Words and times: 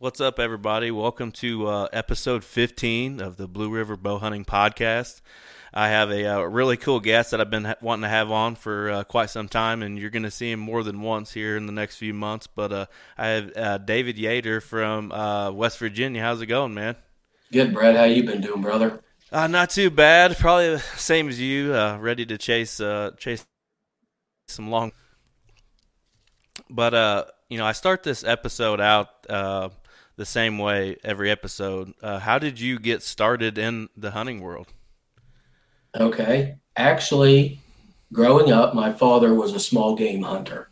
What's 0.00 0.18
up, 0.18 0.40
everybody? 0.40 0.90
Welcome 0.90 1.30
to 1.32 1.66
uh, 1.66 1.88
episode 1.92 2.42
15 2.42 3.20
of 3.20 3.36
the 3.36 3.46
Blue 3.46 3.68
River 3.68 3.98
Bow 3.98 4.16
Hunting 4.16 4.46
Podcast. 4.46 5.20
I 5.74 5.88
have 5.88 6.10
a, 6.10 6.24
uh, 6.24 6.40
really 6.40 6.78
cool 6.78 7.00
guest 7.00 7.32
that 7.32 7.40
I've 7.42 7.50
been 7.50 7.66
ha- 7.66 7.74
wanting 7.82 8.04
to 8.04 8.08
have 8.08 8.30
on 8.30 8.54
for 8.54 8.90
uh, 8.90 9.04
quite 9.04 9.28
some 9.28 9.46
time, 9.46 9.82
and 9.82 9.98
you're 9.98 10.08
going 10.08 10.22
to 10.22 10.30
see 10.30 10.50
him 10.50 10.58
more 10.58 10.82
than 10.82 11.02
once 11.02 11.34
here 11.34 11.54
in 11.54 11.66
the 11.66 11.72
next 11.72 11.96
few 11.96 12.14
months. 12.14 12.46
But 12.46 12.72
uh, 12.72 12.86
I 13.18 13.26
have 13.26 13.52
uh, 13.54 13.76
David 13.76 14.16
Yater 14.16 14.62
from 14.62 15.12
uh, 15.12 15.50
West 15.50 15.76
Virginia. 15.78 16.22
How's 16.22 16.40
it 16.40 16.46
going, 16.46 16.72
man? 16.72 16.96
Good, 17.52 17.74
Brad. 17.74 17.94
How 17.94 18.04
you 18.04 18.24
been 18.24 18.40
doing, 18.40 18.62
brother? 18.62 19.02
Uh, 19.30 19.48
not 19.48 19.68
too 19.68 19.90
bad. 19.90 20.38
Probably 20.38 20.70
the 20.70 20.78
same 20.78 21.28
as 21.28 21.38
you. 21.38 21.74
ready 21.74 22.24
to 22.24 22.38
chase 22.38 22.80
chase 23.18 23.44
some 24.48 24.70
long. 24.70 24.92
But 26.70 27.34
you 27.50 27.58
know, 27.58 27.66
I 27.66 27.72
start 27.72 28.02
this 28.02 28.24
episode 28.24 28.80
out 28.80 29.26
the 30.20 30.26
same 30.26 30.58
way 30.58 30.98
every 31.02 31.30
episode. 31.30 31.94
Uh, 32.02 32.18
how 32.18 32.38
did 32.38 32.60
you 32.60 32.78
get 32.78 33.02
started 33.02 33.56
in 33.56 33.88
the 33.96 34.10
hunting 34.10 34.42
world? 34.42 34.66
Okay. 35.98 36.56
Actually, 36.76 37.58
growing 38.12 38.52
up, 38.52 38.74
my 38.74 38.92
father 38.92 39.32
was 39.32 39.54
a 39.54 39.58
small 39.58 39.96
game 39.96 40.20
hunter. 40.20 40.68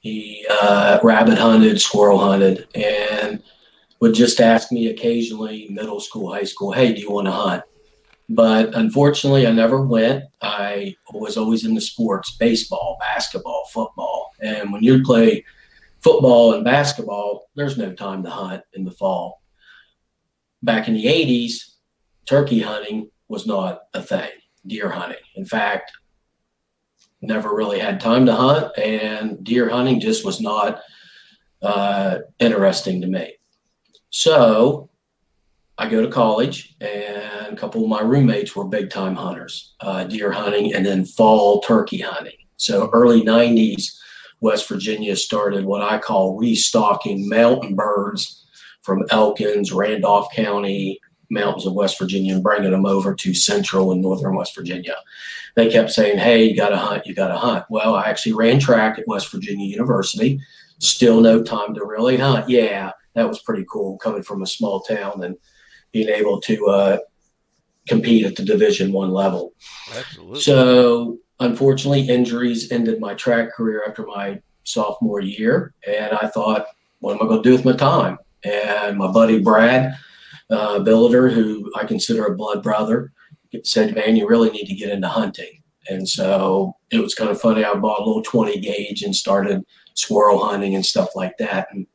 He 0.00 0.46
uh, 0.48 0.98
rabbit 1.02 1.36
hunted, 1.36 1.78
squirrel 1.78 2.16
hunted, 2.16 2.68
and 2.74 3.42
would 4.00 4.14
just 4.14 4.40
ask 4.40 4.72
me 4.72 4.86
occasionally, 4.86 5.68
middle 5.68 6.00
school, 6.00 6.32
high 6.32 6.44
school, 6.44 6.72
hey, 6.72 6.94
do 6.94 7.02
you 7.02 7.10
want 7.10 7.26
to 7.26 7.32
hunt? 7.32 7.64
But 8.30 8.74
unfortunately, 8.74 9.46
I 9.46 9.52
never 9.52 9.82
went. 9.84 10.24
I 10.40 10.96
was 11.12 11.36
always 11.36 11.66
into 11.66 11.82
sports 11.82 12.34
baseball, 12.38 12.96
basketball, 12.98 13.68
football. 13.74 14.30
And 14.40 14.72
when 14.72 14.82
you 14.82 15.02
play 15.02 15.44
football 16.06 16.54
and 16.54 16.64
basketball, 16.64 17.50
there's 17.56 17.76
no 17.76 17.92
time 17.92 18.22
to 18.22 18.30
hunt 18.30 18.62
in 18.74 18.84
the 18.84 18.92
fall. 18.92 19.42
Back 20.62 20.86
in 20.86 20.94
the 20.94 21.06
80s, 21.06 21.78
turkey 22.26 22.60
hunting 22.60 23.10
was 23.26 23.44
not 23.44 23.80
a 23.92 24.00
thing, 24.00 24.30
deer 24.64 24.88
hunting. 24.88 25.18
In 25.34 25.44
fact, 25.44 25.90
never 27.20 27.52
really 27.52 27.80
had 27.80 28.00
time 28.00 28.24
to 28.26 28.36
hunt, 28.36 28.78
and 28.78 29.42
deer 29.42 29.68
hunting 29.68 29.98
just 29.98 30.24
was 30.24 30.40
not 30.40 30.80
uh, 31.60 32.18
interesting 32.38 33.00
to 33.00 33.08
me. 33.08 33.34
So 34.10 34.88
I 35.76 35.88
go 35.88 36.02
to 36.02 36.08
college, 36.08 36.76
and 36.80 37.52
a 37.52 37.56
couple 37.56 37.82
of 37.82 37.90
my 37.90 38.02
roommates 38.02 38.54
were 38.54 38.64
big 38.64 38.90
time 38.90 39.16
hunters, 39.16 39.74
uh, 39.80 40.04
deer 40.04 40.30
hunting, 40.30 40.72
and 40.72 40.86
then 40.86 41.04
fall 41.04 41.62
turkey 41.62 41.98
hunting. 41.98 42.38
So 42.58 42.90
early 42.92 43.22
90s, 43.22 43.98
West 44.40 44.68
Virginia 44.68 45.16
started 45.16 45.64
what 45.64 45.82
I 45.82 45.98
call 45.98 46.36
restocking 46.36 47.28
mountain 47.28 47.74
birds 47.74 48.44
from 48.82 49.04
Elkins, 49.10 49.72
Randolph 49.72 50.28
County, 50.34 51.00
mountains 51.30 51.66
of 51.66 51.72
West 51.72 51.98
Virginia, 51.98 52.34
and 52.34 52.42
bringing 52.42 52.70
them 52.70 52.86
over 52.86 53.14
to 53.14 53.34
central 53.34 53.92
and 53.92 54.00
northern 54.00 54.36
West 54.36 54.54
Virginia. 54.54 54.94
They 55.56 55.70
kept 55.70 55.90
saying, 55.90 56.18
Hey, 56.18 56.44
you 56.44 56.56
got 56.56 56.68
to 56.68 56.76
hunt, 56.76 57.06
you 57.06 57.14
got 57.14 57.28
to 57.28 57.36
hunt. 57.36 57.64
Well, 57.70 57.94
I 57.94 58.04
actually 58.04 58.34
ran 58.34 58.60
track 58.60 58.98
at 58.98 59.08
West 59.08 59.30
Virginia 59.32 59.66
University. 59.66 60.40
Still 60.78 61.20
no 61.20 61.42
time 61.42 61.74
to 61.74 61.84
really 61.84 62.18
hunt. 62.18 62.48
Yeah, 62.48 62.92
that 63.14 63.28
was 63.28 63.40
pretty 63.40 63.64
cool 63.70 63.98
coming 63.98 64.22
from 64.22 64.42
a 64.42 64.46
small 64.46 64.80
town 64.80 65.24
and 65.24 65.36
being 65.90 66.08
able 66.08 66.40
to 66.42 66.66
uh, 66.66 66.98
compete 67.88 68.26
at 68.26 68.36
the 68.36 68.44
Division 68.44 68.92
One 68.92 69.10
level. 69.10 69.54
Absolutely. 69.96 70.40
So 70.40 71.18
unfortunately, 71.40 72.08
injuries 72.08 72.70
ended 72.72 73.00
my 73.00 73.14
track 73.14 73.52
career 73.54 73.84
after 73.86 74.06
my 74.06 74.40
sophomore 74.64 75.20
year. 75.20 75.74
And 75.86 76.12
I 76.20 76.28
thought, 76.28 76.66
what 77.00 77.14
am 77.14 77.22
I 77.22 77.28
going 77.28 77.42
to 77.42 77.48
do 77.48 77.54
with 77.54 77.64
my 77.64 77.72
time? 77.72 78.18
And 78.44 78.96
my 78.96 79.10
buddy 79.10 79.40
Brad 79.40 79.94
uh, 80.50 80.78
Billiter, 80.78 81.32
who 81.32 81.70
I 81.76 81.84
consider 81.84 82.26
a 82.26 82.36
blood 82.36 82.62
brother, 82.62 83.12
said, 83.64 83.94
Man, 83.94 84.16
you 84.16 84.28
really 84.28 84.50
need 84.50 84.66
to 84.66 84.74
get 84.74 84.90
into 84.90 85.08
hunting. 85.08 85.62
And 85.88 86.08
so 86.08 86.76
it 86.90 86.98
was 86.98 87.14
kind 87.14 87.30
of 87.30 87.40
funny. 87.40 87.64
I 87.64 87.74
bought 87.74 88.00
a 88.00 88.04
little 88.04 88.22
20 88.22 88.60
gauge 88.60 89.02
and 89.02 89.14
started 89.14 89.64
squirrel 89.94 90.44
hunting 90.44 90.74
and 90.74 90.84
stuff 90.84 91.10
like 91.14 91.36
that. 91.38 91.68
And 91.72 91.86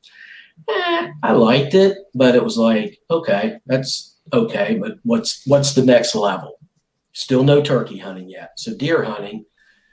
eh, 0.70 1.10
I 1.24 1.34
liked 1.34 1.74
it, 1.74 1.98
but 2.14 2.36
it 2.36 2.44
was 2.44 2.58
like, 2.58 3.00
okay, 3.10 3.58
that's 3.66 4.18
okay, 4.34 4.78
but 4.80 4.94
what's 5.04 5.46
what's 5.46 5.74
the 5.74 5.86
next 5.86 6.16
level? 6.16 6.58
Still 7.14 7.44
no 7.44 7.62
turkey 7.62 7.98
hunting 7.98 8.30
yet. 8.30 8.52
So 8.58 8.76
deer 8.76 9.04
hunting, 9.04 9.46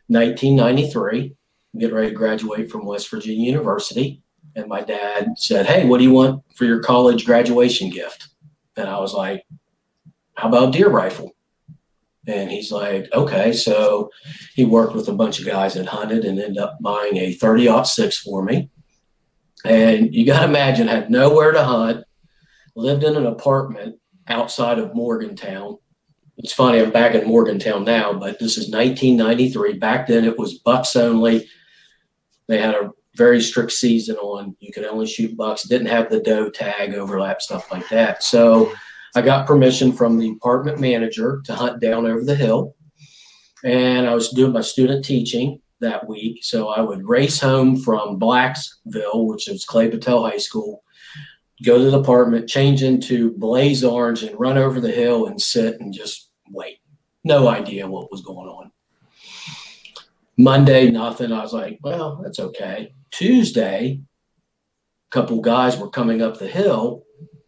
1993, 0.09 1.35
getting 1.79 1.95
ready 1.95 2.09
to 2.11 2.15
graduate 2.15 2.71
from 2.71 2.87
West 2.87 3.11
Virginia 3.11 3.45
University. 3.45 4.23
And 4.57 4.69
my 4.69 4.83
dad 4.83 5.35
said, 5.37 5.67
Hey, 5.67 5.87
what 5.87 5.99
do 5.99 6.05
you 6.05 6.13
want 6.13 6.43
for 6.55 6.65
your 6.65 6.83
college 6.83 7.27
graduation 7.27 7.91
gift? 7.91 8.29
And 8.77 8.89
I 8.89 8.99
was 8.99 9.15
like, 9.15 9.45
How 10.35 10.49
about 10.49 10.73
deer 10.73 10.89
rifle? 10.89 11.35
And 12.29 12.51
he's 12.51 12.71
like, 12.71 13.09
okay. 13.15 13.55
So 13.55 14.11
he 14.55 14.67
worked 14.67 14.95
with 14.95 15.09
a 15.09 15.15
bunch 15.15 15.41
of 15.41 15.47
guys 15.47 15.75
that 15.75 15.87
hunted 15.87 16.27
and 16.27 16.39
ended 16.39 16.59
up 16.59 16.77
buying 16.81 17.17
a 17.17 17.33
30 17.33 17.85
6 17.85 18.19
for 18.19 18.45
me. 18.45 18.69
And 19.65 20.15
you 20.15 20.27
got 20.27 20.41
to 20.41 20.45
imagine, 20.45 20.89
had 20.89 21.11
nowhere 21.11 21.53
to 21.53 21.65
hunt, 21.65 22.05
lived 22.77 23.03
in 23.03 23.17
an 23.17 23.27
apartment 23.27 23.97
outside 24.29 24.79
of 24.79 24.95
Morgantown, 24.95 25.79
it's 26.39 26.53
funny, 26.53 26.81
I'm 26.81 26.93
back 26.93 27.15
in 27.15 27.27
Morgantown 27.27 27.85
now, 27.85 28.13
but 28.13 28.39
this 28.39 28.57
is 28.57 28.71
1993. 28.71 29.75
Back 29.75 30.07
then 30.07 30.25
it 30.25 30.39
was 30.39 30.59
bucks 30.59 30.95
only. 30.95 31.49
They 32.47 32.59
had 32.59 32.75
a 32.75 32.93
very 33.17 33.41
strict 33.41 33.73
season 33.73 34.17
on 34.17 34.57
you 34.61 34.73
could 34.73 34.85
only 34.85 35.07
shoot 35.07 35.37
bucks, 35.37 35.65
didn't 35.65 35.89
have 35.89 36.09
the 36.09 36.21
doe 36.21 36.49
tag 36.49 36.95
overlap, 36.95 37.43
stuff 37.43 37.71
like 37.73 37.89
that. 37.89 38.23
So 38.23 38.73
I 39.17 39.23
got 39.23 39.49
permission 39.49 39.93
from 39.93 40.17
the 40.17 40.31
apartment 40.31 40.79
manager 40.79 41.43
to 41.45 41.55
hunt 41.55 41.81
down 41.81 42.07
over 42.07 42.25
the 42.25 42.37
hill. 42.37 42.77
And 43.65 44.07
I 44.07 44.15
was 44.15 44.31
doing 44.31 44.53
my 44.53 44.61
student 44.61 45.05
teaching 45.05 45.61
that 45.81 46.09
week. 46.09 46.45
So 46.45 46.69
I 46.69 46.81
would 46.81 47.09
race 47.09 47.41
home 47.41 47.77
from 47.77 48.21
Blacksville, 48.21 49.27
which 49.27 49.49
is 49.49 49.65
Clay 49.65 49.91
Battelle 49.91 50.31
High 50.31 50.39
School, 50.39 50.85
go 51.65 51.79
to 51.79 51.91
the 51.91 51.99
apartment, 51.99 52.49
change 52.49 52.85
into 52.85 53.33
blaze 53.33 53.83
orange, 53.83 54.23
and 54.23 54.39
run 54.39 54.57
over 54.57 54.81
the 54.81 54.93
hill 54.93 55.27
and 55.27 55.41
sit 55.41 55.81
and 55.81 55.93
just 55.93 56.28
wait. 56.53 56.79
No 57.25 57.49
idea 57.49 57.87
what 57.87 58.11
was 58.11 58.23
going 58.23 58.49
on. 58.49 58.71
Monday, 60.37 60.91
nothing. 60.91 61.33
I 61.33 61.43
was 61.43 61.53
like, 61.53 61.81
well, 61.83 62.21
that's 62.23 62.39
okay. 62.39 62.95
Tuesday, 63.11 64.01
a 65.11 65.11
couple 65.11 65.41
guys 65.41 65.77
were 65.77 65.91
coming 65.91 66.23
up 66.23 66.39
the 66.39 66.47
hill 66.47 67.05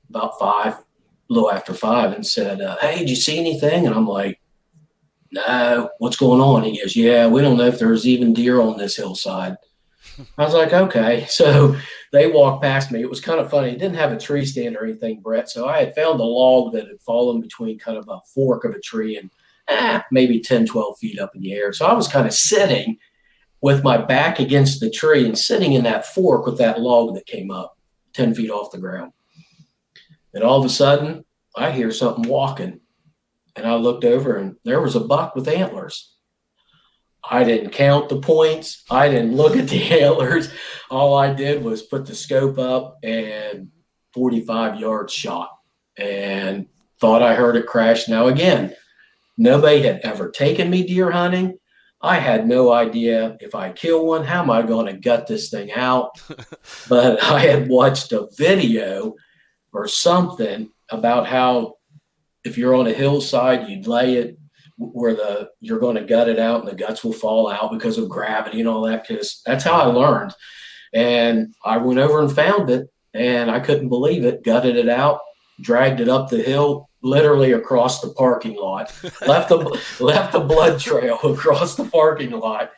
about 0.09 0.39
five, 0.41 0.75
a 0.75 0.84
little 1.28 1.53
after 1.53 1.72
five, 1.72 2.12
and 2.12 2.27
said, 2.27 2.60
uh, 2.60 2.77
Hey, 2.81 2.99
did 2.99 3.10
you 3.10 3.16
see 3.16 3.39
anything? 3.39 3.87
And 3.87 3.94
I'm 3.94 4.09
like, 4.09 4.41
No, 5.31 5.89
what's 5.99 6.16
going 6.16 6.41
on? 6.41 6.65
He 6.65 6.81
goes, 6.81 6.97
Yeah, 6.97 7.28
we 7.28 7.41
don't 7.41 7.56
know 7.56 7.66
if 7.66 7.78
there's 7.78 8.09
even 8.09 8.34
deer 8.34 8.60
on 8.60 8.77
this 8.77 8.97
hillside. 8.97 9.56
I 10.39 10.45
was 10.45 10.55
like, 10.55 10.73
Okay. 10.73 11.27
So 11.29 11.77
they 12.13 12.31
walked 12.31 12.63
past 12.63 12.91
me. 12.91 13.01
It 13.01 13.11
was 13.11 13.21
kind 13.21 13.41
of 13.41 13.51
funny. 13.51 13.71
It 13.71 13.79
didn't 13.79 13.97
have 13.97 14.13
a 14.13 14.19
tree 14.19 14.45
stand 14.45 14.77
or 14.77 14.85
anything, 14.85 15.21
Brett. 15.21 15.49
So 15.49 15.69
I 15.69 15.79
had 15.79 15.95
found 15.95 16.21
a 16.21 16.25
log 16.25 16.73
that 16.73 16.89
had 16.89 17.01
fallen 17.01 17.41
between 17.41 17.79
kind 17.79 17.97
of 17.97 18.09
a 18.09 18.21
fork 18.35 18.65
of 18.65 18.75
a 18.75 18.81
tree 18.81 19.17
and 19.17 19.31
ah, 19.69 20.05
maybe 20.11 20.41
10, 20.41 20.67
12 20.67 20.99
feet 20.99 21.19
up 21.21 21.35
in 21.35 21.43
the 21.43 21.53
air. 21.53 21.73
So 21.73 21.87
I 21.87 21.95
was 21.95 22.09
kind 22.09 22.27
of 22.27 22.33
sitting 22.33 22.99
with 23.61 23.85
my 23.85 23.97
back 23.99 24.39
against 24.41 24.81
the 24.81 24.91
tree 24.91 25.25
and 25.25 25.39
sitting 25.39 25.75
in 25.75 25.85
that 25.85 26.07
fork 26.07 26.47
with 26.47 26.59
that 26.59 26.81
log 26.81 27.15
that 27.15 27.27
came 27.27 27.51
up 27.51 27.79
10 28.15 28.35
feet 28.35 28.51
off 28.51 28.73
the 28.73 28.79
ground. 28.79 29.13
And 30.35 30.43
all 30.43 30.59
of 30.59 30.65
a 30.65 30.71
sudden, 30.71 31.25
I 31.57 31.71
hear 31.71 31.91
something 31.91 32.29
walking. 32.29 32.81
And 33.57 33.67
I 33.67 33.75
looked 33.75 34.05
over 34.05 34.37
and 34.37 34.57
there 34.65 34.81
was 34.81 34.97
a 34.97 35.01
buck 35.01 35.35
with 35.35 35.49
antlers. 35.49 36.09
I 37.29 37.45
didn't 37.45 37.71
count 37.71 38.09
the 38.09 38.21
points. 38.21 38.85
I 38.91 39.09
didn't 39.09 39.37
look 39.37 39.57
at 39.57 39.69
the 39.69 39.83
antlers. 40.03 40.53
All 40.91 41.17
I 41.17 41.33
did 41.33 41.63
was 41.63 41.83
put 41.83 42.07
the 42.07 42.15
scope 42.15 42.59
up 42.59 42.99
and 43.03 43.69
45 44.15 44.81
yards 44.81 45.13
shot 45.13 45.51
and 45.97 46.67
thought 47.01 47.22
I 47.22 47.34
heard 47.34 47.57
it 47.57 47.67
crash. 47.67 48.09
Now, 48.09 48.27
again, 48.27 48.75
nobody 49.37 49.83
had 49.83 50.01
ever 50.03 50.31
taken 50.31 50.71
me 50.71 50.87
deer 50.87 51.11
hunting. 51.11 51.59
I 52.03 52.17
had 52.17 52.49
no 52.49 52.72
idea 52.72 53.37
if 53.41 53.55
I 53.55 53.73
kill 53.73 54.07
one, 54.07 54.25
how 54.25 54.43
am 54.43 54.51
I 54.51 54.63
going 54.63 54.87
to 54.87 54.95
gut 54.95 55.27
this 55.27 55.51
thing 55.51 55.71
out? 55.73 56.21
but 56.89 57.23
I 57.23 57.41
had 57.41 57.69
watched 57.69 58.13
a 58.13 58.28
video 58.37 59.16
or 59.73 59.87
something 59.87 60.71
about 60.89 61.27
how 61.27 61.77
if 62.43 62.57
you're 62.57 62.75
on 62.75 62.87
a 62.87 62.93
hillside, 62.93 63.69
you'd 63.69 63.87
lay 63.87 64.15
it 64.15 64.40
where 64.80 65.15
the 65.15 65.50
you're 65.60 65.78
going 65.78 65.97
to 65.97 66.03
gut 66.03 66.28
it 66.28 66.38
out 66.38 66.60
and 66.60 66.68
the 66.68 66.74
guts 66.74 67.04
will 67.04 67.12
fall 67.12 67.50
out 67.50 67.71
because 67.71 67.98
of 67.98 68.09
gravity 68.09 68.60
and 68.60 68.68
all 68.68 68.82
that 68.82 69.06
because 69.06 69.42
that's 69.44 69.65
how 69.65 69.74
I 69.74 69.84
learned. 69.84 70.32
And 70.92 71.54
I 71.65 71.77
went 71.77 72.00
over 72.00 72.21
and 72.21 72.32
found 72.32 72.71
it 72.71 72.91
and 73.12 73.50
I 73.50 73.60
couldn't 73.60 73.91
believe 73.91 74.24
it, 74.24 74.42
gutted 74.42 74.77
it 74.77 74.88
out, 74.88 75.21
dragged 75.60 76.00
it 76.00 76.09
up 76.09 76.30
the 76.30 76.42
hill 76.42 76.88
literally 77.03 77.53
across 77.53 78.00
the 78.00 78.12
parking 78.15 78.56
lot, 78.56 78.92
left 79.27 79.50
the 79.50 79.80
left 80.00 80.32
the 80.32 80.41
blood 80.41 80.80
trail 80.80 81.18
across 81.24 81.77
the 81.77 81.84
parking 81.84 82.30
lot. 82.30 82.71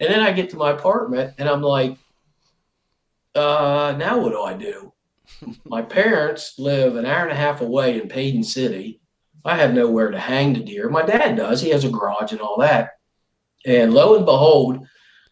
And 0.00 0.12
then 0.12 0.20
I 0.20 0.32
get 0.32 0.50
to 0.50 0.56
my 0.56 0.70
apartment 0.70 1.34
and 1.38 1.48
I'm 1.48 1.62
like, 1.62 1.98
uh, 3.34 3.94
now 3.98 4.20
what 4.20 4.30
do 4.30 4.42
I 4.42 4.54
do? 4.54 4.92
my 5.64 5.82
parents 5.82 6.58
live 6.58 6.96
an 6.96 7.06
hour 7.06 7.24
and 7.24 7.32
a 7.32 7.36
half 7.36 7.60
away 7.60 8.00
in 8.00 8.08
Paden 8.08 8.44
City. 8.44 9.00
I 9.44 9.56
have 9.56 9.74
nowhere 9.74 10.10
to 10.10 10.18
hang 10.18 10.54
the 10.54 10.60
deer. 10.60 10.88
My 10.88 11.02
dad 11.02 11.36
does. 11.36 11.60
He 11.60 11.70
has 11.70 11.84
a 11.84 11.90
garage 11.90 12.32
and 12.32 12.40
all 12.40 12.58
that. 12.60 12.90
And 13.66 13.92
lo 13.92 14.16
and 14.16 14.24
behold, 14.24 14.86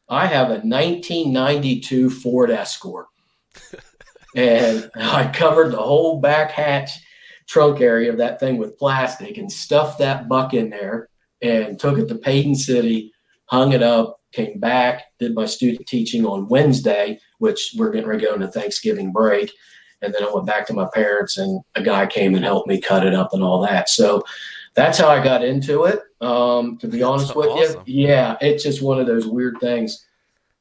I 0.09 0.26
have 0.26 0.49
a 0.49 0.61
1992 0.61 2.11
Ford 2.11 2.50
Escort. 2.50 3.06
and 4.37 4.91
I 4.94 5.31
covered 5.32 5.73
the 5.73 5.82
whole 5.82 6.20
back 6.20 6.50
hatch 6.50 6.91
trunk 7.49 7.81
area 7.81 8.11
of 8.11 8.19
that 8.19 8.41
thing 8.41 8.59
with 8.59 8.79
plastic 8.79 9.37
and 9.37 9.50
stuffed 9.50 9.99
that 9.99 10.29
buck 10.29 10.55
in 10.55 10.70
there 10.70 11.09
and 11.43 11.79
took 11.79 11.99
it 11.99 12.09
to 12.09 12.14
Paden 12.14 12.55
City, 12.55 13.12
hung 13.47 13.73
it 13.73 13.82
up, 13.82 14.20
came 14.32 14.59
back, 14.59 15.05
did 15.19 15.35
my 15.35 15.44
student 15.44 15.87
teaching 15.87 16.25
on 16.25 16.49
Wednesday, 16.49 17.19
which 17.38 17.75
we're 17.76 17.91
getting 17.91 18.09
ready 18.09 18.23
to 18.23 18.29
go 18.29 18.35
into 18.35 18.49
Thanksgiving 18.49 19.12
break. 19.12 19.53
And 20.02 20.12
then 20.12 20.25
I 20.25 20.31
went 20.32 20.46
back 20.46 20.66
to 20.66 20.72
my 20.72 20.88
parents, 20.93 21.38
and 21.38 21.62
a 21.75 21.82
guy 21.82 22.06
came 22.06 22.34
and 22.34 22.44
helped 22.44 22.69
me 22.69 22.81
cut 22.81 23.06
it 23.06 23.14
up 23.14 23.32
and 23.32 23.43
all 23.43 23.60
that. 23.62 23.88
So 23.88 24.22
that's 24.75 24.99
how 24.99 25.08
I 25.08 25.22
got 25.22 25.44
into 25.44 25.84
it. 25.84 26.00
Um, 26.20 26.78
to 26.78 26.87
be 26.87 26.99
that's 26.99 27.08
honest 27.08 27.37
with 27.37 27.49
awesome. 27.49 27.82
you, 27.87 28.08
yeah, 28.08 28.37
it's 28.40 28.62
just 28.62 28.82
one 28.82 29.00
of 29.00 29.06
those 29.06 29.26
weird 29.26 29.58
things. 29.60 30.06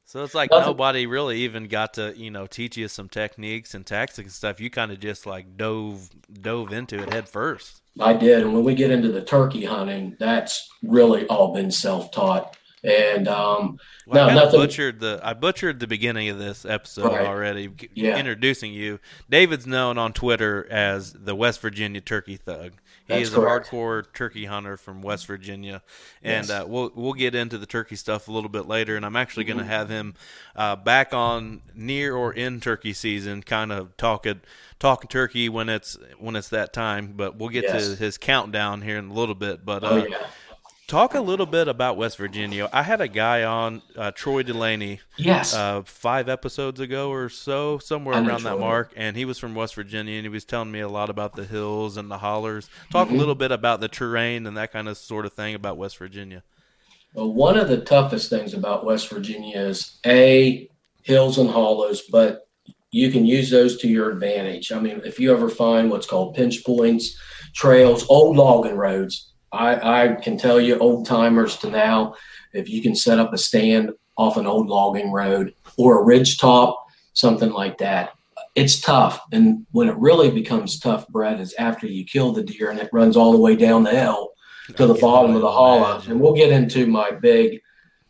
So 0.04 0.22
it's 0.22 0.34
like 0.34 0.50
Nothing. 0.50 0.66
nobody 0.66 1.06
really 1.06 1.38
even 1.38 1.68
got 1.68 1.94
to 1.94 2.12
you 2.14 2.30
know 2.30 2.46
teach 2.46 2.76
you 2.76 2.86
some 2.88 3.08
techniques 3.08 3.74
and 3.74 3.86
tactics 3.86 4.18
and 4.18 4.30
stuff. 4.30 4.60
You 4.60 4.68
kind 4.68 4.92
of 4.92 5.00
just 5.00 5.24
like 5.24 5.56
dove 5.56 6.10
dove 6.30 6.72
into 6.72 7.02
it 7.02 7.10
head 7.12 7.28
first. 7.28 7.80
I 7.98 8.12
did, 8.12 8.42
and 8.42 8.52
when 8.52 8.64
we 8.64 8.74
get 8.74 8.90
into 8.90 9.10
the 9.10 9.22
turkey 9.22 9.64
hunting, 9.64 10.16
that's 10.18 10.68
really 10.82 11.26
all 11.28 11.54
been 11.54 11.70
self 11.70 12.10
taught. 12.10 12.56
And 12.84 13.28
um, 13.28 13.78
well, 14.08 14.26
no, 14.26 14.32
I 14.32 14.34
nothing. 14.34 14.60
Butchered 14.60 14.98
the 14.98 15.20
I 15.22 15.34
butchered 15.34 15.78
the 15.78 15.86
beginning 15.86 16.28
of 16.30 16.38
this 16.38 16.64
episode 16.64 17.12
right. 17.12 17.26
already. 17.26 17.70
Yeah. 17.94 18.18
introducing 18.18 18.72
you. 18.72 18.98
David's 19.30 19.68
known 19.68 19.98
on 19.98 20.12
Twitter 20.12 20.66
as 20.68 21.12
the 21.12 21.36
West 21.36 21.60
Virginia 21.60 22.00
Turkey 22.00 22.36
Thug. 22.36 22.72
He 23.06 23.14
That's 23.14 23.28
is 23.28 23.34
correct. 23.34 23.68
a 23.68 23.70
hardcore 23.70 24.12
turkey 24.12 24.46
hunter 24.46 24.76
from 24.76 25.00
West 25.00 25.26
Virginia, 25.26 25.82
and 26.24 26.48
yes. 26.48 26.50
uh, 26.50 26.64
we'll 26.66 26.90
we'll 26.94 27.12
get 27.12 27.36
into 27.36 27.56
the 27.56 27.66
turkey 27.66 27.94
stuff 27.94 28.26
a 28.26 28.32
little 28.32 28.50
bit 28.50 28.66
later. 28.66 28.96
And 28.96 29.06
I'm 29.06 29.16
actually 29.16 29.44
mm-hmm. 29.44 29.58
going 29.58 29.68
to 29.68 29.72
have 29.72 29.88
him 29.88 30.14
uh, 30.56 30.74
back 30.74 31.14
on 31.14 31.62
near 31.76 32.16
or 32.16 32.32
in 32.32 32.60
turkey 32.60 32.92
season, 32.92 33.44
kind 33.44 33.70
of 33.70 33.96
talking 33.96 34.40
talking 34.80 35.08
turkey 35.08 35.48
when 35.48 35.68
it's 35.68 35.96
when 36.18 36.34
it's 36.34 36.48
that 36.48 36.72
time. 36.72 37.14
But 37.16 37.36
we'll 37.36 37.50
get 37.50 37.64
yes. 37.64 37.90
to 37.90 37.96
his 37.96 38.18
countdown 38.18 38.82
here 38.82 38.98
in 38.98 39.10
a 39.10 39.12
little 39.12 39.36
bit. 39.36 39.64
But 39.64 39.84
oh, 39.84 39.86
uh, 39.86 39.90
oh, 39.90 40.06
yeah. 40.08 40.26
Talk 40.92 41.14
a 41.14 41.22
little 41.22 41.46
bit 41.46 41.68
about 41.68 41.96
West 41.96 42.18
Virginia. 42.18 42.68
I 42.70 42.82
had 42.82 43.00
a 43.00 43.08
guy 43.08 43.44
on, 43.44 43.80
uh, 43.96 44.10
Troy 44.10 44.42
Delaney. 44.42 45.00
Yes. 45.16 45.54
Uh, 45.54 45.80
five 45.86 46.28
episodes 46.28 46.80
ago 46.80 47.10
or 47.10 47.30
so, 47.30 47.78
somewhere 47.78 48.22
around 48.22 48.42
that 48.42 48.58
mark, 48.58 48.92
and 48.94 49.16
he 49.16 49.24
was 49.24 49.38
from 49.38 49.54
West 49.54 49.74
Virginia, 49.74 50.16
and 50.16 50.26
he 50.26 50.28
was 50.28 50.44
telling 50.44 50.70
me 50.70 50.80
a 50.80 50.88
lot 50.90 51.08
about 51.08 51.34
the 51.34 51.46
hills 51.46 51.96
and 51.96 52.10
the 52.10 52.18
hollers. 52.18 52.68
Talk 52.90 53.06
mm-hmm. 53.06 53.16
a 53.16 53.18
little 53.20 53.34
bit 53.34 53.50
about 53.50 53.80
the 53.80 53.88
terrain 53.88 54.46
and 54.46 54.54
that 54.58 54.70
kind 54.70 54.86
of 54.86 54.98
sort 54.98 55.24
of 55.24 55.32
thing 55.32 55.54
about 55.54 55.78
West 55.78 55.96
Virginia. 55.96 56.42
Well, 57.14 57.32
one 57.32 57.56
of 57.56 57.68
the 57.70 57.80
toughest 57.80 58.28
things 58.28 58.52
about 58.52 58.84
West 58.84 59.08
Virginia 59.08 59.58
is 59.58 59.98
a 60.04 60.68
hills 61.04 61.38
and 61.38 61.48
hollows, 61.48 62.02
but 62.12 62.46
you 62.90 63.10
can 63.10 63.24
use 63.24 63.48
those 63.48 63.78
to 63.78 63.88
your 63.88 64.10
advantage. 64.10 64.70
I 64.70 64.78
mean, 64.78 65.00
if 65.06 65.18
you 65.18 65.32
ever 65.32 65.48
find 65.48 65.90
what's 65.90 66.06
called 66.06 66.34
pinch 66.34 66.62
points, 66.66 67.18
trails, 67.54 68.04
old 68.10 68.36
logging 68.36 68.76
roads, 68.76 69.31
I, 69.52 70.04
I 70.04 70.14
can 70.14 70.36
tell 70.38 70.60
you, 70.60 70.78
old 70.78 71.06
timers 71.06 71.56
to 71.58 71.70
now, 71.70 72.14
if 72.52 72.68
you 72.68 72.82
can 72.82 72.94
set 72.94 73.18
up 73.18 73.32
a 73.32 73.38
stand 73.38 73.92
off 74.16 74.36
an 74.36 74.46
old 74.46 74.68
logging 74.68 75.12
road 75.12 75.54
or 75.76 76.00
a 76.00 76.04
ridge 76.04 76.38
top, 76.38 76.86
something 77.12 77.50
like 77.50 77.78
that, 77.78 78.12
it's 78.54 78.80
tough. 78.80 79.20
And 79.32 79.66
when 79.72 79.88
it 79.88 79.96
really 79.96 80.30
becomes 80.30 80.78
tough, 80.78 81.08
Brett, 81.08 81.40
is 81.40 81.54
after 81.54 81.86
you 81.86 82.04
kill 82.04 82.32
the 82.32 82.42
deer 82.42 82.70
and 82.70 82.78
it 82.80 82.90
runs 82.92 83.16
all 83.16 83.32
the 83.32 83.38
way 83.38 83.56
down 83.56 83.82
the 83.82 83.90
hill 83.90 84.30
to 84.76 84.86
the 84.86 84.94
bottom 84.94 85.34
of 85.34 85.42
the 85.42 85.50
hollow. 85.50 86.02
And 86.08 86.20
we'll 86.20 86.34
get 86.34 86.50
into 86.50 86.86
my 86.86 87.10
big, 87.10 87.60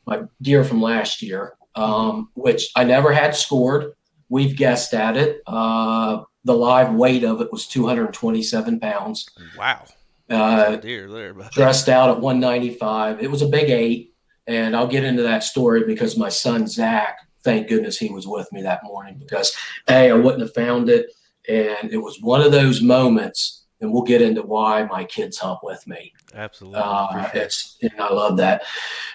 my 0.07 0.23
deer 0.41 0.65
from 0.65 0.83
last 0.83 1.23
year, 1.23 1.55
um, 1.75 2.31
which 2.35 2.71
I 2.77 2.85
never 2.85 3.13
had 3.13 3.35
scored. 3.35 3.93
We've 4.29 4.57
guessed 4.57 4.95
at 4.95 5.17
it. 5.17 5.43
Uh, 5.47 6.23
the 6.45 6.55
live 6.55 6.95
weight 6.95 7.25
of 7.25 7.41
it 7.41 7.53
was 7.53 7.67
227 7.69 8.81
pounds. 8.81 9.29
Wow. 9.57 9.85
Uh, 10.33 10.77
deer 10.77 11.09
there, 11.09 11.35
dressed 11.53 11.89
out 11.89 12.11
at 12.11 12.21
195. 12.21 13.23
It 13.23 13.31
was 13.31 13.43
a 13.43 13.49
big 13.49 13.71
eight, 13.71 14.15
and 14.47 14.75
I'll 14.75 14.87
get 14.87 15.05
into 15.05 15.23
that 15.23 15.45
story 15.45 15.85
because 15.85 16.17
my 16.17 16.29
son 16.29 16.67
Zach, 16.67 17.19
thank 17.45 17.69
goodness 17.69 17.99
he 17.99 18.09
was 18.11 18.27
with 18.27 18.51
me 18.53 18.63
that 18.63 18.83
morning 18.85 19.17
because 19.19 19.55
a 19.89 20.11
I 20.11 20.15
wouldn't 20.15 20.41
have 20.41 20.55
found 20.55 20.89
it, 20.89 21.11
and 21.49 21.93
it 21.93 21.99
was 21.99 22.19
one 22.21 22.41
of 22.41 22.53
those 22.53 22.81
moments. 22.83 23.59
And 23.81 23.93
we'll 23.93 24.05
get 24.05 24.23
into 24.23 24.43
why 24.43 24.85
my 24.85 25.03
kids 25.03 25.39
hunt 25.39 25.59
with 25.65 25.85
me. 25.89 26.13
Absolutely, 26.35 26.79
uh, 26.79 27.31
sure. 27.33 27.43
it's 27.43 27.79
and 27.83 27.91
I 27.99 28.13
love 28.13 28.37
that. 28.37 28.63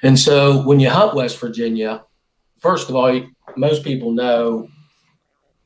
And 0.03 0.19
so 0.19 0.61
when 0.63 0.81
you 0.81 0.89
hunt 0.89 1.15
West 1.15 1.39
Virginia, 1.39 2.03
first 2.59 2.89
of 2.89 2.95
all, 2.97 3.17
most 3.55 3.85
people 3.85 4.11
know 4.11 4.67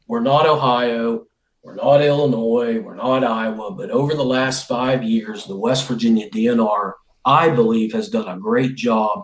we're 0.08 0.20
not 0.20 0.46
Ohio 0.46 1.26
we're 1.64 1.76
not 1.76 2.02
Illinois, 2.02 2.80
we're 2.80 2.96
not 2.96 3.24
Iowa, 3.24 3.72
but 3.72 3.92
over 3.92 4.16
the 4.16 4.26
last 4.26 4.68
five 4.68 5.04
years, 5.04 5.46
the 5.46 5.56
West 5.56 5.88
Virginia 5.88 6.30
DNR, 6.30 6.94
I 7.24 7.50
believe, 7.50 7.94
has 7.94 8.10
done 8.10 8.28
a 8.28 8.40
great 8.40 8.76
job 8.76 9.24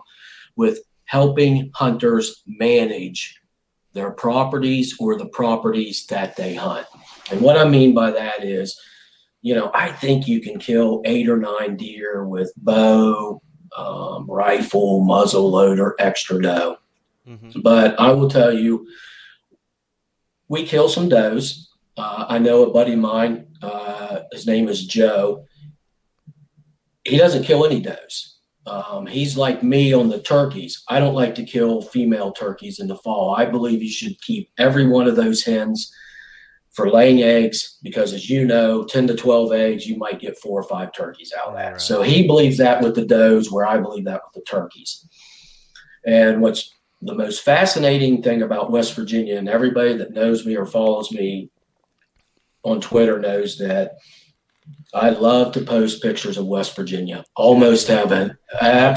with 0.54 0.80
helping 1.06 1.70
hunters 1.74 2.42
manage 2.46 3.40
their 3.92 4.12
properties 4.12 4.94
or 5.00 5.16
the 5.16 5.28
properties 5.28 6.06
that 6.06 6.36
they 6.36 6.54
hunt. 6.54 6.86
And 7.30 7.40
what 7.40 7.56
I 7.56 7.68
mean 7.68 7.92
by 7.92 8.12
that 8.12 8.44
is, 8.44 8.78
you 9.42 9.54
know, 9.54 9.70
I 9.74 9.90
think 9.90 10.28
you 10.28 10.40
can 10.40 10.58
kill 10.58 11.02
eight 11.04 11.28
or 11.28 11.38
nine 11.38 11.76
deer 11.76 12.24
with 12.24 12.52
bow, 12.56 13.42
um, 13.76 14.30
rifle, 14.30 15.00
muzzle 15.00 15.50
loader, 15.50 15.96
extra 15.98 16.40
doe. 16.40 16.76
Mm-hmm. 17.26 17.60
But 17.62 17.98
I 17.98 18.12
will 18.12 18.30
tell 18.30 18.52
you, 18.52 18.86
we 20.48 20.64
kill 20.64 20.88
some 20.88 21.08
does 21.08 21.67
uh, 21.98 22.26
I 22.28 22.38
know 22.38 22.62
a 22.62 22.72
buddy 22.72 22.92
of 22.92 23.00
mine, 23.00 23.46
uh, 23.60 24.20
his 24.32 24.46
name 24.46 24.68
is 24.68 24.86
Joe. 24.86 25.44
He 27.04 27.18
doesn't 27.18 27.44
kill 27.44 27.66
any 27.66 27.80
does. 27.80 28.38
Um, 28.66 29.06
he's 29.06 29.36
like 29.36 29.62
me 29.62 29.92
on 29.92 30.08
the 30.08 30.20
turkeys. 30.20 30.82
I 30.88 30.98
don't 31.00 31.14
like 31.14 31.34
to 31.36 31.44
kill 31.44 31.82
female 31.82 32.32
turkeys 32.32 32.78
in 32.78 32.86
the 32.86 32.96
fall. 32.96 33.34
I 33.36 33.46
believe 33.46 33.82
you 33.82 33.90
should 33.90 34.20
keep 34.20 34.50
every 34.58 34.86
one 34.86 35.08
of 35.08 35.16
those 35.16 35.42
hens 35.42 35.92
for 36.72 36.90
laying 36.90 37.22
eggs 37.22 37.78
because, 37.82 38.12
as 38.12 38.28
you 38.28 38.44
know, 38.44 38.84
10 38.84 39.08
to 39.08 39.16
12 39.16 39.52
eggs, 39.52 39.86
you 39.86 39.96
might 39.96 40.20
get 40.20 40.38
four 40.38 40.60
or 40.60 40.64
five 40.64 40.92
turkeys 40.92 41.32
out 41.36 41.48
of 41.48 41.54
that. 41.54 41.72
Right. 41.72 41.80
So 41.80 42.02
he 42.02 42.26
believes 42.26 42.58
that 42.58 42.82
with 42.82 42.94
the 42.94 43.06
does, 43.06 43.50
where 43.50 43.66
I 43.66 43.78
believe 43.78 44.04
that 44.04 44.20
with 44.26 44.34
the 44.34 44.48
turkeys. 44.48 45.04
And 46.06 46.40
what's 46.40 46.72
the 47.02 47.14
most 47.14 47.42
fascinating 47.42 48.22
thing 48.22 48.42
about 48.42 48.70
West 48.70 48.94
Virginia, 48.94 49.38
and 49.38 49.48
everybody 49.48 49.94
that 49.94 50.12
knows 50.12 50.44
me 50.44 50.56
or 50.56 50.66
follows 50.66 51.10
me 51.10 51.50
on 52.64 52.80
Twitter 52.80 53.18
knows 53.18 53.58
that 53.58 53.98
I 54.94 55.10
love 55.10 55.52
to 55.52 55.60
post 55.60 56.02
pictures 56.02 56.38
of 56.38 56.46
West 56.46 56.74
Virginia. 56.74 57.24
Almost 57.36 57.88
heaven. 57.88 58.36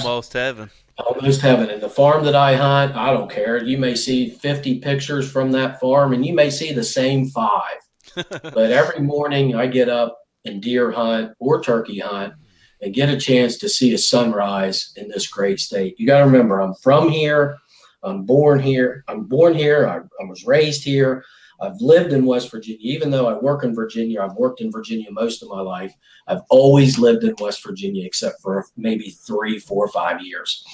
Almost 0.06 0.34
heaven. 0.34 0.70
Almost 0.98 1.42
heaven. 1.42 1.70
And 1.70 1.82
the 1.82 1.90
farm 1.90 2.24
that 2.26 2.36
I 2.36 2.56
hunt, 2.56 2.96
I 2.96 3.12
don't 3.12 3.30
care. 3.30 3.64
You 3.64 3.78
may 3.78 3.96
see 3.96 4.30
50 4.30 4.80
pictures 4.80 5.30
from 5.30 5.52
that 5.52 5.80
farm 5.80 6.14
and 6.14 6.26
you 6.26 6.34
may 6.34 6.50
see 6.50 6.72
the 6.74 6.84
same 6.84 7.28
five. 7.28 7.78
but 8.16 8.72
every 8.72 9.02
morning 9.02 9.56
I 9.56 9.68
get 9.68 9.90
up 9.90 10.18
and 10.46 10.62
deer 10.62 10.92
hunt 10.92 11.34
or 11.40 11.62
turkey 11.62 12.00
hunt 12.00 12.34
and 12.82 12.94
get 12.94 13.10
a 13.10 13.18
chance 13.18 13.58
to 13.58 13.70
see 13.70 13.94
a 13.94 13.98
sunrise 13.98 14.92
in 14.96 15.08
this 15.08 15.28
great 15.28 15.60
state. 15.60 15.96
You 16.00 16.08
got 16.08 16.20
to 16.20 16.26
remember, 16.26 16.62
I'm 16.62 16.74
from 16.76 17.10
here. 17.10 17.58
I'm 18.04 18.24
born 18.24 18.60
here. 18.60 19.04
I'm 19.08 19.26
born 19.26 19.54
here. 19.54 19.88
I, 19.88 19.98
I 19.98 20.28
was 20.28 20.46
raised 20.46 20.84
here. 20.84 21.24
I've 21.62 21.80
lived 21.80 22.12
in 22.12 22.26
West 22.26 22.50
Virginia, 22.50 22.80
even 22.82 23.12
though 23.12 23.28
I 23.28 23.38
work 23.38 23.64
in 23.64 23.76
Virginia. 23.76 24.22
I've 24.22 24.36
worked 24.36 24.62
in 24.62 24.72
Virginia 24.72 25.12
most 25.12 25.44
of 25.44 25.50
my 25.50 25.62
life. 25.62 25.94
I've 26.28 26.42
always 26.50 26.98
lived 26.98 27.24
in 27.24 27.36
West 27.40 27.64
Virginia, 27.64 28.06
except 28.06 28.42
for 28.42 28.66
maybe 28.76 29.12
three, 29.12 29.60
four, 29.60 29.88
five 29.90 30.22
years. 30.22 30.66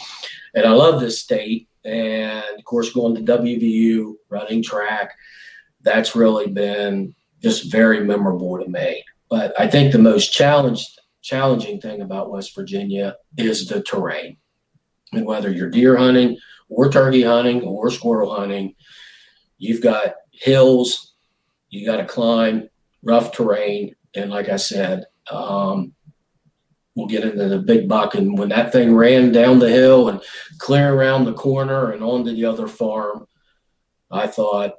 And 0.55 0.65
I 0.65 0.71
love 0.71 1.01
this 1.01 1.21
state. 1.21 1.67
And 1.83 2.43
of 2.57 2.63
course, 2.63 2.93
going 2.93 3.15
to 3.15 3.37
WVU, 3.37 4.15
running 4.29 4.63
track, 4.63 5.11
that's 5.81 6.15
really 6.15 6.47
been 6.47 7.13
just 7.41 7.69
very 7.71 8.03
memorable 8.03 8.57
to 8.57 8.69
me. 8.69 9.03
But 9.29 9.59
I 9.59 9.67
think 9.67 9.91
the 9.91 9.99
most 9.99 10.31
challenged, 10.31 10.99
challenging 11.21 11.81
thing 11.81 12.01
about 12.01 12.31
West 12.31 12.55
Virginia 12.55 13.17
is 13.37 13.67
the 13.67 13.81
terrain. 13.81 14.37
And 15.11 15.25
whether 15.25 15.51
you're 15.51 15.69
deer 15.69 15.97
hunting 15.97 16.37
or 16.69 16.89
turkey 16.89 17.23
hunting 17.23 17.61
or 17.63 17.91
squirrel 17.91 18.35
hunting, 18.35 18.75
you've 19.57 19.81
got 19.81 20.15
hills, 20.39 21.13
you 21.69 21.85
got 21.85 21.97
to 21.97 22.05
climb, 22.05 22.69
rough 23.03 23.31
terrain, 23.31 23.95
and 24.15 24.29
like 24.31 24.49
I 24.49 24.55
said, 24.55 25.05
um, 25.29 25.93
we'll 26.95 27.07
get 27.07 27.23
into 27.23 27.47
the 27.47 27.59
big 27.59 27.87
buck. 27.87 28.15
And 28.15 28.37
when 28.37 28.49
that 28.49 28.71
thing 28.71 28.95
ran 28.95 29.31
down 29.31 29.59
the 29.59 29.69
hill 29.69 30.09
and 30.09 30.21
clear 30.57 30.93
around 30.93 31.25
the 31.25 31.33
corner 31.33 31.91
and 31.91 32.03
onto 32.03 32.33
the 32.33 32.45
other 32.45 32.67
farm, 32.67 33.27
I 34.09 34.25
thought 34.25 34.73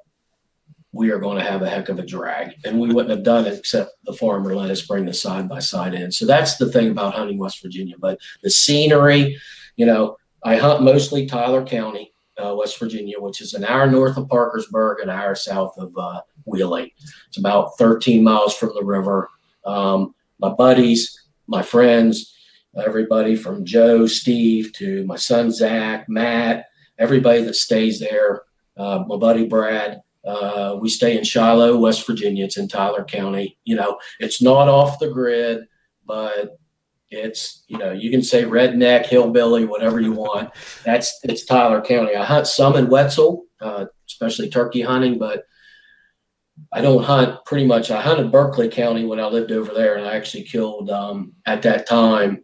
we 0.92 1.10
are 1.10 1.20
going 1.20 1.38
to 1.38 1.44
have 1.44 1.62
a 1.62 1.68
heck 1.68 1.88
of 1.90 1.98
a 1.98 2.06
drag. 2.06 2.54
And 2.64 2.80
we 2.80 2.92
wouldn't 2.92 3.14
have 3.14 3.22
done 3.22 3.46
it 3.46 3.58
except 3.58 3.92
the 4.04 4.12
farmer 4.12 4.54
let 4.54 4.70
us 4.70 4.82
bring 4.82 5.04
the 5.04 5.14
side 5.14 5.48
by 5.48 5.60
side 5.60 5.94
in. 5.94 6.10
So 6.10 6.26
that's 6.26 6.56
the 6.56 6.72
thing 6.72 6.90
about 6.90 7.14
hunting 7.14 7.38
West 7.38 7.62
Virginia. 7.62 7.94
But 7.98 8.18
the 8.42 8.50
scenery, 8.50 9.38
you 9.76 9.86
know, 9.86 10.16
I 10.42 10.56
hunt 10.56 10.82
mostly 10.82 11.26
Tyler 11.26 11.64
County, 11.64 12.12
uh, 12.42 12.54
West 12.54 12.78
Virginia, 12.78 13.20
which 13.20 13.40
is 13.40 13.54
an 13.54 13.64
hour 13.64 13.86
north 13.86 14.16
of 14.16 14.28
Parkersburg, 14.28 15.00
an 15.00 15.10
hour 15.10 15.34
south 15.34 15.76
of 15.78 15.96
uh, 15.96 16.20
Wheeling. 16.44 16.90
It's 17.28 17.38
about 17.38 17.76
13 17.78 18.22
miles 18.22 18.56
from 18.56 18.70
the 18.74 18.84
river. 18.84 19.30
Um, 19.64 20.14
my 20.38 20.50
buddies, 20.50 21.28
my 21.46 21.62
friends, 21.62 22.34
everybody 22.76 23.36
from 23.36 23.64
Joe, 23.64 24.06
Steve 24.06 24.72
to 24.74 25.04
my 25.06 25.16
son 25.16 25.50
Zach, 25.50 26.08
Matt, 26.08 26.66
everybody 26.98 27.42
that 27.42 27.56
stays 27.56 28.00
there, 28.00 28.42
uh, 28.76 29.04
my 29.06 29.16
buddy 29.16 29.46
Brad. 29.46 30.02
Uh, 30.24 30.76
we 30.80 30.88
stay 30.88 31.16
in 31.16 31.24
Shiloh, 31.24 31.78
West 31.78 32.06
Virginia. 32.06 32.44
It's 32.44 32.58
in 32.58 32.68
Tyler 32.68 33.04
County. 33.04 33.58
You 33.64 33.76
know, 33.76 33.98
it's 34.20 34.42
not 34.42 34.68
off 34.68 34.98
the 34.98 35.08
grid, 35.08 35.66
but 36.04 36.58
it's 37.10 37.64
you 37.68 37.78
know 37.78 37.92
you 37.92 38.10
can 38.10 38.22
say 38.22 38.44
redneck, 38.44 39.06
hillbilly, 39.06 39.64
whatever 39.64 40.00
you 40.00 40.12
want. 40.12 40.50
That's 40.84 41.18
it's 41.22 41.44
Tyler 41.44 41.80
County. 41.80 42.14
I 42.14 42.24
hunt 42.24 42.46
some 42.46 42.76
in 42.76 42.88
Wetzel, 42.88 43.44
uh, 43.60 43.86
especially 44.06 44.50
turkey 44.50 44.82
hunting, 44.82 45.18
but 45.18 45.44
I 46.72 46.80
don't 46.80 47.04
hunt 47.04 47.44
pretty 47.44 47.66
much. 47.66 47.90
I 47.90 48.00
hunted 48.00 48.32
Berkeley 48.32 48.68
County 48.68 49.04
when 49.04 49.20
I 49.20 49.26
lived 49.26 49.52
over 49.52 49.72
there, 49.72 49.96
and 49.96 50.06
I 50.06 50.16
actually 50.16 50.44
killed 50.44 50.90
um, 50.90 51.32
at 51.46 51.62
that 51.62 51.88
time 51.88 52.42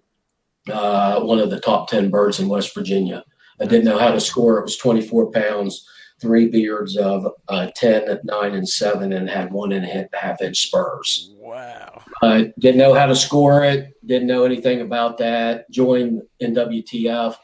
uh, 0.71 1.21
one 1.21 1.40
of 1.40 1.50
the 1.50 1.61
top 1.61 1.88
ten 1.88 2.11
birds 2.11 2.40
in 2.40 2.49
West 2.49 2.75
Virginia. 2.75 3.25
I 3.61 3.66
didn't 3.66 3.85
know 3.85 3.99
how 3.99 4.11
to 4.11 4.21
score. 4.21 4.59
It 4.59 4.64
was 4.64 4.76
24 4.78 5.30
pounds 5.30 5.88
three 6.24 6.48
beards 6.48 6.96
of 6.96 7.26
uh, 7.48 7.68
10, 7.76 8.20
9, 8.24 8.54
and 8.54 8.66
7, 8.66 9.12
and 9.12 9.28
had 9.28 9.52
one 9.52 9.72
and 9.72 9.84
a 9.84 10.16
half 10.16 10.40
inch 10.40 10.66
spurs. 10.68 11.30
Wow. 11.36 12.02
Uh, 12.22 12.44
didn't 12.58 12.78
know 12.78 12.94
how 12.94 13.04
to 13.04 13.14
score 13.14 13.62
it, 13.62 13.92
didn't 14.06 14.26
know 14.26 14.44
anything 14.44 14.80
about 14.80 15.18
that. 15.18 15.70
Joined 15.70 16.22
NWTF, 16.42 17.36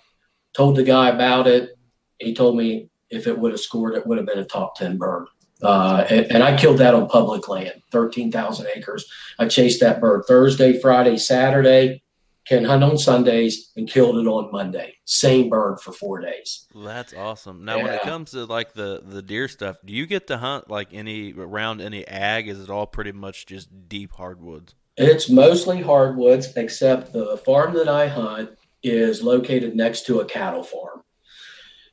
told 0.54 0.76
the 0.76 0.82
guy 0.82 1.10
about 1.10 1.46
it. 1.46 1.76
He 2.18 2.34
told 2.34 2.56
me 2.56 2.88
if 3.10 3.26
it 3.26 3.38
would 3.38 3.52
have 3.52 3.60
scored, 3.60 3.96
it 3.96 4.06
would 4.06 4.16
have 4.16 4.26
been 4.26 4.38
a 4.38 4.46
top 4.46 4.76
10 4.76 4.96
bird. 4.96 5.26
Uh, 5.62 6.06
and, 6.08 6.32
and, 6.32 6.42
I 6.42 6.56
killed 6.56 6.78
that 6.78 6.94
on 6.94 7.06
public 7.06 7.46
land, 7.46 7.82
13,000 7.92 8.66
acres. 8.74 9.04
I 9.38 9.46
chased 9.46 9.80
that 9.80 10.00
bird 10.00 10.24
Thursday, 10.26 10.80
Friday, 10.80 11.18
Saturday, 11.18 12.02
can 12.46 12.64
hunt 12.64 12.82
on 12.82 12.98
Sundays 12.98 13.70
and 13.76 13.88
killed 13.88 14.16
it 14.16 14.26
on 14.26 14.50
Monday. 14.50 14.94
Same 15.04 15.48
bird 15.48 15.80
for 15.80 15.92
four 15.92 16.20
days. 16.20 16.66
That's 16.74 17.14
awesome. 17.14 17.64
Now, 17.64 17.76
yeah. 17.76 17.82
when 17.84 17.92
it 17.94 18.02
comes 18.02 18.32
to 18.32 18.44
like 18.44 18.72
the 18.72 19.02
the 19.04 19.22
deer 19.22 19.48
stuff, 19.48 19.76
do 19.84 19.92
you 19.92 20.06
get 20.06 20.26
to 20.28 20.38
hunt 20.38 20.70
like 20.70 20.88
any 20.92 21.32
around 21.32 21.80
any 21.80 22.06
ag? 22.06 22.48
Is 22.48 22.60
it 22.60 22.70
all 22.70 22.86
pretty 22.86 23.12
much 23.12 23.46
just 23.46 23.88
deep 23.88 24.12
hardwoods? 24.12 24.74
It's 24.96 25.30
mostly 25.30 25.80
hardwoods, 25.80 26.54
except 26.56 27.12
the 27.12 27.36
farm 27.38 27.74
that 27.74 27.88
I 27.88 28.06
hunt 28.06 28.50
is 28.82 29.22
located 29.22 29.76
next 29.76 30.06
to 30.06 30.20
a 30.20 30.24
cattle 30.24 30.62
farm, 30.62 31.02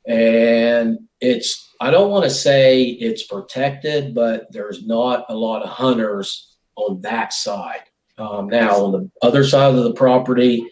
and 0.06 0.98
it's 1.20 1.74
I 1.80 1.90
don't 1.90 2.10
want 2.10 2.24
to 2.24 2.30
say 2.30 2.84
it's 2.84 3.26
protected, 3.26 4.14
but 4.14 4.50
there's 4.50 4.86
not 4.86 5.26
a 5.28 5.34
lot 5.34 5.62
of 5.62 5.68
hunters 5.68 6.56
on 6.76 7.00
that 7.02 7.32
side. 7.32 7.82
Um, 8.18 8.48
now, 8.48 8.84
on 8.84 8.92
the 8.92 9.10
other 9.22 9.44
side 9.44 9.74
of 9.74 9.84
the 9.84 9.94
property, 9.94 10.66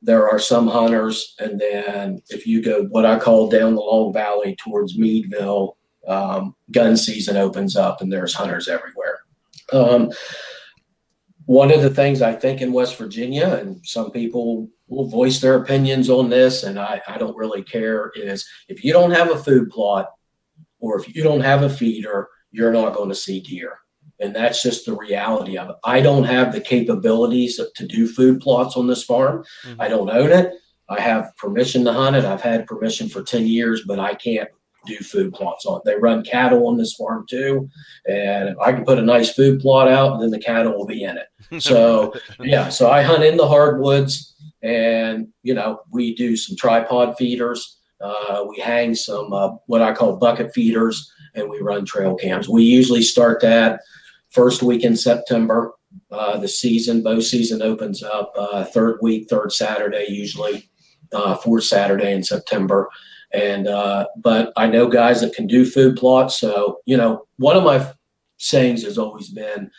there 0.00 0.28
are 0.28 0.38
some 0.38 0.66
hunters, 0.66 1.34
and 1.38 1.60
then 1.60 2.22
if 2.30 2.46
you 2.46 2.62
go 2.62 2.84
what 2.84 3.04
I 3.04 3.18
call 3.18 3.48
down 3.48 3.74
the 3.74 3.80
Long 3.80 4.12
Valley 4.12 4.56
towards 4.56 4.98
Meadville, 4.98 5.76
um, 6.06 6.54
gun 6.70 6.96
season 6.96 7.36
opens 7.36 7.76
up, 7.76 8.00
and 8.00 8.10
there's 8.10 8.34
hunters 8.34 8.68
everywhere. 8.68 9.18
Um, 9.72 10.10
one 11.44 11.70
of 11.72 11.82
the 11.82 11.90
things 11.90 12.22
I 12.22 12.34
think 12.34 12.60
in 12.60 12.72
West 12.72 12.96
Virginia, 12.96 13.58
and 13.60 13.84
some 13.84 14.10
people 14.10 14.68
will 14.86 15.08
voice 15.08 15.40
their 15.40 15.56
opinions 15.56 16.08
on 16.08 16.30
this, 16.30 16.62
and 16.62 16.78
I, 16.78 17.02
I 17.08 17.18
don't 17.18 17.36
really 17.36 17.62
care, 17.62 18.12
is 18.14 18.46
if 18.68 18.84
you 18.84 18.92
don't 18.92 19.10
have 19.10 19.30
a 19.30 19.38
food 19.38 19.70
plot 19.70 20.06
or 20.78 20.98
if 20.98 21.14
you 21.14 21.22
don't 21.22 21.40
have 21.40 21.62
a 21.62 21.70
feeder, 21.70 22.28
you're 22.50 22.72
not 22.72 22.94
going 22.94 23.08
to 23.08 23.14
see 23.14 23.40
deer. 23.40 23.78
And 24.20 24.34
that's 24.34 24.62
just 24.62 24.84
the 24.84 24.96
reality 24.96 25.56
of 25.56 25.70
it. 25.70 25.76
I 25.84 26.00
don't 26.00 26.24
have 26.24 26.52
the 26.52 26.60
capabilities 26.60 27.60
to 27.74 27.86
do 27.86 28.08
food 28.08 28.40
plots 28.40 28.76
on 28.76 28.86
this 28.86 29.04
farm. 29.04 29.44
Mm-hmm. 29.64 29.80
I 29.80 29.88
don't 29.88 30.10
own 30.10 30.30
it. 30.30 30.54
I 30.88 31.00
have 31.00 31.36
permission 31.36 31.84
to 31.84 31.92
hunt 31.92 32.16
it. 32.16 32.24
I've 32.24 32.40
had 32.40 32.66
permission 32.66 33.08
for 33.08 33.22
10 33.22 33.46
years, 33.46 33.82
but 33.86 34.00
I 34.00 34.14
can't 34.14 34.48
do 34.86 34.96
food 34.96 35.32
plots 35.34 35.66
on. 35.66 35.78
It. 35.78 35.82
They 35.84 35.96
run 35.96 36.24
cattle 36.24 36.66
on 36.66 36.76
this 36.76 36.94
farm 36.94 37.26
too, 37.28 37.68
and 38.08 38.56
I 38.60 38.72
can 38.72 38.84
put 38.84 38.98
a 38.98 39.02
nice 39.02 39.32
food 39.32 39.60
plot 39.60 39.88
out, 39.88 40.14
and 40.14 40.22
then 40.22 40.30
the 40.30 40.38
cattle 40.38 40.76
will 40.76 40.86
be 40.86 41.04
in 41.04 41.18
it. 41.18 41.26
So 41.60 42.12
yeah, 42.40 42.68
so 42.68 42.90
I 42.90 43.02
hunt 43.02 43.22
in 43.22 43.36
the 43.36 43.46
hardwoods, 43.46 44.34
and 44.62 45.28
you 45.42 45.54
know 45.54 45.80
we 45.90 46.14
do 46.14 46.36
some 46.36 46.56
tripod 46.56 47.16
feeders. 47.16 47.78
Uh, 48.00 48.44
we 48.48 48.58
hang 48.58 48.94
some 48.94 49.32
uh, 49.32 49.50
what 49.66 49.82
I 49.82 49.92
call 49.92 50.16
bucket 50.16 50.52
feeders, 50.54 51.10
and 51.34 51.48
we 51.48 51.60
run 51.60 51.84
trail 51.84 52.14
cams. 52.14 52.48
We 52.48 52.64
usually 52.64 53.02
start 53.02 53.40
that 53.42 53.80
first 54.30 54.62
week 54.62 54.84
in 54.84 54.96
September. 54.96 55.72
Uh, 56.10 56.36
the 56.36 56.48
season, 56.48 57.02
bow 57.02 57.18
season 57.18 57.62
opens 57.62 58.02
up 58.02 58.32
uh, 58.36 58.64
third 58.64 58.98
week, 59.00 59.28
third 59.28 59.50
Saturday, 59.52 60.06
usually 60.08 60.68
uh, 61.12 61.34
fourth 61.36 61.64
Saturday 61.64 62.12
in 62.12 62.22
September. 62.22 62.88
And 63.32 63.68
uh, 63.68 64.06
but 64.16 64.52
I 64.56 64.66
know 64.66 64.86
guys 64.86 65.20
that 65.20 65.34
can 65.34 65.46
do 65.46 65.64
food 65.64 65.96
plots. 65.96 66.38
So 66.38 66.80
you 66.86 66.96
know, 66.96 67.26
one 67.36 67.56
of 67.56 67.64
my 67.64 67.92
sayings 68.38 68.84
has 68.84 68.98
always 68.98 69.30
been, 69.30 69.70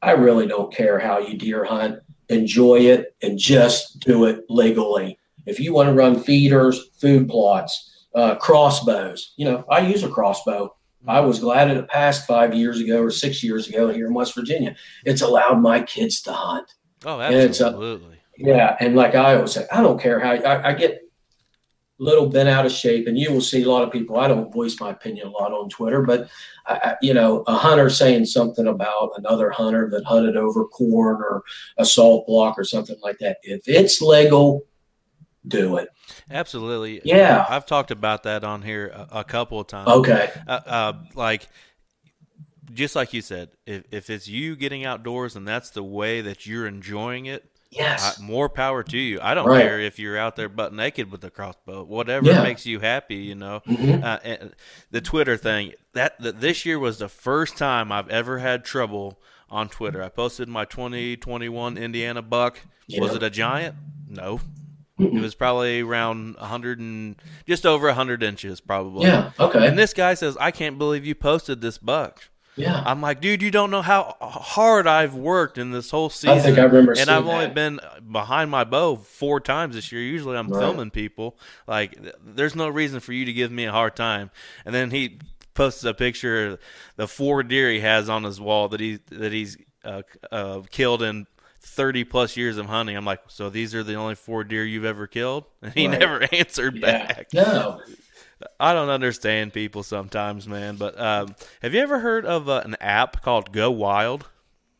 I 0.00 0.12
really 0.12 0.46
don't 0.46 0.72
care 0.72 0.98
how 0.98 1.18
you 1.18 1.36
deer 1.36 1.64
hunt. 1.64 1.98
Enjoy 2.28 2.76
it 2.76 3.14
and 3.22 3.38
just 3.38 4.00
do 4.00 4.24
it 4.26 4.44
legally. 4.48 5.18
If 5.46 5.58
you 5.58 5.72
want 5.72 5.88
to 5.88 5.94
run 5.94 6.20
feeders, 6.20 6.88
food 7.00 7.28
plots, 7.28 8.06
uh, 8.14 8.36
crossbows, 8.36 9.32
you 9.36 9.44
know, 9.44 9.64
I 9.70 9.80
use 9.80 10.02
a 10.02 10.08
crossbow 10.08 10.74
I 11.06 11.20
was 11.20 11.38
glad 11.38 11.70
it 11.70 11.88
passed 11.88 12.26
five 12.26 12.54
years 12.54 12.80
ago 12.80 13.02
or 13.02 13.10
six 13.10 13.42
years 13.42 13.68
ago 13.68 13.92
here 13.92 14.06
in 14.06 14.14
West 14.14 14.34
Virginia. 14.34 14.74
It's 15.04 15.22
allowed 15.22 15.60
my 15.60 15.82
kids 15.82 16.20
to 16.22 16.32
hunt. 16.32 16.72
Oh, 17.04 17.20
uh, 17.20 17.30
absolutely. 17.30 18.18
yeah, 18.36 18.76
and 18.80 18.96
like 18.96 19.14
I 19.14 19.36
always 19.36 19.52
say, 19.52 19.66
I 19.70 19.80
don't 19.80 20.00
care 20.00 20.18
how 20.18 20.32
I, 20.32 20.70
I 20.70 20.72
get 20.72 21.00
a 22.00 22.02
little 22.02 22.28
bent 22.28 22.48
out 22.48 22.66
of 22.66 22.72
shape, 22.72 23.06
and 23.06 23.16
you 23.16 23.32
will 23.32 23.40
see 23.40 23.62
a 23.62 23.70
lot 23.70 23.84
of 23.84 23.92
people. 23.92 24.18
I 24.18 24.26
don't 24.26 24.52
voice 24.52 24.80
my 24.80 24.90
opinion 24.90 25.28
a 25.28 25.30
lot 25.30 25.52
on 25.52 25.68
Twitter, 25.68 26.02
but 26.02 26.28
I, 26.66 26.96
you 27.00 27.14
know, 27.14 27.44
a 27.46 27.54
hunter 27.54 27.88
saying 27.88 28.26
something 28.26 28.66
about 28.66 29.12
another 29.16 29.50
hunter 29.50 29.88
that 29.90 30.04
hunted 30.04 30.36
over 30.36 30.64
corn 30.66 31.16
or 31.16 31.42
a 31.78 31.84
salt 31.84 32.26
block 32.26 32.58
or 32.58 32.64
something 32.64 32.96
like 33.02 33.18
that. 33.18 33.38
If 33.42 33.62
it's 33.68 34.00
legal, 34.00 34.66
do 35.48 35.76
it. 35.76 35.88
Absolutely. 36.30 37.00
Yeah. 37.04 37.44
I've 37.48 37.66
talked 37.66 37.90
about 37.90 38.22
that 38.24 38.44
on 38.44 38.62
here 38.62 38.88
a, 38.88 39.20
a 39.20 39.24
couple 39.24 39.60
of 39.60 39.66
times. 39.66 39.88
Okay. 39.88 40.30
Uh, 40.46 40.60
uh, 40.66 40.92
like, 41.14 41.48
just 42.72 42.94
like 42.94 43.12
you 43.12 43.22
said, 43.22 43.50
if, 43.66 43.84
if 43.90 44.10
it's 44.10 44.28
you 44.28 44.56
getting 44.56 44.84
outdoors 44.84 45.36
and 45.36 45.46
that's 45.46 45.70
the 45.70 45.82
way 45.82 46.20
that 46.20 46.46
you're 46.46 46.66
enjoying 46.66 47.26
it, 47.26 47.44
yes, 47.70 48.18
I, 48.18 48.22
more 48.22 48.48
power 48.48 48.82
to 48.82 48.98
you. 48.98 49.18
I 49.22 49.34
don't 49.34 49.46
right. 49.46 49.62
care 49.62 49.80
if 49.80 49.98
you're 49.98 50.18
out 50.18 50.36
there 50.36 50.48
butt 50.48 50.72
naked 50.72 51.10
with 51.10 51.24
a 51.24 51.30
crossbow, 51.30 51.84
whatever 51.84 52.26
yeah. 52.26 52.42
makes 52.42 52.66
you 52.66 52.80
happy, 52.80 53.16
you 53.16 53.34
know. 53.34 53.62
Mm-hmm. 53.66 54.04
Uh, 54.04 54.18
and 54.22 54.54
the 54.90 55.00
Twitter 55.00 55.36
thing 55.36 55.72
that, 55.94 56.20
that 56.20 56.40
this 56.40 56.66
year 56.66 56.78
was 56.78 56.98
the 56.98 57.08
first 57.08 57.56
time 57.56 57.90
I've 57.90 58.08
ever 58.10 58.38
had 58.38 58.64
trouble 58.64 59.20
on 59.50 59.68
Twitter. 59.68 60.02
I 60.02 60.08
posted 60.08 60.48
my 60.48 60.64
2021 60.64 61.78
Indiana 61.78 62.22
buck. 62.22 62.60
Yeah. 62.86 63.00
Was 63.00 63.14
it 63.14 63.22
a 63.22 63.30
giant? 63.30 63.76
No. 64.08 64.40
It 64.98 65.20
was 65.20 65.34
probably 65.34 65.80
around 65.80 66.36
100 66.36 66.80
and 66.80 67.16
just 67.46 67.64
over 67.64 67.86
100 67.86 68.22
inches, 68.22 68.60
probably. 68.60 69.06
Yeah. 69.06 69.30
Okay. 69.38 69.66
And 69.66 69.78
this 69.78 69.94
guy 69.94 70.14
says, 70.14 70.36
"I 70.40 70.50
can't 70.50 70.76
believe 70.78 71.06
you 71.06 71.14
posted 71.14 71.60
this 71.60 71.78
buck." 71.78 72.28
Yeah. 72.58 72.82
I'm 72.84 73.00
like, 73.00 73.20
dude, 73.20 73.40
you 73.40 73.52
don't 73.52 73.70
know 73.70 73.82
how 73.82 74.16
hard 74.20 74.88
I've 74.88 75.14
worked 75.14 75.58
in 75.58 75.70
this 75.70 75.90
whole 75.90 76.10
season. 76.10 76.38
I 76.38 76.40
think 76.40 76.58
I 76.58 76.64
remember. 76.64 76.94
And 76.98 77.08
I've 77.08 77.26
only 77.26 77.48
been 77.48 77.78
behind 78.10 78.50
my 78.50 78.64
bow 78.64 78.96
four 78.96 79.40
times 79.40 79.76
this 79.76 79.92
year. 79.92 80.02
Usually, 80.02 80.36
I'm 80.36 80.48
right. 80.48 80.60
filming 80.60 80.90
people. 80.90 81.38
Like, 81.68 81.96
there's 82.24 82.56
no 82.56 82.68
reason 82.68 82.98
for 82.98 83.12
you 83.12 83.24
to 83.24 83.32
give 83.32 83.52
me 83.52 83.64
a 83.64 83.72
hard 83.72 83.94
time. 83.94 84.30
And 84.64 84.74
then 84.74 84.90
he 84.90 85.20
posts 85.54 85.84
a 85.84 85.94
picture 85.94 86.46
of 86.46 86.58
the 86.96 87.06
four 87.06 87.42
deer 87.44 87.70
he 87.70 87.80
has 87.80 88.08
on 88.08 88.24
his 88.24 88.40
wall 88.40 88.68
that 88.68 88.80
he 88.80 88.98
that 89.10 89.32
he's 89.32 89.56
uh, 89.84 90.02
uh, 90.32 90.62
killed 90.70 91.02
in 91.02 91.26
30 91.68 92.04
plus 92.04 92.36
years 92.36 92.56
of 92.56 92.66
hunting. 92.66 92.96
I'm 92.96 93.04
like, 93.04 93.20
so 93.28 93.50
these 93.50 93.74
are 93.74 93.82
the 93.82 93.94
only 93.94 94.14
four 94.14 94.44
deer 94.44 94.64
you've 94.64 94.84
ever 94.84 95.06
killed? 95.06 95.44
And 95.62 95.72
he 95.74 95.86
right. 95.86 95.98
never 95.98 96.26
answered 96.32 96.76
yeah. 96.76 97.06
back. 97.06 97.28
No. 97.32 97.80
I 98.60 98.72
don't 98.72 98.88
understand 98.88 99.52
people 99.52 99.82
sometimes, 99.82 100.46
man. 100.46 100.76
But 100.76 100.98
um, 100.98 101.34
have 101.62 101.74
you 101.74 101.80
ever 101.80 101.98
heard 101.98 102.24
of 102.24 102.48
uh, 102.48 102.62
an 102.64 102.76
app 102.80 103.22
called 103.22 103.52
Go 103.52 103.70
Wild? 103.70 104.28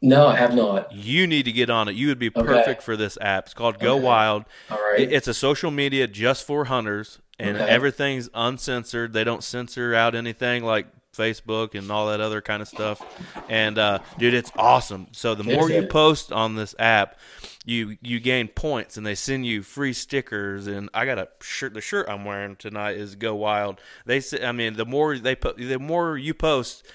No, 0.00 0.28
I 0.28 0.37
have 0.37 0.54
not. 0.54 0.92
You 0.92 1.26
need 1.26 1.45
to 1.47 1.52
get 1.52 1.71
on 1.71 1.88
it. 1.88 1.97
You 1.97 2.07
would 2.09 2.21
be 2.21 2.30
perfect 2.30 2.83
for 2.83 2.97
this 2.97 3.18
app. 3.21 3.47
It's 3.47 3.54
called 3.54 3.80
Go 3.80 3.97
okay. 3.97 4.04
Wild. 4.04 4.45
All 4.71 4.78
right. 4.78 5.00
It's 5.00 5.26
a 5.26 5.35
social 5.35 5.73
media 5.73 6.07
just 6.07 6.47
for 6.47 6.66
hunters, 6.66 7.18
and 7.38 7.57
okay. 7.57 7.68
everything's 7.68 8.28
uncensored. 8.33 9.12
They 9.12 9.25
don't 9.25 9.42
censor 9.42 9.95
out 9.95 10.14
anything 10.14 10.64
like 10.64 10.87
Facebook 11.18 11.75
and 11.75 11.90
all 11.90 12.08
that 12.08 12.20
other 12.20 12.40
kind 12.40 12.62
of 12.62 12.68
stuff. 12.68 13.02
And 13.48 13.78
uh, 13.78 13.98
dude, 14.18 14.34
it's 14.34 14.52
awesome. 14.56 15.08
So 15.12 15.34
the 15.34 15.44
more 15.44 15.70
you 15.70 15.87
post 15.87 16.32
on 16.32 16.54
this 16.54 16.75
app, 16.78 17.18
you 17.64 17.98
you 18.00 18.20
gain 18.20 18.48
points, 18.48 18.96
and 18.96 19.06
they 19.06 19.14
send 19.14 19.44
you 19.44 19.62
free 19.62 19.92
stickers. 19.92 20.66
And 20.66 20.88
I 20.94 21.04
got 21.04 21.18
a 21.18 21.28
shirt. 21.40 21.75
The 21.75 21.80
shirt 21.80 22.08
I'm 22.08 22.25
wearing 22.25 22.56
tonight 22.56 22.96
is 22.96 23.14
Go 23.14 23.34
Wild. 23.34 23.80
They 24.06 24.22
I 24.42 24.52
mean, 24.52 24.75
the 24.75 24.87
more 24.87 25.18
they 25.18 25.34
put, 25.34 25.58
the 25.58 25.78
more 25.78 26.16
you 26.16 26.32
post, 26.34 26.87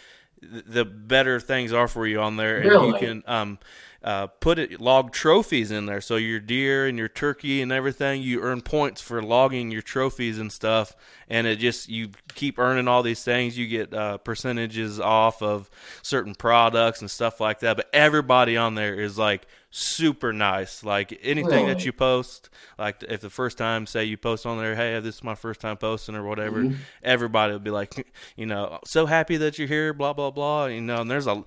the 0.41 0.85
better 0.85 1.39
things 1.39 1.73
are 1.73 1.87
for 1.87 2.07
you 2.07 2.21
on 2.21 2.37
there, 2.37 2.57
and 2.57 2.69
really? 2.69 2.87
you 2.87 2.93
can 2.95 3.23
um 3.27 3.59
uh, 4.03 4.27
put 4.27 4.59
it 4.59 4.81
log 4.81 5.13
trophies 5.13 5.71
in 5.71 5.85
there. 5.85 6.01
So 6.01 6.17
your 6.17 6.39
deer 6.39 6.87
and 6.87 6.97
your 6.97 7.07
turkey 7.07 7.61
and 7.61 7.71
everything, 7.71 8.21
you 8.21 8.41
earn 8.41 8.61
points 8.61 9.01
for 9.01 9.21
logging 9.23 9.71
your 9.71 9.81
trophies 9.81 10.39
and 10.39 10.51
stuff. 10.51 10.95
And 11.29 11.47
it 11.47 11.57
just 11.57 11.87
you 11.87 12.09
keep 12.35 12.59
earning 12.59 12.87
all 12.87 13.01
these 13.01 13.23
things. 13.23 13.57
You 13.57 13.67
get 13.67 13.93
uh, 13.93 14.17
percentages 14.17 14.99
off 14.99 15.41
of 15.41 15.69
certain 16.01 16.35
products 16.35 16.99
and 16.99 17.09
stuff 17.09 17.39
like 17.39 17.61
that. 17.61 17.77
But 17.77 17.89
everybody 17.93 18.57
on 18.57 18.75
there 18.75 18.95
is 18.95 19.17
like 19.17 19.47
super 19.73 20.31
nice. 20.31 20.83
Like 20.83 21.19
anything 21.23 21.67
that 21.67 21.83
you 21.83 21.91
post, 21.91 22.49
like 22.77 23.03
if 23.03 23.21
the 23.21 23.29
first 23.29 23.57
time, 23.57 23.85
say 23.85 24.05
you 24.05 24.17
post 24.17 24.45
on 24.45 24.59
there, 24.59 24.75
hey, 24.75 24.99
this 24.99 25.15
is 25.15 25.23
my 25.23 25.35
first 25.35 25.59
time 25.59 25.77
posting 25.77 26.15
or 26.15 26.23
whatever, 26.23 26.63
mm-hmm. 26.63 26.75
everybody 27.01 27.53
will 27.53 27.59
be 27.59 27.71
like, 27.71 28.07
you 28.37 28.45
know, 28.45 28.79
so 28.85 29.05
happy 29.05 29.37
that 29.37 29.57
you're 29.57 29.67
here, 29.67 29.93
blah 29.93 30.13
blah 30.13 30.31
blah. 30.31 30.67
You 30.67 30.81
know, 30.81 31.01
and 31.01 31.11
there's 31.11 31.27
a 31.27 31.43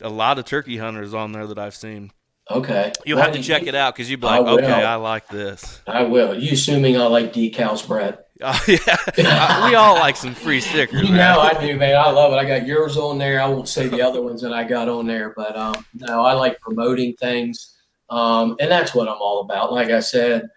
a 0.00 0.10
lot 0.10 0.38
of 0.38 0.44
turkey 0.44 0.76
hunters 0.76 1.14
on 1.14 1.32
there 1.32 1.46
that 1.46 1.58
I've 1.58 1.74
seen. 1.74 2.12
Okay, 2.50 2.92
you'll 3.04 3.20
have 3.20 3.32
to 3.32 3.42
check 3.42 3.62
it 3.64 3.74
out 3.74 3.94
because 3.94 4.10
you'd 4.10 4.20
be 4.20 4.26
like, 4.26 4.44
I 4.44 4.50
okay, 4.50 4.84
I 4.84 4.96
like 4.96 5.28
this. 5.28 5.80
I 5.86 6.02
will. 6.02 6.34
You 6.38 6.52
assuming 6.52 7.00
I 7.00 7.06
like 7.06 7.32
decals, 7.32 7.86
Brett? 7.86 8.29
Oh 8.42 8.64
yeah, 8.68 9.68
we 9.68 9.74
all 9.74 9.94
like 9.94 10.16
some 10.16 10.34
free 10.34 10.60
stickers. 10.60 11.02
You 11.02 11.14
know, 11.14 11.40
I 11.40 11.54
do, 11.60 11.76
man. 11.76 11.96
I 11.96 12.10
love 12.10 12.32
it. 12.32 12.36
I 12.36 12.44
got 12.44 12.66
yours 12.66 12.96
on 12.96 13.18
there. 13.18 13.40
I 13.40 13.46
won't 13.46 13.68
say 13.68 13.88
the 13.88 14.02
other 14.02 14.22
ones 14.22 14.40
that 14.42 14.52
I 14.52 14.64
got 14.64 14.88
on 14.88 15.06
there, 15.06 15.34
but 15.36 15.56
um, 15.56 15.84
no, 15.94 16.22
I 16.22 16.32
like 16.32 16.60
promoting 16.60 17.14
things, 17.14 17.76
um, 18.08 18.56
and 18.60 18.70
that's 18.70 18.94
what 18.94 19.08
I'm 19.08 19.20
all 19.20 19.42
about. 19.42 19.72
Like 19.72 19.90
I 19.90 20.00
said, 20.00 20.48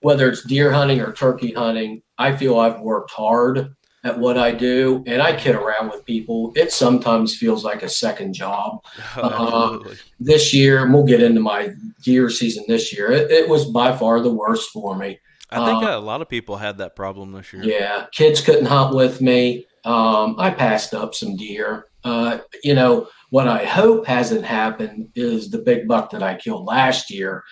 whether 0.00 0.28
it's 0.28 0.44
deer 0.44 0.72
hunting 0.72 1.00
or 1.00 1.12
turkey 1.12 1.52
hunting, 1.52 2.02
I 2.18 2.34
feel 2.34 2.58
I've 2.58 2.80
worked 2.80 3.10
hard 3.10 3.74
at 4.06 4.18
what 4.18 4.38
I 4.38 4.52
do, 4.52 5.02
and 5.06 5.20
I 5.20 5.36
kid 5.36 5.54
around 5.54 5.90
with 5.90 6.04
people. 6.04 6.52
It 6.54 6.72
sometimes 6.72 7.36
feels 7.36 7.64
like 7.64 7.82
a 7.82 7.88
second 7.88 8.34
job. 8.34 8.82
Uh, 9.16 9.78
this 10.20 10.52
year, 10.54 10.84
and 10.84 10.92
we'll 10.92 11.04
get 11.04 11.22
into 11.22 11.40
my 11.40 11.70
deer 12.02 12.28
season 12.30 12.64
this 12.68 12.92
year. 12.92 13.10
It, 13.10 13.30
it 13.30 13.48
was 13.48 13.64
by 13.66 13.96
far 13.96 14.20
the 14.20 14.32
worst 14.32 14.70
for 14.70 14.96
me. 14.96 15.18
I 15.50 15.64
think 15.64 15.84
uh, 15.84 15.96
a 15.96 16.00
lot 16.00 16.22
of 16.22 16.28
people 16.28 16.56
had 16.56 16.78
that 16.78 16.96
problem 16.96 17.32
this 17.32 17.52
year. 17.52 17.62
Yeah, 17.62 18.06
kids 18.12 18.40
couldn't 18.40 18.66
hunt 18.66 18.94
with 18.94 19.20
me. 19.20 19.66
Um, 19.84 20.34
I 20.38 20.50
passed 20.50 20.92
up 20.92 21.14
some 21.14 21.36
deer. 21.36 21.86
Uh, 22.02 22.38
you 22.64 22.74
know, 22.74 23.08
what 23.30 23.46
I 23.46 23.64
hope 23.64 24.06
hasn't 24.06 24.44
happened 24.44 25.10
is 25.14 25.50
the 25.50 25.58
big 25.58 25.86
buck 25.86 26.10
that 26.10 26.22
I 26.22 26.34
killed 26.34 26.64
last 26.64 27.10
year 27.10 27.44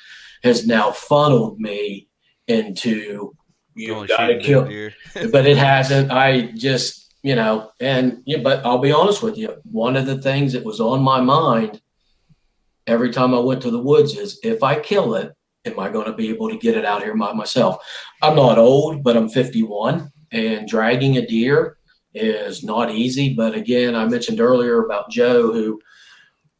has 0.42 0.66
now 0.66 0.90
funneled 0.90 1.58
me 1.58 2.08
into 2.48 3.32
you 3.74 4.06
got 4.06 4.26
to 4.28 4.38
kill. 4.38 4.64
but 5.30 5.46
it 5.46 5.56
hasn't. 5.56 6.10
I 6.10 6.42
just, 6.54 7.14
you 7.22 7.34
know, 7.34 7.70
and 7.80 8.22
yeah, 8.26 8.38
but 8.38 8.64
I'll 8.64 8.78
be 8.78 8.92
honest 8.92 9.22
with 9.22 9.36
you. 9.36 9.56
One 9.64 9.96
of 9.96 10.06
the 10.06 10.20
things 10.20 10.52
that 10.52 10.64
was 10.64 10.80
on 10.80 11.02
my 11.02 11.20
mind 11.20 11.80
every 12.86 13.10
time 13.10 13.34
I 13.34 13.38
went 13.38 13.62
to 13.62 13.70
the 13.70 13.78
woods 13.78 14.16
is 14.16 14.38
if 14.42 14.62
I 14.62 14.78
kill 14.78 15.14
it, 15.14 15.32
am 15.64 15.78
I 15.78 15.88
going 15.88 16.06
to 16.06 16.12
be 16.12 16.28
able 16.28 16.48
to 16.48 16.58
get 16.58 16.76
it 16.76 16.84
out 16.84 17.02
here 17.02 17.16
by 17.16 17.32
myself? 17.32 17.84
I'm 18.22 18.36
not 18.36 18.58
old, 18.58 19.02
but 19.02 19.16
I'm 19.16 19.28
51, 19.28 20.10
and 20.32 20.68
dragging 20.68 21.16
a 21.16 21.26
deer 21.26 21.78
is 22.14 22.62
not 22.62 22.90
easy. 22.90 23.34
But 23.34 23.54
again, 23.54 23.94
I 23.94 24.06
mentioned 24.06 24.40
earlier 24.40 24.84
about 24.84 25.10
Joe, 25.10 25.52
who 25.52 25.80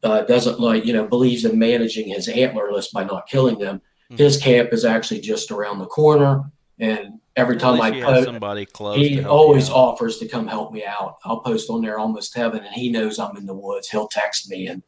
uh, 0.03 0.21
doesn't 0.21 0.59
like, 0.59 0.85
you 0.85 0.93
know, 0.93 1.07
believes 1.07 1.45
in 1.45 1.57
managing 1.57 2.09
his 2.09 2.27
antler 2.27 2.71
list 2.71 2.93
by 2.93 3.03
not 3.03 3.27
killing 3.27 3.57
them. 3.57 3.77
Mm-hmm. 4.11 4.17
His 4.17 4.37
camp 4.37 4.73
is 4.73 4.85
actually 4.85 5.21
just 5.21 5.51
around 5.51 5.79
the 5.79 5.85
corner, 5.85 6.43
and 6.79 7.19
every 7.35 7.57
time 7.57 7.81
I 7.81 7.91
post, 8.01 8.25
somebody 8.25 8.65
close, 8.65 8.97
he 8.97 9.23
always 9.23 9.69
offers 9.69 10.17
to 10.19 10.27
come 10.27 10.47
help 10.47 10.71
me 10.71 10.85
out. 10.85 11.17
I'll 11.25 11.39
post 11.39 11.69
on 11.69 11.81
there 11.81 11.99
almost 11.99 12.35
heaven, 12.35 12.63
and 12.63 12.73
he 12.73 12.89
knows 12.89 13.19
I'm 13.19 13.35
in 13.37 13.45
the 13.45 13.53
woods. 13.53 13.89
He'll 13.89 14.07
text 14.07 14.49
me 14.49 14.67
and 14.67 14.83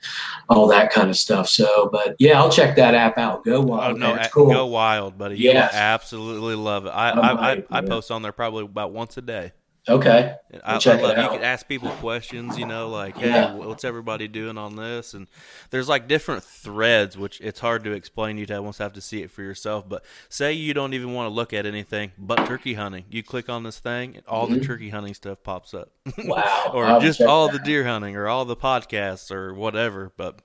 all 0.49 0.67
that 0.67 0.91
kind 0.91 1.09
of 1.09 1.17
stuff. 1.17 1.49
So, 1.49 1.89
but 1.91 2.15
yeah, 2.19 2.39
I'll 2.39 2.51
check 2.51 2.75
that 2.77 2.93
app 2.93 3.17
out. 3.17 3.43
Go 3.43 3.57
oh, 3.57 3.61
wild, 3.61 3.95
oh, 3.95 3.97
no, 3.97 4.15
it's 4.15 4.29
cool. 4.29 4.51
Go 4.51 4.65
wild, 4.67 5.17
buddy. 5.17 5.37
You 5.37 5.51
yes. 5.51 5.73
absolutely 5.73 6.55
love 6.55 6.85
it. 6.85 6.89
I 6.89 7.09
I, 7.09 7.51
I, 7.51 7.63
I 7.69 7.81
post 7.81 8.11
on 8.11 8.21
there 8.21 8.31
probably 8.31 8.65
about 8.65 8.91
once 8.91 9.17
a 9.17 9.21
day. 9.21 9.51
Okay. 9.89 10.35
I, 10.65 10.77
check 10.79 10.99
I 10.99 11.03
love. 11.03 11.17
You 11.17 11.29
can 11.29 11.43
ask 11.43 11.67
people 11.67 11.89
questions, 11.91 12.57
you 12.57 12.65
know, 12.65 12.89
like, 12.89 13.17
hey, 13.17 13.29
yeah. 13.29 13.53
what's 13.53 13.85
everybody 13.85 14.27
doing 14.27 14.57
on 14.57 14.75
this? 14.75 15.13
And 15.13 15.27
there's 15.69 15.87
like 15.87 16.07
different 16.07 16.43
threads, 16.43 17.17
which 17.17 17.39
it's 17.39 17.59
hard 17.59 17.85
to 17.85 17.91
explain. 17.91 18.37
You'd 18.37 18.51
almost 18.51 18.79
have 18.79 18.93
to 18.93 19.01
see 19.01 19.21
it 19.21 19.31
for 19.31 19.43
yourself. 19.43 19.87
But 19.87 20.03
say 20.27 20.53
you 20.53 20.73
don't 20.73 20.93
even 20.93 21.13
want 21.13 21.29
to 21.29 21.33
look 21.33 21.53
at 21.53 21.65
anything 21.65 22.11
but 22.17 22.45
turkey 22.45 22.73
hunting. 22.73 23.05
You 23.09 23.23
click 23.23 23.47
on 23.49 23.63
this 23.63 23.79
thing, 23.79 24.17
and 24.17 24.25
all 24.27 24.45
mm-hmm. 24.45 24.55
the 24.55 24.65
turkey 24.65 24.89
hunting 24.89 25.13
stuff 25.13 25.41
pops 25.43 25.73
up. 25.73 25.91
Wow. 26.27 26.71
or 26.73 26.85
I'll 26.85 26.99
just 26.99 27.21
all 27.21 27.49
the 27.49 27.59
deer 27.59 27.85
hunting 27.85 28.15
or 28.17 28.27
all 28.27 28.43
the 28.43 28.55
podcasts 28.55 29.31
or 29.31 29.53
whatever. 29.53 30.11
But 30.17 30.41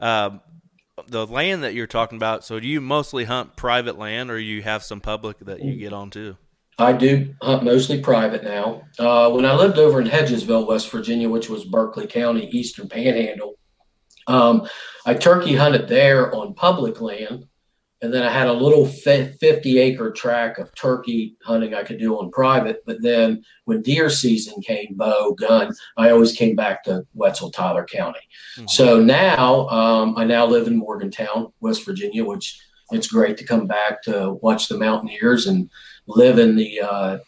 um, 0.00 0.40
the 1.08 1.26
land 1.26 1.64
that 1.64 1.74
you're 1.74 1.86
talking 1.88 2.16
about, 2.16 2.44
so 2.44 2.60
do 2.60 2.68
you 2.68 2.80
mostly 2.80 3.24
hunt 3.24 3.56
private 3.56 3.98
land 3.98 4.30
or 4.30 4.38
you 4.38 4.62
have 4.62 4.84
some 4.84 5.00
public 5.00 5.38
that 5.40 5.64
you 5.64 5.74
get 5.76 5.92
on 5.92 6.10
too? 6.10 6.36
I 6.78 6.92
do 6.92 7.34
hunt 7.42 7.64
mostly 7.64 8.00
private 8.00 8.44
now. 8.44 8.82
Uh, 8.98 9.30
when 9.30 9.44
I 9.44 9.54
lived 9.54 9.78
over 9.78 10.00
in 10.00 10.06
Hedgesville, 10.06 10.68
West 10.68 10.90
Virginia, 10.90 11.28
which 11.28 11.48
was 11.48 11.64
Berkeley 11.64 12.06
County, 12.06 12.48
Eastern 12.50 12.88
Panhandle, 12.88 13.58
um, 14.28 14.68
I 15.04 15.14
turkey 15.14 15.56
hunted 15.56 15.88
there 15.88 16.32
on 16.34 16.54
public 16.54 17.00
land. 17.00 17.46
And 18.00 18.14
then 18.14 18.22
I 18.22 18.30
had 18.30 18.46
a 18.46 18.52
little 18.52 18.86
50 18.86 19.78
acre 19.80 20.12
tract 20.12 20.60
of 20.60 20.72
turkey 20.76 21.36
hunting 21.42 21.74
I 21.74 21.82
could 21.82 21.98
do 21.98 22.16
on 22.16 22.30
private. 22.30 22.84
But 22.86 23.02
then 23.02 23.42
when 23.64 23.82
deer 23.82 24.08
season 24.08 24.62
came, 24.62 24.94
bow, 24.94 25.32
gun, 25.32 25.72
I 25.96 26.10
always 26.10 26.32
came 26.32 26.54
back 26.54 26.84
to 26.84 27.04
Wetzel, 27.14 27.50
Tyler 27.50 27.84
County. 27.84 28.20
Mm-hmm. 28.56 28.68
So 28.68 29.02
now 29.02 29.68
um, 29.68 30.16
I 30.16 30.22
now 30.22 30.46
live 30.46 30.68
in 30.68 30.76
Morgantown, 30.76 31.52
West 31.58 31.84
Virginia, 31.84 32.24
which 32.24 32.60
it's 32.92 33.08
great 33.08 33.36
to 33.38 33.44
come 33.44 33.66
back 33.66 34.00
to 34.02 34.34
watch 34.42 34.68
the 34.68 34.78
Mountaineers 34.78 35.48
and 35.48 35.68
live 36.08 36.38
in 36.38 36.56
the 36.56 36.80
uh, 36.80 37.18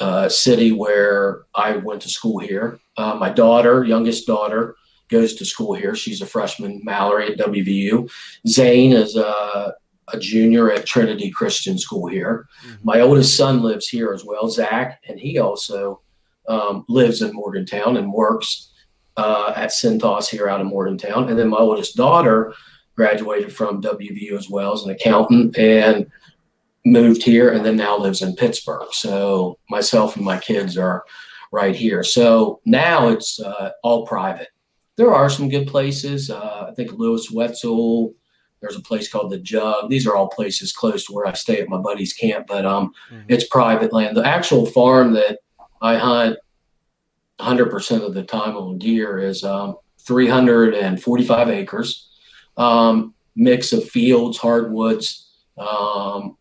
uh, 0.00 0.28
city 0.28 0.72
where 0.72 1.42
I 1.54 1.76
went 1.76 2.02
to 2.02 2.08
school 2.08 2.38
here. 2.38 2.78
Uh, 2.96 3.14
my 3.14 3.30
daughter, 3.30 3.84
youngest 3.84 4.26
daughter, 4.26 4.76
goes 5.08 5.34
to 5.34 5.44
school 5.44 5.74
here. 5.74 5.94
She's 5.94 6.22
a 6.22 6.26
freshman, 6.26 6.80
Mallory 6.84 7.32
at 7.32 7.38
WVU. 7.38 8.10
Zane 8.46 8.92
is 8.92 9.16
a, 9.16 9.74
a 10.12 10.18
junior 10.18 10.70
at 10.70 10.86
Trinity 10.86 11.30
Christian 11.30 11.78
School 11.78 12.08
here. 12.08 12.48
Mm-hmm. 12.64 12.74
My 12.84 13.00
oldest 13.00 13.36
son 13.36 13.62
lives 13.62 13.88
here 13.88 14.12
as 14.12 14.24
well, 14.24 14.48
Zach, 14.48 15.00
and 15.08 15.18
he 15.18 15.38
also 15.38 16.00
um, 16.48 16.84
lives 16.88 17.22
in 17.22 17.34
Morgantown 17.34 17.96
and 17.96 18.12
works 18.12 18.72
uh, 19.16 19.52
at 19.56 19.70
Cintas 19.70 20.28
here 20.28 20.48
out 20.48 20.60
of 20.60 20.66
Morgantown. 20.66 21.28
And 21.28 21.38
then 21.38 21.48
my 21.48 21.58
oldest 21.58 21.96
daughter 21.96 22.54
graduated 22.96 23.52
from 23.52 23.82
WVU 23.82 24.32
as 24.32 24.48
well 24.48 24.72
as 24.72 24.82
an 24.82 24.90
accountant 24.90 25.56
and 25.58 26.10
moved 26.86 27.22
here 27.22 27.50
and 27.50 27.66
then 27.66 27.76
now 27.76 27.98
lives 27.98 28.22
in 28.22 28.36
Pittsburgh. 28.36 28.88
So 28.92 29.58
myself 29.68 30.16
and 30.16 30.24
my 30.24 30.38
kids 30.38 30.78
are 30.78 31.04
right 31.50 31.74
here. 31.74 32.04
So 32.04 32.60
now 32.64 33.08
it's 33.08 33.40
uh, 33.40 33.72
all 33.82 34.06
private. 34.06 34.48
There 34.94 35.12
are 35.12 35.28
some 35.28 35.48
good 35.48 35.66
places. 35.66 36.30
Uh, 36.30 36.68
I 36.70 36.74
think 36.74 36.92
Lewis 36.92 37.30
Wetzel. 37.30 38.14
There's 38.60 38.76
a 38.76 38.80
place 38.80 39.08
called 39.08 39.30
the 39.30 39.38
Jug. 39.38 39.90
These 39.90 40.06
are 40.06 40.16
all 40.16 40.28
places 40.28 40.72
close 40.72 41.04
to 41.06 41.12
where 41.12 41.26
I 41.26 41.34
stay 41.34 41.60
at 41.60 41.68
my 41.68 41.76
buddy's 41.76 42.14
camp, 42.14 42.46
but 42.46 42.64
um, 42.64 42.92
mm-hmm. 43.10 43.26
it's 43.28 43.46
private 43.46 43.92
land. 43.92 44.16
The 44.16 44.26
actual 44.26 44.64
farm 44.64 45.12
that 45.12 45.40
I 45.82 45.96
hunt 45.96 46.38
100% 47.38 48.02
of 48.02 48.14
the 48.14 48.22
time 48.22 48.56
on 48.56 48.78
deer 48.78 49.18
is 49.18 49.44
um, 49.44 49.76
345 49.98 51.48
acres, 51.50 52.08
um, 52.56 53.14
mix 53.36 53.74
of 53.74 53.84
fields, 53.84 54.38
hardwoods, 54.38 55.30
um, 55.58 56.38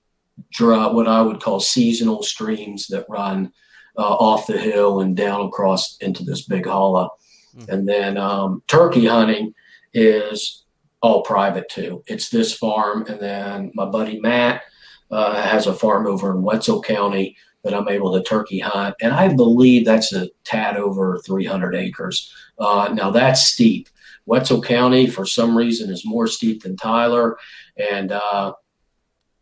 dry, 0.55 0.87
what 0.87 1.07
I 1.07 1.21
would 1.21 1.41
call 1.41 1.59
seasonal 1.59 2.23
streams 2.23 2.87
that 2.87 3.05
run 3.09 3.51
uh, 3.97 4.15
off 4.15 4.47
the 4.47 4.57
hill 4.57 5.01
and 5.01 5.15
down 5.15 5.45
across 5.45 5.97
into 5.97 6.23
this 6.23 6.43
big 6.45 6.65
hollow. 6.65 7.11
Mm-hmm. 7.55 7.71
And 7.71 7.87
then 7.87 8.17
um, 8.17 8.63
turkey 8.67 9.05
hunting 9.05 9.53
is 9.93 10.63
all 11.01 11.21
private 11.21 11.69
too. 11.69 12.03
It's 12.07 12.29
this 12.29 12.53
farm, 12.53 13.05
and 13.07 13.19
then 13.19 13.71
my 13.75 13.85
buddy 13.85 14.19
Matt 14.19 14.63
uh, 15.11 15.41
has 15.41 15.67
a 15.67 15.73
farm 15.73 16.07
over 16.07 16.31
in 16.31 16.41
Wetzel 16.41 16.81
County 16.81 17.37
that 17.63 17.73
I'm 17.73 17.87
able 17.87 18.13
to 18.13 18.23
turkey 18.23 18.59
hunt, 18.59 18.95
and 19.01 19.13
I 19.13 19.33
believe 19.33 19.85
that's 19.85 20.13
a 20.13 20.29
tad 20.43 20.77
over 20.77 21.19
300 21.25 21.75
acres. 21.75 22.31
Uh, 22.59 22.89
now 22.93 23.11
that's 23.11 23.47
steep. 23.47 23.89
Wetzel 24.25 24.61
County, 24.61 25.07
for 25.07 25.25
some 25.25 25.57
reason, 25.57 25.89
is 25.89 26.05
more 26.05 26.27
steep 26.27 26.63
than 26.63 26.77
Tyler, 26.77 27.37
and 27.77 28.11
uh, 28.11 28.53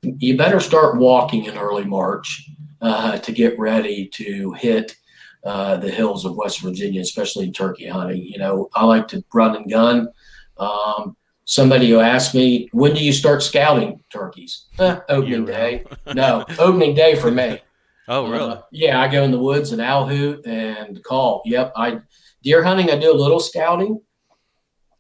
you 0.04 0.38
better 0.38 0.60
start 0.60 0.98
walking 0.98 1.46
in 1.46 1.58
early 1.58 1.86
March 1.86 2.50
uh, 2.82 3.18
to 3.18 3.32
get 3.32 3.58
ready 3.58 4.08
to 4.14 4.52
hit 4.54 4.96
uh, 5.44 5.78
the 5.78 5.90
hills 5.90 6.26
of 6.26 6.36
West 6.36 6.62
Virginia, 6.62 7.02
especially 7.02 7.52
turkey 7.52 7.88
hunting. 7.88 8.24
You 8.24 8.38
know, 8.38 8.70
I 8.74 8.86
like 8.86 9.08
to 9.10 9.24
run 9.34 9.56
and 9.56 9.70
gun. 9.70 10.10
Um, 10.58 11.16
somebody 11.46 11.90
who 11.90 12.00
asked 12.00 12.34
me, 12.34 12.70
when 12.72 12.94
do 12.94 13.04
you 13.04 13.14
start 13.14 13.44
scouting 13.44 14.02
turkeys? 14.10 14.66
Eh, 14.80 15.00
opening 15.10 15.46
day. 15.46 15.84
no, 16.14 16.46
opening 16.60 16.96
day 16.96 17.16
for 17.16 17.32
me. 17.32 17.60
Oh, 18.08 18.30
really? 18.30 18.52
Uh, 18.52 18.62
yeah, 18.72 19.02
I 19.02 19.08
go 19.08 19.24
in 19.24 19.32
the 19.32 19.40
woods 19.40 19.72
and 19.72 19.82
owl 19.82 20.08
hoot 20.08 20.46
and 20.46 21.02
call. 21.04 21.42
Yep, 21.46 21.74
I 21.76 22.00
deer 22.42 22.64
hunting. 22.64 22.90
I 22.92 22.98
do 22.98 23.12
a 23.12 23.16
little 23.16 23.40
scouting 23.40 24.02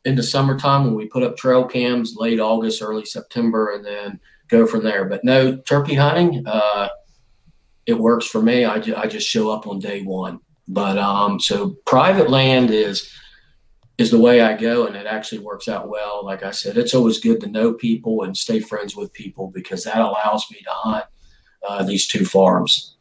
in 0.05 0.15
the 0.15 0.23
summertime 0.23 0.85
when 0.85 0.95
we 0.95 1.07
put 1.07 1.23
up 1.23 1.37
trail 1.37 1.65
cams, 1.65 2.15
late 2.17 2.39
August, 2.39 2.81
early 2.81 3.05
September, 3.05 3.73
and 3.73 3.85
then 3.85 4.19
go 4.49 4.65
from 4.65 4.83
there. 4.83 5.05
But 5.05 5.23
no 5.23 5.57
turkey 5.57 5.95
hunting. 5.95 6.45
Uh, 6.45 6.89
it 7.85 7.97
works 7.97 8.25
for 8.25 8.41
me. 8.41 8.65
I, 8.65 8.79
ju- 8.79 8.95
I 8.95 9.07
just 9.07 9.27
show 9.27 9.49
up 9.49 9.67
on 9.67 9.79
day 9.79 10.03
one. 10.03 10.39
But 10.67 10.97
um, 10.97 11.39
so 11.39 11.75
private 11.85 12.29
land 12.29 12.71
is 12.71 13.11
is 13.97 14.09
the 14.09 14.19
way 14.19 14.41
I 14.41 14.57
go, 14.57 14.87
and 14.87 14.95
it 14.95 15.05
actually 15.05 15.39
works 15.39 15.67
out 15.67 15.87
well. 15.87 16.25
Like 16.25 16.41
I 16.41 16.51
said, 16.51 16.77
it's 16.77 16.95
always 16.95 17.19
good 17.19 17.39
to 17.41 17.47
know 17.47 17.73
people 17.73 18.23
and 18.23 18.35
stay 18.35 18.59
friends 18.59 18.95
with 18.95 19.13
people 19.13 19.51
because 19.51 19.83
that 19.83 19.99
allows 19.99 20.49
me 20.49 20.57
to 20.63 20.69
hunt 20.69 21.05
uh, 21.67 21.83
these 21.83 22.07
two 22.07 22.25
farms. 22.25 22.95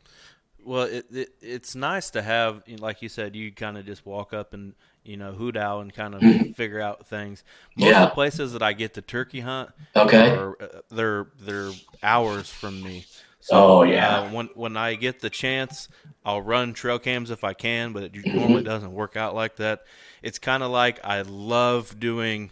Well, 0.64 0.84
it, 0.84 1.06
it, 1.10 1.34
it's 1.40 1.74
nice 1.74 2.10
to 2.10 2.22
have, 2.22 2.62
like 2.78 3.00
you 3.02 3.08
said, 3.08 3.34
you 3.34 3.52
kind 3.52 3.78
of 3.78 3.86
just 3.86 4.04
walk 4.04 4.32
up 4.32 4.52
and 4.54 4.74
you 5.04 5.16
know 5.16 5.32
hoot 5.32 5.56
owl 5.56 5.80
and 5.80 5.92
kind 5.92 6.14
of 6.14 6.20
mm-hmm. 6.20 6.52
figure 6.52 6.80
out 6.80 7.06
things. 7.06 7.44
Most 7.76 7.88
yeah. 7.88 8.02
of 8.04 8.10
the 8.10 8.14
places 8.14 8.52
that 8.52 8.62
I 8.62 8.72
get 8.72 8.94
to 8.94 9.02
turkey 9.02 9.40
hunt, 9.40 9.70
okay, 9.96 10.30
are, 10.30 10.56
uh, 10.60 10.66
they're 10.90 11.26
they're 11.40 11.72
hours 12.02 12.48
from 12.48 12.82
me. 12.82 13.06
So, 13.40 13.56
oh 13.56 13.82
yeah. 13.82 14.20
Uh, 14.20 14.30
when 14.30 14.46
when 14.54 14.76
I 14.76 14.94
get 14.94 15.20
the 15.20 15.30
chance, 15.30 15.88
I'll 16.24 16.42
run 16.42 16.72
trail 16.72 16.98
cams 16.98 17.30
if 17.30 17.42
I 17.42 17.54
can, 17.54 17.92
but 17.92 18.04
it 18.04 18.26
normally 18.26 18.62
doesn't 18.62 18.92
work 18.92 19.16
out 19.16 19.34
like 19.34 19.56
that. 19.56 19.84
It's 20.22 20.38
kind 20.38 20.62
of 20.62 20.70
like 20.70 21.04
I 21.04 21.22
love 21.22 21.98
doing, 21.98 22.50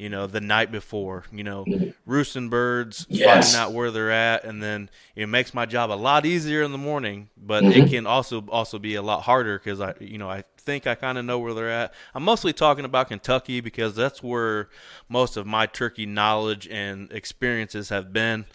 you 0.00 0.08
know, 0.08 0.26
the 0.26 0.40
night 0.40 0.72
before, 0.72 1.24
you 1.30 1.44
know, 1.44 1.66
roosting 2.06 2.48
birds, 2.48 3.06
yes. 3.10 3.52
finding 3.52 3.60
out 3.60 3.74
where 3.76 3.90
they're 3.90 4.10
at, 4.10 4.44
and 4.44 4.62
then 4.62 4.88
it 5.14 5.26
makes 5.26 5.52
my 5.52 5.66
job 5.66 5.90
a 5.90 5.94
lot 5.94 6.24
easier 6.24 6.62
in 6.62 6.72
the 6.72 6.78
morning. 6.78 7.28
But 7.36 7.64
mm-hmm. 7.64 7.82
it 7.82 7.90
can 7.90 8.06
also 8.06 8.40
also 8.48 8.78
be 8.78 8.94
a 8.94 9.02
lot 9.02 9.24
harder 9.24 9.58
because 9.58 9.78
I, 9.78 9.94
you 10.00 10.16
know, 10.16 10.30
I 10.30 10.44
think 10.56 10.86
I 10.86 10.94
kind 10.94 11.18
of 11.18 11.26
know 11.26 11.38
where 11.38 11.52
they're 11.52 11.70
at. 11.70 11.92
I'm 12.14 12.22
mostly 12.22 12.54
talking 12.54 12.86
about 12.86 13.08
Kentucky 13.08 13.60
because 13.60 13.94
that's 13.94 14.22
where 14.22 14.70
most 15.10 15.36
of 15.36 15.46
my 15.46 15.66
turkey 15.66 16.06
knowledge 16.06 16.66
and 16.68 17.12
experiences 17.12 17.90
have 17.90 18.10
been 18.10 18.46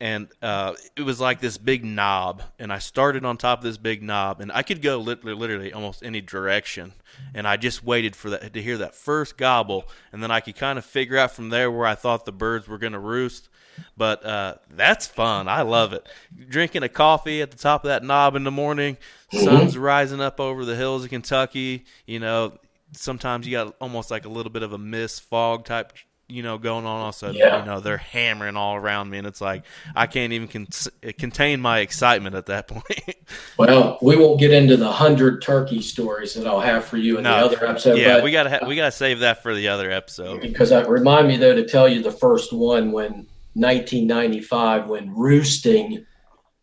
and 0.00 0.28
uh, 0.42 0.74
it 0.96 1.02
was 1.02 1.20
like 1.20 1.40
this 1.40 1.58
big 1.58 1.84
knob 1.84 2.42
and 2.58 2.72
i 2.72 2.78
started 2.78 3.24
on 3.24 3.36
top 3.36 3.58
of 3.58 3.64
this 3.64 3.78
big 3.78 4.02
knob 4.02 4.40
and 4.40 4.50
i 4.52 4.62
could 4.62 4.82
go 4.82 4.98
literally, 4.98 5.34
literally 5.34 5.72
almost 5.72 6.02
any 6.02 6.20
direction 6.20 6.92
and 7.34 7.46
i 7.46 7.56
just 7.56 7.84
waited 7.84 8.14
for 8.16 8.30
that 8.30 8.52
to 8.52 8.62
hear 8.62 8.78
that 8.78 8.94
first 8.94 9.36
gobble 9.36 9.88
and 10.12 10.22
then 10.22 10.30
i 10.30 10.40
could 10.40 10.56
kind 10.56 10.78
of 10.78 10.84
figure 10.84 11.16
out 11.16 11.30
from 11.30 11.48
there 11.48 11.70
where 11.70 11.86
i 11.86 11.94
thought 11.94 12.24
the 12.24 12.32
birds 12.32 12.68
were 12.68 12.78
going 12.78 12.92
to 12.92 12.98
roost 12.98 13.48
but 13.96 14.24
uh, 14.24 14.54
that's 14.70 15.04
fun. 15.04 15.48
I 15.48 15.62
love 15.62 15.92
it. 15.92 16.08
Drinking 16.48 16.84
a 16.84 16.88
coffee 16.88 17.42
at 17.42 17.50
the 17.50 17.56
top 17.56 17.82
of 17.82 17.88
that 17.88 18.04
knob 18.04 18.36
in 18.36 18.44
the 18.44 18.52
morning 18.52 18.96
sun's 19.42 19.76
rising 19.76 20.20
up 20.20 20.40
over 20.40 20.64
the 20.64 20.76
hills 20.76 21.04
of 21.04 21.10
kentucky 21.10 21.84
you 22.06 22.20
know 22.20 22.56
sometimes 22.92 23.46
you 23.46 23.52
got 23.52 23.74
almost 23.80 24.10
like 24.10 24.24
a 24.24 24.28
little 24.28 24.52
bit 24.52 24.62
of 24.62 24.72
a 24.72 24.78
mist 24.78 25.22
fog 25.22 25.64
type 25.64 25.92
you 26.34 26.42
know, 26.42 26.58
going 26.58 26.84
on. 26.84 27.00
Also, 27.00 27.30
yeah. 27.30 27.60
you 27.60 27.64
know, 27.64 27.80
they're 27.80 27.96
hammering 27.96 28.56
all 28.56 28.74
around 28.74 29.10
me, 29.10 29.18
and 29.18 29.26
it's 29.26 29.40
like 29.40 29.64
I 29.94 30.06
can't 30.06 30.32
even 30.32 30.48
con- 30.48 31.12
contain 31.16 31.60
my 31.60 31.78
excitement 31.78 32.34
at 32.34 32.46
that 32.46 32.66
point. 32.68 33.16
well, 33.56 33.98
we 34.02 34.16
won't 34.16 34.40
get 34.40 34.50
into 34.50 34.76
the 34.76 34.90
hundred 34.90 35.42
turkey 35.42 35.80
stories 35.80 36.34
that 36.34 36.46
I'll 36.46 36.60
have 36.60 36.84
for 36.84 36.96
you 36.96 37.18
in 37.18 37.24
no. 37.24 37.30
the 37.30 37.56
other 37.56 37.66
episode. 37.66 37.98
Yeah, 37.98 38.22
we 38.22 38.32
gotta 38.32 38.50
ha- 38.50 38.66
we 38.66 38.74
gotta 38.74 38.92
save 38.92 39.20
that 39.20 39.42
for 39.42 39.54
the 39.54 39.68
other 39.68 39.90
episode. 39.90 40.40
Because 40.40 40.72
I 40.72 40.82
remind 40.82 41.28
me 41.28 41.36
though 41.36 41.54
to 41.54 41.66
tell 41.66 41.88
you 41.88 42.02
the 42.02 42.10
first 42.10 42.52
one 42.52 42.90
when 42.90 43.26
1995 43.54 44.88
when 44.88 45.14
roosting 45.14 46.04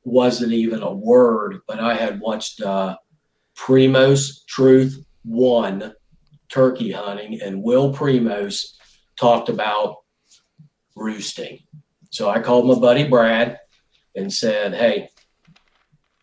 wasn't 0.04 0.52
even 0.52 0.82
a 0.82 0.94
word, 0.94 1.60
but 1.68 1.80
I 1.80 1.94
had 1.94 2.20
watched 2.20 2.62
uh, 2.62 2.98
Primos 3.58 4.46
Truth 4.48 5.06
One 5.24 5.94
turkey 6.50 6.92
hunting 6.92 7.42
and 7.42 7.64
Will 7.64 7.94
Primos 7.94 8.74
talked 9.22 9.50
about 9.50 9.98
roosting. 10.96 11.60
So 12.10 12.30
I 12.30 12.40
called 12.40 12.68
my 12.68 12.74
buddy 12.74 13.08
Brad 13.08 13.60
and 14.16 14.34
said, 14.34 14.74
Hey, 14.74 15.10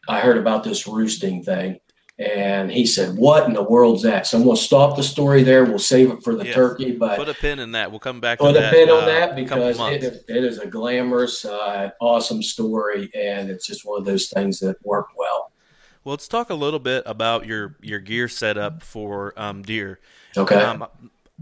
I 0.08 0.20
heard 0.20 0.36
about 0.36 0.64
this 0.64 0.86
roosting 0.86 1.42
thing. 1.42 1.78
And 2.18 2.70
he 2.72 2.84
said, 2.84 3.16
What 3.16 3.46
in 3.46 3.54
the 3.54 3.62
world's 3.62 4.02
that? 4.02 4.26
So 4.26 4.36
I'm 4.36 4.44
going 4.44 4.56
to 4.56 4.62
stop 4.62 4.96
the 4.96 5.04
story 5.04 5.44
there. 5.44 5.64
We'll 5.64 5.78
save 5.78 6.10
it 6.10 6.24
for 6.24 6.34
the 6.34 6.46
yes. 6.46 6.54
turkey. 6.54 6.90
But 6.90 7.16
put 7.16 7.28
a 7.28 7.34
pin 7.34 7.60
in 7.60 7.72
that. 7.72 7.90
We'll 7.90 8.00
come 8.00 8.20
back 8.20 8.40
put 8.40 8.56
a 8.56 8.60
that, 8.60 8.72
pin 8.72 8.90
on 8.90 9.04
uh, 9.04 9.06
that 9.06 9.36
because 9.36 9.78
it 9.78 10.02
is, 10.02 10.24
it 10.28 10.44
is 10.44 10.58
a 10.58 10.66
glamorous, 10.66 11.44
uh, 11.44 11.90
awesome 12.00 12.42
story. 12.42 13.10
And 13.14 13.48
it's 13.48 13.64
just 13.64 13.86
one 13.86 14.00
of 14.00 14.04
those 14.04 14.28
things 14.28 14.58
that 14.60 14.84
work 14.84 15.10
well. 15.16 15.52
Well, 16.02 16.14
let's 16.14 16.26
talk 16.26 16.50
a 16.50 16.54
little 16.54 16.80
bit 16.80 17.04
about 17.06 17.46
your, 17.46 17.76
your 17.80 18.00
gear 18.00 18.28
setup 18.28 18.82
for 18.82 19.32
um, 19.36 19.62
deer. 19.62 20.00
Okay. 20.36 20.56
Um, 20.56 20.86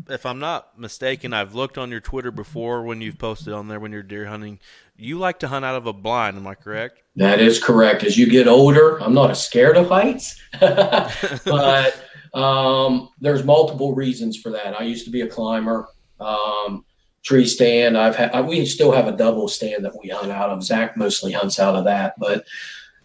if 0.08 0.26
I'm 0.26 0.38
not 0.38 0.78
mistaken, 0.78 1.32
I've 1.32 1.54
looked 1.54 1.78
on 1.78 1.90
your 1.90 2.00
Twitter 2.00 2.30
before 2.30 2.82
when 2.82 3.00
you've 3.00 3.18
posted 3.18 3.52
on 3.52 3.68
there 3.68 3.80
when 3.80 3.92
you're 3.92 4.02
deer 4.02 4.26
hunting. 4.26 4.58
You 4.96 5.18
like 5.18 5.38
to 5.40 5.48
hunt 5.48 5.64
out 5.64 5.74
of 5.74 5.86
a 5.86 5.92
blind, 5.92 6.36
am 6.36 6.46
I 6.46 6.54
correct? 6.54 7.02
That 7.16 7.40
is 7.40 7.62
correct. 7.62 8.04
As 8.04 8.16
you 8.16 8.28
get 8.28 8.48
older, 8.48 9.02
I'm 9.02 9.14
not 9.14 9.30
as 9.30 9.44
scared 9.44 9.76
of 9.76 9.88
heights, 9.88 10.40
but 10.60 12.00
um, 12.34 13.10
there's 13.20 13.44
multiple 13.44 13.94
reasons 13.94 14.36
for 14.36 14.50
that. 14.50 14.78
I 14.78 14.84
used 14.84 15.04
to 15.06 15.10
be 15.10 15.22
a 15.22 15.26
climber, 15.26 15.88
um, 16.20 16.84
tree 17.22 17.46
stand. 17.46 17.98
I've 17.98 18.16
had, 18.16 18.46
we 18.46 18.64
still 18.66 18.92
have 18.92 19.08
a 19.08 19.16
double 19.16 19.48
stand 19.48 19.84
that 19.84 19.98
we 20.02 20.10
hunt 20.10 20.30
out 20.30 20.50
of. 20.50 20.62
Zach 20.62 20.96
mostly 20.96 21.32
hunts 21.32 21.58
out 21.58 21.74
of 21.74 21.84
that, 21.84 22.14
but 22.18 22.44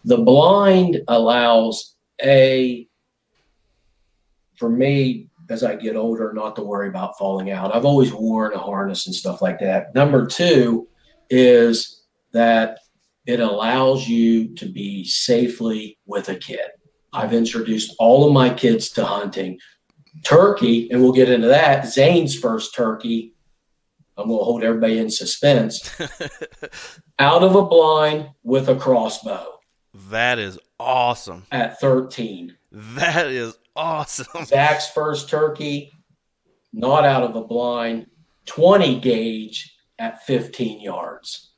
the 0.04 0.18
blind 0.18 1.00
allows 1.08 1.94
a 2.22 2.86
for 4.56 4.68
me 4.68 5.28
as 5.48 5.64
I 5.64 5.76
get 5.76 5.96
older 5.96 6.32
not 6.32 6.56
to 6.56 6.62
worry 6.62 6.88
about 6.88 7.18
falling 7.18 7.50
out. 7.50 7.74
I've 7.74 7.84
always 7.84 8.12
worn 8.12 8.54
a 8.54 8.58
harness 8.58 9.06
and 9.06 9.14
stuff 9.14 9.42
like 9.42 9.58
that. 9.60 9.94
Number 9.94 10.26
two 10.26 10.88
is 11.30 12.04
that 12.32 12.78
it 13.26 13.40
allows 13.40 14.08
you 14.08 14.54
to 14.56 14.66
be 14.66 15.04
safely 15.04 15.98
with 16.06 16.28
a 16.28 16.36
kid. 16.36 16.66
I've 17.12 17.32
introduced 17.32 17.94
all 17.98 18.26
of 18.26 18.32
my 18.32 18.50
kids 18.50 18.88
to 18.90 19.04
hunting. 19.04 19.58
Turkey, 20.24 20.90
and 20.90 21.00
we'll 21.00 21.12
get 21.12 21.30
into 21.30 21.48
that. 21.48 21.86
Zane's 21.86 22.38
first 22.38 22.74
turkey. 22.74 23.34
I'm 24.16 24.28
going 24.28 24.40
to 24.40 24.44
hold 24.44 24.62
everybody 24.62 24.98
in 24.98 25.10
suspense. 25.10 25.90
out 27.18 27.42
of 27.42 27.54
a 27.54 27.64
blind 27.64 28.28
with 28.42 28.68
a 28.68 28.76
crossbow. 28.76 29.58
That 30.10 30.38
is 30.38 30.58
awesome. 30.78 31.44
At 31.50 31.80
13. 31.80 32.56
That 32.72 33.26
is 33.28 33.56
awesome. 33.76 34.44
Zach's 34.44 34.88
first 34.88 35.28
turkey, 35.28 35.90
not 36.72 37.04
out 37.04 37.22
of 37.22 37.36
a 37.36 37.44
blind, 37.44 38.06
20 38.46 39.00
gauge 39.00 39.76
at 39.98 40.24
15 40.24 40.80
yards. 40.80 41.50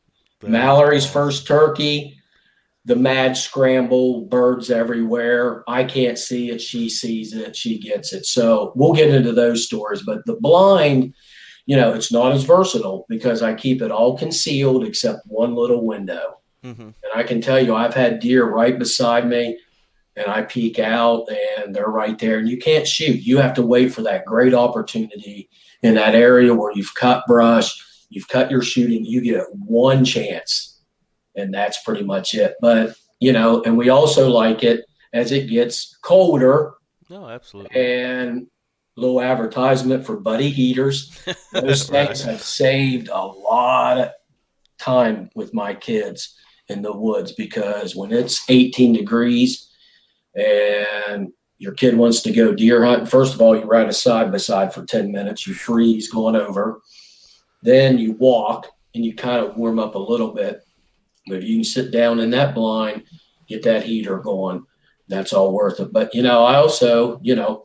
Mallory's 0.42 1.08
first 1.08 1.46
turkey, 1.46 2.18
the 2.84 2.96
mad 2.96 3.36
scramble, 3.36 4.26
birds 4.26 4.70
everywhere. 4.70 5.64
I 5.66 5.84
can't 5.84 6.18
see 6.18 6.50
it. 6.50 6.60
She 6.60 6.90
sees 6.90 7.32
it. 7.32 7.56
She 7.56 7.78
gets 7.78 8.12
it. 8.12 8.26
So 8.26 8.72
we'll 8.74 8.92
get 8.92 9.14
into 9.14 9.32
those 9.32 9.64
stories. 9.64 10.02
But 10.02 10.26
the 10.26 10.34
blind, 10.34 11.14
you 11.64 11.76
know, 11.76 11.94
it's 11.94 12.12
not 12.12 12.32
as 12.32 12.44
versatile 12.44 13.06
because 13.08 13.42
I 13.42 13.54
keep 13.54 13.80
it 13.80 13.90
all 13.90 14.18
concealed 14.18 14.84
except 14.84 15.26
one 15.26 15.54
little 15.54 15.86
window. 15.86 16.40
Mm-hmm. 16.62 16.82
And 16.82 16.94
I 17.14 17.22
can 17.22 17.40
tell 17.40 17.58
you, 17.58 17.74
I've 17.74 17.94
had 17.94 18.20
deer 18.20 18.44
right 18.44 18.78
beside 18.78 19.26
me 19.26 19.58
and 20.16 20.28
I 20.28 20.42
peek 20.42 20.78
out 20.78 21.26
and 21.58 21.74
they're 21.74 21.86
right 21.86 22.18
there 22.18 22.38
and 22.38 22.48
you 22.48 22.58
can't 22.58 22.86
shoot. 22.86 23.20
You 23.20 23.38
have 23.38 23.54
to 23.54 23.66
wait 23.66 23.92
for 23.92 24.02
that 24.02 24.24
great 24.24 24.54
opportunity 24.54 25.48
in 25.82 25.94
that 25.94 26.14
area 26.14 26.54
where 26.54 26.72
you've 26.72 26.94
cut 26.94 27.24
brush, 27.26 27.72
you've 28.08 28.28
cut 28.28 28.50
your 28.50 28.62
shooting, 28.62 29.04
you 29.04 29.20
get 29.20 29.44
one 29.52 30.04
chance 30.04 30.80
and 31.34 31.52
that's 31.52 31.82
pretty 31.82 32.04
much 32.04 32.34
it. 32.34 32.54
But, 32.60 32.94
you 33.20 33.32
know, 33.32 33.62
and 33.62 33.76
we 33.76 33.88
also 33.88 34.30
like 34.30 34.62
it 34.62 34.84
as 35.12 35.32
it 35.32 35.48
gets 35.48 35.96
colder. 36.02 36.74
No, 37.10 37.28
absolutely. 37.28 37.80
And 37.80 38.46
little 38.96 39.20
advertisement 39.20 40.06
for 40.06 40.16
buddy 40.16 40.50
heaters. 40.50 41.24
Those 41.52 41.88
things 41.88 42.22
have 42.22 42.42
saved 42.42 43.08
a 43.08 43.26
lot 43.26 43.98
of 43.98 44.10
time 44.78 45.30
with 45.34 45.52
my 45.52 45.74
kids 45.74 46.36
in 46.68 46.82
the 46.82 46.96
woods 46.96 47.32
because 47.32 47.96
when 47.96 48.12
it's 48.12 48.48
18 48.48 48.92
degrees, 48.92 49.70
and 50.34 51.32
your 51.58 51.72
kid 51.72 51.96
wants 51.96 52.20
to 52.22 52.32
go 52.32 52.54
deer 52.54 52.84
hunting, 52.84 53.06
first 53.06 53.34
of 53.34 53.40
all, 53.40 53.56
you 53.56 53.64
ride 53.64 53.88
a 53.88 53.92
side 53.92 54.30
by 54.30 54.38
side 54.38 54.74
for 54.74 54.84
10 54.84 55.12
minutes, 55.12 55.46
you 55.46 55.54
freeze 55.54 56.10
going 56.10 56.36
over. 56.36 56.80
Then 57.62 57.98
you 57.98 58.12
walk 58.12 58.66
and 58.94 59.04
you 59.04 59.14
kind 59.14 59.44
of 59.44 59.56
warm 59.56 59.78
up 59.78 59.94
a 59.94 59.98
little 59.98 60.32
bit. 60.32 60.60
But 61.26 61.38
if 61.38 61.44
you 61.44 61.56
can 61.56 61.64
sit 61.64 61.90
down 61.90 62.20
in 62.20 62.30
that 62.30 62.54
blind, 62.54 63.04
get 63.48 63.62
that 63.62 63.84
heater 63.84 64.18
going. 64.18 64.66
that's 65.08 65.32
all 65.32 65.52
worth 65.52 65.80
it. 65.80 65.92
But 65.92 66.14
you 66.14 66.22
know, 66.22 66.44
I 66.44 66.56
also, 66.56 67.20
you 67.22 67.34
know, 67.34 67.64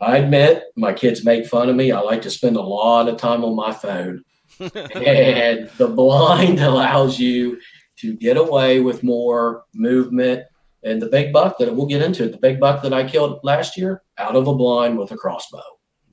I 0.00 0.16
admit 0.18 0.64
my 0.76 0.92
kids 0.92 1.24
make 1.24 1.46
fun 1.46 1.68
of 1.68 1.76
me. 1.76 1.92
I 1.92 2.00
like 2.00 2.22
to 2.22 2.30
spend 2.30 2.56
a 2.56 2.62
lot 2.62 3.08
of 3.08 3.18
time 3.18 3.44
on 3.44 3.54
my 3.54 3.72
phone. 3.72 4.24
and 4.60 5.70
the 5.76 5.92
blind 5.94 6.60
allows 6.60 7.18
you 7.18 7.60
to 7.96 8.14
get 8.16 8.36
away 8.36 8.80
with 8.80 9.02
more 9.02 9.64
movement. 9.74 10.44
And 10.82 11.00
the 11.00 11.08
big 11.08 11.32
buck 11.32 11.58
that 11.58 11.74
we'll 11.74 11.86
get 11.86 12.02
into, 12.02 12.28
the 12.28 12.38
big 12.38 12.58
buck 12.58 12.82
that 12.82 12.92
I 12.92 13.06
killed 13.06 13.40
last 13.42 13.76
year 13.76 14.02
out 14.18 14.34
of 14.34 14.48
a 14.48 14.54
blind 14.54 14.98
with 14.98 15.12
a 15.12 15.16
crossbow. 15.16 15.62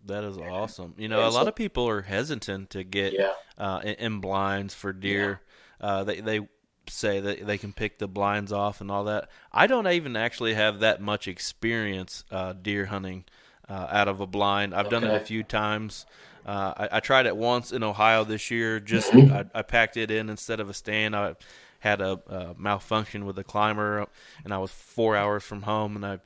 That 0.06 0.24
is 0.24 0.38
awesome. 0.38 0.94
You 0.98 1.08
know, 1.08 1.28
a 1.28 1.30
lot 1.30 1.48
of 1.48 1.56
people 1.56 1.88
are 1.88 2.02
hesitant 2.02 2.70
to 2.72 2.84
get 2.84 3.14
yeah. 3.14 3.34
uh, 3.58 3.82
in 3.84 4.20
blinds 4.20 4.74
for 4.74 4.94
deer. 4.94 5.42
Yeah. 5.82 5.88
Uh, 5.88 6.04
they 6.04 6.22
they 6.22 6.48
say 6.90 7.20
that 7.20 7.46
they 7.46 7.58
can 7.58 7.74
pick 7.74 8.00
the 8.00 8.08
blinds 8.08 8.52
off 8.52 8.82
and 8.82 8.90
all 8.90 9.06
that. 9.06 9.30
I 9.52 9.68
don't 9.68 9.88
even 9.88 10.16
actually 10.16 10.54
have 10.54 10.80
that 10.80 11.02
much 11.02 11.28
experience 11.28 12.24
uh, 12.32 12.54
deer 12.54 12.86
hunting 12.86 13.26
uh, 13.68 13.88
out 13.90 14.08
of 14.08 14.22
a 14.22 14.28
blind. 14.28 14.74
I've 14.74 14.88
okay. 14.88 15.00
done 15.00 15.04
it 15.04 15.16
a 15.16 15.20
few 15.26 15.44
times. 15.44 16.06
Uh, 16.46 16.74
I, 16.78 16.90
I, 16.94 17.00
tried 17.02 17.26
it 17.26 17.36
once 17.36 17.74
in 17.74 17.84
Ohio 17.84 18.24
this 18.24 18.50
year. 18.50 18.80
Just 18.80 19.12
mm-hmm. 19.12 19.34
I, 19.34 19.60
I, 19.60 19.62
packed 19.64 19.98
it 19.98 20.10
in 20.10 20.30
instead 20.30 20.62
of 20.62 20.70
a 20.70 20.74
stand. 20.74 21.14
I 21.14 21.36
had 21.80 22.02
a, 22.02 22.20
a 22.28 22.56
malfunction 22.58 23.26
with 23.26 23.38
a 23.40 23.44
climber, 23.44 24.08
and 24.44 24.54
I 24.54 24.58
was 24.58 24.72
four 24.72 25.16
hours 25.16 25.44
from 25.44 25.64
home, 25.64 25.96
and 25.96 26.06
I 26.06 26.20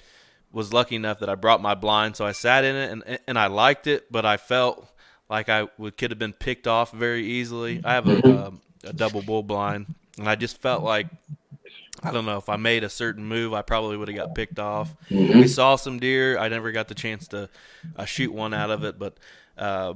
was 0.51 0.73
lucky 0.73 0.95
enough 0.95 1.19
that 1.19 1.29
I 1.29 1.35
brought 1.35 1.61
my 1.61 1.75
blind, 1.75 2.15
so 2.15 2.25
I 2.25 2.31
sat 2.31 2.63
in 2.63 2.75
it 2.75 2.91
and 2.91 3.19
and 3.27 3.39
I 3.39 3.47
liked 3.47 3.87
it, 3.87 4.11
but 4.11 4.25
I 4.25 4.37
felt 4.37 4.87
like 5.29 5.49
I 5.49 5.67
would 5.77 5.97
could 5.97 6.11
have 6.11 6.19
been 6.19 6.33
picked 6.33 6.67
off 6.67 6.91
very 6.91 7.25
easily. 7.25 7.81
I 7.83 7.93
have 7.93 8.07
a, 8.07 8.27
a, 8.27 8.47
um, 8.47 8.61
a 8.83 8.93
double 8.93 9.21
bull 9.21 9.43
blind, 9.43 9.93
and 10.17 10.27
I 10.27 10.35
just 10.35 10.61
felt 10.61 10.83
like 10.83 11.07
I 12.03 12.11
don't 12.11 12.25
know 12.25 12.37
if 12.37 12.49
I 12.49 12.55
made 12.57 12.83
a 12.83 12.89
certain 12.89 13.23
move, 13.23 13.53
I 13.53 13.61
probably 13.61 13.95
would 13.95 14.07
have 14.07 14.17
got 14.17 14.35
picked 14.35 14.59
off. 14.59 14.93
Mm-hmm. 15.09 15.39
We 15.39 15.47
saw 15.47 15.75
some 15.75 15.99
deer. 15.99 16.37
I 16.37 16.49
never 16.49 16.71
got 16.71 16.87
the 16.87 16.95
chance 16.95 17.27
to 17.29 17.49
uh, 17.95 18.05
shoot 18.05 18.33
one 18.33 18.53
out 18.53 18.71
of 18.71 18.83
it, 18.83 18.97
but 18.97 19.17
uh, 19.57 19.93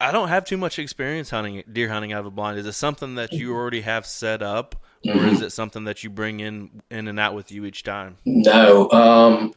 I 0.00 0.12
don't 0.12 0.28
have 0.28 0.46
too 0.46 0.56
much 0.56 0.78
experience 0.78 1.28
hunting 1.28 1.62
deer 1.70 1.88
hunting 1.88 2.12
out 2.12 2.20
of 2.20 2.26
a 2.26 2.30
blind. 2.30 2.58
Is 2.58 2.66
it 2.66 2.72
something 2.72 3.16
that 3.16 3.32
you 3.32 3.54
already 3.54 3.82
have 3.82 4.06
set 4.06 4.42
up, 4.42 4.74
or 5.06 5.14
mm-hmm. 5.14 5.28
is 5.28 5.42
it 5.42 5.52
something 5.52 5.84
that 5.84 6.02
you 6.02 6.08
bring 6.08 6.40
in 6.40 6.82
in 6.90 7.06
and 7.06 7.20
out 7.20 7.34
with 7.34 7.52
you 7.52 7.66
each 7.66 7.82
time? 7.82 8.16
No, 8.24 8.90
um, 8.90 9.52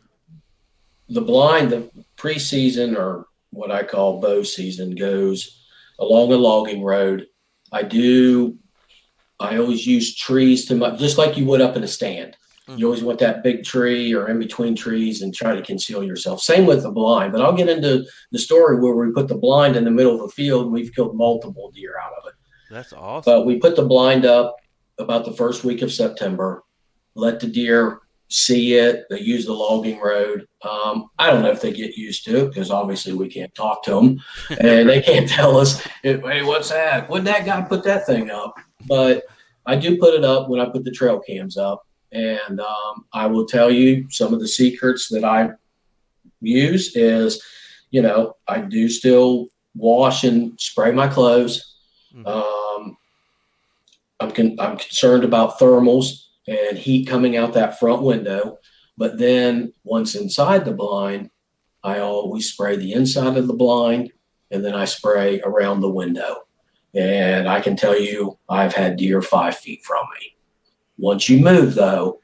the 1.08 1.21
blind, 1.21 1.71
the 1.71 1.89
preseason 2.17 2.97
or 2.97 3.27
what 3.51 3.71
I 3.71 3.84
call 3.84 4.19
bow 4.19 4.43
season 4.43 4.95
goes 4.95 5.65
along 5.99 6.34
a 6.34 6.36
logging 6.36 6.84
road. 6.84 7.27
I 7.71 7.84
do. 7.84 8.58
I 9.39 9.58
always 9.58 9.88
use 9.88 10.15
trees 10.15 10.65
to 10.65 10.75
my, 10.75 10.91
just 10.95 11.17
like 11.17 11.38
you 11.38 11.45
would 11.45 11.62
up 11.62 11.75
in 11.75 11.84
a 11.84 11.88
stand. 11.88 12.36
Mm-hmm. 12.67 12.80
You 12.80 12.86
always 12.86 13.04
want 13.04 13.19
that 13.19 13.43
big 13.43 13.63
tree 13.63 14.13
or 14.13 14.30
in 14.30 14.39
between 14.39 14.76
trees 14.76 15.21
and 15.21 15.34
try 15.34 15.54
to 15.54 15.62
conceal 15.62 16.04
yourself. 16.04 16.41
Same 16.41 16.65
with 16.65 16.84
the 16.84 16.91
blind, 16.91 17.34
but 17.34 17.41
I'll 17.41 17.54
get 17.54 17.67
into 17.67 18.06
the 18.32 18.39
story 18.39 18.80
where 18.80 18.95
we 18.95 19.12
put 19.12 19.28
the 19.28 19.36
blind 19.36 19.76
in 19.76 19.84
the 19.84 19.91
middle 19.91 20.13
of 20.13 20.21
the 20.21 20.30
field. 20.30 20.65
And 20.65 20.73
we've 20.73 20.93
killed 20.93 21.15
multiple 21.15 21.71
deer 21.71 21.95
out 22.02 22.13
of 22.13 22.28
it. 22.28 22.34
That's 22.71 22.93
awesome. 22.93 23.32
But 23.32 23.45
we 23.45 23.60
put 23.60 23.76
the 23.76 23.86
blind 23.86 24.26
up 24.26 24.56
about 24.97 25.26
the 25.26 25.34
first 25.34 25.63
week 25.63 25.82
of 25.82 25.91
September. 25.91 26.63
Let 27.15 27.39
the 27.41 27.47
deer 27.47 27.99
see 28.30 28.73
it. 28.76 29.06
They 29.10 29.19
use 29.19 29.45
the 29.45 29.54
logging 29.54 29.99
road. 29.99 30.47
Um, 30.63 31.10
I 31.19 31.30
don't 31.30 31.43
know 31.43 31.52
if 31.52 31.62
they 31.62 31.71
get 31.71 31.95
used 31.95 32.26
to 32.26 32.45
it 32.45 32.47
because 32.47 32.71
obviously 32.71 33.13
we 33.13 33.28
can't 33.28 33.54
talk 33.54 33.84
to 33.84 33.91
them 33.91 34.19
and 34.60 34.89
they 34.89 35.02
can't 35.02 35.30
tell 35.30 35.58
us, 35.58 35.86
hey, 36.02 36.43
what's 36.43 36.69
that? 36.69 37.10
When 37.10 37.23
that 37.26 37.45
guy 37.45 37.62
put 37.62 37.84
that 37.84 38.06
thing 38.06 38.32
up? 38.32 38.56
But 38.88 39.23
I 39.65 39.76
do 39.76 39.97
put 39.97 40.13
it 40.13 40.26
up 40.26 40.49
when 40.49 40.60
I 40.60 40.65
put 40.65 40.84
the 40.84 40.91
trail 40.91 41.19
cams 41.19 41.58
up. 41.58 41.84
And 42.13 42.60
um, 42.60 43.06
I 43.12 43.26
will 43.26 43.45
tell 43.45 43.71
you 43.71 44.08
some 44.10 44.34
of 44.34 44.39
the 44.39 44.47
secrets 44.47 45.10
that 45.10 45.23
I 45.23 45.49
use 46.41 46.95
is, 46.95 47.41
you 47.89 48.02
know, 48.02 48.38
I 48.47 48.62
do 48.62 48.88
still 48.88 49.47
wash 49.76 50.23
and 50.23 50.60
spray 50.60 50.91
my 50.91 51.08
clothes. 51.08 51.76
Mm-hmm. 52.15 52.28
Um, 52.28 52.97
I'm, 54.19 54.32
con- 54.32 54.56
I'm 54.60 54.78
concerned 54.78 55.23
about 55.23 55.60
thermals 55.60 56.26
and 56.47 56.78
heat 56.78 57.08
coming 57.08 57.36
out 57.36 57.54
that 57.54 57.80
front 57.80 58.04
window. 58.04 58.60
But 58.95 59.17
then 59.17 59.73
once 59.84 60.13
inside 60.13 60.65
the 60.65 60.71
blind, 60.71 61.32
I 61.84 61.99
always 61.99 62.52
spray 62.52 62.78
the 62.78 62.93
inside 62.93 63.38
of 63.38 63.47
the 63.47 63.54
blind 63.54 64.12
and 64.52 64.63
then 64.63 64.76
I 64.76 64.86
spray 64.86 65.41
around 65.41 65.82
the 65.82 65.89
window. 65.89 66.43
And 66.93 67.49
I 67.49 67.60
can 67.60 67.76
tell 67.76 67.99
you, 67.99 68.38
I've 68.47 68.76
had 68.76 68.97
deer 68.97 69.21
five 69.21 69.58
feet 69.58 69.84
from 69.84 70.06
me. 70.19 70.36
Once 70.97 71.29
you 71.29 71.43
move, 71.43 71.75
though, 71.75 72.19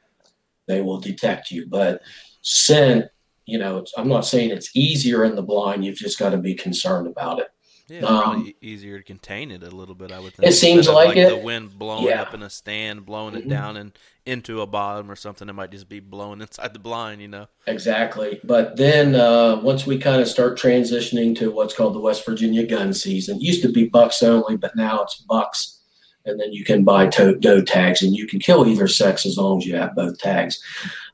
they 0.66 0.80
will 0.80 1.00
detect 1.00 1.50
you. 1.50 1.66
But 1.66 2.02
scent, 2.42 3.06
you 3.46 3.58
know, 3.58 3.84
I'm 3.96 4.08
not 4.08 4.24
saying 4.24 4.50
it's 4.50 4.74
easier 4.74 5.24
in 5.24 5.34
the 5.34 5.42
blind. 5.42 5.84
You've 5.84 5.96
just 5.96 6.18
got 6.18 6.30
to 6.30 6.38
be 6.38 6.54
concerned 6.54 7.06
about 7.06 7.40
it. 7.40 7.48
Yeah, 7.88 8.02
um, 8.02 8.52
easier 8.62 8.98
to 8.98 9.04
contain 9.04 9.50
it 9.50 9.64
a 9.64 9.70
little 9.70 9.96
bit. 9.96 10.12
I 10.12 10.20
would 10.20 10.32
think. 10.32 10.48
It 10.48 10.52
seems 10.52 10.86
like, 10.86 11.08
like, 11.08 11.16
it. 11.16 11.28
The 11.28 11.36
wind 11.38 11.76
blowing 11.76 12.04
yeah. 12.04 12.22
up 12.22 12.34
in 12.34 12.42
a 12.44 12.48
stand, 12.48 13.04
blowing 13.04 13.34
mm-hmm. 13.34 13.48
it 13.48 13.48
down 13.48 13.76
and 13.76 13.98
into 14.24 14.60
a 14.60 14.66
bottom 14.66 15.10
or 15.10 15.16
something. 15.16 15.48
It 15.48 15.54
might 15.54 15.72
just 15.72 15.88
be 15.88 15.98
blowing 15.98 16.40
inside 16.40 16.72
the 16.72 16.78
blind, 16.78 17.20
you 17.20 17.26
know. 17.26 17.48
Exactly. 17.66 18.38
But 18.44 18.76
then 18.76 19.16
uh, 19.16 19.60
once 19.60 19.86
we 19.86 19.98
kind 19.98 20.22
of 20.22 20.28
start 20.28 20.56
transitioning 20.56 21.36
to 21.38 21.50
what's 21.50 21.74
called 21.74 21.96
the 21.96 22.00
West 22.00 22.24
Virginia 22.24 22.64
gun 22.64 22.94
season, 22.94 23.38
it 23.38 23.42
used 23.42 23.62
to 23.62 23.72
be 23.72 23.88
bucks 23.88 24.22
only, 24.22 24.56
but 24.56 24.76
now 24.76 25.02
it's 25.02 25.16
bucks, 25.16 25.79
and 26.24 26.38
then 26.38 26.52
you 26.52 26.64
can 26.64 26.84
buy 26.84 27.06
to- 27.06 27.36
doe 27.36 27.62
tags, 27.62 28.02
and 28.02 28.14
you 28.14 28.26
can 28.26 28.38
kill 28.40 28.66
either 28.66 28.88
sex 28.88 29.26
as 29.26 29.38
long 29.38 29.58
as 29.58 29.66
you 29.66 29.76
have 29.76 29.94
both 29.94 30.18
tags. 30.18 30.62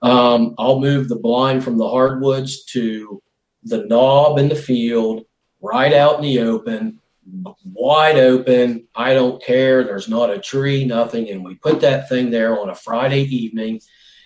Um, 0.03 0.55
I'll 0.59 0.81
move 0.81 1.09
the 1.09 1.17
blind 1.17 1.65
from 1.65 1.79
the 1.79 1.89
hardwoods 1.89 2.65
to 2.67 3.23
the 3.65 3.85
knob 3.87 4.39
in 4.39 4.49
the 4.49 4.55
field 4.55 5.25
right 5.61 5.93
out 5.93 6.17
in 6.17 6.23
the 6.23 6.41
open, 6.41 7.01
wide 7.65 8.17
open. 8.17 8.87
I 8.95 9.15
don't 9.15 9.43
care. 9.43 9.83
There's 9.85 10.09
not 10.09 10.31
a 10.31 10.39
tree, 10.39 10.85
nothing. 10.85 11.29
And 11.31 11.45
we 11.45 11.55
put 11.57 11.81
that 11.81 12.09
thing 12.09 12.31
there 12.31 12.61
on 12.61 12.71
a 12.71 12.75
Friday 12.75 13.23
evening, 13.23 13.81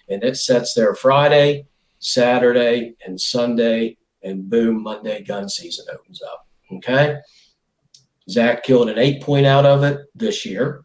and 0.09 0.23
it 0.23 0.37
sets 0.37 0.75
there 0.75 0.95
Friday, 0.95 1.67
Saturday, 1.99 2.95
and 3.05 3.21
Sunday. 3.21 3.97
And 4.23 4.51
boom, 4.51 4.83
Monday 4.83 5.23
gun 5.23 5.49
season 5.49 5.87
opens 5.91 6.21
up. 6.23 6.47
Okay. 6.73 7.19
Zach 8.31 8.63
killed 8.63 8.89
an 8.89 8.99
eight 8.99 9.23
point 9.23 9.47
out 9.47 9.67
of 9.67 9.83
it 9.83 10.01
this 10.15 10.47
year. 10.47 10.85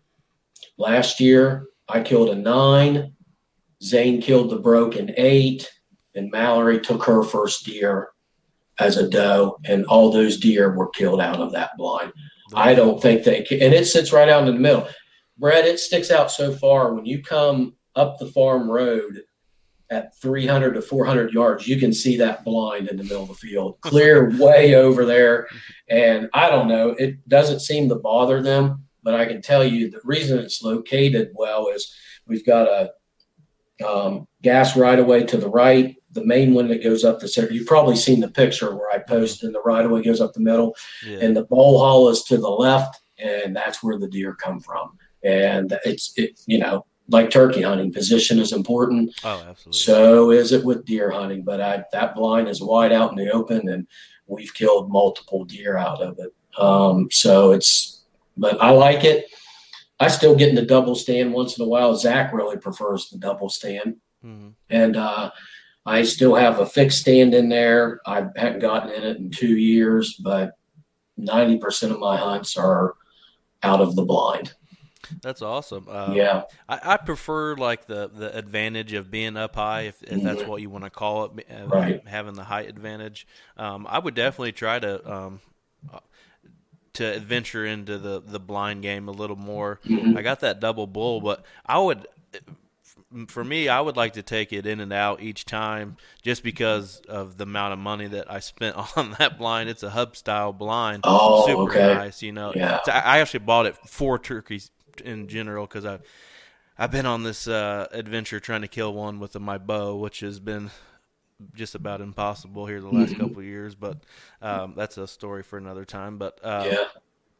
Last 0.77 1.19
year, 1.19 1.67
I 1.87 2.01
killed 2.01 2.29
a 2.29 2.35
nine. 2.35 3.13
Zane 3.83 4.21
killed 4.21 4.49
the 4.49 4.57
broken 4.57 5.13
eight, 5.15 5.69
and 6.15 6.31
Mallory 6.31 6.79
took 6.79 7.03
her 7.03 7.23
first 7.23 7.65
deer 7.65 8.09
as 8.79 8.97
a 8.97 9.07
doe, 9.07 9.57
and 9.65 9.85
all 9.85 10.11
those 10.11 10.39
deer 10.39 10.75
were 10.75 10.89
killed 10.89 11.21
out 11.21 11.39
of 11.39 11.51
that 11.51 11.71
blind. 11.77 12.11
I 12.53 12.73
don't 12.73 13.01
think 13.01 13.23
they 13.23 13.43
can, 13.43 13.61
and 13.61 13.73
it 13.73 13.85
sits 13.85 14.11
right 14.11 14.29
out 14.29 14.47
in 14.47 14.53
the 14.53 14.59
middle. 14.59 14.87
Brett, 15.37 15.65
it 15.65 15.79
sticks 15.79 16.11
out 16.11 16.31
so 16.31 16.53
far 16.53 16.93
when 16.93 17.05
you 17.05 17.21
come 17.21 17.75
up 17.95 18.17
the 18.17 18.27
farm 18.27 18.69
road 18.69 19.21
at 19.95 20.15
300 20.17 20.73
to 20.73 20.81
400 20.81 21.31
yards, 21.31 21.67
you 21.67 21.79
can 21.79 21.93
see 21.93 22.17
that 22.17 22.43
blind 22.43 22.89
in 22.89 22.97
the 22.97 23.03
middle 23.03 23.23
of 23.23 23.29
the 23.29 23.35
field, 23.35 23.77
clear 23.81 24.29
way 24.37 24.75
over 24.75 25.05
there. 25.05 25.47
And 25.89 26.29
I 26.33 26.49
don't 26.49 26.67
know, 26.67 26.89
it 26.89 27.27
doesn't 27.29 27.61
seem 27.61 27.87
to 27.89 27.95
bother 27.95 28.41
them, 28.41 28.83
but 29.03 29.13
I 29.13 29.25
can 29.25 29.41
tell 29.41 29.63
you 29.63 29.89
the 29.89 30.01
reason 30.03 30.39
it's 30.39 30.61
located 30.61 31.29
well 31.33 31.69
is 31.69 31.93
we've 32.27 32.45
got 32.45 32.67
a 32.67 32.91
um, 33.85 34.27
gas 34.41 34.77
right 34.77 34.99
away 34.99 35.23
to 35.25 35.37
the 35.37 35.49
right 35.49 35.95
the 36.11 36.25
main 36.25 36.53
one 36.53 36.69
that 36.69 36.81
goes 36.81 37.03
up 37.03 37.19
the 37.19 37.27
center. 37.27 37.51
You've 37.51 37.67
probably 37.67 37.97
seen 37.97 38.21
the 38.21 38.29
picture 38.29 38.73
where 38.73 38.89
I 38.89 38.99
post 38.99 39.43
and 39.43 39.53
the 39.53 39.61
right 39.61 39.85
away 39.85 40.01
goes 40.01 40.21
up 40.21 40.31
the 40.31 40.39
middle, 40.39 40.73
yeah. 41.05 41.17
and 41.19 41.35
the 41.35 41.43
bowl 41.43 41.79
hall 41.79 42.07
is 42.07 42.23
to 42.23 42.37
the 42.37 42.49
left, 42.49 43.01
and 43.19 43.53
that's 43.53 43.83
where 43.83 43.99
the 43.99 44.07
deer 44.07 44.33
come 44.33 44.61
from. 44.61 44.97
And 45.23 45.77
it's 45.83 46.13
it, 46.15 46.39
you 46.47 46.57
know, 46.57 46.85
like 47.07 47.29
turkey 47.29 47.61
hunting, 47.61 47.91
position 47.91 48.39
is 48.39 48.51
important. 48.51 49.13
Oh, 49.23 49.45
absolutely. 49.47 49.79
So 49.79 50.31
is 50.31 50.51
it 50.51 50.63
with 50.63 50.85
deer 50.85 51.11
hunting. 51.11 51.43
But 51.43 51.61
I, 51.61 51.83
that 51.91 52.15
blind 52.15 52.47
is 52.47 52.61
wide 52.61 52.91
out 52.91 53.11
in 53.11 53.17
the 53.17 53.31
open, 53.31 53.69
and 53.69 53.87
we've 54.27 54.53
killed 54.53 54.91
multiple 54.91 55.45
deer 55.45 55.77
out 55.77 56.01
of 56.01 56.19
it. 56.19 56.33
Um, 56.59 57.09
so 57.11 57.51
it's, 57.51 58.03
but 58.37 58.61
I 58.61 58.71
like 58.71 59.03
it. 59.03 59.25
I 59.99 60.07
still 60.09 60.35
get 60.35 60.49
in 60.49 60.55
the 60.55 60.61
double 60.61 60.95
stand 60.95 61.33
once 61.33 61.57
in 61.57 61.63
a 61.63 61.67
while. 61.67 61.95
Zach 61.95 62.33
really 62.33 62.57
prefers 62.57 63.09
the 63.09 63.17
double 63.17 63.49
stand. 63.49 63.97
Mm-hmm. 64.25 64.49
And 64.69 64.97
uh, 64.97 65.31
I 65.85 66.03
still 66.03 66.35
have 66.35 66.59
a 66.59 66.65
fixed 66.65 66.99
stand 66.99 67.33
in 67.33 67.47
there. 67.49 68.01
I 68.05 68.27
haven't 68.35 68.59
gotten 68.59 68.91
in 68.91 69.03
it 69.03 69.17
in 69.17 69.29
two 69.29 69.55
years, 69.55 70.15
but 70.15 70.57
90% 71.19 71.91
of 71.91 71.99
my 71.99 72.17
hunts 72.17 72.57
are 72.57 72.95
out 73.63 73.81
of 73.81 73.95
the 73.95 74.03
blind. 74.03 74.53
That's 75.21 75.41
awesome. 75.41 75.87
Uh, 75.89 76.13
yeah, 76.13 76.43
I, 76.67 76.79
I, 76.83 76.97
prefer 76.97 77.55
like 77.55 77.87
the, 77.87 78.09
the 78.13 78.35
advantage 78.35 78.93
of 78.93 79.11
being 79.11 79.37
up 79.37 79.55
high, 79.55 79.81
if, 79.81 80.01
if 80.03 80.21
that's 80.21 80.43
what 80.43 80.61
you 80.61 80.69
want 80.69 80.83
to 80.83 80.89
call 80.89 81.25
it, 81.25 81.45
uh, 81.49 81.67
right. 81.67 82.07
having 82.07 82.33
the 82.33 82.43
height 82.43 82.69
advantage. 82.69 83.27
Um, 83.57 83.85
I 83.89 83.99
would 83.99 84.15
definitely 84.15 84.51
try 84.51 84.79
to 84.79 85.11
um, 85.11 85.39
uh, 85.93 85.99
to 86.93 87.05
adventure 87.05 87.65
into 87.65 87.97
the 87.97 88.21
the 88.21 88.39
blind 88.39 88.81
game 88.81 89.07
a 89.07 89.11
little 89.11 89.35
more. 89.35 89.79
Mm-hmm. 89.85 90.17
I 90.17 90.21
got 90.21 90.41
that 90.41 90.59
double 90.59 90.87
bull, 90.87 91.21
but 91.21 91.45
I 91.65 91.79
would 91.79 92.07
for 93.27 93.43
me, 93.43 93.69
I 93.69 93.79
would 93.79 93.95
like 93.95 94.13
to 94.13 94.23
take 94.23 94.51
it 94.51 94.65
in 94.65 94.79
and 94.79 94.91
out 94.91 95.21
each 95.21 95.45
time, 95.45 95.97
just 96.21 96.43
because 96.43 97.01
of 97.07 97.37
the 97.37 97.43
amount 97.43 97.73
of 97.73 97.79
money 97.79 98.07
that 98.07 98.29
I 98.31 98.39
spent 98.39 98.75
on 98.97 99.15
that 99.19 99.37
blind. 99.37 99.69
It's 99.69 99.83
a 99.83 99.89
hub 99.89 100.15
style 100.15 100.53
blind, 100.53 101.01
oh, 101.05 101.45
super 101.45 101.71
okay. 101.71 101.93
nice. 101.93 102.21
You 102.21 102.31
know, 102.31 102.51
Yeah. 102.55 102.81
So 102.83 102.91
I 102.91 103.15
I 103.15 103.19
actually 103.19 103.41
bought 103.41 103.65
it 103.65 103.77
for 103.87 104.19
turkeys 104.19 104.71
in 105.01 105.27
general 105.27 105.65
because 105.65 105.85
I. 105.85 105.99
I've 106.77 106.91
been 106.91 107.05
on 107.05 107.23
this 107.23 107.47
uh, 107.47 107.87
adventure 107.93 108.41
trying 108.41 108.59
to 108.59 108.67
kill 108.67 108.93
one 108.93 109.17
with 109.21 109.39
my 109.39 109.57
bow, 109.57 109.95
which 109.95 110.19
has 110.19 110.41
been 110.41 110.71
just 111.53 111.73
about 111.73 112.01
impossible 112.01 112.65
here 112.65 112.81
the 112.81 112.89
last 112.89 113.13
Mhm. 113.13 113.19
couple 113.19 113.39
of 113.39 113.45
years. 113.45 113.75
But 113.75 113.99
um, 114.41 114.73
that's 114.75 114.97
a 114.97 115.07
story 115.07 115.41
for 115.41 115.57
another 115.57 115.85
time. 115.85 116.17
But 116.17 116.37
uh, 116.43 116.67
Yeah. 116.69 116.77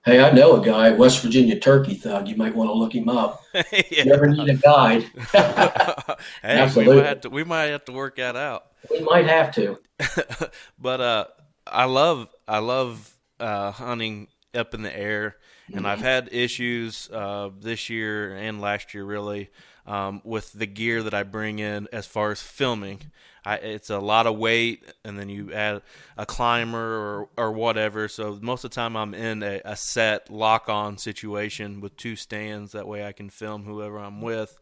Hey, 0.06 0.24
I 0.24 0.32
know 0.32 0.62
a 0.62 0.65
guy, 0.65 0.91
West 0.91 1.22
Virginia 1.22 1.60
turkey 1.60 1.96
thug. 1.96 2.30
You 2.30 2.38
might 2.38 2.56
want 2.56 2.70
to 2.70 2.74
look 2.74 2.96
him 2.96 3.10
up. 3.10 3.41
If 3.54 4.06
you 4.06 4.13
ever 4.13 4.28
need 4.28 4.48
a 4.50 4.54
guide, 4.54 5.04
hey, 5.32 6.15
we 6.44 6.44
Absolutely. 6.44 6.96
might, 6.96 7.06
have 7.06 7.22
to, 7.22 7.30
we 7.30 7.44
might 7.44 7.63
have 7.65 7.84
to 7.86 7.91
work 7.91 8.15
that 8.15 8.38
out. 8.38 8.68
we 8.89 9.02
might 9.02 9.28
have 9.28 9.54
to. 9.56 9.78
but 10.80 11.02
uh, 11.02 11.26
I 11.68 11.86
love 11.86 12.30
I 12.48 12.60
love 12.60 13.13
uh, 13.41 13.72
hunting 13.72 14.30
up 14.54 14.74
in 14.74 14.82
the 14.82 14.98
air, 14.98 15.36
and 15.73 15.88
I've 15.88 16.01
had 16.01 16.30
issues 16.32 17.10
uh, 17.12 17.49
this 17.60 17.89
year 17.89 18.36
and 18.36 18.62
last 18.62 18.93
year 18.93 19.04
really 19.04 19.49
um, 19.86 20.21
with 20.23 20.54
the 20.54 20.65
gear 20.65 21.04
that 21.04 21.13
I 21.13 21.23
bring 21.23 21.60
in 21.60 21.88
as 21.91 22.06
far 22.06 22.32
as 22.32 22.41
filming. 22.41 23.12
I, 23.47 23.56
it's 23.58 23.91
a 23.91 23.99
lot 23.99 24.25
of 24.25 24.38
weight, 24.38 24.91
and 25.04 25.19
then 25.19 25.30
you 25.30 25.54
add 25.54 25.84
a 26.17 26.25
climber 26.25 26.80
or, 26.80 27.30
or 27.38 27.51
whatever. 27.51 28.08
So 28.08 28.39
most 28.41 28.63
of 28.63 28.71
the 28.71 28.75
time, 28.75 28.97
I'm 28.97 29.13
in 29.13 29.43
a, 29.43 29.62
a 29.63 29.75
set 29.75 30.32
lock-on 30.32 30.97
situation 30.97 31.80
with 31.80 31.95
two 31.95 32.15
stands. 32.15 32.71
That 32.71 32.88
way, 32.88 33.06
I 33.06 33.12
can 33.12 33.30
film 33.30 33.63
whoever 33.63 33.99
I'm 33.99 34.21
with. 34.21 34.58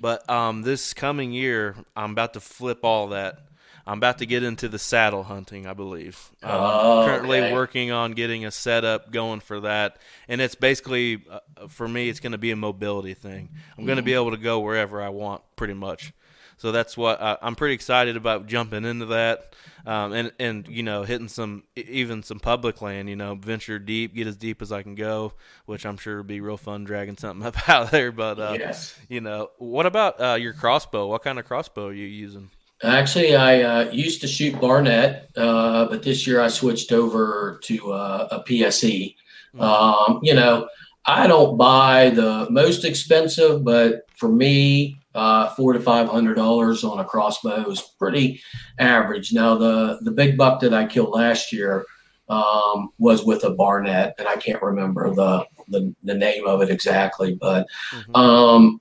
But 0.00 0.28
um, 0.28 0.62
this 0.62 0.92
coming 0.94 1.30
year, 1.30 1.76
I'm 1.94 2.10
about 2.10 2.34
to 2.34 2.40
flip 2.40 2.80
all 2.82 3.08
that. 3.08 3.38
I'm 3.86 3.98
about 3.98 4.18
to 4.18 4.26
get 4.26 4.42
into 4.42 4.68
the 4.68 4.78
saddle 4.78 5.24
hunting, 5.24 5.66
I 5.66 5.74
believe. 5.74 6.30
Um, 6.42 6.50
Oh, 6.52 7.04
currently 7.06 7.40
okay. 7.40 7.52
working 7.52 7.90
on 7.90 8.12
getting 8.12 8.44
a 8.46 8.50
setup 8.50 9.10
going 9.10 9.40
for 9.40 9.60
that, 9.60 9.98
and 10.28 10.40
it's 10.40 10.54
basically 10.54 11.22
uh, 11.30 11.40
for 11.68 11.86
me, 11.86 12.08
it's 12.08 12.20
going 12.20 12.32
to 12.32 12.38
be 12.38 12.50
a 12.50 12.56
mobility 12.56 13.14
thing. 13.14 13.50
I'm 13.76 13.84
going 13.84 13.96
to 13.96 14.02
be 14.02 14.14
able 14.14 14.30
to 14.30 14.36
go 14.38 14.60
wherever 14.60 15.02
I 15.02 15.10
want, 15.10 15.42
pretty 15.56 15.74
much. 15.74 16.12
So 16.56 16.70
that's 16.72 16.96
what 16.96 17.20
I, 17.20 17.36
I'm 17.42 17.56
pretty 17.56 17.74
excited 17.74 18.16
about 18.16 18.46
jumping 18.46 18.84
into 18.84 19.06
that, 19.06 19.54
um, 19.86 20.12
and 20.12 20.32
and 20.38 20.68
you 20.68 20.82
know 20.84 21.02
hitting 21.02 21.28
some 21.28 21.64
even 21.74 22.22
some 22.22 22.38
public 22.38 22.80
land. 22.80 23.08
You 23.10 23.16
know, 23.16 23.34
venture 23.34 23.78
deep, 23.80 24.14
get 24.14 24.28
as 24.28 24.36
deep 24.36 24.62
as 24.62 24.70
I 24.70 24.82
can 24.82 24.94
go, 24.94 25.32
which 25.66 25.84
I'm 25.84 25.96
sure 25.96 26.18
would 26.18 26.28
be 26.28 26.40
real 26.40 26.56
fun 26.56 26.84
dragging 26.84 27.16
something 27.18 27.44
up 27.46 27.68
out 27.68 27.90
there. 27.90 28.12
But 28.12 28.38
uh, 28.38 28.56
yes. 28.58 28.96
you 29.08 29.20
know, 29.20 29.50
what 29.58 29.84
about 29.84 30.20
uh, 30.20 30.34
your 30.34 30.52
crossbow? 30.54 31.08
What 31.08 31.22
kind 31.22 31.38
of 31.38 31.44
crossbow 31.44 31.88
are 31.88 31.92
you 31.92 32.06
using? 32.06 32.50
Actually, 32.84 33.34
I 33.34 33.62
uh, 33.62 33.90
used 33.90 34.20
to 34.20 34.28
shoot 34.28 34.60
Barnett, 34.60 35.30
uh, 35.36 35.86
but 35.86 36.02
this 36.02 36.26
year 36.26 36.40
I 36.40 36.48
switched 36.48 36.92
over 36.92 37.58
to 37.64 37.92
uh, 37.92 38.28
a 38.30 38.40
PSE. 38.40 39.14
Um, 39.58 40.20
you 40.22 40.34
know, 40.34 40.68
I 41.06 41.26
don't 41.26 41.56
buy 41.56 42.10
the 42.10 42.46
most 42.50 42.84
expensive, 42.84 43.64
but 43.64 44.02
for 44.16 44.28
me, 44.28 44.98
uh, 45.14 45.50
four 45.50 45.72
to 45.72 45.80
five 45.80 46.08
hundred 46.08 46.34
dollars 46.34 46.82
on 46.84 46.98
a 46.98 47.04
crossbow 47.04 47.70
is 47.70 47.80
pretty 47.98 48.42
average. 48.78 49.32
Now, 49.32 49.56
the 49.56 49.98
the 50.02 50.10
big 50.10 50.36
buck 50.36 50.60
that 50.60 50.74
I 50.74 50.86
killed 50.86 51.10
last 51.10 51.52
year 51.52 51.84
um, 52.28 52.90
was 52.98 53.24
with 53.24 53.44
a 53.44 53.50
Barnett, 53.50 54.14
and 54.18 54.26
I 54.26 54.36
can't 54.36 54.62
remember 54.62 55.14
the 55.14 55.46
the, 55.68 55.94
the 56.02 56.14
name 56.14 56.46
of 56.46 56.60
it 56.60 56.68
exactly, 56.70 57.34
but 57.40 57.66
Mhm. 57.92 58.16
um, 58.18 58.80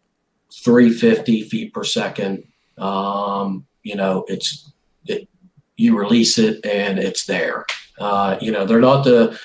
350 0.51 1.43
feet 1.43 1.73
per 1.73 1.83
second. 1.83 2.43
Um, 2.77 3.65
you 3.83 3.95
know, 3.95 4.25
it's 4.27 4.71
it, 5.05 5.27
you 5.75 5.97
release 5.97 6.37
it 6.37 6.65
and 6.65 6.99
it's 6.99 7.25
there. 7.25 7.65
Uh, 7.99 8.37
you 8.41 8.51
know, 8.51 8.65
they're 8.65 8.79
not 8.79 9.03
the 9.03 9.39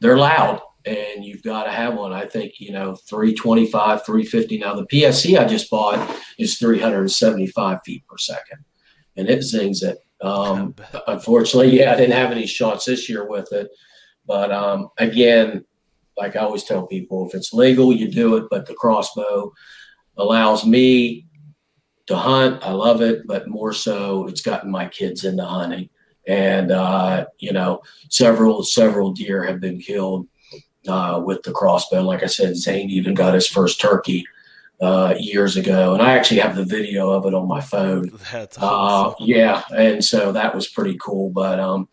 they're 0.00 0.16
loud 0.16 0.60
and 0.84 1.24
you've 1.24 1.42
got 1.42 1.64
to 1.64 1.70
have 1.70 1.94
one. 1.94 2.12
I 2.12 2.24
think, 2.24 2.60
you 2.60 2.72
know, 2.72 2.94
325, 2.94 4.04
350. 4.04 4.58
Now 4.58 4.74
the 4.74 4.86
PSE 4.86 5.38
I 5.38 5.44
just 5.44 5.70
bought 5.70 6.16
is 6.38 6.58
375 6.58 7.82
feet 7.84 8.06
per 8.06 8.16
second 8.16 8.64
and 9.16 9.28
it 9.28 9.42
zings 9.42 9.82
it. 9.82 9.98
Um, 10.20 10.74
unfortunately, 11.06 11.78
yeah, 11.78 11.92
I 11.92 11.96
didn't 11.96 12.16
have 12.16 12.30
any 12.30 12.46
shots 12.46 12.86
this 12.86 13.08
year 13.08 13.28
with 13.28 13.52
it. 13.52 13.68
But 14.26 14.50
um, 14.52 14.88
again, 14.98 15.64
like 16.16 16.36
I 16.36 16.40
always 16.40 16.64
tell 16.64 16.86
people, 16.86 17.26
if 17.28 17.34
it's 17.34 17.52
legal, 17.52 17.92
you 17.92 18.10
do 18.10 18.36
it. 18.36 18.44
But 18.50 18.66
the 18.66 18.74
crossbow 18.74 19.52
allows 20.16 20.66
me 20.66 21.27
to 22.08 22.16
hunt. 22.16 22.62
I 22.62 22.72
love 22.72 23.00
it, 23.00 23.26
but 23.26 23.48
more 23.48 23.72
so, 23.72 24.26
it's 24.26 24.40
gotten 24.42 24.70
my 24.70 24.86
kids 24.86 25.24
into 25.24 25.44
hunting. 25.44 25.88
And 26.26 26.70
uh, 26.72 27.26
you 27.38 27.52
know, 27.52 27.80
several 28.10 28.62
several 28.64 29.12
deer 29.12 29.44
have 29.44 29.60
been 29.60 29.78
killed 29.80 30.26
uh, 30.86 31.22
with 31.24 31.42
the 31.42 31.52
crossbow. 31.52 32.02
Like 32.02 32.22
I 32.22 32.26
said, 32.26 32.56
Zane 32.56 32.90
even 32.90 33.14
got 33.14 33.32
his 33.34 33.46
first 33.46 33.80
turkey 33.80 34.26
uh, 34.80 35.14
years 35.18 35.56
ago, 35.56 35.94
and 35.94 36.02
I 36.02 36.12
actually 36.12 36.40
have 36.40 36.54
the 36.56 36.64
video 36.66 37.10
of 37.10 37.24
it 37.26 37.34
on 37.34 37.48
my 37.48 37.60
phone. 37.62 38.10
That's 38.32 38.58
Uh, 38.58 38.62
awesome. 38.66 39.26
yeah, 39.26 39.62
and 39.74 40.04
so 40.04 40.32
that 40.32 40.54
was 40.54 40.68
pretty 40.68 40.98
cool. 41.00 41.30
But 41.30 41.58
um, 41.60 41.88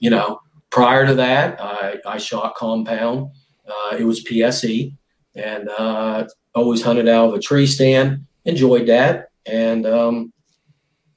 you 0.00 0.10
know, 0.10 0.40
prior 0.70 1.06
to 1.06 1.14
that, 1.14 1.60
I, 1.60 1.96
I 2.06 2.18
shot 2.18 2.56
compound. 2.56 3.30
Uh, 3.68 3.96
it 3.96 4.04
was 4.04 4.24
PSE, 4.24 4.96
and 5.36 5.68
uh, 5.78 6.26
always 6.56 6.82
hunted 6.82 7.08
out 7.08 7.28
of 7.28 7.34
a 7.34 7.38
tree 7.38 7.66
stand. 7.68 8.26
Enjoyed 8.46 8.88
that, 8.88 9.29
and 9.46 9.86
um, 9.86 10.32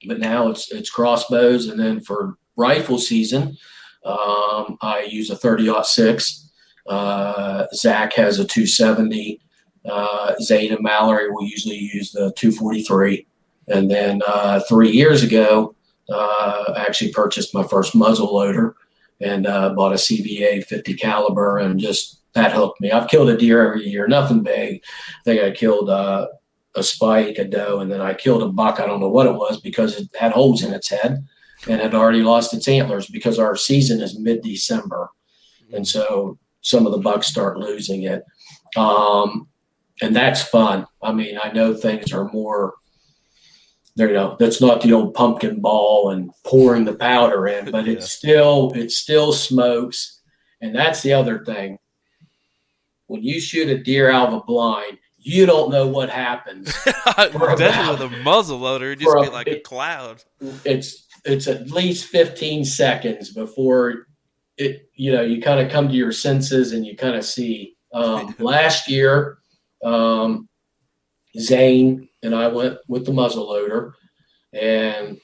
but 0.08 0.20
now 0.20 0.50
it's 0.50 0.72
it's 0.72 0.90
crossbows, 0.90 1.68
and 1.68 1.80
then 1.80 2.00
for 2.02 2.38
rifle 2.56 2.98
season, 2.98 3.58
um, 4.06 4.78
I 4.82 5.08
use 5.10 5.30
a 5.30 5.36
thirty 5.36 5.72
six. 5.84 6.52
Uh, 6.88 7.66
Zach 7.74 8.14
has 8.14 8.40
a 8.40 8.46
two 8.46 8.66
seventy. 8.66 9.40
Uh, 9.86 10.34
Zane 10.42 10.72
and 10.72 10.82
Mallory 10.82 11.30
will 11.30 11.44
usually 11.44 11.78
use 11.78 12.12
the 12.12 12.32
two 12.36 12.52
forty 12.52 12.84
three. 12.84 13.28
And 13.68 13.90
then 13.90 14.22
uh, 14.28 14.60
three 14.68 14.92
years 14.92 15.24
ago, 15.24 15.76
uh, 16.10 16.74
I 16.76 16.82
actually 16.86 17.12
purchased 17.12 17.54
my 17.54 17.64
first 17.64 17.96
muzzle 17.96 18.34
loader 18.34 18.76
and 19.22 19.48
uh, 19.48 19.74
bought 19.74 19.94
a 19.94 19.96
CVA 19.96 20.66
50 20.66 20.96
caliber, 20.96 21.58
and 21.60 21.80
just 21.80 22.20
that 22.34 22.52
hooked 22.52 22.82
me. 22.82 22.92
I've 22.92 23.08
killed 23.08 23.30
a 23.30 23.38
deer 23.38 23.66
every 23.66 23.88
year, 23.88 24.08
nothing 24.08 24.44
big. 24.44 24.84
I 24.84 25.24
think 25.24 25.42
I 25.42 25.52
killed 25.52 25.90
uh, 25.90 26.28
a 26.76 26.84
spike, 26.84 27.38
a 27.38 27.46
doe, 27.46 27.80
and 27.80 27.92
then 27.92 28.02
I 28.02 28.14
killed 28.14 28.44
a 28.44 28.48
buck. 28.48 28.80
I 28.80 28.86
don't 28.86 29.00
know 29.00 29.10
what 29.10 29.28
it 29.28 29.36
was 29.36 29.60
because 29.62 30.00
it 30.00 30.10
had 30.20 30.32
holes 30.32 30.64
in 30.64 30.74
its 30.74 30.90
head 30.90 31.26
and 31.68 31.82
had 31.82 31.94
already 31.94 32.24
lost 32.24 32.54
its 32.54 32.68
antlers 32.68 33.08
because 33.08 33.40
our 33.40 33.56
season 33.56 34.02
is 34.02 34.20
mid 34.20 34.42
December. 34.42 35.10
And 35.74 35.88
so 35.88 36.38
some 36.62 36.86
of 36.86 36.92
the 36.92 36.98
bucks 37.00 37.28
start 37.28 37.58
losing 37.58 38.04
it. 38.04 38.24
Um, 38.76 39.48
and 40.02 40.16
that's 40.16 40.42
fun. 40.44 40.88
I 41.02 41.12
mean, 41.12 41.40
I 41.42 41.52
know 41.52 41.74
things 41.74 42.12
are 42.12 42.32
more 42.32 42.74
there 43.96 44.08
you 44.08 44.14
know 44.14 44.36
that's 44.40 44.60
not 44.60 44.82
the 44.82 44.94
old 44.94 45.14
pumpkin 45.14 45.62
ball 45.62 46.10
and 46.12 46.32
pouring 46.44 46.86
the 46.86 46.96
powder 46.96 47.48
in 47.48 47.70
but 47.72 47.86
Yeah. 47.86 47.94
it's 47.94 48.12
still 48.12 48.72
it 48.76 48.92
still 48.92 49.32
smokes 49.32 50.22
and 50.62 50.76
that's 50.76 51.02
the 51.02 51.14
other 51.14 51.44
thing 51.46 51.78
when 53.08 53.22
you 53.24 53.40
shoot 53.40 53.70
a 53.70 53.78
deer 53.78 54.10
out 54.10 54.30
of 54.30 54.34
a 54.34 54.44
blind 54.46 54.98
you 55.24 55.46
don't 55.46 55.72
know 55.72 55.88
what 55.88 56.10
happens 56.10 56.74
Definitely 57.18 58.06
with 58.06 58.14
a 58.14 58.24
muzzle 58.24 58.60
loader, 58.60 58.88
it'd 58.92 59.00
just 59.00 59.16
be 59.16 59.30
like 59.30 59.48
a 59.48 59.60
cloud. 59.60 60.24
it's 60.66 61.08
it's 61.26 61.48
at 61.48 61.72
least 61.72 62.06
15 62.08 62.66
seconds 62.66 63.32
before 63.32 64.08
it 64.58 64.90
you 64.96 65.12
know 65.12 65.22
you 65.22 65.42
kind 65.42 65.60
of 65.60 65.72
come 65.72 65.88
to 65.88 65.96
your 65.96 66.12
senses 66.12 66.74
and 66.74 66.86
you 66.86 66.96
kind 66.96 67.16
of 67.16 67.26
see 67.26 67.76
um, 67.94 68.36
last 68.40 68.90
year 68.90 69.38
um, 69.84 70.48
zane 71.40 72.08
and 72.22 72.36
i 72.36 72.48
went 72.48 72.78
with 72.88 73.06
the 73.06 73.14
muzzle 73.14 73.50
loader 73.50 73.96
and 74.54 75.20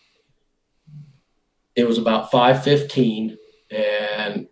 it 1.76 1.88
was 1.88 1.97
about 1.97 2.32
5.15 2.32 3.38
and 3.72 4.47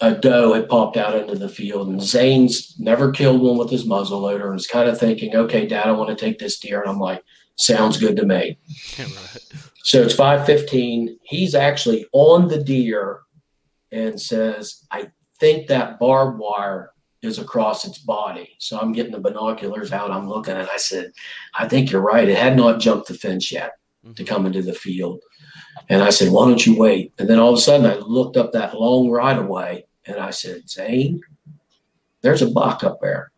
a 0.00 0.14
doe 0.14 0.52
had 0.52 0.68
popped 0.68 0.96
out 0.96 1.16
into 1.16 1.34
the 1.34 1.48
field 1.48 1.88
and 1.88 2.02
zane's 2.02 2.78
never 2.78 3.10
killed 3.10 3.40
one 3.40 3.58
with 3.58 3.70
his 3.70 3.84
muzzle 3.84 4.20
loader 4.20 4.50
and 4.50 4.60
is 4.60 4.66
kind 4.66 4.88
of 4.88 4.98
thinking 4.98 5.34
okay 5.34 5.66
dad 5.66 5.86
i 5.86 5.92
want 5.92 6.08
to 6.08 6.24
take 6.24 6.38
this 6.38 6.58
deer 6.58 6.80
and 6.80 6.90
i'm 6.90 7.00
like 7.00 7.22
sounds 7.58 7.98
good 7.98 8.16
to 8.16 8.24
me 8.24 8.56
right. 8.98 9.38
so 9.82 10.02
it's 10.02 10.14
515. 10.14 11.18
He's 11.22 11.54
actually 11.54 12.06
on 12.12 12.48
the 12.48 12.62
deer 12.62 13.20
and 13.90 14.20
says, 14.20 14.84
I 14.90 15.10
think 15.40 15.68
that 15.68 15.98
barbed 15.98 16.38
wire 16.38 16.92
is 17.22 17.38
across 17.38 17.84
its 17.84 17.98
body. 17.98 18.54
So 18.58 18.78
I'm 18.78 18.92
getting 18.92 19.12
the 19.12 19.18
binoculars 19.18 19.92
out. 19.92 20.10
I'm 20.10 20.28
looking 20.28 20.54
and 20.54 20.68
I 20.68 20.76
said, 20.76 21.12
I 21.54 21.66
think 21.66 21.90
you're 21.90 22.00
right. 22.00 22.28
It 22.28 22.38
had 22.38 22.56
not 22.56 22.80
jumped 22.80 23.08
the 23.08 23.14
fence 23.14 23.50
yet 23.50 23.72
to 24.14 24.24
come 24.24 24.46
into 24.46 24.62
the 24.62 24.74
field. 24.74 25.20
And 25.88 26.02
I 26.02 26.10
said, 26.10 26.32
why 26.32 26.46
don't 26.46 26.64
you 26.64 26.78
wait? 26.78 27.12
And 27.18 27.28
then 27.28 27.38
all 27.38 27.52
of 27.52 27.58
a 27.58 27.62
sudden 27.62 27.86
I 27.86 27.96
looked 27.96 28.36
up 28.36 28.52
that 28.52 28.78
long 28.78 29.10
right 29.10 29.38
away 29.38 29.86
and 30.08 30.18
I 30.18 30.30
said, 30.30 30.68
Zane, 30.68 31.20
there's 32.22 32.42
a 32.42 32.50
buck 32.50 32.82
up 32.82 33.00
there. 33.00 33.30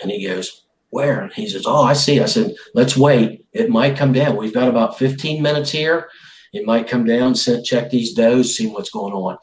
And 0.00 0.10
he 0.10 0.26
goes, 0.26 0.64
where? 0.90 1.20
And 1.20 1.32
he 1.32 1.48
says, 1.48 1.64
oh, 1.66 1.82
I 1.82 1.94
see. 1.94 2.20
I 2.20 2.26
said, 2.26 2.54
let's 2.74 2.96
wait. 2.96 3.44
It 3.52 3.70
might 3.70 3.96
come 3.96 4.12
down. 4.12 4.36
We've 4.36 4.54
got 4.54 4.68
about 4.68 4.98
15 4.98 5.42
minutes 5.42 5.70
here. 5.70 6.08
It 6.52 6.66
might 6.66 6.88
come 6.88 7.04
down, 7.04 7.34
check 7.34 7.90
these 7.90 8.12
does, 8.12 8.54
see 8.54 8.66
what's 8.66 8.90
going 8.90 9.14
on. 9.14 9.38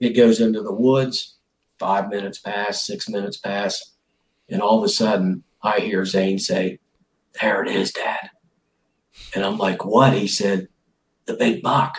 It 0.00 0.16
goes 0.16 0.40
into 0.40 0.62
the 0.62 0.72
woods. 0.72 1.36
Five 1.78 2.08
minutes 2.08 2.38
pass, 2.38 2.86
six 2.86 3.08
minutes 3.08 3.36
pass. 3.36 3.92
And 4.48 4.62
all 4.62 4.78
of 4.78 4.84
a 4.84 4.88
sudden, 4.88 5.44
I 5.62 5.80
hear 5.80 6.04
Zane 6.06 6.38
say, 6.38 6.78
There 7.40 7.62
it 7.62 7.68
is, 7.68 7.92
Dad. 7.92 8.30
And 9.34 9.44
I'm 9.44 9.58
like, 9.58 9.84
What? 9.84 10.14
He 10.14 10.26
said, 10.26 10.68
The 11.26 11.34
big 11.34 11.62
buck. 11.62 11.98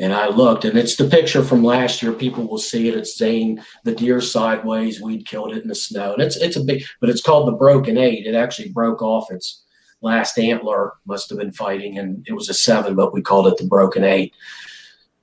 And 0.00 0.12
I 0.14 0.28
looked, 0.28 0.64
and 0.64 0.78
it's 0.78 0.94
the 0.94 1.08
picture 1.08 1.42
from 1.42 1.64
last 1.64 2.02
year. 2.02 2.12
People 2.12 2.46
will 2.46 2.58
see 2.58 2.88
it. 2.88 2.96
It's 2.96 3.16
Zane, 3.16 3.62
the 3.84 3.94
deer 3.94 4.20
sideways. 4.20 5.00
We'd 5.00 5.26
killed 5.26 5.52
it 5.52 5.62
in 5.62 5.68
the 5.68 5.74
snow, 5.74 6.12
and 6.12 6.22
it's 6.22 6.36
it's 6.36 6.56
a 6.56 6.62
big, 6.62 6.84
but 7.00 7.10
it's 7.10 7.22
called 7.22 7.48
the 7.48 7.56
broken 7.56 7.98
eight. 7.98 8.26
It 8.26 8.36
actually 8.36 8.68
broke 8.68 9.02
off 9.02 9.32
its 9.32 9.64
last 10.00 10.38
antler. 10.38 10.94
Must 11.04 11.28
have 11.30 11.38
been 11.38 11.52
fighting, 11.52 11.98
and 11.98 12.24
it 12.28 12.32
was 12.32 12.48
a 12.48 12.54
seven, 12.54 12.94
but 12.94 13.12
we 13.12 13.22
called 13.22 13.48
it 13.48 13.56
the 13.56 13.66
broken 13.66 14.04
eight. 14.04 14.34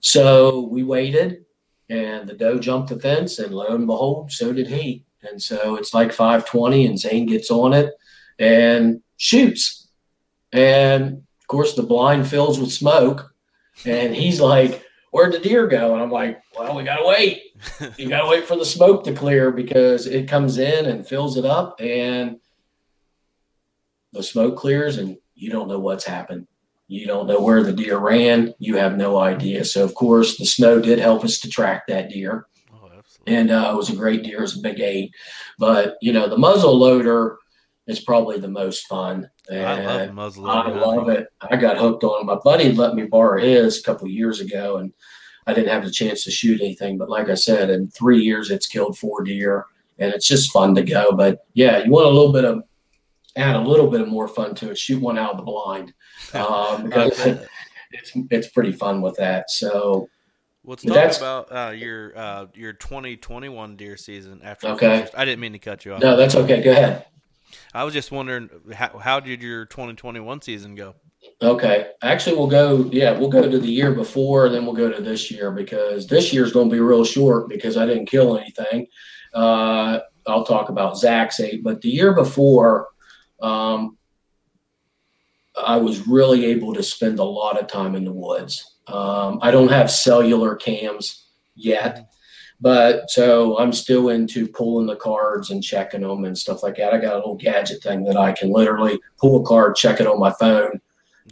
So 0.01 0.67
we 0.69 0.84
waited, 0.84 1.45
and 1.89 2.28
the 2.28 2.34
doe 2.34 2.59
jumped 2.59 2.89
the 2.89 2.99
fence, 2.99 3.39
and 3.39 3.53
lo 3.53 3.67
and 3.67 3.88
behold, 3.88 4.32
so 4.32 4.51
did 4.51 4.67
he. 4.67 5.05
And 5.23 5.41
so 5.41 5.76
it's 5.76 5.93
like 5.93 6.11
520, 6.11 6.86
and 6.86 6.99
Zane 6.99 7.26
gets 7.26 7.49
on 7.49 7.73
it 7.73 7.93
and 8.38 9.01
shoots. 9.17 9.88
And 10.51 11.23
of 11.39 11.47
course, 11.47 11.73
the 11.73 11.84
blind 11.84 12.28
fills 12.28 12.59
with 12.59 12.71
smoke 12.71 13.34
and 13.86 14.15
he's 14.15 14.39
like, 14.39 14.84
Where'd 15.11 15.32
the 15.32 15.39
deer 15.39 15.65
go? 15.67 15.93
And 15.93 16.03
I'm 16.03 16.11
like, 16.11 16.41
Well, 16.57 16.76
we 16.76 16.84
got 16.84 16.97
to 16.97 17.07
wait. 17.07 17.41
You 17.97 18.09
got 18.09 18.23
to 18.23 18.30
wait 18.30 18.45
for 18.45 18.57
the 18.57 18.65
smoke 18.65 19.03
to 19.05 19.13
clear 19.13 19.51
because 19.51 20.07
it 20.07 20.28
comes 20.28 20.57
in 20.57 20.86
and 20.86 21.07
fills 21.07 21.38
it 21.38 21.45
up, 21.45 21.80
and 21.80 22.39
the 24.11 24.23
smoke 24.23 24.57
clears, 24.57 24.97
and 24.97 25.17
you 25.36 25.49
don't 25.49 25.67
know 25.67 25.80
what's 25.80 26.05
happened. 26.05 26.47
You 26.88 27.07
don't 27.07 27.28
know 27.28 27.41
where 27.41 27.63
the 27.63 27.73
deer 27.73 27.97
ran. 27.97 28.53
You 28.59 28.78
have 28.78 28.95
no 28.95 29.17
idea. 29.17 29.65
So, 29.65 29.84
of 29.84 29.95
course, 29.95 30.38
the 30.38 30.45
snow 30.45 30.80
did 30.80 30.99
help 30.99 31.23
us 31.23 31.39
to 31.39 31.49
track 31.49 31.88
that 31.88 32.09
deer. 32.09 32.45
Oh, 32.71 32.89
and 33.26 33.49
uh, 33.49 33.71
it 33.73 33.76
was 33.76 33.89
a 33.89 33.95
great 33.95 34.23
deer. 34.23 34.39
It 34.39 34.41
was 34.41 34.57
a 34.57 34.61
big 34.61 34.80
eight. 34.80 35.11
But, 35.57 35.97
you 36.01 36.13
know, 36.13 36.30
the 36.30 36.38
muzzle 36.38 36.78
loader 36.78 37.38
is 37.88 37.99
probably 37.99 38.39
the 38.39 38.47
most 38.47 38.86
fun. 38.88 39.30
And 39.49 39.65
I 39.65 39.85
love 39.85 40.13
muzzle 40.13 40.49
I 40.49 40.69
love 40.69 41.09
it. 41.09 41.27
I 41.41 41.55
got 41.55 41.77
hooked 41.77 42.03
on 42.03 42.21
it. 42.21 42.25
My 42.25 42.35
buddy 42.43 42.71
let 42.71 42.95
me 42.95 43.03
borrow 43.03 43.39
his 43.39 43.79
a 43.79 43.83
couple 43.83 44.07
years 44.07 44.39
ago, 44.39 44.77
and 44.77 44.91
I 45.45 45.53
didn't 45.53 45.69
have 45.69 45.85
the 45.85 45.91
chance 45.91 46.23
to 46.23 46.31
shoot 46.31 46.61
anything. 46.61 46.97
But 46.97 47.09
like 47.09 47.29
I 47.29 47.35
said, 47.35 47.69
in 47.69 47.89
three 47.89 48.21
years, 48.21 48.49
it's 48.49 48.67
killed 48.67 48.97
four 48.97 49.23
deer, 49.23 49.65
and 49.99 50.13
it's 50.13 50.27
just 50.27 50.51
fun 50.51 50.73
to 50.75 50.83
go. 50.83 51.11
But 51.11 51.45
yeah, 51.53 51.83
you 51.83 51.91
want 51.91 52.07
a 52.07 52.09
little 52.09 52.33
bit 52.33 52.45
of 52.45 52.63
add 53.35 53.55
a 53.55 53.59
little 53.59 53.87
bit 53.87 54.01
of 54.01 54.07
more 54.07 54.27
fun 54.27 54.55
to 54.55 54.71
it. 54.71 54.77
Shoot 54.77 55.01
one 55.01 55.19
out 55.19 55.31
of 55.31 55.37
the 55.37 55.43
blind 55.43 55.93
um, 56.33 56.91
it's 57.91 58.11
it's 58.31 58.47
pretty 58.49 58.71
fun 58.71 59.01
with 59.01 59.15
that. 59.17 59.49
So. 59.49 60.09
Let's 60.67 60.81
talk 60.81 61.45
about 61.45 61.51
uh, 61.51 61.71
your 61.73 62.17
uh, 62.17 62.47
your 62.55 62.73
2021 62.73 63.75
deer 63.75 63.97
season. 63.97 64.41
After 64.43 64.69
okay, 64.69 65.07
I 65.15 65.23
didn't 65.23 65.39
mean 65.39 65.51
to 65.51 65.59
cut 65.59 65.85
you 65.85 65.93
off. 65.93 66.01
No, 66.01 66.17
that's 66.17 66.33
okay. 66.33 66.63
Go 66.63 66.71
ahead. 66.71 67.05
I 67.76 67.84
was 67.84 67.93
just 67.93 68.09
wondering 68.09 68.49
how, 68.73 68.97
how 68.97 69.19
did 69.19 69.43
your 69.43 69.65
2021 69.65 70.41
season 70.41 70.76
go? 70.76 70.95
Okay. 71.41 71.91
Actually, 72.01 72.38
we'll 72.38 72.47
go, 72.47 72.89
yeah, 72.93 73.11
we'll 73.11 73.30
go 73.30 73.49
to 73.49 73.59
the 73.59 73.67
year 73.67 73.91
before, 73.91 74.45
and 74.45 74.55
then 74.55 74.65
we'll 74.65 74.76
go 74.76 74.89
to 74.89 75.01
this 75.01 75.30
year 75.30 75.51
because 75.51 76.07
this 76.07 76.32
year's 76.32 76.53
going 76.53 76.69
to 76.69 76.73
be 76.73 76.80
real 76.80 77.03
short 77.03 77.49
because 77.49 77.76
I 77.76 77.86
didn't 77.86 78.05
kill 78.05 78.38
anything. 78.38 78.88
Uh, 79.34 79.99
I'll 80.26 80.45
talk 80.45 80.69
about 80.69 80.97
Zach's 80.97 81.41
eight, 81.41 81.63
but 81.63 81.82
the 81.82 81.89
year 81.89 82.13
before, 82.13 82.88
um, 83.41 83.97
I 85.61 85.76
was 85.76 86.07
really 86.07 86.45
able 86.45 86.73
to 86.76 86.84
spend 86.84 87.19
a 87.19 87.23
lot 87.23 87.59
of 87.59 87.67
time 87.67 87.95
in 87.95 88.05
the 88.05 88.13
woods. 88.13 88.78
Um, 88.88 89.39
I 89.41 89.51
don't 89.51 89.71
have 89.71 89.91
cellular 89.91 90.55
cams 90.55 91.28
yet. 91.55 92.09
But 92.62 93.10
so 93.10 93.58
I'm 93.60 93.74
still 93.74 94.10
into 94.10 94.47
pulling 94.47 94.88
the 94.88 94.95
cards 94.95 95.51
and 95.51 95.64
checking 95.64 96.01
them 96.01 96.26
and 96.26 96.38
stuff 96.38 96.64
like 96.64 96.78
that. 96.78 96.93
I 96.93 96.97
got 96.99 97.14
a 97.14 97.18
little 97.18 97.36
gadget 97.36 97.84
thing 97.84 98.03
that 98.06 98.18
I 98.18 98.32
can 98.32 98.51
literally 98.51 98.99
pull 99.18 99.41
a 99.41 99.45
card, 99.45 99.76
check 99.76 99.99
it 99.99 100.08
on 100.08 100.20
my 100.20 100.32
phone, 100.32 100.80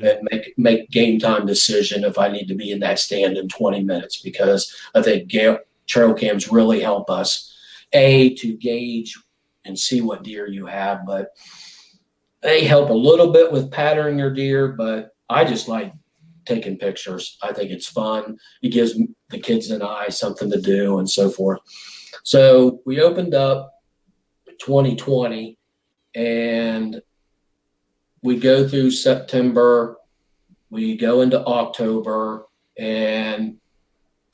and 0.02 0.20
make 0.32 0.54
make 0.58 0.90
game 0.90 1.20
time 1.20 1.46
decision 1.46 2.04
if 2.04 2.18
I 2.18 2.28
need 2.28 2.48
to 2.48 2.56
be 2.56 2.72
in 2.72 2.80
that 2.82 3.00
stand 3.00 3.38
in 3.38 3.48
20 3.48 3.84
minutes 3.84 4.22
because 4.22 4.76
I 4.96 5.02
think 5.02 5.32
trail 5.88 6.14
cams 6.14 6.52
really 6.52 6.82
help 6.82 7.10
us 7.10 7.56
a 7.94 8.34
to 8.36 8.58
gauge 8.58 9.18
and 9.66 9.78
see 9.78 10.02
what 10.02 10.24
deer 10.24 10.48
you 10.48 10.66
have, 10.66 11.06
but 11.06 11.30
they 12.42 12.66
help 12.66 12.90
a 12.90 12.94
little 12.94 13.32
bit 13.32 13.52
with 13.52 13.72
patterning 13.72 14.20
your 14.20 14.34
deer. 14.34 14.70
But 14.70 15.16
I 15.30 15.46
just 15.46 15.68
like 15.68 15.94
taking 16.46 16.78
pictures. 16.78 17.38
I 17.42 17.54
think 17.54 17.72
it's 17.72 17.88
fun. 17.88 18.38
It 18.62 18.70
gives 18.70 18.98
the 19.30 19.40
kids 19.40 19.72
and 19.72 19.84
I 19.84 20.10
something 20.10 20.50
to 20.52 20.62
do 20.62 21.00
and 21.00 21.10
so 21.10 21.30
forth. 21.30 21.60
So 22.24 22.82
we 22.86 23.02
opened 23.02 23.34
up 23.34 23.74
2020 24.60 25.58
and 26.16 27.02
we 28.22 28.40
go 28.40 28.68
through 28.68 28.92
September, 28.92 29.98
we 30.70 30.96
go 30.96 31.22
into 31.22 31.44
October, 31.46 32.46
and 32.78 33.58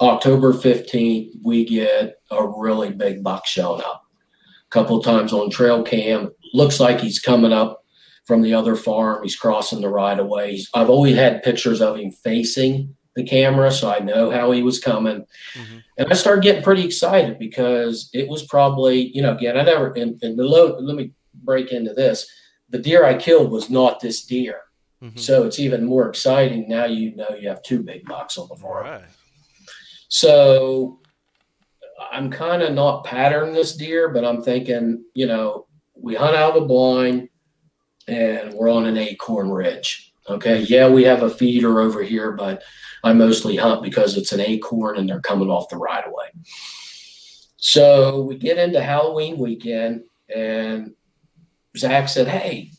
October 0.01 0.53
15th, 0.53 1.31
we 1.43 1.65
get 1.65 2.21
a 2.31 2.47
really 2.47 2.91
big 2.91 3.23
buck 3.23 3.45
showing 3.45 3.81
up. 3.81 4.03
A 4.65 4.69
couple 4.69 5.01
times 5.01 5.33
on 5.33 5.49
trail 5.49 5.83
cam. 5.83 6.29
Looks 6.53 6.79
like 6.79 7.01
he's 7.01 7.19
coming 7.19 7.51
up 7.51 7.78
from 8.29 8.43
the 8.43 8.53
other 8.53 8.75
farm. 8.75 9.23
He's 9.23 9.35
crossing 9.35 9.81
the 9.81 9.89
right 9.89 10.19
of 10.19 10.27
way. 10.27 10.61
I've 10.75 10.91
always 10.91 11.15
had 11.15 11.41
pictures 11.41 11.81
of 11.81 11.97
him 11.97 12.11
facing 12.11 12.95
the 13.15 13.23
camera, 13.23 13.71
so 13.71 13.91
I 13.91 13.97
know 13.97 14.29
how 14.29 14.51
he 14.51 14.61
was 14.61 14.79
coming. 14.79 15.25
Mm-hmm. 15.55 15.77
And 15.97 16.13
I 16.13 16.15
started 16.15 16.43
getting 16.43 16.61
pretty 16.61 16.85
excited 16.85 17.39
because 17.39 18.11
it 18.13 18.29
was 18.29 18.43
probably, 18.43 19.07
you 19.15 19.23
know, 19.23 19.35
again, 19.35 19.57
I 19.57 19.63
never, 19.63 19.93
and, 19.93 20.21
and 20.21 20.37
below, 20.37 20.77
let 20.79 20.95
me 20.95 21.11
break 21.33 21.71
into 21.71 21.91
this. 21.95 22.31
The 22.69 22.77
deer 22.77 23.03
I 23.03 23.15
killed 23.15 23.49
was 23.49 23.71
not 23.71 23.99
this 23.99 24.23
deer. 24.23 24.61
Mm-hmm. 25.01 25.17
So 25.17 25.43
it's 25.47 25.57
even 25.57 25.83
more 25.83 26.07
exciting. 26.07 26.69
Now 26.69 26.85
you 26.85 27.15
know 27.15 27.29
you 27.29 27.49
have 27.49 27.63
two 27.63 27.81
big 27.81 28.05
bucks 28.05 28.37
on 28.37 28.47
the 28.47 28.55
farm. 28.57 28.85
Right. 28.85 29.03
So 30.07 30.99
I'm 32.11 32.29
kind 32.29 32.61
of 32.61 32.75
not 32.75 33.05
patterning 33.05 33.55
this 33.55 33.75
deer, 33.75 34.09
but 34.09 34.23
I'm 34.23 34.43
thinking, 34.43 35.03
you 35.15 35.25
know, 35.25 35.65
we 35.95 36.13
hunt 36.13 36.35
out 36.35 36.55
of 36.55 36.61
the 36.61 36.67
blind 36.67 37.28
and 38.09 38.53
we're 38.53 38.71
on 38.71 38.85
an 38.85 38.97
acorn 38.97 39.51
ridge. 39.51 40.13
Okay. 40.27 40.61
Yeah, 40.61 40.89
we 40.89 41.03
have 41.03 41.23
a 41.23 41.29
feeder 41.29 41.79
over 41.79 42.03
here, 42.03 42.31
but 42.31 42.63
I 43.03 43.13
mostly 43.13 43.55
hunt 43.55 43.81
because 43.81 44.17
it's 44.17 44.31
an 44.31 44.39
acorn 44.39 44.97
and 44.97 45.07
they're 45.07 45.21
coming 45.21 45.49
off 45.49 45.69
the 45.69 45.77
right 45.77 46.05
of 46.05 46.11
way. 46.11 46.27
So 47.57 48.21
we 48.21 48.37
get 48.37 48.57
into 48.57 48.81
Halloween 48.81 49.37
weekend 49.37 50.03
and 50.33 50.93
Zach 51.77 52.09
said, 52.09 52.27
Hey, 52.27 52.71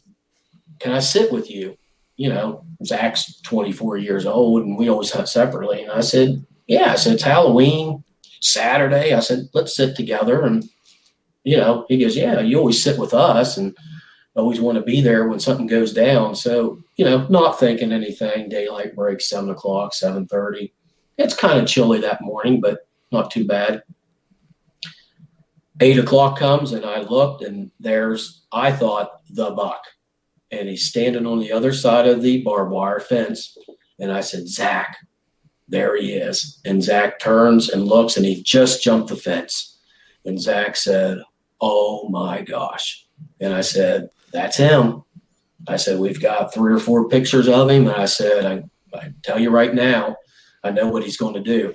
can 0.78 0.92
I 0.92 1.00
sit 1.00 1.32
with 1.32 1.50
you? 1.50 1.76
You 2.16 2.28
know, 2.30 2.64
Zach's 2.84 3.40
24 3.42 3.98
years 3.98 4.26
old 4.26 4.62
and 4.62 4.76
we 4.76 4.88
always 4.88 5.10
hunt 5.10 5.28
separately. 5.28 5.82
And 5.82 5.92
I 5.92 6.00
said, 6.00 6.44
Yeah, 6.66 6.92
I 6.92 6.96
said, 6.96 7.14
It's 7.14 7.22
Halloween, 7.22 8.04
Saturday. 8.40 9.14
I 9.14 9.20
said, 9.20 9.48
Let's 9.54 9.76
sit 9.76 9.96
together. 9.96 10.42
And, 10.42 10.68
you 11.44 11.56
know, 11.56 11.84
he 11.88 11.98
goes, 11.98 12.16
Yeah, 12.16 12.40
you 12.40 12.58
always 12.58 12.82
sit 12.82 12.98
with 12.98 13.14
us. 13.14 13.56
And 13.56 13.76
always 14.36 14.60
want 14.60 14.76
to 14.76 14.82
be 14.82 15.00
there 15.00 15.28
when 15.28 15.40
something 15.40 15.66
goes 15.66 15.92
down. 15.92 16.34
So, 16.34 16.78
you 16.96 17.04
know, 17.04 17.26
not 17.28 17.58
thinking 17.58 17.92
anything, 17.92 18.48
daylight 18.48 18.94
break, 18.94 19.20
seven 19.20 19.50
o'clock, 19.50 19.92
seven 19.94 20.26
thirty. 20.26 20.72
It's 21.18 21.34
kind 21.34 21.58
of 21.58 21.68
chilly 21.68 22.00
that 22.00 22.22
morning, 22.22 22.60
but 22.60 22.86
not 23.12 23.30
too 23.30 23.46
bad. 23.46 23.82
Eight 25.80 25.98
o'clock 25.98 26.38
comes 26.38 26.72
and 26.72 26.84
I 26.84 27.00
looked 27.00 27.42
and 27.42 27.70
there's 27.80 28.44
I 28.52 28.72
thought 28.72 29.20
the 29.30 29.50
buck. 29.50 29.82
And 30.52 30.68
he's 30.68 30.88
standing 30.88 31.26
on 31.26 31.38
the 31.38 31.52
other 31.52 31.72
side 31.72 32.08
of 32.08 32.22
the 32.22 32.42
barbed 32.42 32.72
wire 32.72 32.98
fence. 32.98 33.56
And 34.00 34.10
I 34.10 34.20
said, 34.20 34.48
Zach, 34.48 34.96
there 35.68 35.96
he 35.96 36.14
is. 36.14 36.60
And 36.64 36.82
Zach 36.82 37.20
turns 37.20 37.68
and 37.68 37.86
looks 37.86 38.16
and 38.16 38.26
he 38.26 38.42
just 38.42 38.82
jumped 38.82 39.08
the 39.08 39.16
fence. 39.16 39.78
And 40.24 40.40
Zach 40.40 40.76
said, 40.76 41.18
Oh 41.60 42.08
my 42.08 42.42
gosh. 42.42 43.06
And 43.40 43.54
I 43.54 43.60
said, 43.60 44.10
that's 44.32 44.56
him. 44.56 45.02
I 45.68 45.76
said, 45.76 45.98
we've 45.98 46.20
got 46.20 46.54
three 46.54 46.72
or 46.72 46.78
four 46.78 47.08
pictures 47.08 47.48
of 47.48 47.70
him. 47.70 47.86
And 47.86 47.96
I 47.96 48.06
said, 48.06 48.46
I, 48.46 48.96
I 48.96 49.12
tell 49.22 49.38
you 49.38 49.50
right 49.50 49.74
now, 49.74 50.16
I 50.64 50.70
know 50.70 50.88
what 50.88 51.02
he's 51.02 51.16
going 51.16 51.34
to 51.34 51.40
do. 51.40 51.74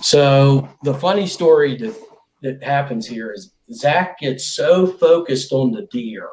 So 0.00 0.68
the 0.82 0.94
funny 0.94 1.26
story 1.26 1.76
that, 1.76 1.96
that 2.42 2.62
happens 2.62 3.06
here 3.06 3.32
is 3.32 3.52
Zach 3.72 4.18
gets 4.18 4.46
so 4.46 4.86
focused 4.86 5.52
on 5.52 5.72
the 5.72 5.86
deer, 5.90 6.28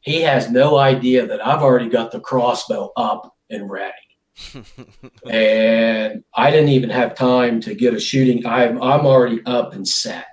he 0.00 0.22
has 0.22 0.50
no 0.50 0.78
idea 0.78 1.26
that 1.26 1.44
I've 1.44 1.62
already 1.62 1.88
got 1.88 2.10
the 2.10 2.20
crossbow 2.20 2.90
up 2.96 3.34
and 3.50 3.70
ready. 3.70 3.94
and 5.30 6.24
I 6.34 6.50
didn't 6.50 6.70
even 6.70 6.90
have 6.90 7.14
time 7.14 7.60
to 7.62 7.74
get 7.74 7.94
a 7.94 8.00
shooting. 8.00 8.46
I'm, 8.46 8.82
I'm 8.82 9.04
already 9.06 9.42
up 9.44 9.74
and 9.74 9.86
set. 9.86 10.26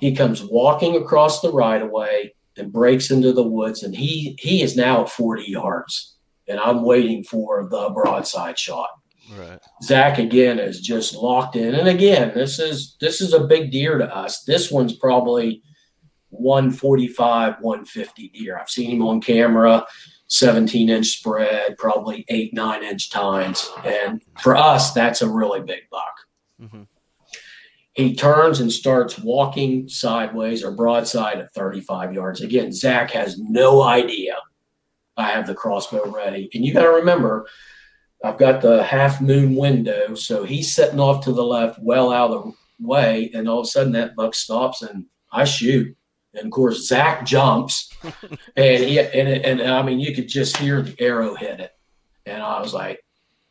He 0.00 0.14
comes 0.14 0.42
walking 0.42 0.96
across 0.96 1.40
the 1.40 1.52
right 1.52 1.82
of 1.82 1.90
way 1.90 2.35
and 2.56 2.72
breaks 2.72 3.10
into 3.10 3.32
the 3.32 3.42
woods. 3.42 3.82
And 3.82 3.94
he 3.94 4.36
he 4.38 4.62
is 4.62 4.76
now 4.76 5.02
at 5.02 5.10
40 5.10 5.44
yards, 5.44 6.16
and 6.48 6.58
I'm 6.58 6.84
waiting 6.84 7.24
for 7.24 7.68
the 7.68 7.90
broadside 7.90 8.58
shot. 8.58 8.90
Right. 9.36 9.58
Zach 9.82 10.18
again 10.18 10.58
is 10.58 10.80
just 10.80 11.14
locked 11.14 11.56
in, 11.56 11.74
and 11.74 11.88
again, 11.88 12.32
this 12.34 12.58
is 12.58 12.96
this 13.00 13.20
is 13.20 13.32
a 13.32 13.46
big 13.46 13.70
deer 13.70 13.98
to 13.98 14.16
us. 14.16 14.44
This 14.44 14.70
one's 14.70 14.94
probably 14.94 15.62
145, 16.30 17.56
150 17.60 18.28
deer. 18.28 18.58
I've 18.58 18.70
seen 18.70 18.90
him 18.90 19.02
on 19.02 19.20
camera, 19.20 19.84
17 20.28 20.88
inch 20.88 21.06
spread, 21.06 21.76
probably 21.78 22.24
eight, 22.28 22.52
nine 22.54 22.82
inch 22.82 23.10
tines. 23.10 23.70
And 23.84 24.22
for 24.40 24.56
us, 24.56 24.92
that's 24.92 25.22
a 25.22 25.30
really 25.30 25.60
big 25.60 25.88
buck. 25.90 26.14
Mm-hmm. 26.60 26.82
He 27.96 28.14
turns 28.14 28.60
and 28.60 28.70
starts 28.70 29.18
walking 29.18 29.88
sideways 29.88 30.62
or 30.62 30.70
broadside 30.70 31.38
at 31.38 31.52
35 31.54 32.12
yards. 32.12 32.42
Again, 32.42 32.70
Zach 32.70 33.10
has 33.12 33.38
no 33.38 33.82
idea 33.82 34.36
I 35.16 35.30
have 35.30 35.46
the 35.46 35.54
crossbow 35.54 36.10
ready. 36.10 36.50
And 36.52 36.64
you 36.64 36.74
got 36.74 36.82
to 36.82 36.90
remember, 36.90 37.46
I've 38.22 38.38
got 38.38 38.60
the 38.60 38.82
half 38.82 39.20
moon 39.20 39.56
window. 39.56 40.14
So 40.14 40.44
he's 40.44 40.74
setting 40.74 41.00
off 41.00 41.24
to 41.24 41.32
the 41.32 41.44
left, 41.44 41.78
well 41.80 42.12
out 42.12 42.32
of 42.32 42.44
the 42.44 42.52
way. 42.86 43.30
And 43.32 43.48
all 43.48 43.60
of 43.60 43.64
a 43.64 43.68
sudden, 43.68 43.92
that 43.92 44.14
buck 44.14 44.34
stops 44.34 44.82
and 44.82 45.06
I 45.32 45.44
shoot. 45.44 45.96
And 46.34 46.46
of 46.46 46.50
course, 46.50 46.86
Zach 46.86 47.24
jumps, 47.24 47.90
and 48.02 48.84
he 48.84 48.98
and, 48.98 49.28
and 49.28 49.62
I 49.62 49.80
mean, 49.80 50.00
you 50.00 50.14
could 50.14 50.28
just 50.28 50.58
hear 50.58 50.82
the 50.82 50.94
arrow 51.00 51.34
hit 51.34 51.60
it. 51.60 51.72
And 52.26 52.42
I 52.42 52.60
was 52.60 52.74
like, 52.74 53.00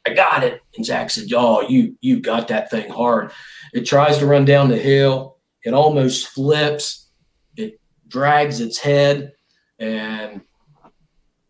I 0.06 0.14
got 0.14 0.44
it. 0.44 0.62
And 0.76 0.86
Zach 0.86 1.10
said, 1.10 1.32
"Oh, 1.34 1.62
you 1.62 1.98
you 2.02 2.20
got 2.20 2.48
that 2.50 2.70
thing 2.70 2.90
hard." 2.90 3.32
It 3.74 3.86
tries 3.86 4.18
to 4.20 4.26
run 4.26 4.46
down 4.46 4.70
the 4.70 4.78
hill. 4.78 5.38
It 5.64 5.74
almost 5.74 6.28
flips. 6.28 7.10
It 7.56 7.80
drags 8.08 8.60
its 8.60 8.78
head, 8.78 9.34
and 9.80 10.42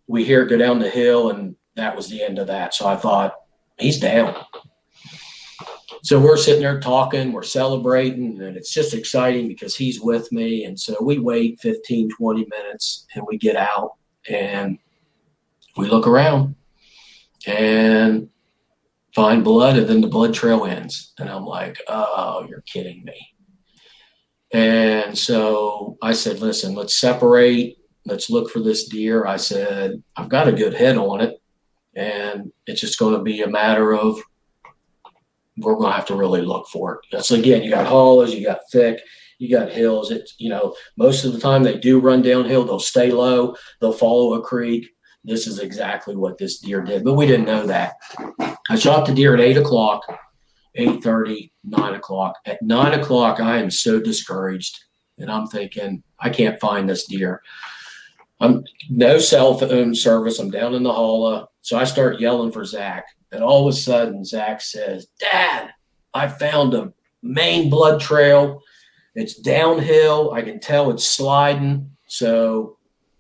we 0.08 0.24
hear 0.24 0.44
it 0.44 0.50
go 0.50 0.58
down 0.58 0.80
the 0.80 0.90
hill, 0.90 1.30
and 1.32 1.56
that 1.76 1.96
was 1.96 2.10
the 2.10 2.24
end 2.24 2.40
of 2.40 2.48
that. 2.48 2.74
So 2.74 2.88
I 2.88 2.96
thought, 2.96 3.36
he's 3.78 4.00
down. 4.00 4.36
So 6.04 6.20
we're 6.20 6.38
sitting 6.38 6.62
there 6.62 6.80
talking, 6.80 7.32
we're 7.32 7.42
celebrating, 7.42 8.40
and 8.40 8.56
it's 8.56 8.72
just 8.72 8.94
exciting 8.94 9.48
because 9.48 9.76
he's 9.76 10.00
with 10.00 10.32
me. 10.32 10.66
And 10.66 10.80
so 10.80 10.96
we 11.02 11.18
wait 11.18 11.60
15, 11.60 12.12
20 12.12 12.46
minutes 12.48 13.08
and 13.16 13.26
we 13.28 13.38
get 13.40 13.56
out 13.56 13.94
and 14.30 14.78
we 15.78 15.88
look 15.88 16.06
around 16.06 16.56
and 17.48 18.30
find 19.16 19.44
blood, 19.44 19.78
and 19.78 19.88
then 19.88 20.02
the 20.02 20.08
blood 20.08 20.34
trail 20.34 20.66
ends. 20.66 21.14
And 21.18 21.30
I'm 21.30 21.46
like, 21.46 21.80
oh, 21.88 22.46
you're 22.50 22.62
kidding 22.62 23.04
me. 23.06 23.30
And 24.52 25.18
so 25.18 25.98
I 26.02 26.14
said, 26.14 26.40
listen, 26.40 26.76
let's 26.76 27.00
separate. 27.00 27.78
Let's 28.06 28.30
look 28.30 28.52
for 28.52 28.60
this 28.60 28.88
deer. 28.88 29.26
I 29.26 29.38
said, 29.38 30.04
I've 30.16 30.30
got 30.30 30.48
a 30.48 30.54
good 30.54 30.74
head 30.74 30.98
on 30.98 31.22
it. 31.22 31.42
And 31.96 32.52
it's 32.68 32.82
just 32.82 33.00
going 33.00 33.16
to 33.16 33.24
be 33.24 33.42
a 33.42 33.50
matter 33.50 33.94
of 33.94 34.20
we're 35.58 35.76
going 35.76 35.92
to 35.92 35.96
have 35.96 36.08
to 36.08 36.16
really 36.16 36.42
look 36.42 36.68
for 36.68 37.00
it. 37.12 37.24
So 37.24 37.36
again, 37.36 37.64
you 37.64 37.70
got 37.70 37.88
hollows, 37.88 38.34
you 38.34 38.46
got 38.46 38.60
thick, 38.72 39.00
you 39.40 39.50
got 39.50 39.72
hills. 39.72 40.12
It's 40.12 40.36
you 40.38 40.50
know 40.50 40.76
most 40.98 41.24
of 41.24 41.34
the 41.34 41.40
time 41.40 41.64
they 41.64 41.78
do 41.78 42.00
run 42.00 42.22
downhill. 42.22 42.66
They'll 42.66 42.80
stay 42.80 43.12
low. 43.12 43.56
They'll 43.80 43.94
follow 43.94 44.34
a 44.34 44.42
creek. 44.42 44.95
This 45.26 45.48
is 45.48 45.60
exactly 45.60 46.16
what 46.16 46.38
this 46.38 46.60
deer 46.60 46.82
did, 46.82 47.04
but 47.04 47.16
we 47.16 47.26
didn't 47.26 47.48
know 47.48 47.66
that. 47.66 47.96
I 48.70 48.76
shot 48.76 49.08
the 49.08 49.14
deer 49.14 49.34
at 49.34 49.42
eight 49.42 49.58
o'clock, 49.58 50.04
8.30, 50.78 51.52
9 51.64 51.94
o'clock. 51.96 52.36
At 52.46 52.62
nine 52.62 53.00
o'clock, 53.00 53.40
I 53.40 53.58
am 53.58 53.72
so 53.72 54.00
discouraged, 54.00 54.84
and 55.18 55.32
I'm 55.32 55.48
thinking 55.48 56.04
I 56.20 56.30
can't 56.30 56.60
find 56.60 56.88
this 56.88 57.06
deer. 57.06 57.42
I'm 58.40 58.64
no 58.90 59.18
cell 59.18 59.58
phone 59.58 59.96
service. 59.96 60.40
I'm 60.40 60.52
down 60.52 60.76
in 60.76 60.84
the 60.84 60.94
holla, 60.94 61.36
uh, 61.36 61.46
so 61.62 61.78
I 61.78 61.86
start 61.86 62.20
yelling 62.20 62.52
for 62.52 62.66
Zach. 62.66 63.06
And 63.32 63.44
all 63.44 63.68
of 63.68 63.74
a 63.74 63.78
sudden, 63.78 64.24
Zach 64.24 64.62
says, 64.62 65.08
Dad, 65.20 65.72
I 66.14 66.28
found 66.28 66.74
a 66.74 66.94
main 67.24 67.70
blood 67.70 68.00
trail. 68.00 68.62
It's 69.16 69.36
downhill. 69.36 70.34
I 70.34 70.42
can 70.42 70.60
tell 70.60 70.92
it's 70.92 71.06
sliding. 71.06 71.92
So 72.08 72.78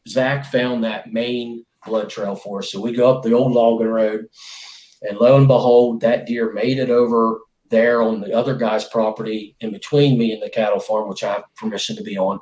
Zach 0.07 0.45
found 0.45 0.83
that 0.83 1.11
main 1.11 1.64
blood 1.85 2.09
trail 2.09 2.35
for 2.35 2.59
us. 2.59 2.71
So 2.71 2.81
we 2.81 2.91
go 2.91 3.15
up 3.15 3.23
the 3.23 3.33
old 3.33 3.53
logging 3.53 3.87
road, 3.87 4.27
and 5.01 5.17
lo 5.17 5.37
and 5.37 5.47
behold, 5.47 6.01
that 6.01 6.25
deer 6.25 6.53
made 6.53 6.79
it 6.79 6.89
over 6.89 7.39
there 7.69 8.01
on 8.01 8.21
the 8.21 8.33
other 8.33 8.55
guy's 8.55 8.85
property 8.85 9.55
in 9.59 9.71
between 9.71 10.17
me 10.17 10.33
and 10.33 10.41
the 10.41 10.49
cattle 10.49 10.79
farm, 10.79 11.09
which 11.09 11.23
I 11.23 11.33
have 11.33 11.43
permission 11.55 11.95
to 11.95 12.03
be 12.03 12.17
on. 12.17 12.39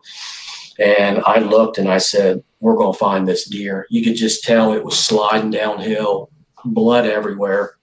And 0.79 1.21
I 1.25 1.39
looked 1.39 1.77
and 1.77 1.89
I 1.89 1.99
said, 1.99 2.43
We're 2.59 2.75
going 2.75 2.93
to 2.93 2.99
find 2.99 3.27
this 3.27 3.47
deer. 3.47 3.85
You 3.89 4.03
could 4.03 4.15
just 4.15 4.43
tell 4.43 4.73
it 4.73 4.83
was 4.83 4.97
sliding 4.97 5.51
downhill 5.51 6.31
blood 6.65 7.05
everywhere. 7.05 7.75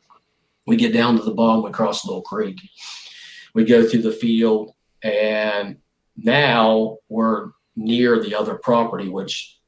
We 0.67 0.77
get 0.77 0.93
down 0.93 1.17
to 1.17 1.23
the 1.23 1.35
bottom, 1.35 1.65
we 1.65 1.71
cross 1.71 2.05
a 2.05 2.07
little 2.07 2.23
creek. 2.23 2.59
We 3.55 3.65
go 3.65 3.87
through 3.87 4.03
the 4.03 4.13
field, 4.13 4.73
and 5.03 5.79
now 6.17 6.99
we're 7.09 7.51
near 7.75 8.21
the 8.21 8.35
other 8.35 8.55
property, 8.55 9.09
which 9.09 9.59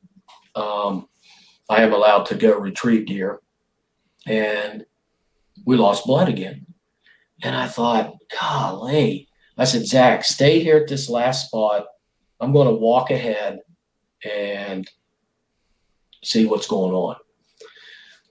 um, 0.55 1.09
I 1.72 1.82
am 1.82 1.92
allowed 1.92 2.26
to 2.26 2.34
go 2.34 2.58
retrieve 2.58 3.06
deer. 3.06 3.40
And 4.26 4.84
we 5.64 5.76
lost 5.76 6.06
blood 6.06 6.28
again. 6.28 6.66
And 7.42 7.56
I 7.56 7.66
thought, 7.66 8.14
golly. 8.40 9.28
I 9.56 9.64
said, 9.64 9.86
Zach, 9.86 10.24
stay 10.24 10.60
here 10.60 10.76
at 10.76 10.88
this 10.88 11.08
last 11.08 11.46
spot. 11.46 11.86
I'm 12.40 12.52
going 12.52 12.68
to 12.68 12.74
walk 12.74 13.10
ahead 13.10 13.60
and 14.24 14.88
see 16.22 16.44
what's 16.46 16.66
going 16.66 16.92
on. 16.92 17.16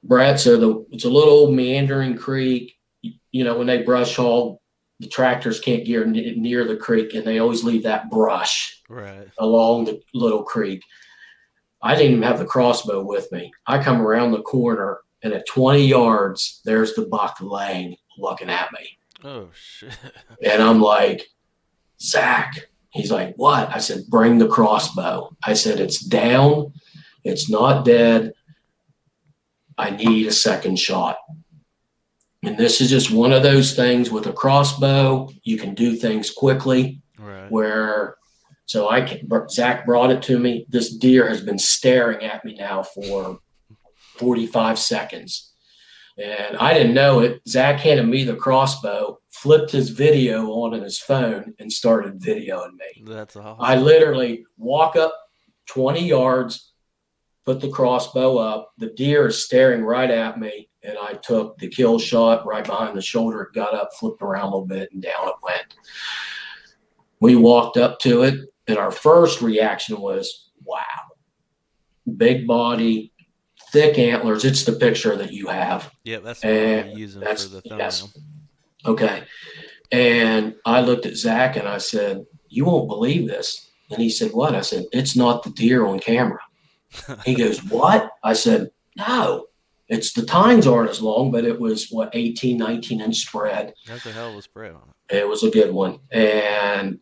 Brad, 0.04 0.40
so 0.40 0.58
the 0.58 0.86
it's 0.92 1.06
a 1.06 1.10
little 1.10 1.52
meandering 1.52 2.18
creek. 2.18 2.76
You 3.32 3.44
know, 3.44 3.58
when 3.58 3.68
they 3.68 3.84
brush 3.84 4.16
hog, 4.16 4.58
the 5.00 5.08
tractors 5.08 5.60
can't 5.60 5.86
get 5.86 6.08
near 6.08 6.66
the 6.66 6.78
creek, 6.78 7.14
and 7.14 7.26
they 7.26 7.40
always 7.40 7.64
leave 7.64 7.84
that 7.84 8.10
brush 8.10 8.82
right 8.90 9.28
along 9.38 9.86
the 9.86 10.02
little 10.14 10.44
creek. 10.44 10.84
I 11.84 11.96
didn't 11.96 12.12
even 12.12 12.24
have 12.24 12.40
the 12.40 12.46
crossbow 12.46 13.04
with 13.04 13.32
me. 13.32 13.52
I 13.66 13.84
come 13.84 14.02
around 14.02 14.32
the 14.32 14.42
corner, 14.42 15.00
and 15.24 15.34
at 15.34 15.48
20 15.48 15.86
yards, 15.86 16.62
there's 16.66 16.94
the 16.94 17.06
buck 17.06 17.38
laying, 17.42 17.96
looking 18.18 18.50
at 18.50 18.72
me. 18.72 18.98
Oh 19.24 19.50
shit! 19.54 19.98
And 20.44 20.62
I'm 20.62 20.82
like, 20.82 21.28
Zach. 22.00 22.68
He's 22.90 23.12
like, 23.12 23.36
what? 23.38 23.74
I 23.74 23.78
said, 23.78 24.08
bring 24.10 24.38
the 24.38 24.50
crossbow. 24.50 25.34
I 25.44 25.54
said, 25.54 25.80
it's 25.80 26.04
down. 26.04 26.74
It's 27.24 27.50
not 27.50 27.86
dead. 27.86 28.34
I 29.78 29.92
need 29.92 30.28
a 30.28 30.32
second 30.32 30.78
shot. 30.78 31.18
And 32.44 32.58
this 32.58 32.82
is 32.82 32.90
just 32.90 33.12
one 33.12 33.32
of 33.32 33.44
those 33.44 33.76
things 33.76 34.12
with 34.12 34.26
a 34.28 34.34
crossbow. 34.34 35.30
You 35.44 35.58
can 35.58 35.74
do 35.74 35.96
things 35.96 36.32
quickly. 36.32 37.02
Right. 37.18 37.50
Where, 37.50 38.18
so 38.72 38.90
I 38.90 39.02
can, 39.02 39.30
Zach 39.50 39.86
brought 39.86 40.12
it 40.12 40.22
to 40.24 40.40
me. 40.40 40.66
This 40.70 40.96
deer 40.96 41.28
has 41.28 41.42
been 41.42 41.60
staring 41.60 42.24
at 42.24 42.46
me 42.46 42.56
now 42.56 42.84
for 42.84 43.40
45 44.16 44.80
seconds. 44.80 45.52
And 46.18 46.56
I 46.56 46.74
didn't 46.74 46.94
know 46.94 47.20
it. 47.20 47.42
Zach 47.46 47.82
handed 47.82 48.08
me 48.08 48.24
the 48.24 48.36
crossbow, 48.36 49.20
flipped 49.30 49.72
his 49.72 49.90
video 49.90 50.52
on 50.52 50.74
in 50.74 50.84
his 50.84 51.00
phone, 51.00 51.54
and 51.60 51.70
started 51.70 52.22
videoing 52.22 52.72
me. 52.74 53.04
That's 53.06 53.36
awesome. 53.36 53.58
I 53.60 53.76
literally 53.76 54.46
walk 54.58 54.96
up 54.96 55.14
20 55.66 56.08
yards, 56.08 56.72
put 57.44 57.60
the 57.60 57.70
crossbow 57.70 58.38
up. 58.38 58.72
The 58.78 58.92
deer 58.92 59.28
is 59.28 59.44
staring 59.44 59.84
right 59.84 60.10
at 60.10 60.40
me, 60.40 60.70
and 60.82 60.98
I 60.98 61.16
took 61.16 61.58
the 61.58 61.68
kill 61.68 62.00
shot 62.00 62.46
right 62.46 62.64
behind 62.64 62.96
the 62.96 63.02
shoulder. 63.02 63.42
It 63.42 63.54
got 63.54 63.74
up, 63.74 63.90
flipped 64.00 64.22
around 64.22 64.44
a 64.44 64.56
little 64.56 64.66
bit, 64.66 64.94
and 64.94 65.02
down 65.02 65.28
it 65.28 65.36
went. 65.44 65.76
We 67.20 67.36
walked 67.36 67.76
up 67.76 68.00
to 68.00 68.24
it, 68.24 68.51
and 68.68 68.78
our 68.78 68.92
first 68.92 69.42
reaction 69.42 70.00
was, 70.00 70.52
wow. 70.64 70.84
Big 72.18 72.48
body, 72.48 73.12
thick 73.72 73.98
antlers. 73.98 74.46
It's 74.46 74.64
the 74.64 74.74
picture 74.74 75.16
that 75.16 75.32
you 75.32 75.48
have. 75.48 75.92
Yeah, 76.04 76.20
that's 76.20 76.44
what 76.44 76.54
and 76.54 76.90
I'm 76.92 76.98
using 76.98 77.22
for 77.22 77.28
the 77.28 77.62
thumbnail. 77.62 77.78
Yes. 77.80 78.18
Okay. 78.86 79.24
And 79.92 80.56
I 80.66 80.82
looked 80.82 81.06
at 81.06 81.16
Zach 81.16 81.56
and 81.56 81.68
I 81.68 81.78
said, 81.78 82.26
You 82.48 82.66
won't 82.66 82.88
believe 82.88 83.28
this. 83.28 83.70
And 83.90 84.02
he 84.02 84.10
said, 84.10 84.32
What? 84.32 84.56
I 84.56 84.62
said, 84.62 84.86
It's 84.92 85.16
not 85.16 85.44
the 85.44 85.50
deer 85.50 85.86
on 85.86 86.00
camera 86.00 86.40
he 87.26 87.36
goes, 87.36 87.64
What? 87.64 88.12
I 88.24 88.34
said, 88.34 88.72
No. 88.98 89.48
It's 89.88 90.14
the 90.14 90.26
tines 90.26 90.68
aren't 90.68 90.90
as 90.90 91.02
long, 91.02 91.32
but 91.32 91.44
it 91.44 91.60
was 91.60 91.90
what 91.92 92.12
18, 92.14 92.58
19 92.58 93.02
inch 93.02 93.18
spread. 93.18 93.74
That's 93.86 94.06
a 94.06 94.14
hell 94.14 94.30
of 94.30 94.38
a 94.38 94.42
spread 94.42 94.72
on 94.72 94.84
it. 95.10 95.18
It 95.18 95.28
was 95.28 95.44
a 95.44 95.52
good 95.52 95.74
one. 95.74 96.00
And 96.12 97.00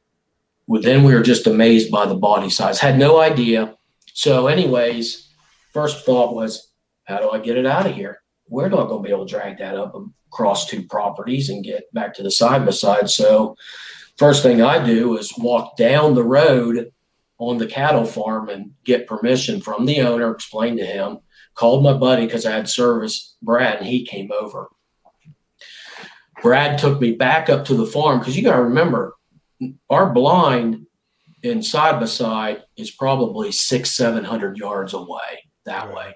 then 0.69 1.03
we 1.03 1.15
were 1.15 1.23
just 1.23 1.47
amazed 1.47 1.89
by 1.91 2.05
the 2.05 2.15
body 2.15 2.49
size. 2.49 2.79
Had 2.79 2.99
no 2.99 3.19
idea. 3.19 3.75
So, 4.13 4.45
anyways, 4.45 5.33
first 5.73 6.05
thought 6.05 6.35
was, 6.35 6.71
how 7.05 7.17
do 7.17 7.31
I 7.31 7.39
get 7.39 7.57
it 7.57 7.65
out 7.65 7.87
of 7.87 7.95
here? 7.95 8.21
We're 8.47 8.69
not 8.69 8.87
going 8.87 9.01
to 9.01 9.07
be 9.07 9.11
able 9.11 9.25
to 9.25 9.31
drag 9.31 9.57
that 9.57 9.75
up 9.75 9.95
across 10.31 10.67
two 10.67 10.83
properties 10.83 11.49
and 11.49 11.63
get 11.63 11.91
back 11.91 12.13
to 12.15 12.23
the 12.23 12.29
side 12.29 12.65
by 12.65 12.71
side. 12.71 13.09
So, 13.09 13.55
first 14.17 14.43
thing 14.43 14.61
I 14.61 14.85
do 14.85 15.17
is 15.17 15.35
walk 15.37 15.75
down 15.75 16.13
the 16.13 16.23
road 16.23 16.91
on 17.39 17.57
the 17.57 17.65
cattle 17.65 18.05
farm 18.05 18.49
and 18.49 18.71
get 18.83 19.07
permission 19.07 19.61
from 19.61 19.87
the 19.87 20.01
owner, 20.01 20.31
explain 20.31 20.77
to 20.77 20.85
him, 20.85 21.17
called 21.55 21.83
my 21.83 21.93
buddy 21.93 22.25
because 22.25 22.45
I 22.45 22.51
had 22.51 22.69
service, 22.69 23.35
Brad, 23.41 23.79
and 23.79 23.87
he 23.87 24.05
came 24.05 24.29
over. 24.31 24.67
Brad 26.43 26.77
took 26.77 27.01
me 27.01 27.13
back 27.13 27.49
up 27.49 27.65
to 27.65 27.73
the 27.73 27.85
farm 27.85 28.19
because 28.19 28.37
you 28.37 28.43
got 28.43 28.55
to 28.55 28.63
remember, 28.63 29.15
our 29.89 30.11
blind 30.11 30.85
in 31.43 31.61
side 31.63 31.99
by 31.99 32.05
side 32.05 32.63
is 32.77 32.91
probably 32.91 33.51
six, 33.51 33.95
seven 33.95 34.23
hundred 34.23 34.57
yards 34.57 34.93
away 34.93 35.43
that 35.65 35.87
right. 35.87 35.95
way. 35.95 36.15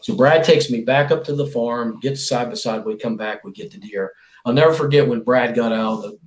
So 0.00 0.14
Brad 0.14 0.44
takes 0.44 0.70
me 0.70 0.82
back 0.82 1.10
up 1.10 1.24
to 1.24 1.34
the 1.34 1.46
farm, 1.46 1.98
gets 2.00 2.28
side 2.28 2.48
by 2.48 2.54
side. 2.54 2.84
We 2.84 2.96
come 2.96 3.16
back, 3.16 3.44
we 3.44 3.52
get 3.52 3.70
the 3.72 3.78
deer. 3.78 4.12
I'll 4.44 4.52
never 4.52 4.72
forget 4.72 5.08
when 5.08 5.22
Brad 5.22 5.54
got 5.54 5.72
out 5.72 5.94
of 5.94 6.02
the 6.02 6.18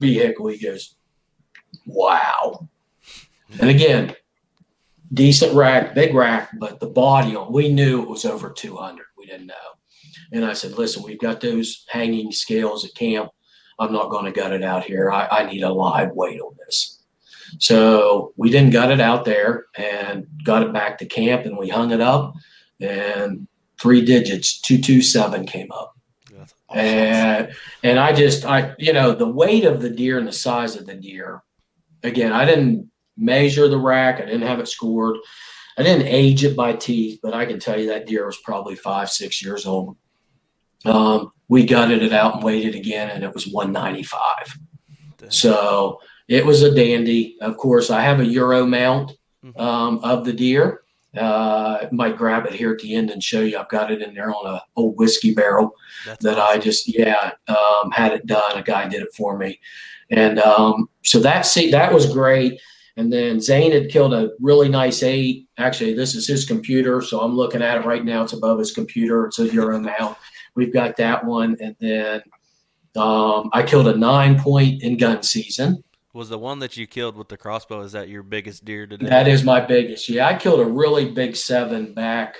vehicle. 0.00 0.46
He 0.48 0.58
goes, 0.58 0.96
"Wow!" 1.84 2.68
And 3.60 3.68
again, 3.68 4.14
decent 5.12 5.54
rack, 5.54 5.94
big 5.94 6.14
rack, 6.14 6.50
but 6.58 6.80
the 6.80 6.86
body 6.86 7.36
on. 7.36 7.52
We 7.52 7.72
knew 7.72 8.02
it 8.02 8.08
was 8.08 8.24
over 8.24 8.50
two 8.50 8.76
hundred. 8.76 9.06
We 9.18 9.26
didn't 9.26 9.46
know. 9.46 9.54
And 10.32 10.44
I 10.44 10.54
said, 10.54 10.72
"Listen, 10.72 11.02
we've 11.02 11.20
got 11.20 11.40
those 11.40 11.84
hanging 11.88 12.32
scales 12.32 12.84
at 12.84 12.94
camp. 12.94 13.30
I'm 13.78 13.92
not 13.92 14.10
going 14.10 14.24
to 14.24 14.32
gut 14.32 14.52
it 14.52 14.62
out 14.62 14.84
here. 14.84 15.10
I, 15.10 15.26
I 15.30 15.50
need 15.50 15.62
a 15.62 15.72
live 15.72 16.12
weight 16.12 16.40
on 16.40 16.56
this." 16.64 17.02
So 17.58 18.32
we 18.36 18.50
didn't 18.50 18.72
gut 18.72 18.90
it 18.90 19.00
out 19.00 19.24
there 19.24 19.66
and 19.76 20.26
got 20.44 20.62
it 20.62 20.72
back 20.72 20.98
to 20.98 21.06
camp, 21.06 21.46
and 21.46 21.56
we 21.56 21.68
hung 21.68 21.92
it 21.92 22.00
up, 22.00 22.34
and 22.80 23.46
three 23.80 24.04
digits, 24.04 24.60
two 24.60 24.78
two 24.78 25.02
seven 25.02 25.46
came 25.46 25.70
up. 25.72 25.96
And 26.74 27.52
and 27.82 27.98
I 27.98 28.12
just 28.12 28.44
I 28.44 28.74
you 28.78 28.92
know 28.92 29.12
the 29.12 29.28
weight 29.28 29.64
of 29.64 29.80
the 29.80 29.90
deer 29.90 30.18
and 30.18 30.26
the 30.26 30.32
size 30.32 30.76
of 30.76 30.86
the 30.86 30.94
deer. 30.94 31.42
Again, 32.02 32.32
I 32.32 32.44
didn't 32.44 32.90
measure 33.16 33.68
the 33.68 33.78
rack. 33.78 34.20
I 34.20 34.26
didn't 34.26 34.42
have 34.42 34.60
it 34.60 34.68
scored. 34.68 35.16
I 35.78 35.82
didn't 35.82 36.06
age 36.06 36.44
it 36.44 36.56
by 36.56 36.72
teeth, 36.72 37.20
but 37.22 37.34
I 37.34 37.46
can 37.46 37.60
tell 37.60 37.78
you 37.78 37.88
that 37.88 38.06
deer 38.06 38.26
was 38.26 38.38
probably 38.38 38.74
five 38.76 39.10
six 39.10 39.42
years 39.42 39.66
old. 39.66 39.96
Um, 40.84 41.32
we 41.48 41.64
gutted 41.64 42.02
it 42.02 42.12
out 42.12 42.34
and 42.34 42.42
weighed 42.42 42.66
it 42.66 42.74
again, 42.74 43.10
and 43.10 43.22
it 43.22 43.32
was 43.32 43.46
195. 43.46 44.58
So 45.28 46.00
it 46.28 46.44
was 46.44 46.62
a 46.62 46.74
dandy. 46.74 47.36
Of 47.40 47.56
course, 47.56 47.90
I 47.90 48.02
have 48.02 48.20
a 48.20 48.26
Euro 48.26 48.66
mount 48.66 49.12
mm-hmm. 49.44 49.60
um, 49.60 50.00
of 50.02 50.24
the 50.24 50.32
deer. 50.32 50.82
Uh, 51.16 51.86
might 51.92 52.18
grab 52.18 52.44
it 52.44 52.52
here 52.52 52.72
at 52.72 52.78
the 52.80 52.94
end 52.94 53.10
and 53.10 53.22
show 53.22 53.40
you. 53.40 53.58
I've 53.58 53.70
got 53.70 53.90
it 53.90 54.02
in 54.02 54.12
there 54.12 54.34
on 54.34 54.46
a 54.46 54.62
old 54.76 54.98
whiskey 54.98 55.32
barrel 55.32 55.74
That's 56.04 56.22
that 56.22 56.38
awesome. 56.38 56.60
I 56.60 56.62
just 56.62 56.98
yeah 56.98 57.30
um, 57.48 57.90
had 57.90 58.12
it 58.12 58.26
done. 58.26 58.58
A 58.58 58.62
guy 58.62 58.86
did 58.86 59.02
it 59.02 59.14
for 59.16 59.38
me, 59.38 59.58
and 60.10 60.38
um, 60.38 60.90
so 61.04 61.18
that 61.20 61.46
see 61.46 61.70
that 61.70 61.92
was 61.92 62.12
great. 62.12 62.60
And 62.98 63.12
then 63.12 63.40
Zane 63.40 63.72
had 63.72 63.90
killed 63.90 64.14
a 64.14 64.30
really 64.40 64.68
nice 64.68 65.02
eight. 65.02 65.48
Actually, 65.58 65.94
this 65.94 66.14
is 66.14 66.26
his 66.26 66.44
computer, 66.44 67.00
so 67.00 67.20
I'm 67.20 67.36
looking 67.36 67.62
at 67.62 67.78
it 67.78 67.86
right 67.86 68.04
now. 68.04 68.22
It's 68.22 68.32
above 68.32 68.58
his 68.58 68.72
computer. 68.72 69.26
It's 69.26 69.38
a 69.38 69.48
Euro 69.48 69.78
mount. 69.78 70.16
We've 70.56 70.72
got 70.72 70.96
that 70.96 71.24
one, 71.24 71.56
and 71.60 71.76
then 71.78 72.22
um, 72.96 73.50
I 73.52 73.62
killed 73.62 73.88
a 73.88 73.96
nine 73.96 74.40
point 74.40 74.82
in 74.82 74.96
gun 74.96 75.22
season. 75.22 75.84
Was 76.12 76.30
the 76.30 76.38
one 76.38 76.60
that 76.60 76.78
you 76.78 76.86
killed 76.86 77.14
with 77.14 77.28
the 77.28 77.36
crossbow 77.36 77.82
is 77.82 77.92
that 77.92 78.08
your 78.08 78.22
biggest 78.22 78.64
deer 78.64 78.86
today? 78.86 79.06
That 79.06 79.28
is 79.28 79.44
my 79.44 79.60
biggest 79.60 80.08
yeah. 80.08 80.26
I 80.26 80.34
killed 80.34 80.60
a 80.60 80.64
really 80.64 81.10
big 81.10 81.36
seven 81.36 81.92
back 81.92 82.38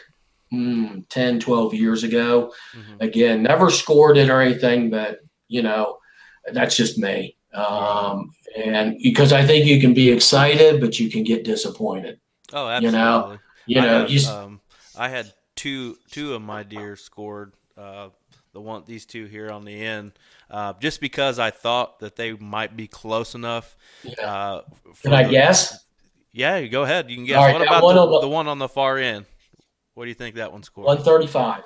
mm, 0.51 1.07
10 1.11 1.41
12 1.41 1.75
years 1.75 2.03
ago. 2.03 2.55
Mm-hmm. 2.75 2.97
again 3.01 3.43
never 3.43 3.71
scored 3.71 4.17
it 4.17 4.31
or 4.31 4.41
anything 4.41 4.89
but 4.89 5.21
you 5.49 5.63
know 5.63 5.99
that's 6.53 6.75
just 6.75 6.97
me. 6.97 7.37
Um, 7.53 8.31
and 8.57 8.97
because 9.03 9.33
i 9.33 9.45
think 9.45 9.67
you 9.67 9.79
can 9.79 9.93
be 9.93 10.11
excited 10.11 10.81
but 10.81 10.99
you 10.99 11.11
can 11.11 11.23
get 11.23 11.45
disappointed. 11.45 12.19
Oh 12.55 12.69
absolutely. 12.69 12.99
you 12.99 13.05
know? 13.05 13.39
you 13.67 13.81
know 13.83 14.01
have, 14.01 14.11
you, 14.11 14.29
um, 14.31 14.61
i 14.97 15.11
had 15.11 15.35
two 15.55 15.99
two 16.11 16.33
of 16.33 16.41
my 16.41 16.63
deer 16.63 16.97
scored 16.97 17.53
uh, 17.77 18.09
the 18.53 18.61
one 18.61 18.83
these 18.87 19.05
two 19.05 19.27
here 19.27 19.51
on 19.51 19.65
the 19.65 19.85
end 19.85 20.13
uh, 20.51 20.73
just 20.81 21.01
because 21.01 21.39
I 21.39 21.51
thought 21.51 22.01
that 22.01 22.17
they 22.17 22.33
might 22.33 22.77
be 22.77 22.87
close 22.87 23.35
enough. 23.35 23.77
Yeah. 24.03 24.15
Uh, 24.21 24.63
Can 25.03 25.13
I 25.13 25.25
the, 25.25 25.31
guess? 25.31 25.85
Yeah, 26.33 26.65
go 26.67 26.83
ahead. 26.83 27.11
You 27.11 27.17
can 27.17 27.25
guess. 27.25 27.37
Right, 27.37 27.53
what 27.53 27.63
about 27.63 27.83
one 27.83 27.97
the, 27.97 28.21
the, 28.21 28.29
one 28.29 28.47
on 28.47 28.59
the 28.59 28.69
far 28.69 28.99
end? 28.99 29.27
What 29.95 30.05
do 30.05 30.09
you 30.09 30.15
think 30.15 30.37
that 30.37 30.53
one 30.53 30.63
scored? 30.63 30.87
135. 30.87 31.63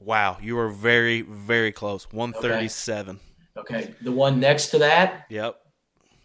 Wow, 0.00 0.38
you 0.40 0.56
were 0.56 0.68
very, 0.68 1.22
very 1.22 1.72
close. 1.72 2.10
137. 2.10 3.20
Okay. 3.56 3.76
okay. 3.76 3.94
The 4.02 4.12
one 4.12 4.40
next 4.40 4.68
to 4.70 4.78
that? 4.78 5.26
Yep. 5.28 5.56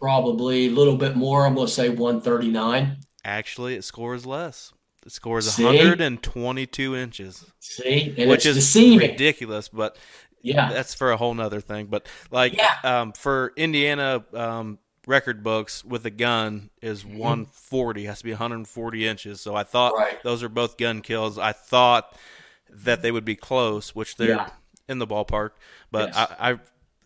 Probably 0.00 0.66
a 0.66 0.70
little 0.70 0.96
bit 0.96 1.16
more. 1.16 1.46
I'm 1.46 1.54
going 1.54 1.66
to 1.66 1.72
say 1.72 1.88
139. 1.88 2.98
Actually, 3.24 3.74
it 3.74 3.84
scores 3.84 4.26
less. 4.26 4.72
It 5.06 5.12
scores 5.12 5.48
See? 5.50 5.64
122 5.64 6.96
inches. 6.96 7.44
See, 7.60 8.12
and 8.18 8.28
which 8.28 8.44
is 8.44 8.56
deceiving. 8.56 9.10
ridiculous. 9.10 9.68
But 9.68 9.96
yeah, 10.42 10.72
that's 10.72 10.94
for 10.94 11.12
a 11.12 11.16
whole 11.16 11.32
nother 11.32 11.60
thing. 11.60 11.86
But 11.86 12.08
like, 12.32 12.56
yeah. 12.56 12.74
um, 12.82 13.12
for 13.12 13.52
Indiana 13.56 14.24
um, 14.34 14.78
record 15.06 15.44
books 15.44 15.84
with 15.84 16.04
a 16.06 16.10
gun 16.10 16.70
is 16.82 17.04
mm-hmm. 17.04 17.18
140 17.18 18.04
has 18.04 18.18
to 18.18 18.24
be 18.24 18.32
140 18.32 19.06
inches. 19.06 19.40
So 19.40 19.54
I 19.54 19.62
thought 19.62 19.94
right. 19.94 20.20
those 20.24 20.42
are 20.42 20.48
both 20.48 20.76
gun 20.76 21.02
kills. 21.02 21.38
I 21.38 21.52
thought 21.52 22.12
that 22.68 23.02
they 23.02 23.12
would 23.12 23.24
be 23.24 23.36
close, 23.36 23.94
which 23.94 24.16
they're 24.16 24.30
yeah. 24.30 24.50
in 24.88 24.98
the 24.98 25.06
ballpark. 25.06 25.50
But 25.92 26.08
yes. 26.08 26.16
I, 26.16 26.50
I, 26.50 26.58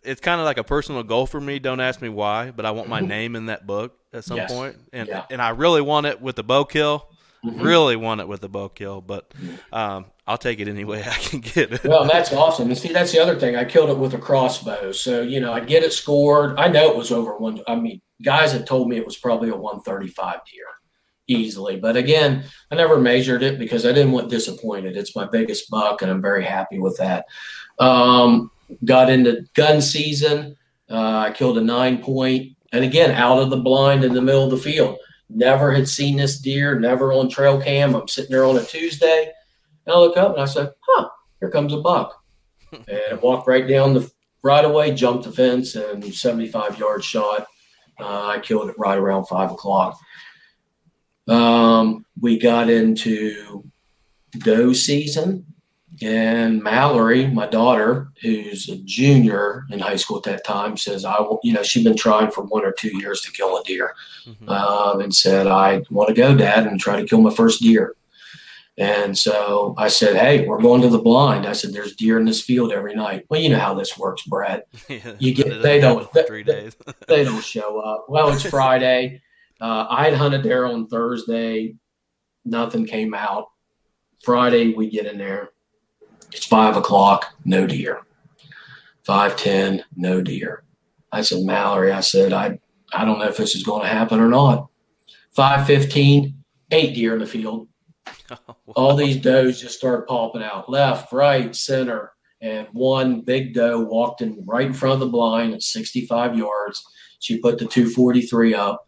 it's 0.02 0.22
kind 0.22 0.40
of 0.40 0.46
like 0.46 0.56
a 0.56 0.64
personal 0.64 1.02
goal 1.02 1.26
for 1.26 1.40
me. 1.40 1.58
Don't 1.58 1.80
ask 1.80 2.00
me 2.00 2.08
why, 2.08 2.50
but 2.50 2.64
I 2.64 2.70
want 2.70 2.88
my 2.88 3.00
mm-hmm. 3.00 3.08
name 3.08 3.36
in 3.36 3.46
that 3.46 3.66
book 3.66 3.98
at 4.14 4.24
some 4.24 4.38
yes. 4.38 4.50
point. 4.50 4.76
and 4.92 5.08
yeah. 5.08 5.26
and 5.30 5.42
I 5.42 5.50
really 5.50 5.82
want 5.82 6.06
it 6.06 6.22
with 6.22 6.36
the 6.36 6.42
bow 6.42 6.64
kill. 6.64 7.09
Mm-hmm. 7.44 7.62
Really 7.62 7.96
want 7.96 8.20
it 8.20 8.28
with 8.28 8.42
the 8.42 8.48
bow 8.48 8.68
kill, 8.68 9.00
but 9.00 9.32
um, 9.72 10.06
I'll 10.26 10.36
take 10.38 10.60
it 10.60 10.68
any 10.68 10.84
way 10.84 11.02
I 11.06 11.14
can 11.14 11.40
get 11.40 11.72
it. 11.72 11.84
well, 11.84 12.04
that's 12.06 12.32
awesome. 12.32 12.68
And 12.68 12.76
see, 12.76 12.92
that's 12.92 13.12
the 13.12 13.20
other 13.20 13.38
thing. 13.38 13.56
I 13.56 13.64
killed 13.64 13.90
it 13.90 13.98
with 13.98 14.14
a 14.14 14.18
crossbow. 14.18 14.92
So, 14.92 15.22
you 15.22 15.40
know, 15.40 15.52
I'd 15.52 15.66
get 15.66 15.82
it 15.82 15.92
scored. 15.92 16.58
I 16.58 16.68
know 16.68 16.90
it 16.90 16.96
was 16.96 17.10
over 17.10 17.36
one. 17.38 17.60
I 17.66 17.76
mean, 17.76 18.00
guys 18.22 18.52
had 18.52 18.66
told 18.66 18.88
me 18.88 18.96
it 18.96 19.06
was 19.06 19.16
probably 19.16 19.48
a 19.48 19.56
135 19.56 20.40
deer 20.52 20.64
easily. 21.30 21.76
But 21.76 21.96
again, 21.96 22.44
I 22.70 22.74
never 22.74 22.98
measured 22.98 23.42
it 23.42 23.58
because 23.58 23.86
I 23.86 23.92
didn't 23.92 24.12
want 24.12 24.28
disappointed. 24.28 24.96
It's 24.96 25.16
my 25.16 25.26
biggest 25.26 25.70
buck, 25.70 26.02
and 26.02 26.10
I'm 26.10 26.20
very 26.20 26.44
happy 26.44 26.78
with 26.78 26.98
that. 26.98 27.26
Um, 27.78 28.50
got 28.84 29.08
into 29.08 29.46
gun 29.54 29.80
season. 29.80 30.56
Uh, 30.90 31.18
I 31.28 31.30
killed 31.30 31.56
a 31.56 31.62
nine 31.62 32.02
point, 32.02 32.56
and 32.72 32.84
again, 32.84 33.12
out 33.12 33.38
of 33.38 33.50
the 33.50 33.56
blind 33.56 34.04
in 34.04 34.12
the 34.12 34.20
middle 34.20 34.44
of 34.44 34.50
the 34.50 34.56
field. 34.56 34.98
Never 35.32 35.72
had 35.72 35.88
seen 35.88 36.16
this 36.16 36.38
deer, 36.38 36.78
never 36.78 37.12
on 37.12 37.28
trail 37.28 37.60
cam. 37.60 37.94
I'm 37.94 38.08
sitting 38.08 38.32
there 38.32 38.44
on 38.44 38.58
a 38.58 38.64
Tuesday 38.64 39.32
and 39.86 39.94
I 39.94 39.98
look 39.98 40.16
up 40.16 40.32
and 40.32 40.42
I 40.42 40.46
said, 40.46 40.72
huh, 40.80 41.08
here 41.40 41.50
comes 41.50 41.72
a 41.72 41.78
buck. 41.78 42.22
and 42.72 43.00
I 43.10 43.14
walked 43.14 43.48
right 43.48 43.66
down 43.66 43.94
the 43.94 44.10
right 44.42 44.64
away, 44.64 44.94
jumped 44.94 45.24
the 45.24 45.32
fence, 45.32 45.74
and 45.74 46.04
75 46.14 46.78
yard 46.78 47.04
shot. 47.04 47.46
Uh, 47.98 48.26
I 48.28 48.38
killed 48.40 48.70
it 48.70 48.78
right 48.78 48.96
around 48.96 49.26
five 49.26 49.50
o'clock. 49.50 49.98
Um, 51.28 52.06
we 52.20 52.38
got 52.38 52.70
into 52.70 53.64
doe 54.38 54.72
season, 54.72 55.49
and 56.02 56.62
Mallory, 56.62 57.26
my 57.26 57.46
daughter, 57.46 58.10
who's 58.22 58.68
a 58.68 58.76
junior 58.78 59.64
in 59.70 59.78
high 59.78 59.96
school 59.96 60.18
at 60.18 60.24
that 60.24 60.44
time, 60.44 60.76
says, 60.76 61.04
"I, 61.04 61.16
you 61.42 61.52
know, 61.52 61.62
she'd 61.62 61.84
been 61.84 61.96
trying 61.96 62.30
for 62.30 62.44
one 62.44 62.64
or 62.64 62.72
two 62.72 62.96
years 62.98 63.20
to 63.22 63.32
kill 63.32 63.56
a 63.56 63.64
deer, 63.64 63.94
mm-hmm. 64.26 64.48
um, 64.48 65.00
and 65.00 65.14
said, 65.14 65.46
I 65.46 65.82
want 65.90 66.08
to 66.08 66.14
go, 66.14 66.34
Dad, 66.36 66.66
and 66.66 66.80
try 66.80 67.00
to 67.00 67.06
kill 67.06 67.20
my 67.20 67.32
first 67.32 67.60
deer." 67.62 67.94
And 68.80 69.18
so 69.18 69.74
I 69.76 69.88
said, 69.88 70.16
Hey, 70.16 70.46
we're 70.46 70.62
going 70.62 70.80
to 70.80 70.88
the 70.88 70.98
blind. 70.98 71.46
I 71.46 71.52
said, 71.52 71.72
There's 71.74 71.94
deer 71.96 72.18
in 72.18 72.24
this 72.24 72.40
field 72.40 72.72
every 72.72 72.94
night. 72.94 73.26
Well, 73.28 73.38
you 73.38 73.50
know 73.50 73.58
how 73.58 73.74
this 73.74 73.98
works, 73.98 74.22
Brad. 74.22 74.64
You 75.18 75.34
get 75.34 75.62
they 75.62 75.80
don't 75.80 76.08
three 76.26 76.42
days. 76.42 76.76
they 77.06 77.24
don't 77.24 77.44
show 77.44 77.78
up. 77.78 78.06
Well, 78.08 78.30
it's 78.30 78.42
Friday. 78.42 79.20
Uh, 79.60 79.86
I 79.90 80.04
had 80.04 80.14
hunted 80.14 80.42
there 80.42 80.64
on 80.64 80.86
Thursday. 80.86 81.74
Nothing 82.46 82.86
came 82.86 83.12
out. 83.12 83.48
Friday 84.22 84.72
we 84.72 84.88
get 84.88 85.04
in 85.04 85.18
there. 85.18 85.50
It's 86.32 86.46
five 86.46 86.76
o'clock, 86.76 87.26
no 87.44 87.66
deer. 87.66 88.02
Five 89.04 89.36
ten, 89.36 89.84
no 89.96 90.22
deer. 90.22 90.62
I 91.12 91.22
said, 91.22 91.44
Mallory, 91.44 91.92
I 91.92 92.00
said, 92.00 92.32
I 92.32 92.58
I 92.92 93.04
don't 93.04 93.18
know 93.18 93.28
if 93.28 93.36
this 93.36 93.54
is 93.54 93.62
going 93.62 93.82
to 93.82 93.88
happen 93.88 94.20
or 94.20 94.28
not. 94.28 94.68
Five 95.30 95.66
fifteen, 95.66 96.42
eight 96.70 96.94
deer 96.94 97.14
in 97.14 97.20
the 97.20 97.26
field 97.26 97.68
all 98.76 98.96
these 98.96 99.16
does 99.16 99.60
just 99.60 99.78
started 99.78 100.06
popping 100.06 100.42
out 100.42 100.70
left, 100.70 101.12
right, 101.12 101.54
center. 101.54 102.12
And 102.40 102.66
one 102.72 103.20
big 103.20 103.54
doe 103.54 103.80
walked 103.80 104.22
in 104.22 104.42
right 104.46 104.66
in 104.66 104.72
front 104.72 104.94
of 104.94 105.00
the 105.00 105.06
blind 105.06 105.52
at 105.52 105.62
65 105.62 106.38
yards. 106.38 106.82
She 107.18 107.38
put 107.38 107.58
the 107.58 107.66
243 107.66 108.54
up. 108.54 108.86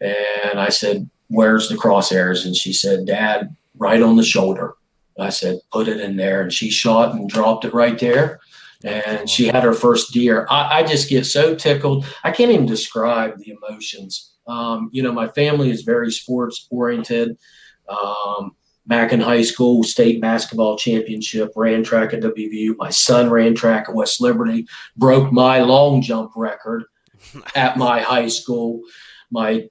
And 0.00 0.60
I 0.60 0.68
said, 0.68 1.08
Where's 1.28 1.68
the 1.68 1.76
crosshairs? 1.76 2.44
And 2.44 2.54
she 2.54 2.72
said, 2.72 3.06
Dad, 3.06 3.56
right 3.76 4.02
on 4.02 4.16
the 4.16 4.22
shoulder. 4.22 4.74
I 5.18 5.30
said, 5.30 5.58
Put 5.72 5.88
it 5.88 6.00
in 6.00 6.16
there. 6.16 6.42
And 6.42 6.52
she 6.52 6.70
shot 6.70 7.14
and 7.14 7.28
dropped 7.28 7.64
it 7.64 7.74
right 7.74 7.98
there. 7.98 8.40
and 8.84 9.28
she 9.30 9.46
had 9.46 9.62
her 9.62 9.72
first 9.72 10.12
deer. 10.12 10.46
I, 10.50 10.80
I, 10.80 10.82
just 10.82 11.08
get 11.08 11.24
so 11.24 11.54
tickled. 11.54 12.04
I 12.24 12.32
can't 12.32 12.50
even 12.50 12.66
describe 12.66 13.38
the 13.38 13.52
emotions. 13.52 14.32
Um, 14.48 14.90
you 14.92 15.04
know, 15.04 15.12
my 15.12 15.28
family 15.28 15.70
is 15.70 15.82
very 15.82 16.10
sports 16.10 16.66
oriented. 16.70 17.38
Um, 17.88 18.56
back 18.86 19.12
in 19.12 19.20
high 19.20 19.42
school, 19.42 19.82
state 19.84 20.20
basketball 20.20 20.76
championship, 20.76 21.52
ran 21.54 21.84
track 21.84 22.12
at 22.12 22.22
WVU. 22.22 22.74
My 22.76 22.90
son 22.90 23.30
ran 23.30 23.54
track 23.54 23.88
at 23.88 23.94
West 23.94 24.20
Liberty, 24.20 24.66
broke 24.96 25.32
my 25.32 25.60
long 25.60 26.02
jump 26.02 26.32
record 26.34 26.84
at 27.54 27.76
my 27.76 28.00
high 28.00 28.28
school. 28.28 28.80
My 29.30 29.68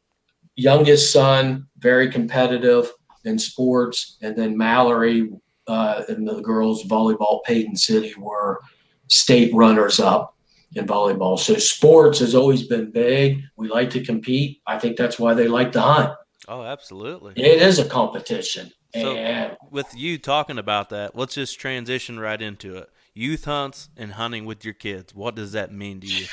youngest 0.56 1.12
son, 1.12 1.68
very 1.78 2.10
competitive 2.12 2.92
in 3.26 3.40
sports, 3.40 4.18
and 4.22 4.36
then 4.36 4.58
Mallory 4.58 5.30
uh, 5.68 6.04
and 6.10 6.28
the 6.28 6.42
girls 6.42 6.84
volleyball, 6.86 7.42
Paden 7.46 7.78
City 7.78 8.14
were 8.18 8.60
state 9.08 9.54
runners 9.54 10.00
up 10.00 10.36
in 10.74 10.86
volleyball. 10.86 11.38
So 11.38 11.56
sports 11.56 12.20
has 12.20 12.34
always 12.34 12.68
been 12.68 12.92
big. 12.92 13.42
We 13.56 13.68
like 13.68 13.90
to 13.92 14.04
compete. 14.04 14.62
I 14.66 14.80
think 14.80 14.98
that's 14.98 15.20
why 15.20 15.34
they 15.34 15.48
like 15.48 15.72
to 15.74 15.82
hunt. 15.82 16.14
Oh, 16.48 16.64
absolutely. 16.64 17.34
It 17.36 17.62
is 17.62 17.80
a 17.80 17.86
competition. 17.86 18.72
So 18.94 19.16
and 19.16 19.56
with 19.70 19.96
you 19.96 20.18
talking 20.18 20.58
about 20.58 20.90
that, 20.90 21.16
let's 21.16 21.36
just 21.36 21.60
transition 21.60 22.20
right 22.20 22.42
into 22.42 22.76
it. 22.78 22.90
Youth 23.14 23.46
hunts 23.46 23.90
and 23.96 24.14
hunting 24.14 24.46
with 24.46 24.66
your 24.66 24.74
kids. 24.74 25.14
What 25.14 25.36
does 25.36 25.54
that 25.54 25.72
mean 25.72 26.02
to 26.02 26.08
you? 26.08 26.26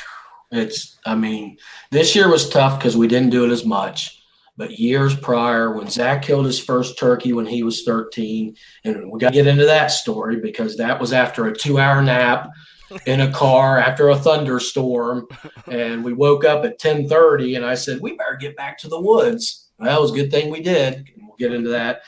It's 0.50 0.98
I 1.04 1.14
mean, 1.14 1.58
this 1.90 2.16
year 2.16 2.28
was 2.28 2.48
tough 2.48 2.78
because 2.78 2.96
we 2.96 3.06
didn't 3.06 3.30
do 3.30 3.44
it 3.44 3.50
as 3.50 3.64
much. 3.64 4.17
But 4.58 4.80
years 4.80 5.14
prior, 5.14 5.72
when 5.72 5.88
Zach 5.88 6.22
killed 6.22 6.44
his 6.44 6.58
first 6.58 6.98
turkey 6.98 7.32
when 7.32 7.46
he 7.46 7.62
was 7.62 7.84
13, 7.84 8.56
and 8.84 9.10
we 9.10 9.20
got 9.20 9.28
to 9.28 9.34
get 9.34 9.46
into 9.46 9.64
that 9.66 9.92
story 9.92 10.40
because 10.40 10.76
that 10.76 11.00
was 11.00 11.12
after 11.12 11.46
a 11.46 11.56
two 11.56 11.78
hour 11.78 12.02
nap 12.02 12.50
in 13.06 13.20
a 13.20 13.30
car 13.30 13.78
after 13.78 14.08
a 14.08 14.16
thunderstorm. 14.16 15.28
And 15.68 16.02
we 16.02 16.12
woke 16.12 16.44
up 16.44 16.64
at 16.64 16.82
1030 16.82 17.54
and 17.54 17.64
I 17.64 17.76
said, 17.76 18.00
we 18.00 18.16
better 18.16 18.34
get 18.34 18.56
back 18.56 18.78
to 18.78 18.88
the 18.88 19.00
woods. 19.00 19.70
Well, 19.78 19.88
that 19.88 20.00
was 20.00 20.10
a 20.10 20.16
good 20.16 20.32
thing 20.32 20.50
we 20.50 20.60
did. 20.60 21.08
We'll 21.16 21.36
get 21.38 21.54
into 21.54 21.70
that. 21.70 22.00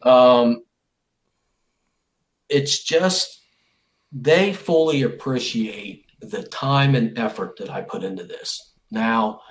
Um, 0.00 0.64
it's 2.48 2.82
just, 2.82 3.42
they 4.10 4.54
fully 4.54 5.02
appreciate 5.02 6.06
the 6.22 6.44
time 6.44 6.94
and 6.94 7.18
effort 7.18 7.58
that 7.58 7.68
I 7.68 7.82
put 7.82 8.04
into 8.04 8.24
this. 8.24 8.72
Now, 8.90 9.42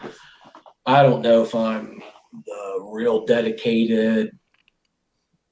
I 0.84 1.04
don't 1.04 1.22
know 1.22 1.44
if 1.44 1.54
I'm 1.54 2.02
the 2.32 2.90
real 2.92 3.26
dedicated 3.26 4.38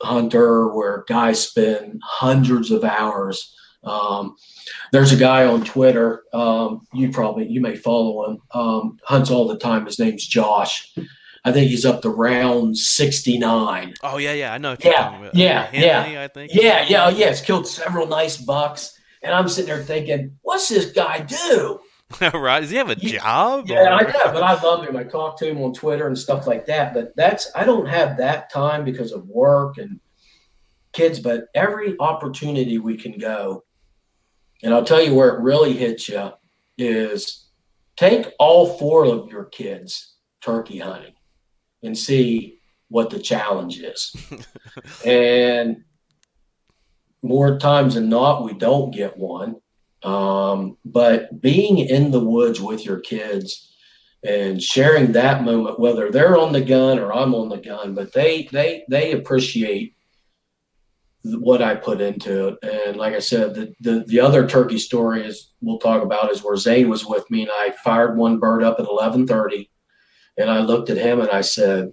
hunter 0.02 0.74
where 0.74 1.04
guys 1.08 1.42
spend 1.48 2.02
hundreds 2.04 2.72
of 2.72 2.84
hours. 2.84 3.54
Um, 3.84 4.36
there's 4.92 5.12
a 5.12 5.18
guy 5.18 5.46
on 5.46 5.64
Twitter. 5.64 6.24
Um, 6.34 6.86
you 6.94 7.10
probably 7.10 7.48
you 7.48 7.62
may 7.62 7.76
follow 7.76 8.30
him. 8.30 8.38
Um, 8.54 9.00
hunts 9.04 9.32
all 9.32 9.48
the 9.48 9.58
time. 9.58 9.86
His 9.86 10.00
name's 10.00 10.26
Josh. 10.26 10.94
I 11.46 11.52
think 11.54 11.70
he's 11.70 11.86
up 11.86 12.02
to 12.02 12.10
round 12.10 12.78
sixty 12.78 13.38
nine. 13.38 13.94
Oh 14.04 14.18
yeah, 14.18 14.34
yeah, 14.34 14.54
I 14.54 14.58
know. 14.58 14.76
yeah, 14.84 15.32
yeah, 15.34 15.70
yeah. 15.74 16.24
I 16.24 16.28
think. 16.28 16.54
Yeah, 16.54 16.86
yeah, 16.88 17.06
oh, 17.06 17.10
yeah. 17.10 17.28
It's 17.28 17.42
killed 17.42 17.68
several 17.68 18.08
nice 18.08 18.38
bucks, 18.38 19.00
and 19.24 19.34
I'm 19.34 19.48
sitting 19.48 19.74
there 19.74 19.84
thinking, 19.84 20.38
what's 20.42 20.68
this 20.68 20.92
guy 20.92 21.20
do? 21.22 21.80
right? 22.34 22.62
Does 22.62 22.70
he 22.70 22.78
have 22.78 22.90
a 22.90 22.96
job? 22.96 23.68
Yeah, 23.68 23.94
I 23.94 24.04
know, 24.04 24.32
but 24.34 24.44
I 24.44 24.62
love 24.62 24.86
him. 24.86 24.96
I 24.96 25.04
talk 25.04 25.38
to 25.40 25.50
him 25.50 25.62
on 25.62 25.74
Twitter 25.74 26.08
and 26.08 26.18
stuff 26.18 26.48
like 26.48 26.66
that. 26.68 26.94
But 26.94 27.16
that's 27.16 27.52
I 27.54 27.66
don't 27.66 27.88
have 27.88 28.18
that 28.18 28.52
time 28.52 28.86
because 28.86 29.12
of 29.12 29.28
work 29.28 29.78
and 29.78 30.00
kids. 30.94 31.20
But 31.20 31.48
every 31.54 32.00
opportunity 32.00 32.78
we 32.78 32.96
can 32.96 33.18
go, 33.18 33.66
and 34.64 34.74
I'll 34.74 34.86
tell 34.86 35.04
you 35.04 35.14
where 35.14 35.36
it 35.36 35.42
really 35.42 35.74
hits 35.74 36.08
you 36.08 36.32
is 36.78 37.50
take 37.98 38.28
all 38.40 38.78
four 38.78 39.06
of 39.06 39.30
your 39.30 39.46
kids 39.46 40.16
turkey 40.40 40.80
hunting 40.80 41.14
and 41.84 41.98
see 41.98 42.60
what 42.88 43.10
the 43.10 43.20
challenge 43.20 43.80
is. 43.80 44.16
and 45.06 45.84
more 47.22 47.60
times 47.60 47.96
than 47.96 48.08
not, 48.08 48.46
we 48.46 48.54
don't 48.54 48.92
get 48.92 49.18
one 49.18 49.58
um, 50.04 50.78
but 50.86 51.42
being 51.42 51.80
in 51.80 52.12
the 52.12 52.20
woods 52.20 52.62
with 52.62 52.86
your 52.86 53.00
kids 53.00 53.74
and 54.24 54.62
sharing 54.62 55.12
that 55.14 55.44
moment, 55.44 55.80
whether 55.80 56.12
they're 56.12 56.38
on 56.38 56.54
the 56.54 56.62
gun 56.62 57.00
or 57.00 57.14
I'm 57.14 57.34
on 57.34 57.50
the 57.50 57.58
gun, 57.58 57.94
but 57.96 58.14
they 58.14 58.48
they 58.52 58.84
they 58.90 59.14
appreciate 59.14 59.96
what 61.24 61.62
I 61.62 61.76
put 61.76 62.02
into 62.02 62.50
it. 62.50 62.58
And 62.64 62.98
like 62.98 63.14
I 63.14 63.20
said, 63.20 63.54
the, 63.54 63.74
the, 63.82 64.06
the 64.08 64.20
other 64.20 64.48
turkey 64.48 64.78
story 64.78 65.26
is 65.26 65.52
we'll 65.62 65.80
talk 65.80 66.02
about 66.04 66.32
is 66.32 66.44
where 66.44 66.56
Zane 66.56 66.90
was 66.90 67.06
with 67.06 67.30
me 67.30 67.42
and 67.42 67.52
I 67.52 67.74
fired 67.84 68.18
one 68.18 68.40
bird 68.40 68.64
up 68.64 68.80
at 68.80 68.88
1130 68.88 69.70
and 70.38 70.50
I 70.50 70.60
looked 70.60 70.90
at 70.90 70.98
him 70.98 71.20
and 71.20 71.30
I 71.30 71.42
said, 71.42 71.92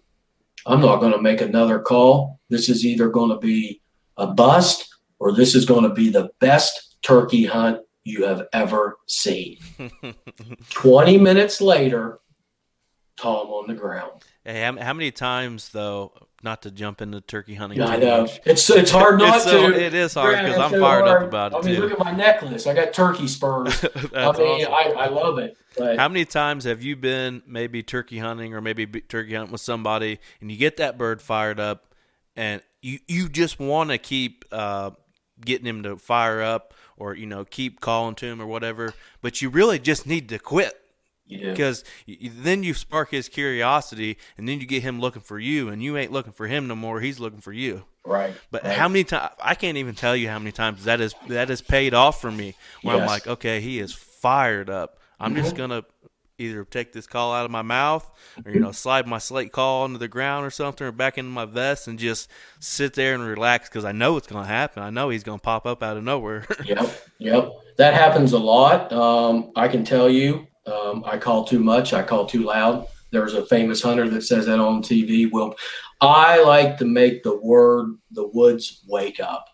I'm 0.67 0.81
not 0.81 1.01
going 1.01 1.13
to 1.13 1.21
make 1.21 1.41
another 1.41 1.81
call. 1.81 2.41
This 2.49 2.69
is 2.69 2.85
either 2.85 3.09
going 3.09 3.31
to 3.31 3.39
be 3.39 3.81
a 4.17 4.27
bust 4.27 4.87
or 5.19 5.33
this 5.33 5.55
is 5.55 5.65
going 5.65 5.83
to 5.83 5.95
be 5.95 6.11
the 6.11 6.31
best 6.41 6.97
turkey 7.03 7.45
hunt 7.45 7.81
you 8.05 8.25
have 8.25 8.47
ever 8.53 8.99
seen. 9.07 9.59
20 10.71 11.19
minutes 11.19 11.61
later, 11.61 12.21
Tom 13.17 13.49
on 13.49 13.67
the 13.67 13.75
ground. 13.75 14.23
Hey, 14.45 14.61
how, 14.61 14.93
many 14.93 15.11
times 15.11 15.71
though? 15.71 16.13
Not 16.43 16.61
to 16.63 16.71
jump 16.71 17.01
into 17.01 17.23
turkey 17.23 17.55
hunting. 17.55 17.79
Yeah, 17.79 17.87
I 17.87 17.97
know 17.97 18.23
much. 18.23 18.39
it's 18.45 18.69
it's 18.69 18.91
hard 18.91 19.19
not 19.19 19.37
it's 19.37 19.45
to. 19.47 19.73
It 19.73 19.95
is 19.95 20.13
hard 20.13 20.37
because 20.37 20.59
I'm 20.59 20.73
so 20.73 20.81
fired 20.81 21.07
hard. 21.07 21.23
up 21.23 21.29
about 21.29 21.53
it 21.53 21.57
I 21.57 21.61
mean, 21.63 21.77
too. 21.77 21.81
look 21.81 21.93
at 21.93 21.99
my 21.99 22.13
necklace. 22.13 22.67
I 22.67 22.75
got 22.75 22.93
turkey 22.93 23.27
spurs. 23.29 23.83
I 24.15 24.33
mean, 24.33 24.67
awesome. 24.67 24.73
I, 24.73 24.93
I 24.99 25.07
love 25.07 25.39
it. 25.39 25.57
But. 25.79 25.99
How 25.99 26.07
many 26.09 26.27
times 26.27 26.65
have 26.65 26.83
you 26.83 26.97
been 26.97 27.43
maybe 27.47 27.83
turkey 27.83 28.19
hunting 28.19 28.53
or 28.53 28.61
maybe 28.61 28.87
turkey 28.87 29.35
hunting 29.35 29.53
with 29.53 29.63
somebody 29.63 30.19
and 30.43 30.53
you 30.53 30.59
get 30.59 30.77
that 30.77 30.99
bird 30.99 31.23
fired 31.23 31.59
up 31.59 31.95
and 32.37 32.61
you 32.83 32.99
you 33.09 33.31
just 33.31 33.59
want 33.59 33.89
to 33.89 33.97
keep 33.97 34.45
uh, 34.53 34.91
getting 35.43 35.67
him 35.67 35.83
to 35.85 35.97
fire 35.97 36.43
up 36.43 36.75
or 37.05 37.15
you 37.15 37.27
know 37.27 37.45
keep 37.45 37.81
calling 37.81 38.15
to 38.17 38.27
him 38.27 38.41
or 38.41 38.47
whatever. 38.47 38.95
But 39.21 39.43
you 39.43 39.51
really 39.51 39.79
just 39.79 40.07
need 40.07 40.29
to 40.31 40.39
quit 40.39 40.81
because 41.29 41.85
then 42.09 42.63
you 42.63 42.75
spark 42.75 43.11
his 43.11 43.29
curiosity, 43.29 44.19
and 44.37 44.49
then 44.49 44.61
you 44.61 44.67
get 44.67 44.83
him 44.83 45.01
looking 45.01 45.23
for 45.23 45.39
you, 45.39 45.69
and 45.69 45.83
you 45.83 45.97
ain't 45.97 46.13
looking 46.13 46.33
for 46.33 46.47
him 46.47 46.67
no 46.67 46.75
more. 46.75 47.01
He's 47.01 47.21
looking 47.21 47.41
for 47.41 47.53
you. 47.53 47.85
Right. 48.05 48.35
But 48.51 48.65
right. 48.65 48.77
how 48.77 48.89
many 48.89 49.05
times? 49.05 49.33
I 49.43 49.55
can't 49.55 49.79
even 49.79 49.95
tell 49.95 50.17
you 50.17 50.29
how 50.29 50.39
many 50.39 50.53
times 50.53 50.85
that 50.85 51.01
is 51.01 51.15
that 51.29 51.49
has 51.49 51.63
paid 51.63 51.95
off 51.95 52.21
for 52.21 52.31
me. 52.31 52.55
Where 52.83 52.97
yes. 52.97 53.03
I'm 53.03 53.09
like, 53.09 53.27
okay, 53.27 53.61
he 53.61 53.79
is 53.79 53.93
fired 53.93 54.69
up. 54.69 54.99
I'm 55.19 55.35
mm-hmm. 55.35 55.43
just 55.43 55.57
gonna 55.57 55.85
either 56.39 56.65
take 56.65 56.93
this 56.93 57.07
call 57.07 57.33
out 57.33 57.45
of 57.45 57.51
my 57.51 57.63
mouth 57.63 58.09
or 58.45 58.53
you 58.53 58.61
know 58.61 58.73
slide 58.73 59.07
my 59.07 59.19
slate 59.19 59.53
call 59.53 59.85
into 59.85 59.99
the 59.99 60.09
ground 60.09 60.45
or 60.45 60.51
something 60.51 60.87
or 60.87 60.93
back 60.93 61.17
into 61.17 61.31
my 61.31 61.45
vest 61.45 61.87
and 61.87 61.99
just 61.99 62.31
sit 62.59 62.95
there 62.95 63.15
and 63.15 63.25
relax 63.25 63.69
because 63.69 63.85
i 63.85 63.93
know 63.93 64.17
it's 64.17 64.27
going 64.27 64.43
to 64.43 64.49
happen. 64.49 64.83
I 64.83 64.91
know 64.91 65.09
he's 65.09 65.23
going 65.23 65.39
to 65.39 65.43
pop 65.43 65.67
up 65.67 65.83
out 65.83 65.97
of 65.97 66.05
nowhere. 66.05 66.47
Yep 66.65 67.01
yep. 67.19 67.51
That 67.77 67.95
happens 67.95 68.33
a 68.33 68.39
lot. 68.39 68.93
Um, 68.93 69.53
i 69.55 69.69
can 69.69 69.85
tell 69.85 70.09
you 70.09 70.47
um, 70.67 71.05
i 71.07 71.19
call 71.19 71.45
too 71.45 71.59
much 71.59 71.93
i 71.93 72.03
call 72.03 72.27
too 72.27 72.43
loud. 72.43 72.87
There's 73.11 73.35
a 73.35 73.47
famous 73.47 73.81
hunter 73.81 74.09
that 74.09 74.23
says 74.23 74.47
that 74.47 74.59
on 74.59 74.83
tv 74.83 75.31
well 75.31 75.55
i 76.01 76.43
like 76.43 76.79
to 76.79 76.85
make 76.85 77.23
the 77.23 77.37
word 77.37 77.97
the 78.11 78.27
woods 78.29 78.83
wake 78.89 79.21
up. 79.21 79.47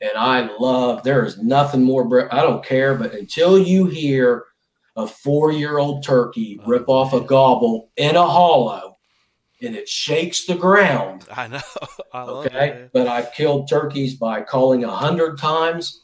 And 0.00 0.12
i 0.16 0.50
love 0.58 1.02
there 1.02 1.24
is 1.24 1.38
nothing 1.38 1.82
more 1.82 2.34
i 2.34 2.42
don't 2.42 2.64
care 2.64 2.94
but 2.94 3.14
until 3.14 3.58
you 3.58 3.86
hear 3.86 4.44
a 4.96 5.06
four 5.06 5.52
year 5.52 5.78
old 5.78 6.02
turkey 6.02 6.58
oh, 6.62 6.66
rip 6.66 6.88
off 6.88 7.12
a 7.12 7.20
gobble 7.20 7.90
in 7.96 8.16
a 8.16 8.26
hollow 8.26 8.96
and 9.62 9.74
it 9.74 9.88
shakes 9.88 10.44
the 10.44 10.54
ground. 10.54 11.24
I 11.34 11.48
know. 11.48 11.60
I 12.12 12.22
okay. 12.22 12.68
It, 12.68 12.90
but 12.92 13.06
I've 13.06 13.32
killed 13.32 13.68
turkeys 13.68 14.14
by 14.14 14.42
calling 14.42 14.84
a 14.84 14.90
hundred 14.90 15.38
times. 15.38 16.02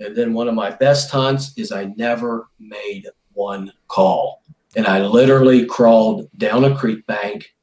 And 0.00 0.16
then 0.16 0.34
one 0.34 0.48
of 0.48 0.54
my 0.54 0.70
best 0.70 1.10
hunts 1.10 1.56
is 1.56 1.72
I 1.72 1.92
never 1.96 2.48
made 2.58 3.08
one 3.32 3.72
call. 3.88 4.42
And 4.76 4.86
I 4.86 5.00
literally 5.00 5.66
crawled 5.66 6.28
down 6.36 6.64
a 6.64 6.76
creek 6.76 7.06
bank 7.06 7.54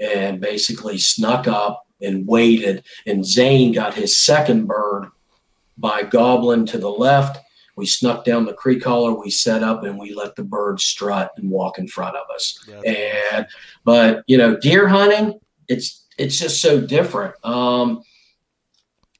and 0.00 0.40
basically 0.40 0.98
snuck 0.98 1.46
up 1.46 1.86
and 2.00 2.26
waited. 2.26 2.84
And 3.06 3.24
Zane 3.24 3.72
got 3.72 3.94
his 3.94 4.18
second 4.18 4.66
bird 4.66 5.10
by 5.76 6.02
gobbling 6.02 6.66
to 6.66 6.78
the 6.78 6.90
left 6.90 7.38
we 7.78 7.86
snuck 7.86 8.24
down 8.24 8.44
the 8.44 8.52
creek 8.52 8.82
collar, 8.82 9.14
we 9.14 9.30
set 9.30 9.62
up, 9.62 9.84
and 9.84 9.96
we 9.96 10.12
let 10.12 10.34
the 10.34 10.42
birds 10.42 10.82
strut 10.82 11.30
and 11.36 11.48
walk 11.48 11.78
in 11.78 11.86
front 11.86 12.16
of 12.16 12.26
us. 12.34 12.58
Yeah. 12.66 12.80
And 12.80 13.46
but 13.84 14.24
you 14.26 14.36
know, 14.36 14.56
deer 14.56 14.88
hunting, 14.88 15.38
it's 15.68 16.04
it's 16.18 16.40
just 16.40 16.60
so 16.60 16.80
different. 16.80 17.36
Um, 17.44 18.02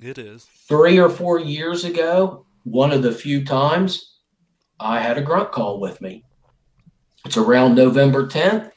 it 0.01 0.19
is 0.19 0.45
three 0.67 0.99
or 0.99 1.09
four 1.09 1.39
years 1.39 1.85
ago. 1.85 2.47
One 2.65 2.91
of 2.91 3.03
the 3.03 3.13
few 3.13 3.45
times 3.45 4.17
I 4.81 4.99
had 4.99 5.19
a 5.19 5.23
grunt 5.23 5.53
call 5.53 5.79
with 5.79 6.01
me. 6.01 6.25
It's 7.25 7.37
around 7.37 7.77
November 7.77 8.27
10th. 8.27 8.73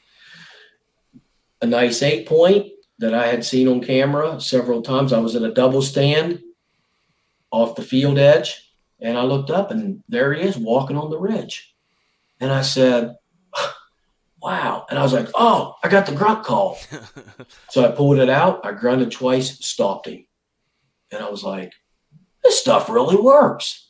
A 1.60 1.66
nice 1.66 2.02
eight 2.02 2.28
point 2.28 2.68
that 3.00 3.14
I 3.14 3.26
had 3.26 3.44
seen 3.44 3.66
on 3.66 3.82
camera 3.82 4.40
several 4.40 4.80
times. 4.80 5.12
I 5.12 5.18
was 5.18 5.34
in 5.34 5.44
a 5.44 5.52
double 5.52 5.82
stand 5.82 6.40
off 7.50 7.74
the 7.74 7.82
field 7.82 8.18
edge 8.18 8.71
And 9.02 9.18
I 9.18 9.22
looked 9.22 9.50
up 9.50 9.70
and 9.70 10.02
there 10.08 10.32
he 10.32 10.42
is 10.42 10.56
walking 10.56 10.96
on 10.96 11.10
the 11.10 11.18
ridge. 11.18 11.74
And 12.40 12.52
I 12.52 12.62
said, 12.62 13.16
wow. 14.42 14.86
And 14.88 14.98
I 14.98 15.02
was 15.02 15.12
like, 15.12 15.28
oh, 15.34 15.74
I 15.82 15.88
got 15.88 16.06
the 16.06 16.14
grunt 16.14 16.44
call. 16.44 16.78
so 17.70 17.84
I 17.84 17.90
pulled 17.90 18.18
it 18.18 18.30
out. 18.30 18.64
I 18.64 18.72
grunted 18.72 19.10
twice, 19.10 19.64
stopped 19.64 20.06
him. 20.06 20.24
And 21.10 21.22
I 21.22 21.28
was 21.28 21.42
like, 21.44 21.72
this 22.42 22.60
stuff 22.60 22.88
really 22.88 23.16
works. 23.16 23.88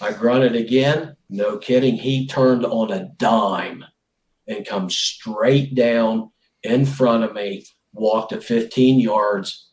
I 0.00 0.12
grunted 0.12 0.56
again. 0.56 1.16
No 1.28 1.58
kidding. 1.58 1.96
He 1.96 2.26
turned 2.26 2.64
on 2.64 2.90
a 2.90 3.06
dime 3.16 3.84
and 4.46 4.66
come 4.66 4.90
straight 4.90 5.74
down 5.74 6.30
in 6.62 6.86
front 6.86 7.24
of 7.24 7.34
me, 7.34 7.66
walked 7.92 8.32
at 8.32 8.44
15 8.44 9.00
yards, 9.00 9.70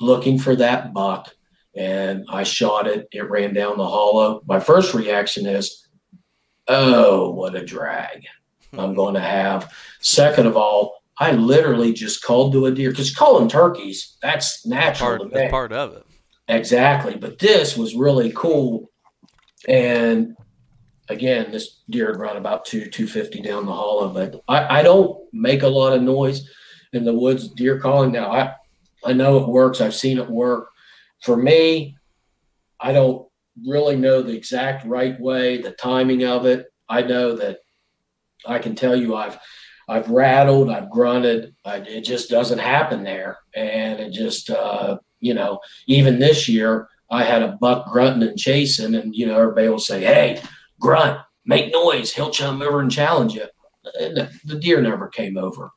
looking 0.00 0.38
for 0.38 0.56
that 0.56 0.92
buck. 0.92 1.34
And 1.76 2.24
I 2.28 2.42
shot 2.42 2.86
it. 2.86 3.08
It 3.12 3.30
ran 3.30 3.54
down 3.54 3.78
the 3.78 3.86
hollow. 3.86 4.42
My 4.46 4.58
first 4.58 4.92
reaction 4.94 5.46
is, 5.46 5.86
oh, 6.68 7.30
what 7.30 7.54
a 7.54 7.64
drag 7.64 8.26
I'm 8.76 8.94
going 8.94 9.14
to 9.14 9.20
have. 9.20 9.72
Second 10.00 10.46
of 10.46 10.56
all, 10.56 11.02
I 11.18 11.32
literally 11.32 11.92
just 11.92 12.24
called 12.24 12.52
to 12.54 12.66
a 12.66 12.70
deer 12.70 12.90
because 12.90 13.14
calling 13.14 13.48
turkeys, 13.48 14.16
that's 14.22 14.66
natural. 14.66 15.18
Part, 15.18 15.32
that's 15.32 15.50
part 15.50 15.72
of 15.72 15.92
it. 15.94 16.06
Exactly. 16.48 17.16
But 17.16 17.38
this 17.38 17.76
was 17.76 17.94
really 17.94 18.32
cool. 18.34 18.90
And 19.68 20.34
again, 21.08 21.50
this 21.52 21.80
deer 21.90 22.08
had 22.08 22.20
run 22.20 22.36
about 22.36 22.64
two, 22.64 22.88
250 22.88 23.42
down 23.42 23.66
the 23.66 23.72
hollow, 23.72 24.08
but 24.08 24.40
I, 24.48 24.80
I 24.80 24.82
don't 24.82 25.18
make 25.32 25.62
a 25.62 25.68
lot 25.68 25.92
of 25.92 26.02
noise 26.02 26.48
in 26.92 27.04
the 27.04 27.14
woods 27.14 27.48
deer 27.48 27.78
calling. 27.78 28.12
Now 28.12 28.32
I, 28.32 28.54
I 29.04 29.12
know 29.12 29.38
it 29.38 29.48
works. 29.48 29.80
I've 29.80 29.94
seen 29.94 30.18
it 30.18 30.28
work. 30.28 30.69
For 31.22 31.36
me, 31.36 31.96
I 32.78 32.92
don't 32.92 33.26
really 33.66 33.96
know 33.96 34.22
the 34.22 34.36
exact 34.36 34.86
right 34.86 35.18
way, 35.20 35.58
the 35.58 35.72
timing 35.72 36.24
of 36.24 36.46
it. 36.46 36.66
I 36.88 37.02
know 37.02 37.36
that 37.36 37.58
I 38.46 38.58
can 38.58 38.74
tell 38.74 38.96
you 38.96 39.14
I've 39.14 39.38
I've 39.88 40.08
rattled, 40.08 40.70
I've 40.70 40.88
grunted. 40.88 41.54
I, 41.64 41.78
it 41.78 42.02
just 42.02 42.30
doesn't 42.30 42.60
happen 42.60 43.02
there, 43.02 43.38
and 43.54 43.98
it 43.98 44.12
just 44.12 44.48
uh, 44.50 44.98
you 45.18 45.34
know 45.34 45.60
even 45.86 46.18
this 46.18 46.48
year 46.48 46.88
I 47.10 47.24
had 47.24 47.42
a 47.42 47.56
buck 47.60 47.90
grunting 47.90 48.28
and 48.28 48.38
chasing, 48.38 48.94
and 48.94 49.14
you 49.14 49.26
know 49.26 49.38
everybody 49.38 49.68
will 49.68 49.78
say, 49.78 50.00
"Hey, 50.00 50.40
grunt, 50.78 51.18
make 51.44 51.72
noise. 51.72 52.12
He'll 52.12 52.30
chum 52.30 52.62
over 52.62 52.80
and 52.80 52.90
challenge 52.90 53.34
you." 53.34 53.46
The, 53.82 54.30
the 54.44 54.58
deer 54.58 54.80
never 54.80 55.08
came 55.08 55.36
over. 55.36 55.70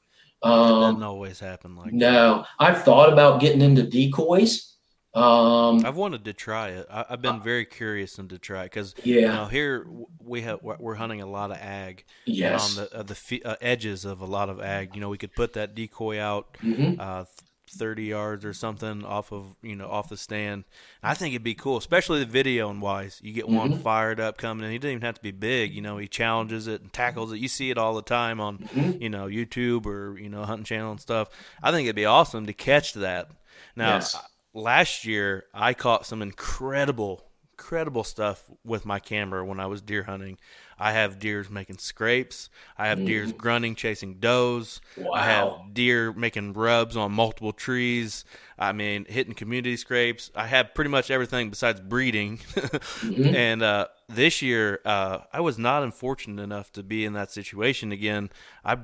Um, 0.43 0.61
it 0.61 0.79
doesn't 0.81 1.03
always 1.03 1.39
happen 1.39 1.75
like 1.75 1.93
no. 1.93 2.37
That. 2.37 2.47
I've 2.59 2.83
thought 2.83 3.11
about 3.11 3.41
getting 3.41 3.61
into 3.61 3.83
decoys. 3.83 4.72
Um, 5.13 5.85
I've 5.85 5.95
wanted 5.95 6.25
to 6.25 6.33
try 6.33 6.69
it. 6.69 6.87
I, 6.89 7.05
have 7.09 7.21
been 7.21 7.35
uh, 7.35 7.39
very 7.39 7.65
curious 7.65 8.17
and 8.17 8.29
to 8.31 8.39
try 8.39 8.63
it 8.63 8.71
because 8.71 8.95
yeah, 9.03 9.15
you 9.15 9.27
know, 9.27 9.45
here 9.45 9.87
we 10.19 10.41
have 10.41 10.59
we're 10.63 10.95
hunting 10.95 11.21
a 11.21 11.27
lot 11.27 11.51
of 11.51 11.57
ag. 11.57 12.03
Yes, 12.25 12.77
on 12.77 12.83
the 12.83 12.97
uh, 12.99 13.03
the 13.03 13.41
uh, 13.45 13.55
edges 13.61 14.05
of 14.05 14.21
a 14.21 14.25
lot 14.25 14.49
of 14.49 14.59
ag. 14.59 14.95
You 14.95 15.01
know, 15.01 15.09
we 15.09 15.19
could 15.19 15.33
put 15.35 15.53
that 15.53 15.75
decoy 15.75 16.19
out. 16.19 16.57
Mm-hmm. 16.63 16.99
Uh, 16.99 17.25
30 17.69 18.03
yards 18.03 18.45
or 18.45 18.53
something 18.53 19.03
off 19.03 19.31
of 19.31 19.55
you 19.63 19.75
know 19.75 19.87
off 19.87 20.09
the 20.09 20.17
stand 20.17 20.63
i 21.01 21.13
think 21.13 21.33
it'd 21.33 21.43
be 21.43 21.55
cool 21.55 21.77
especially 21.77 22.19
the 22.19 22.25
video 22.25 22.69
and 22.69 22.81
wise 22.81 23.19
you 23.23 23.33
get 23.33 23.47
one 23.49 23.71
mm-hmm. 23.71 23.81
fired 23.81 24.19
up 24.19 24.37
coming 24.37 24.63
and 24.63 24.71
he 24.71 24.77
doesn't 24.77 24.91
even 24.91 25.01
have 25.01 25.15
to 25.15 25.21
be 25.21 25.31
big 25.31 25.73
you 25.73 25.81
know 25.81 25.97
he 25.97 26.07
challenges 26.07 26.67
it 26.67 26.81
and 26.81 26.93
tackles 26.93 27.31
it 27.31 27.39
you 27.39 27.47
see 27.47 27.71
it 27.71 27.77
all 27.77 27.95
the 27.95 28.03
time 28.03 28.39
on 28.39 28.59
mm-hmm. 28.59 29.01
you 29.01 29.09
know 29.09 29.25
youtube 29.25 29.85
or 29.85 30.19
you 30.19 30.29
know 30.29 30.43
hunting 30.43 30.65
channel 30.65 30.91
and 30.91 30.99
stuff 30.99 31.29
i 31.63 31.71
think 31.71 31.85
it'd 31.85 31.95
be 31.95 32.05
awesome 32.05 32.45
to 32.45 32.53
catch 32.53 32.93
that 32.93 33.31
now 33.75 33.95
yes. 33.95 34.15
Last 34.53 35.05
year 35.05 35.45
i 35.53 35.73
caught 35.73 36.05
some 36.05 36.21
incredible 36.21 37.23
incredible 37.53 38.03
stuff 38.03 38.49
with 38.63 38.85
my 38.85 38.99
camera 38.99 39.45
when 39.45 39.59
i 39.59 39.65
was 39.65 39.81
deer 39.81 40.03
hunting 40.03 40.37
I 40.77 40.91
have 40.91 41.19
deers 41.19 41.49
making 41.49 41.77
scrapes. 41.77 42.49
I 42.77 42.87
have 42.87 42.99
mm. 42.99 43.05
deers 43.05 43.31
grunting, 43.31 43.75
chasing 43.75 44.15
does. 44.15 44.81
Wow. 44.97 45.13
I 45.13 45.25
have 45.25 45.73
deer 45.73 46.11
making 46.11 46.53
rubs 46.53 46.97
on 46.97 47.11
multiple 47.11 47.53
trees. 47.53 48.25
I 48.57 48.71
mean, 48.71 49.05
hitting 49.07 49.33
community 49.33 49.77
scrapes. 49.77 50.31
I 50.35 50.47
have 50.47 50.73
pretty 50.73 50.89
much 50.89 51.11
everything 51.11 51.49
besides 51.49 51.79
breeding. 51.79 52.37
mm-hmm. 52.37 53.35
And 53.35 53.63
uh, 53.63 53.87
this 54.09 54.41
year, 54.41 54.81
uh, 54.85 55.19
I 55.31 55.41
was 55.41 55.57
not 55.57 55.83
unfortunate 55.83 56.41
enough 56.41 56.71
to 56.73 56.83
be 56.83 57.05
in 57.05 57.13
that 57.13 57.31
situation 57.31 57.91
again. 57.91 58.29
I 58.65 58.77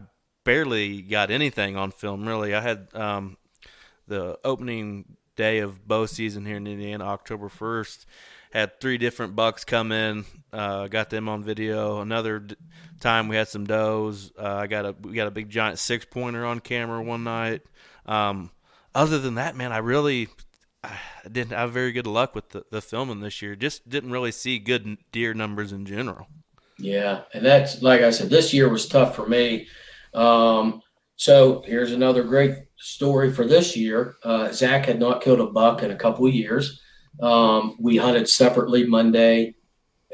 barely 0.44 1.02
got 1.02 1.32
anything 1.32 1.76
on 1.76 1.92
film, 1.92 2.26
really. 2.26 2.54
I 2.56 2.62
had 2.62 2.88
um, 2.94 3.38
the 4.08 4.40
opening 4.44 5.18
day 5.40 5.60
of 5.60 5.88
bow 5.88 6.06
season 6.06 6.46
here 6.46 6.58
in 6.58 6.68
Indiana, 6.68 7.06
October 7.06 7.48
1st 7.48 8.06
had 8.52 8.80
three 8.80 8.98
different 8.98 9.36
bucks 9.36 9.64
come 9.64 9.92
in. 9.92 10.26
Uh, 10.52 10.88
got 10.88 11.10
them 11.10 11.30
on 11.30 11.44
video. 11.44 12.02
Another 12.02 12.40
d- 12.40 12.56
time 13.00 13.28
we 13.28 13.36
had 13.36 13.48
some 13.48 13.66
does. 13.66 14.32
Uh, 14.38 14.56
I 14.56 14.68
got 14.68 14.86
a 14.86 14.96
we 15.02 15.14
got 15.14 15.28
a 15.28 15.32
big 15.32 15.50
giant 15.50 15.80
six 15.80 16.06
pointer 16.06 16.46
on 16.46 16.60
camera 16.60 17.02
one 17.02 17.24
night. 17.24 17.62
Um, 18.06 18.52
other 18.96 19.20
than 19.20 19.36
that, 19.36 19.56
man, 19.56 19.72
I 19.72 19.78
really 19.78 20.30
I 20.84 20.98
didn't 21.32 21.52
have 21.52 21.72
very 21.72 21.92
good 21.92 22.08
luck 22.08 22.34
with 22.34 22.50
the, 22.50 22.66
the 22.72 22.82
filming 22.82 23.20
this 23.20 23.42
year. 23.42 23.56
Just 23.56 23.88
didn't 23.88 24.12
really 24.12 24.32
see 24.32 24.58
good 24.58 24.98
deer 25.12 25.34
numbers 25.34 25.72
in 25.72 25.86
general. 25.86 26.28
Yeah, 26.80 27.22
and 27.34 27.46
that's 27.46 27.82
like 27.82 28.02
I 28.02 28.10
said, 28.10 28.30
this 28.30 28.54
year 28.54 28.68
was 28.68 28.88
tough 28.88 29.16
for 29.16 29.28
me. 29.28 29.68
Um, 30.14 30.82
so 31.20 31.62
here's 31.66 31.92
another 31.92 32.24
great 32.24 32.56
story 32.78 33.34
for 33.34 33.44
this 33.44 33.76
year. 33.76 34.16
Uh, 34.24 34.54
Zach 34.54 34.86
had 34.86 35.02
not 35.02 35.22
killed 35.22 35.42
a 35.42 35.48
buck 35.48 35.84
in 35.84 35.92
a 35.92 35.96
couple 35.96 36.26
of 36.26 36.34
years. 36.34 36.80
Um, 37.20 37.76
we 37.78 37.98
hunted 37.98 38.30
separately 38.30 38.86
Monday 38.86 39.56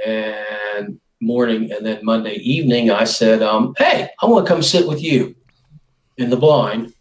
and 0.03 0.99
morning, 1.21 1.71
and 1.71 1.85
then 1.85 1.99
Monday 2.01 2.37
evening, 2.37 2.89
I 2.89 3.03
said, 3.03 3.43
um, 3.43 3.75
"Hey, 3.77 4.09
I 4.19 4.25
want 4.25 4.47
to 4.47 4.51
come 4.51 4.63
sit 4.63 4.87
with 4.87 4.99
you 4.99 5.35
in 6.17 6.31
the 6.31 6.37
blind 6.37 6.95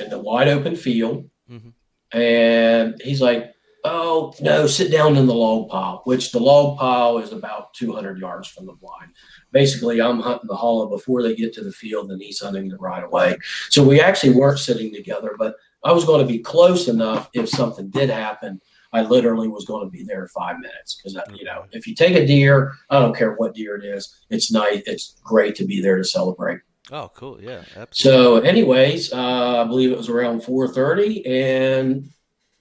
in 0.00 0.10
the 0.10 0.18
wide 0.18 0.48
open 0.48 0.74
field." 0.74 1.30
Mm-hmm. 1.48 2.18
And 2.18 3.00
he's 3.04 3.22
like, 3.22 3.54
"Oh 3.84 4.34
no, 4.40 4.66
sit 4.66 4.90
down 4.90 5.14
in 5.14 5.26
the 5.28 5.34
log 5.34 5.70
pile," 5.70 6.00
which 6.06 6.32
the 6.32 6.40
log 6.40 6.76
pile 6.76 7.18
is 7.18 7.32
about 7.32 7.72
200 7.74 8.18
yards 8.18 8.48
from 8.48 8.66
the 8.66 8.72
blind. 8.72 9.12
Basically, 9.50 10.00
I'm 10.00 10.20
hunting 10.20 10.48
the 10.48 10.56
hollow 10.56 10.88
before 10.88 11.22
they 11.22 11.34
get 11.34 11.52
to 11.54 11.64
the 11.64 11.72
field, 11.72 12.10
and 12.10 12.20
he's 12.20 12.40
hunting 12.40 12.68
the 12.68 12.76
right 12.76 13.02
away. 13.02 13.36
So 13.70 13.82
we 13.82 14.00
actually 14.00 14.34
weren't 14.34 14.58
sitting 14.58 14.92
together, 14.92 15.36
but 15.38 15.54
I 15.84 15.92
was 15.92 16.04
going 16.04 16.26
to 16.26 16.32
be 16.32 16.40
close 16.40 16.88
enough 16.88 17.30
if 17.32 17.48
something 17.48 17.88
did 17.88 18.10
happen 18.10 18.60
I 18.92 19.02
literally 19.02 19.48
was 19.48 19.64
going 19.64 19.86
to 19.86 19.90
be 19.90 20.02
there 20.02 20.26
five 20.28 20.58
minutes 20.58 20.94
because 20.94 21.14
you 21.34 21.44
know 21.44 21.64
if 21.72 21.86
you 21.86 21.94
take 21.94 22.14
a 22.14 22.26
deer, 22.26 22.72
I 22.90 22.98
don't 22.98 23.16
care 23.16 23.34
what 23.34 23.54
deer 23.54 23.76
it 23.76 23.84
is, 23.84 24.16
it's 24.30 24.50
nice. 24.50 24.82
It's 24.86 25.16
great 25.22 25.54
to 25.56 25.66
be 25.66 25.80
there 25.80 25.96
to 25.96 26.04
celebrate. 26.04 26.60
Oh, 26.90 27.10
cool! 27.14 27.42
Yeah, 27.42 27.64
absolutely. 27.76 27.92
So, 27.92 28.36
anyways, 28.38 29.12
uh, 29.12 29.62
I 29.62 29.64
believe 29.64 29.92
it 29.92 29.98
was 29.98 30.08
around 30.08 30.42
four 30.42 30.68
thirty, 30.68 31.24
and 31.26 32.10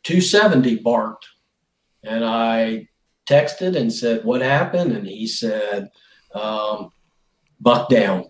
two 0.04 0.20
seventy 0.20 0.76
barked, 0.76 1.26
and 2.04 2.26
I 2.26 2.90
texted 3.30 3.78
and 3.78 3.92
said, 3.92 4.26
"What 4.26 4.42
happened?" 4.42 4.92
And 4.92 5.08
he 5.08 5.28
said, 5.28 5.90
um, 6.34 6.92
"Buck 7.60 7.90
down," 7.90 8.26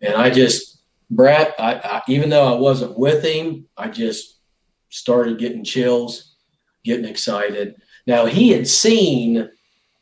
and 0.00 0.14
I 0.14 0.30
just, 0.30 0.80
Brett, 1.10 1.54
I, 1.58 1.74
I, 1.74 2.02
even 2.08 2.30
though 2.30 2.54
I 2.54 2.58
wasn't 2.58 2.98
with 2.98 3.24
him, 3.24 3.66
I 3.76 3.88
just 3.88 4.38
started 4.90 5.38
getting 5.38 5.64
chills 5.64 6.36
getting 6.86 7.04
excited. 7.04 7.74
Now 8.06 8.24
he 8.24 8.50
had 8.50 8.66
seen 8.66 9.50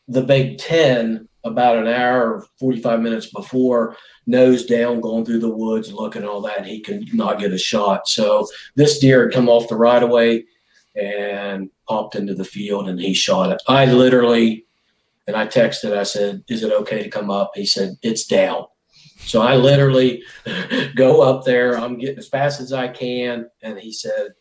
the 0.06 0.22
Big 0.22 0.58
Ten 0.58 1.28
about 1.42 1.78
an 1.78 1.88
hour, 1.88 2.36
or 2.36 2.46
45 2.58 3.00
minutes 3.00 3.26
before, 3.26 3.96
nose 4.26 4.64
down, 4.64 5.00
going 5.00 5.24
through 5.24 5.40
the 5.40 5.54
woods, 5.54 5.92
looking 5.92 6.24
all 6.24 6.40
that. 6.42 6.64
He 6.64 6.80
could 6.80 7.12
not 7.12 7.38
get 7.38 7.52
a 7.52 7.58
shot. 7.58 8.08
So 8.08 8.46
this 8.76 8.98
deer 8.98 9.24
had 9.24 9.34
come 9.34 9.48
off 9.48 9.68
the 9.68 9.76
right 9.76 10.02
of 10.02 10.08
way 10.10 10.44
and 10.94 11.70
popped 11.88 12.14
into 12.14 12.34
the 12.34 12.44
field 12.44 12.88
and 12.88 13.00
he 13.00 13.12
shot 13.12 13.50
it. 13.50 13.60
I 13.68 13.86
literally, 13.86 14.64
and 15.26 15.36
I 15.36 15.46
texted, 15.46 15.96
I 15.96 16.02
said, 16.02 16.44
Is 16.48 16.62
it 16.62 16.72
okay 16.72 17.02
to 17.02 17.10
come 17.10 17.30
up? 17.30 17.52
He 17.54 17.66
said, 17.66 17.96
It's 18.02 18.26
down. 18.26 18.66
So 19.18 19.40
I 19.40 19.56
literally 19.56 20.22
go 20.96 21.22
up 21.22 21.44
there. 21.44 21.78
I'm 21.78 21.98
getting 21.98 22.18
as 22.18 22.28
fast 22.28 22.60
as 22.60 22.72
I 22.72 22.88
can. 22.88 23.48
And 23.62 23.78
he 23.78 23.92
said, 23.92 24.34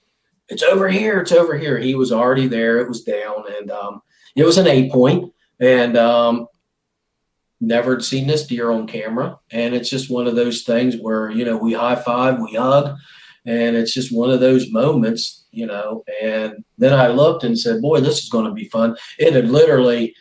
it's 0.50 0.64
over 0.64 0.90
here, 0.90 1.22
it's 1.22 1.32
over 1.32 1.58
here. 1.58 1.78
He 1.78 1.96
was 1.96 2.12
already 2.12 2.48
there. 2.48 2.80
It 2.80 2.88
was 2.88 3.04
down, 3.04 3.46
and 3.60 3.72
um, 3.72 4.02
it 4.36 4.44
was 4.44 4.58
an 4.58 4.68
eight 4.68 4.92
point, 4.92 5.34
and 5.60 5.98
um, 5.98 6.48
never 7.62 7.94
had 7.94 8.04
seen 8.04 8.28
this 8.28 8.46
deer 8.46 8.72
on 8.72 8.88
camera. 8.88 9.40
And 9.52 9.74
it's 9.74 9.90
just 9.90 10.12
one 10.12 10.28
of 10.28 10.36
those 10.36 10.64
things 10.64 10.96
where 10.98 11.32
you 11.32 11.46
know 11.46 11.58
we 11.58 11.74
high 11.74 11.96
five, 11.96 12.40
we 12.40 12.56
hug, 12.56 12.98
and 13.46 13.76
it's 13.76 13.94
just 13.94 14.16
one 14.16 14.30
of 14.30 14.42
those 14.42 14.72
moments, 14.72 15.46
you 15.52 15.66
know. 15.66 16.04
And 16.22 16.64
then 16.78 16.94
I 16.94 17.08
looked 17.08 17.44
and 17.44 17.58
said, 17.58 17.82
"Boy, 17.82 18.02
this 18.02 18.22
is 18.22 18.30
going 18.30 18.46
to 18.46 18.52
be 18.52 18.70
fun." 18.70 18.98
It 19.18 19.34
had 19.34 19.50
literally 19.50 20.16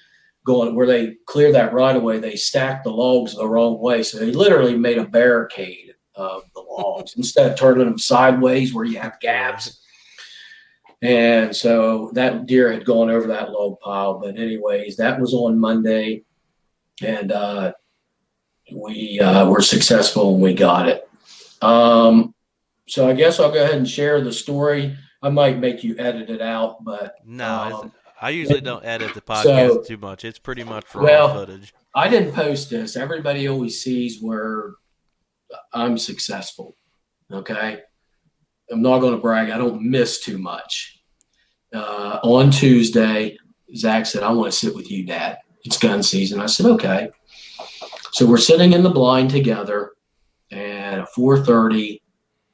going 0.45 0.75
where 0.75 0.87
they 0.87 1.15
clear 1.27 1.53
that 1.53 1.73
right 1.73 1.97
away. 1.97 2.19
They 2.19 2.37
stacked 2.37 2.85
the 2.85 2.91
logs 2.91 3.35
the 3.35 3.49
wrong 3.49 3.79
way, 3.81 4.03
so 4.03 4.19
they 4.19 4.33
literally 4.33 4.77
made 4.77 4.99
a 4.99 5.07
barricade 5.07 5.95
of 6.15 6.43
the 6.55 6.61
logs 6.61 7.15
instead 7.17 7.51
of 7.51 7.59
turning 7.59 7.85
them 7.85 7.99
sideways 7.99 8.75
where 8.75 8.85
you 8.85 8.99
have 8.99 9.21
gaps 9.21 9.81
And 11.01 11.55
so 11.55 12.11
that 12.15 12.47
deer 12.47 12.73
had 12.73 12.85
gone 12.85 13.11
over 13.11 13.29
that 13.29 13.51
log 13.51 13.81
pile. 13.81 14.21
But 14.21 14.39
anyways, 14.39 14.97
that 14.97 15.21
was 15.21 15.35
on 15.35 15.59
Monday, 15.59 16.25
and 17.03 17.33
uh, 17.33 17.73
we 18.73 19.21
uh, 19.21 19.49
were 19.49 19.63
successful 19.63 20.35
and 20.35 20.43
we 20.43 20.55
got 20.55 20.89
it. 20.89 21.09
Um, 21.61 22.35
so 22.89 23.09
I 23.09 23.13
guess 23.13 23.41
I'll 23.41 23.53
go 23.53 23.63
ahead 23.63 23.77
and 23.77 23.89
share 23.89 24.21
the 24.21 24.33
story. 24.33 24.97
I 25.23 25.29
might 25.29 25.59
make 25.59 25.85
you 25.85 25.97
edit 25.99 26.31
it 26.31 26.41
out, 26.41 26.83
but 26.83 27.15
No, 27.25 27.81
um, 27.83 27.93
I 28.23 28.31
usually 28.31 28.61
don't 28.61 28.85
edit 28.85 29.15
the 29.15 29.21
podcast 29.21 29.69
so- 29.69 29.83
too 29.83 29.97
much. 29.99 30.25
It's 30.25 30.39
pretty 30.39 30.65
much 30.65 30.95
raw 30.95 31.03
Well, 31.05 31.35
footage. 31.35 31.75
I 31.95 32.09
didn't 32.09 32.33
post 32.33 32.71
this. 32.71 32.97
Everybody 32.97 33.49
always 33.49 33.83
sees 33.83 34.23
where 34.23 34.75
I'm 35.73 35.99
successful. 35.99 36.75
Okay. 37.31 37.81
I'm 38.71 38.81
not 38.81 39.01
going 39.01 39.13
to 39.15 39.21
brag. 39.21 39.51
I 39.51 39.59
don't 39.59 39.83
miss 39.83 40.21
too 40.21 40.39
much. 40.39 41.01
Uh, 41.75 42.21
on 42.23 42.51
Tuesday, 42.51 43.37
Zach 43.77 44.07
said, 44.07 44.23
I 44.23 44.31
want 44.33 44.53
to 44.53 44.57
sit 44.59 44.75
with 44.75 44.91
you, 44.91 45.05
Dad. 45.05 45.39
It's 45.65 45.79
gun 45.79 46.03
season. 46.03 46.41
I 46.41 46.47
said, 46.47 46.67
okay. 46.67 47.11
So 48.13 48.27
we're 48.27 48.39
sitting 48.39 48.73
in 48.73 48.83
the 48.83 48.91
blind 48.91 49.31
together, 49.31 49.93
and 50.51 51.01
at 51.03 51.09
4:30, 51.17 52.01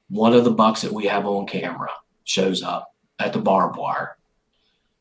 one 0.08 0.32
of 0.32 0.44
the 0.44 0.52
bucks 0.52 0.82
that 0.82 0.92
we 0.92 1.06
have 1.06 1.26
on 1.26 1.46
camera 1.46 1.90
shows 2.24 2.62
up 2.62 2.92
at 3.18 3.32
the 3.32 3.40
barbed 3.40 3.76
wire, 3.76 4.17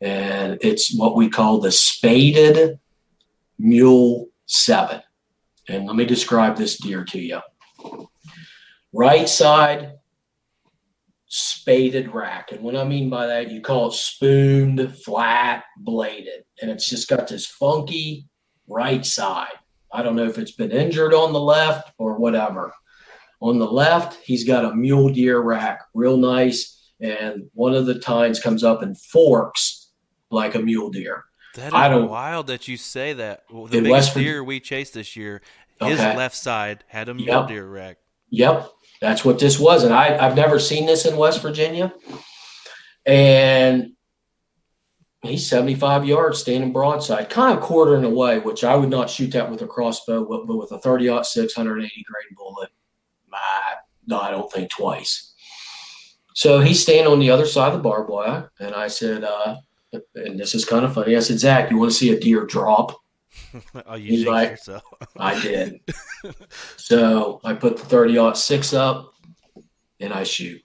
and 0.02 0.58
it's 0.62 0.96
what 0.96 1.16
we 1.16 1.30
call 1.30 1.60
the 1.60 1.72
spaded 1.72 2.80
Mule 3.58 4.28
7. 4.46 5.02
And 5.68 5.86
let 5.86 5.96
me 5.96 6.06
describe 6.06 6.56
this 6.56 6.78
deer 6.78 7.04
to 7.06 7.20
you. 7.20 7.42
Right 8.94 9.28
side, 9.28 9.94
spaded 11.28 12.14
rack. 12.14 12.52
And 12.52 12.62
what 12.62 12.76
I 12.76 12.84
mean 12.84 13.10
by 13.10 13.28
that, 13.28 13.52
you 13.52 13.62
call 13.62 13.90
it 13.90 13.94
spooned, 13.94 14.98
flat, 15.04 15.64
bladed. 15.78 16.46
And 16.62 16.72
it's 16.72 16.90
just 16.90 17.10
got 17.10 17.28
this 17.28 17.46
funky 17.46 18.28
right 18.68 19.06
side. 19.06 19.54
I 19.92 20.04
don't 20.04 20.16
know 20.16 20.26
if 20.26 20.38
it's 20.38 20.52
been 20.52 20.72
injured 20.72 21.14
on 21.14 21.34
the 21.34 21.40
left 21.40 21.92
or 21.98 22.18
whatever. 22.18 22.74
On 23.40 23.60
the 23.60 23.70
left, 23.70 24.20
he's 24.24 24.46
got 24.46 24.66
a 24.66 24.76
mule 24.76 25.10
deer 25.10 25.40
rack, 25.40 25.82
real 25.94 26.18
nice. 26.18 26.92
And 27.00 27.50
one 27.54 27.74
of 27.76 27.86
the 27.86 28.00
tines 28.00 28.40
comes 28.40 28.64
up 28.64 28.82
and 28.82 29.00
forks 29.00 29.77
like 30.30 30.56
a 30.56 30.60
mule 30.60 30.90
deer. 30.90 31.24
That 31.56 31.68
is 31.68 31.74
I 31.74 31.90
don't- 31.90 32.10
wild 32.10 32.48
that 32.48 32.68
you 32.68 32.78
say 32.78 33.14
that. 33.14 33.44
Well, 33.52 33.66
the 33.66 33.82
biggest 33.82 33.92
West 33.92 34.14
deer 34.16 34.44
we 34.44 34.60
chased 34.60 34.94
this 34.94 35.16
year, 35.16 35.42
his 35.82 36.00
Okay. 36.00 36.16
left 36.16 36.36
side 36.36 36.84
had 36.88 37.10
a 37.10 37.14
mule 37.14 37.28
Yep. 37.28 37.48
deer 37.48 37.68
wreck. 37.68 37.98
Yep, 38.30 38.70
that's 39.02 39.24
what 39.24 39.40
this 39.40 39.58
was. 39.60 39.84
And 39.84 39.94
I, 39.94 40.18
I've 40.24 40.36
never 40.36 40.60
seen 40.60 40.86
this 40.86 41.06
in 41.06 41.16
West 41.18 41.42
Virginia. 41.42 41.94
And 43.06 43.94
he's 45.22 45.48
75 45.50 46.06
yards 46.06 46.40
standing 46.40 46.74
broadside, 46.74 47.30
kind 47.30 47.58
of 47.58 47.64
quartering 47.64 48.04
away, 48.04 48.40
which 48.40 48.64
I 48.64 48.76
would 48.76 48.90
not 48.90 49.10
shoot 49.10 49.32
that 49.32 49.50
with 49.50 49.62
a 49.62 49.68
crossbow, 49.68 50.26
but, 50.26 50.46
but 50.46 50.58
with 50.58 50.72
a 50.72 50.80
30 50.80 51.24
6, 51.24 51.56
180 51.58 52.04
grain 52.04 52.36
bullet, 52.36 52.70
I, 53.34 53.76
no, 54.06 54.20
I 54.20 54.32
don't 54.32 54.52
think 54.52 54.70
twice. 54.70 55.34
So 56.36 56.60
he's 56.60 56.82
standing 56.82 57.12
on 57.12 57.20
the 57.20 57.32
other 57.32 57.46
side 57.48 57.70
of 57.70 57.74
the 57.74 57.80
barbed 57.84 58.10
wire. 58.10 58.52
And 58.60 58.76
I 58.76 58.88
said, 58.90 59.24
uh, 59.24 59.56
and 59.94 60.40
this 60.40 60.54
is 60.56 60.66
kind 60.66 60.86
of 60.86 60.94
funny. 60.94 61.16
I 61.16 61.20
said, 61.20 61.40
Zach, 61.40 61.72
you 61.72 61.78
want 61.78 61.92
to 61.92 61.98
see 61.98 62.12
a 62.12 62.20
deer 62.20 62.46
drop? 62.46 63.00
oh, 63.86 63.96
you 63.96 64.18
He's 64.18 64.26
like- 64.26 64.52
yourself. 64.52 64.84
I 65.18 65.40
did. 65.42 65.80
so 66.78 67.40
I 67.44 67.54
put 67.54 67.78
the 67.78 67.84
30 67.86 68.36
six 68.36 68.74
up 68.74 69.14
and 70.00 70.14
I 70.14 70.24
shoot. 70.24 70.62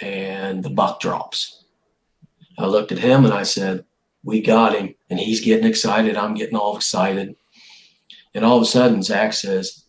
And 0.00 0.62
the 0.64 0.70
buck 0.70 1.00
drops. 1.00 1.64
I 2.58 2.66
looked 2.66 2.92
at 2.92 2.98
him 2.98 3.24
and 3.24 3.32
I 3.32 3.44
said, 3.44 3.84
We 4.24 4.40
got 4.40 4.74
him. 4.76 4.94
And 5.08 5.20
he's 5.20 5.40
getting 5.40 5.66
excited. 5.66 6.16
I'm 6.16 6.34
getting 6.34 6.56
all 6.56 6.76
excited. 6.76 7.36
And 8.34 8.44
all 8.44 8.56
of 8.56 8.62
a 8.62 8.66
sudden, 8.66 9.02
Zach 9.02 9.32
says, 9.32 9.84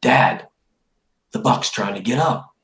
Dad, 0.00 0.46
the 1.32 1.38
buck's 1.40 1.70
trying 1.70 1.94
to 1.94 2.00
get 2.00 2.18
up. 2.18 2.54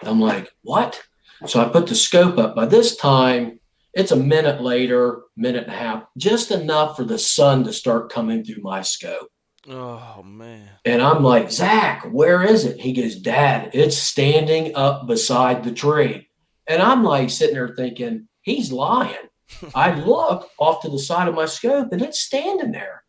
And 0.00 0.08
I'm 0.08 0.20
like, 0.20 0.52
What? 0.62 1.00
So 1.46 1.60
I 1.60 1.68
put 1.68 1.86
the 1.86 1.94
scope 1.94 2.38
up. 2.38 2.54
By 2.54 2.66
this 2.66 2.96
time, 2.96 3.55
it's 3.96 4.12
a 4.12 4.16
minute 4.16 4.60
later, 4.60 5.22
minute 5.38 5.64
and 5.64 5.72
a 5.72 5.76
half, 5.76 6.04
just 6.18 6.50
enough 6.50 6.96
for 6.96 7.04
the 7.04 7.18
sun 7.18 7.64
to 7.64 7.72
start 7.72 8.12
coming 8.12 8.44
through 8.44 8.62
my 8.62 8.82
scope. 8.82 9.30
Oh 9.68 10.22
man. 10.22 10.68
And 10.84 11.00
I'm 11.00 11.24
like, 11.24 11.50
Zach, 11.50 12.04
where 12.12 12.42
is 12.42 12.66
it? 12.66 12.78
He 12.78 12.92
goes, 12.92 13.16
Dad, 13.16 13.70
it's 13.72 13.96
standing 13.96 14.76
up 14.76 15.06
beside 15.06 15.64
the 15.64 15.72
tree. 15.72 16.28
And 16.66 16.82
I'm 16.82 17.04
like 17.04 17.30
sitting 17.30 17.54
there 17.54 17.74
thinking, 17.74 18.28
he's 18.42 18.70
lying. 18.70 19.16
I 19.74 19.94
look 19.94 20.50
off 20.58 20.82
to 20.82 20.90
the 20.90 20.98
side 20.98 21.26
of 21.26 21.34
my 21.34 21.46
scope 21.46 21.90
and 21.90 22.02
it's 22.02 22.20
standing 22.20 22.72
there. 22.72 23.02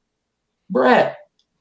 Brett, 0.69 1.17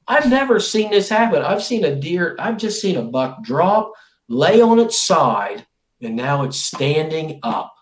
I've 0.07 0.29
never 0.29 0.61
seen 0.61 0.89
this 0.89 1.09
happen. 1.09 1.41
I've 1.41 1.63
seen 1.63 1.83
a 1.83 1.93
deer, 1.93 2.37
I've 2.39 2.57
just 2.57 2.79
seen 2.79 2.95
a 2.95 3.03
buck 3.03 3.43
drop, 3.43 3.91
lay 4.29 4.61
on 4.61 4.79
its 4.79 4.97
side, 4.97 5.67
and 6.01 6.15
now 6.15 6.43
it's 6.43 6.63
standing 6.63 7.41
up. 7.43 7.73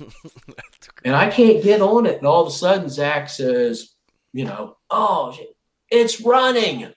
And 1.04 1.14
I 1.16 1.28
can't 1.30 1.62
get 1.62 1.80
on 1.80 2.06
it. 2.06 2.18
And 2.18 2.26
all 2.26 2.42
of 2.42 2.48
a 2.48 2.50
sudden, 2.56 2.88
Zach 2.88 3.28
says, 3.28 3.94
you 4.32 4.44
know, 4.44 4.76
oh, 4.90 5.36
it's 5.90 6.20
running. 6.20 6.92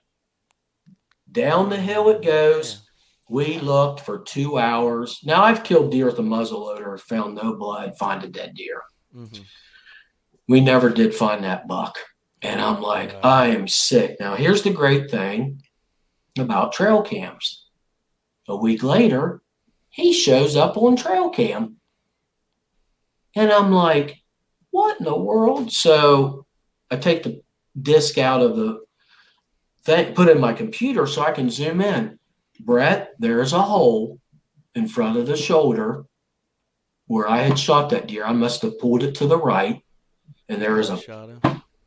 Down 1.31 1.69
the 1.69 1.77
hill 1.77 2.09
it 2.09 2.23
goes. 2.23 2.87
We 3.29 3.59
looked 3.59 4.01
for 4.01 4.19
two 4.19 4.57
hours. 4.59 5.19
Now 5.23 5.43
I've 5.43 5.63
killed 5.63 5.91
deer 5.91 6.05
with 6.07 6.19
a 6.19 6.23
muzzle 6.23 6.65
loader, 6.65 6.97
found 6.97 7.35
no 7.35 7.55
blood, 7.55 7.97
find 7.97 8.21
a 8.23 8.27
dead 8.27 8.53
deer. 8.55 8.81
Mhm. 9.15 9.45
We 10.47 10.59
never 10.59 10.89
did 10.89 11.15
find 11.15 11.43
that 11.43 11.67
buck. 11.67 11.97
And 12.41 12.59
I'm 12.59 12.81
like, 12.81 13.13
Wow. 13.13 13.19
I 13.23 13.47
am 13.47 13.67
sick. 13.69 14.17
Now 14.19 14.35
here's 14.35 14.63
the 14.63 14.73
great 14.73 15.09
thing 15.09 15.61
about 16.37 16.73
trail 16.73 17.01
cams. 17.01 17.65
A 18.49 18.55
week 18.55 18.83
later, 18.83 19.41
he 19.89 20.11
shows 20.11 20.55
up 20.57 20.75
on 20.75 20.95
trail 20.97 21.29
cam. 21.29 21.77
And 23.35 23.51
I'm 23.51 23.71
like, 23.71 24.17
what 24.71 24.99
in 24.99 25.05
the 25.05 25.17
world? 25.17 25.71
So 25.71 26.45
I 26.89 26.97
take 26.97 27.23
the 27.23 27.41
disc 27.79 28.17
out 28.17 28.41
of 28.41 28.55
the 28.55 28.81
thing, 29.83 30.13
put 30.13 30.27
it 30.27 30.35
in 30.35 30.41
my 30.41 30.53
computer 30.53 31.07
so 31.07 31.21
I 31.23 31.31
can 31.31 31.49
zoom 31.49 31.81
in. 31.81 32.19
Brett, 32.59 33.13
there's 33.19 33.53
a 33.53 33.61
hole 33.61 34.19
in 34.75 34.87
front 34.87 35.17
of 35.17 35.27
the 35.27 35.37
shoulder 35.37 36.05
where 37.07 37.27
I 37.27 37.37
had 37.39 37.57
shot 37.59 37.89
that 37.89 38.07
deer. 38.07 38.25
I 38.25 38.33
must 38.33 38.61
have 38.61 38.79
pulled 38.79 39.03
it 39.03 39.15
to 39.15 39.25
the 39.27 39.37
right. 39.37 39.81
And 40.47 40.61
there 40.61 40.79
is 40.79 40.89
a 40.89 40.99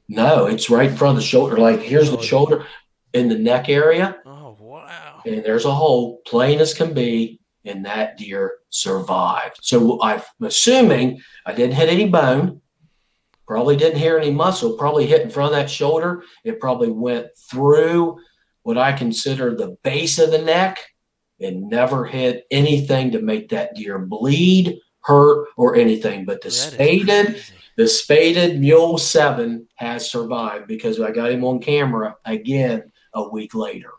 no, 0.09 0.47
it's 0.47 0.68
right 0.70 0.90
in 0.90 0.97
front 0.97 1.16
of 1.16 1.22
the 1.22 1.26
shoulder. 1.28 1.57
Like 1.59 1.80
here's 1.80 2.11
the 2.11 2.18
Oh. 2.18 2.22
shoulder 2.22 2.66
in 3.12 3.28
the 3.28 3.38
neck 3.38 3.68
area, 3.68 4.16
Oh 4.26 4.57
wow. 4.59 5.22
and 5.24 5.45
there's 5.45 5.64
a 5.64 5.70
hole, 5.74 6.20
plain 6.26 6.59
as 6.61 6.74
can 6.74 6.92
be, 6.95 7.40
and 7.64 7.84
that 7.84 8.18
deer 8.18 8.58
survived. 8.70 9.58
So 9.62 10.00
I'm 10.02 10.22
assuming 10.42 11.20
I 11.46 11.52
didn't 11.52 11.74
hit 11.74 11.88
any 11.88 12.08
bone, 12.08 12.60
probably 13.46 13.76
didn't 13.76 13.98
hear 13.98 14.18
any 14.18 14.30
muscle, 14.30 14.76
probably 14.76 15.06
hit 15.06 15.22
in 15.22 15.30
front 15.30 15.54
of 15.54 15.58
that 15.58 15.70
shoulder. 15.70 16.22
It 16.44 16.60
probably 16.60 16.90
went 16.90 17.28
through 17.50 18.18
what 18.62 18.78
I 18.78 18.92
consider 18.92 19.54
the 19.54 19.76
base 19.82 20.18
of 20.18 20.30
the 20.30 20.38
neck 20.38 20.80
and 21.40 21.68
never 21.68 22.04
hit 22.04 22.46
anything 22.50 23.12
to 23.12 23.20
make 23.20 23.48
that 23.50 23.74
deer 23.74 23.98
bleed, 23.98 24.78
hurt, 25.00 25.48
or 25.56 25.76
anything. 25.76 26.24
But 26.24 26.40
the 26.40 26.50
spaded 26.50 27.42
the 27.76 27.88
spaded 27.88 28.60
Mule 28.60 28.98
7 28.98 29.66
has 29.74 30.08
survived 30.08 30.68
because 30.68 31.00
I 31.00 31.10
got 31.10 31.32
him 31.32 31.44
on 31.44 31.58
camera 31.58 32.16
again 32.24 32.92
a 33.12 33.28
week 33.28 33.54
later. 33.54 33.90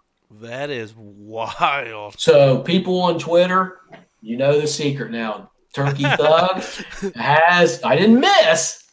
That 0.42 0.70
is 0.70 0.94
wild. 0.96 2.20
So, 2.20 2.60
people 2.60 3.02
on 3.02 3.20
Twitter, 3.20 3.80
you 4.22 4.38
know 4.38 4.60
the 4.60 4.68
secret 4.68 5.12
now. 5.12 5.52
Turkey 5.74 6.04
Thug 6.18 6.64
has, 7.16 7.84
I 7.84 7.96
didn't 7.96 8.20
miss 8.20 8.84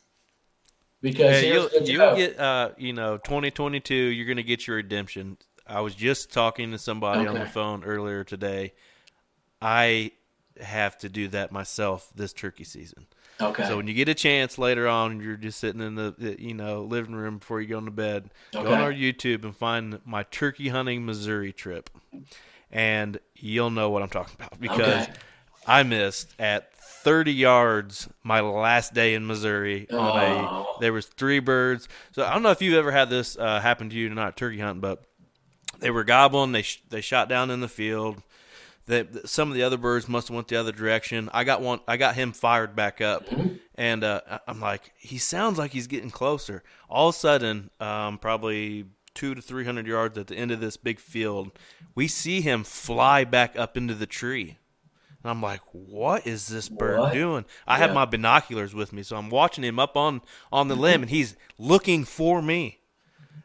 because 1.00 1.40
here's 1.40 1.72
you'll, 1.72 1.82
you'll 1.82 2.16
get 2.16 2.38
uh, 2.38 2.70
you 2.78 2.92
know, 2.92 3.16
2022. 3.18 3.94
You're 3.94 4.26
gonna 4.26 4.42
get 4.42 4.66
your 4.66 4.76
redemption. 4.76 5.36
I 5.66 5.80
was 5.80 5.94
just 5.94 6.32
talking 6.32 6.72
to 6.72 6.78
somebody 6.78 7.26
on 7.26 7.34
the 7.34 7.46
phone 7.46 7.84
earlier 7.84 8.24
today. 8.24 8.72
I 9.60 10.12
have 10.60 10.98
to 10.98 11.08
do 11.08 11.28
that 11.28 11.52
myself 11.52 12.10
this 12.14 12.32
turkey 12.32 12.64
season. 12.64 13.06
Okay. 13.40 13.64
So 13.66 13.76
when 13.76 13.86
you 13.86 13.94
get 13.94 14.08
a 14.08 14.14
chance 14.14 14.58
later 14.58 14.86
on, 14.88 15.20
you're 15.20 15.36
just 15.36 15.58
sitting 15.60 15.80
in 15.80 15.94
the 15.94 16.36
you 16.38 16.54
know 16.54 16.82
living 16.82 17.14
room 17.14 17.38
before 17.38 17.60
you 17.60 17.68
go 17.68 17.78
into 17.78 17.90
bed. 17.90 18.30
Go 18.52 18.60
on 18.60 18.80
our. 18.80 18.92
YouTube 18.92 19.44
and 19.44 19.56
find 19.56 20.00
my 20.04 20.22
turkey 20.24 20.68
hunting 20.68 21.04
Missouri 21.06 21.52
trip, 21.52 21.90
and 22.70 23.18
you'll 23.34 23.70
know 23.70 23.90
what 23.90 24.02
I'm 24.02 24.08
talking 24.10 24.34
about 24.38 24.60
because 24.60 25.04
Okay. 25.08 25.12
I 25.66 25.82
missed 25.84 26.34
at 26.40 26.74
30 26.74 27.32
yards 27.32 28.08
my 28.22 28.40
last 28.40 28.94
day 28.94 29.14
in 29.14 29.26
Missouri 29.26 29.88
on 29.90 29.98
a. 30.18 30.24
Oh. 30.48 30.76
There 30.80 30.92
was 30.92 31.06
three 31.06 31.38
birds. 31.40 31.88
So 32.12 32.24
I 32.24 32.32
don't 32.32 32.42
know 32.42 32.50
if 32.50 32.60
you've 32.62 32.74
ever 32.76 32.90
had 32.92 33.10
this 33.10 33.36
uh, 33.36 33.60
happen 33.60 33.88
to 33.90 33.96
you, 33.96 34.08
not 34.10 34.36
turkey 34.36 34.58
hunting, 34.58 34.80
but 34.80 35.04
they 35.78 35.90
were 35.90 36.04
gobbling. 36.04 36.52
They 36.52 36.62
sh- 36.62 36.82
they 36.90 37.00
shot 37.00 37.28
down 37.28 37.50
in 37.50 37.60
the 37.60 37.68
field. 37.68 38.22
That 38.86 39.28
some 39.28 39.48
of 39.48 39.54
the 39.54 39.62
other 39.62 39.76
birds 39.76 40.08
must 40.08 40.28
have 40.28 40.34
went 40.34 40.48
the 40.48 40.56
other 40.56 40.72
direction. 40.72 41.30
I 41.32 41.44
got 41.44 41.60
one. 41.60 41.80
I 41.86 41.96
got 41.96 42.14
him 42.14 42.32
fired 42.32 42.74
back 42.74 43.00
up, 43.00 43.26
Mm-hmm. 43.28 43.54
and 43.76 44.04
uh, 44.04 44.20
I'm 44.46 44.60
like, 44.60 44.92
he 44.98 45.18
sounds 45.18 45.58
like 45.58 45.72
he's 45.72 45.86
getting 45.86 46.10
closer. 46.10 46.62
All 46.88 47.08
of 47.10 47.14
a 47.14 47.18
sudden, 47.18 47.70
um, 47.80 48.18
probably 48.18 48.86
two 49.14 49.34
to 49.34 49.42
three 49.42 49.64
hundred 49.64 49.86
yards 49.86 50.16
at 50.18 50.26
the 50.26 50.34
end 50.36 50.50
of 50.50 50.60
this 50.60 50.76
big 50.76 50.98
field, 50.98 51.52
we 51.94 52.08
see 52.08 52.40
him 52.40 52.64
fly 52.64 53.24
back 53.24 53.56
up 53.58 53.76
into 53.76 53.94
the 53.94 54.06
tree. 54.06 54.58
And 55.22 55.30
I'm 55.30 55.40
like, 55.40 55.60
what 55.70 56.26
is 56.26 56.48
this 56.48 56.68
bird 56.68 56.98
What? 56.98 57.12
doing? 57.12 57.44
I 57.64 57.78
have 57.78 57.94
my 57.94 58.04
binoculars 58.04 58.74
with 58.74 58.92
me, 58.92 59.04
so 59.04 59.16
I'm 59.16 59.30
watching 59.30 59.62
him 59.62 59.78
up 59.78 59.96
on 59.96 60.22
on 60.50 60.66
the 60.66 60.74
limb, 60.74 61.02
and 61.02 61.10
he's 61.10 61.36
looking 61.58 62.04
for 62.04 62.42
me. 62.42 62.80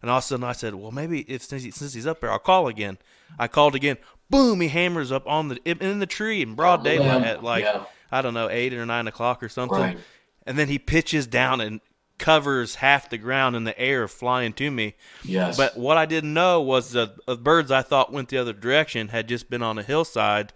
And 0.01 0.09
all 0.11 0.17
of 0.17 0.23
a 0.23 0.27
sudden, 0.27 0.43
I 0.43 0.53
said, 0.53 0.73
"Well, 0.73 0.91
maybe 0.91 1.21
if 1.21 1.43
since, 1.43 1.61
he, 1.63 1.69
since 1.71 1.93
he's 1.93 2.07
up 2.07 2.21
there, 2.21 2.31
I'll 2.31 2.39
call 2.39 2.67
again." 2.67 2.97
I 3.37 3.47
called 3.47 3.75
again. 3.75 3.97
Boom! 4.29 4.59
He 4.61 4.67
hammers 4.67 5.11
up 5.11 5.27
on 5.27 5.49
the 5.49 5.59
in 5.65 5.99
the 5.99 6.05
tree 6.05 6.41
in 6.41 6.55
broad 6.55 6.83
daylight 6.83 7.21
Yeah, 7.21 7.27
at 7.29 7.43
like 7.43 7.63
yeah. 7.63 7.85
I 8.11 8.21
don't 8.21 8.33
know 8.33 8.49
eight 8.49 8.73
or 8.73 8.85
nine 8.85 9.07
o'clock 9.07 9.41
or 9.43 9.49
something. 9.49 9.77
Right. 9.79 9.97
And 10.45 10.57
then 10.57 10.67
he 10.69 10.79
pitches 10.79 11.27
down 11.27 11.61
and 11.61 11.81
covers 12.17 12.75
half 12.75 13.09
the 13.09 13.17
ground 13.17 13.55
in 13.55 13.63
the 13.63 13.77
air, 13.79 14.07
flying 14.07 14.51
to 14.53 14.71
me. 14.71 14.95
Yes. 15.23 15.55
But 15.55 15.77
what 15.77 15.97
I 15.97 16.05
didn't 16.07 16.33
know 16.33 16.61
was 16.61 16.91
the, 16.91 17.13
the 17.27 17.35
birds 17.37 17.69
I 17.69 17.83
thought 17.83 18.11
went 18.11 18.29
the 18.29 18.37
other 18.39 18.53
direction 18.53 19.09
had 19.09 19.27
just 19.27 19.49
been 19.51 19.61
on 19.61 19.77
a 19.77 19.83
hillside, 19.83 20.51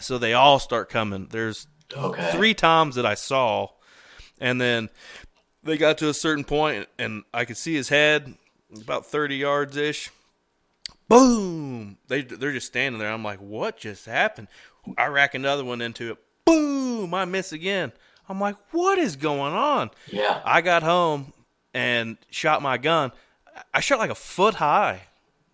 so 0.00 0.16
they 0.16 0.32
all 0.32 0.58
start 0.58 0.88
coming. 0.88 1.28
There's 1.30 1.66
Okay. 1.94 2.30
three 2.32 2.54
times 2.54 2.94
that 2.94 3.04
I 3.04 3.12
saw, 3.14 3.68
and 4.40 4.58
then 4.58 4.88
they 5.62 5.76
got 5.76 5.98
to 5.98 6.08
a 6.08 6.14
certain 6.14 6.44
point, 6.44 6.88
and 6.98 7.24
I 7.34 7.44
could 7.44 7.58
see 7.58 7.74
his 7.74 7.90
head 7.90 8.34
about 8.80 9.04
thirty 9.04 9.36
yards 9.36 9.76
ish. 9.76 10.08
Boom! 11.08 11.98
They 12.08 12.22
they're 12.22 12.52
just 12.52 12.66
standing 12.68 12.98
there. 12.98 13.10
I'm 13.12 13.24
like, 13.24 13.40
what 13.40 13.76
just 13.76 14.06
happened? 14.06 14.48
I 14.96 15.06
rack 15.06 15.34
another 15.34 15.64
one 15.64 15.80
into 15.80 16.12
it. 16.12 16.18
Boom! 16.44 17.12
I 17.14 17.24
miss 17.24 17.52
again. 17.52 17.92
I'm 18.28 18.40
like, 18.40 18.56
what 18.70 18.98
is 18.98 19.16
going 19.16 19.52
on? 19.52 19.90
yeah. 20.10 20.40
I 20.44 20.60
got 20.60 20.82
home 20.82 21.32
and 21.74 22.16
shot 22.30 22.62
my 22.62 22.78
gun. 22.78 23.12
I 23.74 23.80
shot 23.80 23.98
like 23.98 24.10
a 24.10 24.14
foot 24.14 24.54
high. 24.54 25.02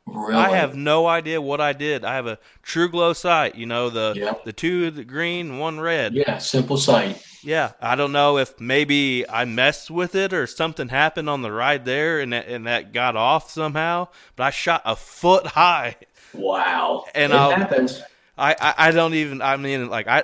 Really. 0.07 0.35
I 0.35 0.51
have 0.57 0.75
no 0.75 1.07
idea 1.07 1.41
what 1.41 1.61
I 1.61 1.73
did. 1.73 2.05
I 2.05 2.15
have 2.15 2.27
a 2.27 2.39
TruGlo 2.65 3.15
sight, 3.15 3.57
you 3.57 3.67
know, 3.67 3.91
the 3.91 4.39
the 4.45 4.53
two 4.53 4.91
the 4.91 5.05
green, 5.05 5.59
one 5.59 5.81
red. 5.81 6.15
Yeah. 6.15 6.39
Simple 6.39 6.77
sight. 6.77 7.23
Yeah, 7.43 7.73
I 7.81 7.95
don't 7.95 8.13
know 8.13 8.39
if 8.39 8.59
maybe 8.61 9.29
I 9.29 9.45
messed 9.45 9.91
with 9.91 10.15
it 10.15 10.33
or 10.33 10.47
something 10.47 10.89
happened 10.89 11.31
on 11.31 11.43
the 11.43 11.53
ride 11.53 11.85
there 11.85 12.21
and 12.21 12.33
that, 12.33 12.49
and 12.49 12.67
that 12.67 12.93
got 12.93 13.15
off 13.17 13.51
somehow. 13.51 14.09
But 14.37 14.45
I 14.45 14.51
shot 14.51 14.83
a 14.85 14.97
foot 14.97 15.47
high. 15.59 15.97
Wow. 16.35 17.05
And 17.15 17.33
it 17.33 17.37
I'll- 17.37 17.51
happens. 17.51 18.03
I, 18.37 18.55
I, 18.61 18.75
I 18.89 18.91
don't 18.93 19.15
even. 19.15 19.43
I 19.43 19.57
mean, 19.57 19.89
like 19.89 20.07
I, 20.07 20.23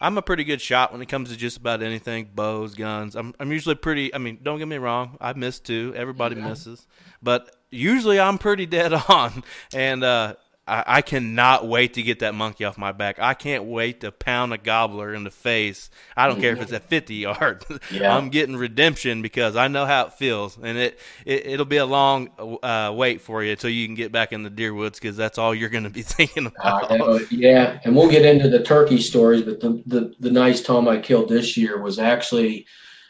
I'm 0.00 0.18
a 0.18 0.22
pretty 0.22 0.42
good 0.42 0.60
shot 0.60 0.92
when 0.92 1.00
it 1.00 1.06
comes 1.06 1.30
to 1.30 1.36
just 1.36 1.56
about 1.58 1.80
anything, 1.82 2.28
bows, 2.34 2.74
guns. 2.74 3.14
I'm 3.14 3.34
I'm 3.38 3.52
usually 3.52 3.76
pretty. 3.76 4.12
I 4.12 4.18
mean, 4.18 4.40
don't 4.42 4.58
get 4.58 4.66
me 4.66 4.78
wrong. 4.78 5.16
I 5.20 5.32
miss 5.34 5.60
too. 5.60 5.92
Everybody 5.96 6.34
misses, 6.34 6.86
but 7.22 7.54
usually 7.70 8.18
I'm 8.18 8.38
pretty 8.38 8.66
dead 8.66 8.92
on. 9.08 9.44
And 9.72 10.02
uh, 10.02 10.34
I, 10.66 10.84
I 10.86 11.02
cannot 11.02 11.66
wait 11.66 11.94
to 11.94 12.02
get 12.02 12.20
that 12.20 12.34
monkey 12.34 12.64
off 12.64 12.78
my 12.78 12.92
back. 12.92 13.18
I 13.18 13.34
can't 13.34 13.64
wait 13.64 14.02
to 14.02 14.12
pound 14.12 14.52
a 14.52 14.58
gobbler 14.58 15.12
in 15.12 15.24
the 15.24 15.30
face. 15.30 15.90
I 16.16 16.28
don't 16.28 16.40
care 16.40 16.52
if 16.52 16.62
it's 16.62 16.72
at 16.72 16.88
50 16.88 17.14
yards. 17.14 17.66
Yeah. 17.90 18.16
I'm 18.16 18.30
getting 18.30 18.56
redemption 18.56 19.22
because 19.22 19.56
I 19.56 19.68
know 19.68 19.84
how 19.84 20.06
it 20.06 20.14
feels, 20.14 20.56
and 20.56 20.78
it, 20.78 20.98
it 21.26 21.46
it'll 21.46 21.66
be 21.66 21.76
a 21.76 21.84
long 21.84 22.30
uh, 22.62 22.92
wait 22.94 23.20
for 23.20 23.42
you 23.42 23.52
until 23.52 23.70
you 23.70 23.86
can 23.86 23.94
get 23.94 24.12
back 24.12 24.32
in 24.32 24.44
the 24.44 24.50
deer 24.50 24.72
woods 24.72 24.98
because 24.98 25.16
that's 25.16 25.36
all 25.36 25.54
you're 25.54 25.68
going 25.68 25.84
to 25.84 25.90
be 25.90 26.02
thinking 26.02 26.46
about. 26.46 27.30
Yeah, 27.30 27.80
and 27.84 27.94
we'll 27.94 28.10
get 28.10 28.24
into 28.24 28.48
the 28.48 28.62
turkey 28.62 29.00
stories, 29.00 29.42
but 29.42 29.60
the, 29.60 29.82
the, 29.86 30.14
the 30.20 30.30
nice 30.30 30.62
tom 30.62 30.88
I 30.88 30.98
killed 30.98 31.28
this 31.28 31.56
year 31.56 31.80
was 31.80 31.98
actually, 31.98 32.66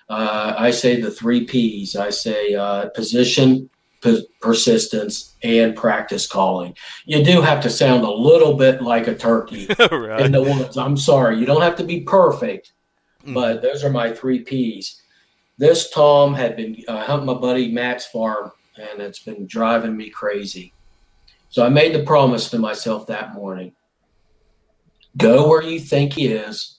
uh, 0.09 0.55
I 0.59 0.71
say 0.71 1.01
the 1.01 1.11
three 1.11 1.45
P's. 1.45 1.95
I 1.95 2.11
say 2.11 2.55
uh, 2.55 2.89
position, 2.91 3.71
persistence, 4.41 5.35
and 5.43 5.77
practice 5.77 6.27
calling. 6.27 6.75
You 7.05 7.25
do 7.25 7.41
have 7.41 7.61
to 7.63 7.71
sound 7.71 8.05
a 8.05 8.11
little 8.11 8.55
bit 8.55 8.83
like 8.83 9.07
a 9.07 9.15
turkey 9.15 9.67
right. 9.91 10.21
in 10.27 10.33
the 10.33 10.43
woods. 10.43 10.77
I'm 10.77 10.97
sorry, 10.97 11.39
you 11.39 11.47
don't 11.47 11.63
have 11.63 11.77
to 11.77 11.85
be 11.85 12.01
perfect, 12.01 12.73
Mm. 13.25 13.35
but 13.35 13.63
those 13.63 13.85
are 13.85 13.91
my 13.91 14.13
three 14.13 14.41
P's. 14.41 15.01
This 15.57 15.91
Tom 15.91 16.35
had 16.35 16.57
been 16.57 16.83
uh, 16.89 17.05
hunting 17.05 17.27
my 17.27 17.35
buddy 17.35 17.71
Matt's 17.71 18.05
farm, 18.07 18.51
and 18.77 19.01
it's 19.01 19.21
been 19.21 19.47
driving 19.47 19.97
me 19.97 20.11
crazy. 20.11 20.73
So 21.49 21.65
I 21.65 21.69
made 21.69 21.95
the 21.95 22.03
promise 22.03 22.51
to 22.51 22.59
myself 22.59 23.07
that 23.07 23.33
morning 23.35 23.75
go 25.17 25.47
where 25.49 25.63
you 25.63 25.79
think 25.79 26.15
he 26.15 26.27
is, 26.27 26.79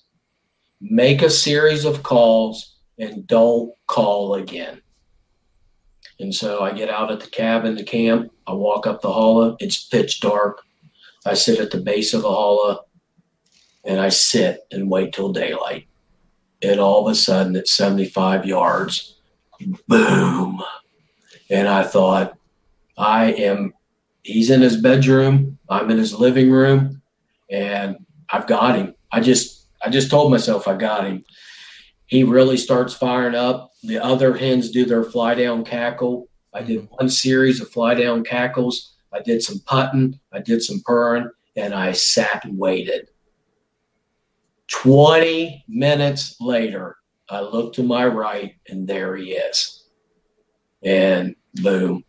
make 0.82 1.22
a 1.22 1.30
series 1.30 1.86
of 1.86 2.04
calls, 2.04 2.76
and 3.00 3.26
don't 3.26 3.72
call 3.88 4.36
again. 4.36 4.82
And 6.24 6.34
so 6.34 6.62
I 6.62 6.72
get 6.72 6.90
out 6.90 7.12
at 7.12 7.20
the 7.20 7.30
cabin, 7.30 7.76
the 7.76 7.84
camp. 7.84 8.32
I 8.48 8.54
walk 8.54 8.88
up 8.88 9.02
the 9.02 9.12
holla. 9.12 9.58
It's 9.60 9.84
pitch 9.84 10.22
dark. 10.22 10.62
I 11.26 11.34
sit 11.34 11.60
at 11.60 11.72
the 11.72 11.82
base 11.82 12.14
of 12.14 12.22
the 12.22 12.30
holla 12.30 12.80
and 13.84 14.00
I 14.00 14.08
sit 14.08 14.62
and 14.72 14.90
wait 14.90 15.12
till 15.12 15.34
daylight. 15.34 15.86
And 16.62 16.80
all 16.80 17.06
of 17.06 17.12
a 17.12 17.16
sudden, 17.16 17.58
at 17.58 17.68
75 17.68 18.46
yards, 18.46 19.20
boom. 19.90 20.64
And 21.50 21.68
I 21.68 21.84
thought, 21.84 22.38
I 22.98 23.34
am, 23.34 23.74
he's 24.22 24.50
in 24.50 24.62
his 24.62 24.78
bedroom. 24.78 25.58
I'm 25.68 25.92
in 25.92 25.98
his 25.98 26.14
living 26.14 26.50
room 26.50 27.02
and 27.52 27.98
I've 28.30 28.48
got 28.48 28.78
him. 28.78 28.96
I 29.12 29.20
just, 29.20 29.68
I 29.86 29.90
just 29.90 30.10
told 30.10 30.32
myself 30.32 30.70
I 30.70 30.78
got 30.78 31.06
him. 31.06 31.26
He 32.06 32.24
really 32.24 32.58
starts 32.58 32.94
firing 32.94 33.36
up. 33.36 33.72
The 33.84 34.00
other 34.00 34.36
hens 34.36 34.72
do 34.72 34.86
their 34.86 35.04
fly 35.04 35.36
down 35.36 35.64
cackle. 35.64 36.30
I 36.54 36.62
did 36.62 36.88
one 36.92 37.10
series 37.10 37.62
of 37.62 37.70
fly 37.70 37.96
down 37.96 38.24
cackles. 38.24 38.94
I 39.12 39.22
did 39.22 39.42
some 39.42 39.60
putting. 39.66 40.20
I 40.32 40.40
did 40.40 40.62
some 40.62 40.82
purring 40.86 41.30
and 41.56 41.74
I 41.74 41.92
sat 41.92 42.46
and 42.46 42.58
waited. 42.58 43.10
20 44.68 45.66
minutes 45.68 46.38
later, 46.40 46.98
I 47.30 47.42
look 47.42 47.74
to 47.74 47.84
my 47.84 48.06
right 48.08 48.56
and 48.68 48.88
there 48.88 49.16
he 49.16 49.34
is. 49.34 49.86
And 50.84 51.36
boom, 51.56 52.04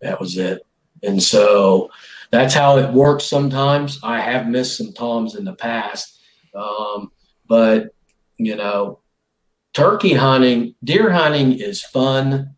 that 0.00 0.20
was 0.20 0.36
it. 0.36 0.66
And 1.02 1.22
so 1.22 1.90
that's 2.30 2.54
how 2.54 2.78
it 2.78 2.92
works 2.92 3.24
sometimes. 3.24 4.00
I 4.02 4.20
have 4.20 4.48
missed 4.48 4.78
some 4.78 4.92
toms 4.92 5.34
in 5.34 5.44
the 5.44 5.54
past. 5.54 6.20
Um, 6.54 7.12
but, 7.46 7.94
you 8.38 8.56
know, 8.56 9.00
turkey 9.74 10.14
hunting, 10.14 10.74
deer 10.82 11.10
hunting 11.12 11.52
is 11.58 11.82
fun. 11.82 12.54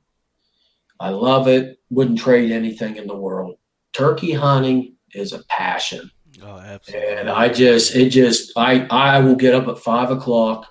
I 1.00 1.08
love 1.10 1.48
it. 1.48 1.78
Wouldn't 1.90 2.18
trade 2.18 2.50
anything 2.52 2.96
in 2.96 3.06
the 3.06 3.16
world. 3.16 3.56
Turkey 3.92 4.32
hunting 4.32 4.94
is 5.14 5.32
a 5.32 5.42
passion. 5.44 6.10
Oh, 6.42 6.58
absolutely. 6.58 7.08
And 7.16 7.30
I 7.30 7.48
just, 7.48 7.96
it 7.96 8.10
just, 8.10 8.52
I, 8.56 8.86
I 8.90 9.18
will 9.20 9.36
get 9.36 9.54
up 9.54 9.66
at 9.68 9.78
five 9.78 10.10
o'clock 10.10 10.66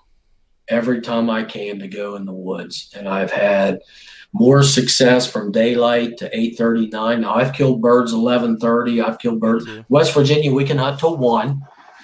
every 0.67 1.01
time 1.01 1.29
I 1.29 1.43
can 1.43 1.79
to 1.79 1.87
go 1.87 2.15
in 2.15 2.25
the 2.25 2.33
woods. 2.33 2.91
And 2.95 3.07
I've 3.09 3.31
had 3.31 3.79
more 4.33 4.63
success 4.63 5.29
from 5.31 5.51
daylight 5.51 6.17
to 6.17 6.29
8.39. 6.29 7.19
Now 7.21 7.35
I've 7.35 7.53
killed 7.53 7.81
birds 7.81 8.13
11.30. 8.13 9.03
I've 9.03 9.19
killed 9.19 9.39
birds. 9.39 9.65
too. 9.65 9.85
West 9.89 10.13
Virginia, 10.13 10.51
we 10.53 10.65
can 10.65 10.77
hunt 10.77 10.99
till 10.99 11.17
one. 11.17 11.61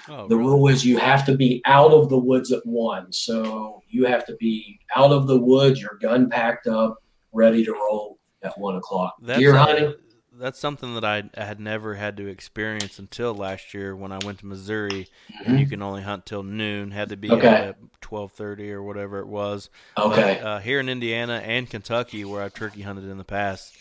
Oh, 0.08 0.26
The 0.28 0.36
really? 0.36 0.48
rule 0.50 0.68
is 0.68 0.84
you 0.84 0.98
have 0.98 1.24
to 1.26 1.36
be 1.36 1.60
out 1.64 1.92
of 1.92 2.08
the 2.08 2.18
woods 2.18 2.50
at 2.50 2.64
one. 2.64 3.12
So 3.12 3.81
you 3.92 4.06
have 4.06 4.24
to 4.26 4.34
be 4.36 4.80
out 4.96 5.12
of 5.12 5.26
the 5.26 5.38
woods, 5.38 5.80
your 5.80 5.98
gun 6.00 6.28
packed 6.28 6.66
up, 6.66 7.02
ready 7.32 7.64
to 7.64 7.72
roll 7.72 8.18
at 8.42 8.58
one 8.58 8.76
o'clock. 8.76 9.14
That's, 9.22 9.38
Deer 9.38 9.54
hunting, 9.54 9.94
that's 10.34 10.58
something 10.58 10.94
that 10.94 11.04
I, 11.04 11.22
I 11.36 11.44
had 11.44 11.60
never 11.60 11.94
had 11.94 12.16
to 12.16 12.26
experience 12.26 12.98
until 12.98 13.34
last 13.34 13.74
year 13.74 13.94
when 13.94 14.10
I 14.12 14.18
went 14.24 14.38
to 14.40 14.46
Missouri, 14.46 15.06
and 15.44 15.60
you 15.60 15.66
can 15.66 15.82
only 15.82 16.02
hunt 16.02 16.26
till 16.26 16.42
noon. 16.42 16.90
Had 16.90 17.10
to 17.10 17.16
be 17.16 17.28
Mm-hmm. 17.28 17.38
Okay. 17.46 17.68
at 17.68 17.76
twelve 18.00 18.32
thirty 18.32 18.72
or 18.72 18.82
whatever 18.82 19.18
it 19.20 19.28
was. 19.28 19.70
okay. 19.96 20.38
But, 20.40 20.46
uh, 20.46 20.58
here 20.58 20.80
in 20.80 20.88
Indiana 20.88 21.34
and 21.44 21.68
Kentucky, 21.68 22.24
where 22.24 22.42
I've 22.42 22.54
turkey 22.54 22.82
hunted 22.82 23.08
in 23.08 23.18
the 23.18 23.24
past, 23.24 23.76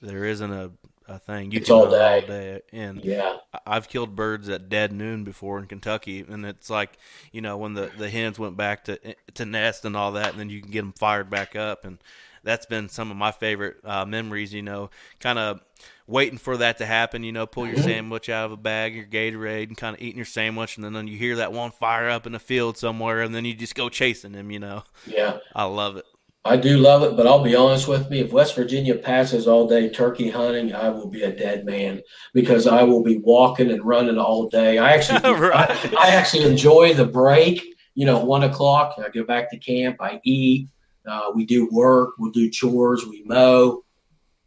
there 0.00 0.24
isn't 0.24 0.52
a, 0.52 0.70
a 1.08 1.18
thing. 1.18 1.50
You 1.50 1.58
It's 1.60 1.70
all 1.70 1.88
hunt 1.88 1.92
all 1.94 2.20
day. 2.20 2.26
day. 2.26 2.60
And 2.72 3.04
yeah. 3.04 3.38
I've 3.66 3.88
killed 3.88 4.14
birds 4.14 4.48
at 4.48 4.68
dead 4.68 4.92
noon 4.92 5.24
before 5.24 5.58
in 5.58 5.66
Kentucky, 5.66 6.24
and 6.28 6.44
it's 6.46 6.68
like 6.70 6.98
you 7.32 7.40
know 7.40 7.56
when 7.56 7.74
the, 7.74 7.90
the 7.98 8.10
hens 8.10 8.38
went 8.38 8.56
back 8.56 8.84
to 8.84 8.98
to 9.34 9.44
nest 9.46 9.84
and 9.84 9.96
all 9.96 10.12
that, 10.12 10.30
and 10.30 10.38
then 10.40 10.50
you 10.50 10.60
can 10.60 10.70
get 10.70 10.80
them 10.82 10.92
fired 10.92 11.30
back 11.30 11.56
up, 11.56 11.84
and 11.84 11.98
that's 12.44 12.66
been 12.66 12.88
some 12.88 13.10
of 13.10 13.16
my 13.16 13.32
favorite 13.32 13.76
uh, 13.84 14.04
memories. 14.04 14.52
You 14.52 14.62
know, 14.62 14.90
kind 15.18 15.38
of 15.38 15.60
waiting 16.06 16.38
for 16.38 16.56
that 16.58 16.78
to 16.78 16.86
happen. 16.86 17.22
You 17.24 17.32
know, 17.32 17.46
pull 17.46 17.66
your 17.66 17.76
Mhm. 17.76 17.84
sandwich 17.84 18.28
out 18.28 18.46
of 18.46 18.52
a 18.52 18.56
bag, 18.56 18.94
your 18.94 19.04
Gatorade, 19.06 19.68
and 19.68 19.76
kind 19.76 19.96
of 19.96 20.02
eating 20.02 20.16
your 20.18 20.24
sandwich, 20.26 20.76
and 20.76 20.84
then, 20.84 20.92
then 20.92 21.08
you 21.08 21.16
hear 21.16 21.36
that 21.36 21.52
one 21.52 21.70
fire 21.70 22.08
up 22.08 22.26
in 22.26 22.32
the 22.32 22.38
field 22.38 22.76
somewhere, 22.76 23.22
and 23.22 23.34
then 23.34 23.44
you 23.44 23.54
just 23.54 23.74
go 23.74 23.88
chasing 23.88 24.32
them. 24.32 24.50
You 24.50 24.58
know, 24.60 24.84
Yeah. 25.06 25.38
I 25.54 25.64
love 25.64 25.96
it. 25.96 26.04
I 26.48 26.56
do 26.56 26.78
love 26.78 27.02
it, 27.02 27.14
but 27.14 27.26
I'll 27.26 27.42
be 27.42 27.54
honest 27.54 27.86
with 27.86 28.08
me. 28.08 28.20
If 28.20 28.32
West 28.32 28.54
Virginia 28.54 28.94
passes 28.94 29.46
all 29.46 29.68
day 29.68 29.90
turkey 29.90 30.30
hunting, 30.30 30.74
I 30.74 30.88
will 30.88 31.08
be 31.08 31.22
a 31.22 31.30
dead 31.30 31.66
man 31.66 32.00
because 32.32 32.66
I 32.66 32.82
will 32.84 33.02
be 33.02 33.18
walking 33.18 33.70
and 33.70 33.84
running 33.84 34.16
all 34.16 34.48
day. 34.48 34.78
I 34.78 34.92
actually, 34.94 35.30
right. 35.34 35.70
I, 35.70 35.94
I, 35.98 36.08
actually 36.14 36.44
enjoy 36.44 36.94
the 36.94 37.04
break. 37.04 37.62
You 37.94 38.06
know, 38.06 38.24
one 38.24 38.44
o'clock, 38.44 38.94
I 38.98 39.10
go 39.10 39.24
back 39.24 39.50
to 39.50 39.58
camp. 39.58 39.98
I 40.00 40.20
eat. 40.24 40.68
Uh, 41.06 41.32
we 41.34 41.44
do 41.44 41.68
work. 41.70 42.14
We'll 42.18 42.32
do 42.32 42.48
chores. 42.48 43.04
We 43.06 43.22
mow. 43.24 43.84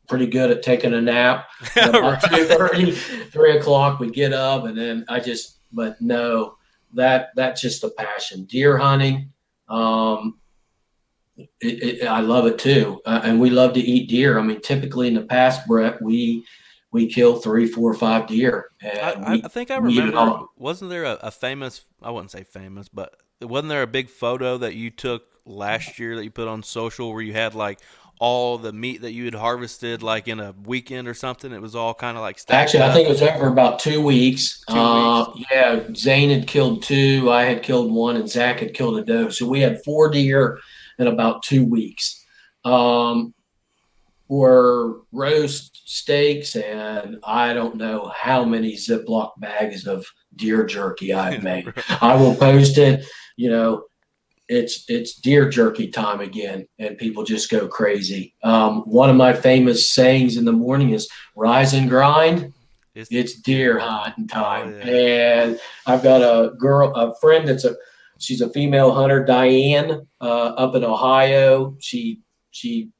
Pretty 0.07 0.27
good 0.27 0.49
at 0.49 0.63
taking 0.63 0.93
a 0.93 1.01
nap. 1.01 1.49
Right. 1.75 2.19
30, 2.19 2.91
3 2.91 3.57
o'clock, 3.57 3.99
we 3.99 4.09
get 4.09 4.33
up, 4.33 4.65
and 4.65 4.77
then 4.77 5.05
I 5.07 5.19
just. 5.19 5.59
But 5.71 6.01
no, 6.01 6.57
that 6.93 7.29
that's 7.35 7.61
just 7.61 7.83
a 7.83 7.89
passion. 7.89 8.45
Deer 8.45 8.77
hunting. 8.77 9.31
Um, 9.69 10.40
it, 11.61 12.01
it, 12.01 12.07
I 12.07 12.21
love 12.21 12.47
it 12.47 12.57
too, 12.57 13.01
uh, 13.05 13.21
and 13.23 13.39
we 13.39 13.49
love 13.49 13.73
to 13.73 13.79
eat 13.79 14.09
deer. 14.09 14.39
I 14.39 14.41
mean, 14.41 14.61
typically 14.61 15.07
in 15.07 15.13
the 15.13 15.21
past, 15.21 15.67
Brett, 15.67 16.01
we 16.01 16.43
we 16.91 17.07
kill 17.07 17.37
three, 17.37 17.67
four, 17.67 17.93
five 17.93 18.27
deer. 18.27 18.71
I, 18.83 19.33
we, 19.33 19.43
I, 19.43 19.47
think 19.47 19.71
I 19.71 19.77
remember. 19.77 20.45
Wasn't 20.57 20.89
there 20.89 21.05
a, 21.05 21.13
a, 21.21 21.31
famous? 21.31 21.85
I 22.01 22.11
wouldn't 22.11 22.31
say 22.31 22.43
famous, 22.43 22.89
but 22.89 23.15
wasn't 23.41 23.69
there 23.69 23.83
a 23.83 23.87
big 23.87 24.09
photo 24.09 24.57
that 24.57 24.75
you 24.75 24.89
took 24.89 25.23
last 25.45 25.99
year 25.99 26.15
that 26.15 26.23
you 26.23 26.31
put 26.31 26.47
on 26.47 26.63
social 26.63 27.13
where 27.13 27.21
you 27.21 27.33
had 27.33 27.55
like 27.55 27.79
all 28.19 28.57
the 28.57 28.71
meat 28.71 29.01
that 29.01 29.13
you 29.13 29.25
had 29.25 29.33
harvested 29.33 30.03
like 30.03 30.27
in 30.27 30.39
a 30.39 30.53
weekend 30.65 31.07
or 31.07 31.13
something? 31.13 31.51
It 31.53 31.61
was 31.61 31.75
all 31.75 31.93
kind 31.93 32.17
of 32.17 32.21
like 32.21 32.39
actually, 32.49 32.81
up. 32.81 32.91
I 32.91 32.93
think 32.93 33.07
it 33.07 33.11
was 33.11 33.21
over 33.21 33.47
about 33.47 33.79
two 33.79 34.01
weeks. 34.01 34.63
Two 34.67 34.75
uh, 34.75 35.31
weeks. 35.33 35.49
Yeah, 35.51 35.83
Zane 35.95 36.29
had 36.29 36.47
killed 36.47 36.83
two, 36.83 37.31
I 37.31 37.43
had 37.43 37.63
killed 37.63 37.91
one, 37.91 38.17
and 38.17 38.29
Zach 38.29 38.59
had 38.59 38.73
killed 38.73 38.97
a 38.97 39.05
doe. 39.05 39.29
So 39.29 39.47
we 39.47 39.61
had 39.61 39.83
four 39.83 40.09
deer 40.09 40.59
in 41.01 41.07
about 41.07 41.43
two 41.43 41.65
weeks. 41.65 42.25
Um, 42.63 43.33
for 44.31 45.01
roast 45.11 45.81
steaks, 45.83 46.55
and 46.55 47.19
I 47.21 47.53
don't 47.53 47.75
know 47.75 48.13
how 48.15 48.45
many 48.45 48.77
Ziploc 48.77 49.31
bags 49.39 49.85
of 49.85 50.05
deer 50.37 50.65
jerky 50.65 51.13
I've 51.13 51.43
made. 51.51 51.73
I 51.99 52.15
will 52.15 52.33
post 52.35 52.77
it. 52.77 53.05
You 53.35 53.49
know, 53.49 53.83
it's 54.47 54.85
it's 54.87 55.15
deer 55.15 55.49
jerky 55.49 55.89
time 55.89 56.21
again, 56.21 56.65
and 56.79 56.97
people 56.97 57.25
just 57.25 57.49
go 57.49 57.67
crazy. 57.67 58.33
Um, 58.41 58.83
one 58.83 59.09
of 59.09 59.17
my 59.17 59.33
famous 59.33 59.89
sayings 59.89 60.37
in 60.37 60.45
the 60.45 60.53
morning 60.53 60.91
is 60.91 61.09
"Rise 61.35 61.73
and 61.73 61.89
grind." 61.89 62.53
It's, 62.95 63.11
it's 63.11 63.33
deer 63.41 63.79
hunting 63.79 64.27
time, 64.29 64.75
oh, 64.81 64.85
yeah. 64.85 65.43
and 65.43 65.59
I've 65.85 66.03
got 66.03 66.21
a 66.21 66.51
girl, 66.55 66.93
a 66.95 67.13
friend 67.19 67.47
that's 67.47 67.65
a 67.65 67.75
She's 68.21 68.41
a 68.41 68.49
female 68.49 68.93
hunter, 68.93 69.23
Diane, 69.23 70.07
uh, 70.19 70.25
up 70.25 70.75
in 70.75 70.83
Ohio. 70.83 71.75
She 71.79 72.21
she 72.51 72.91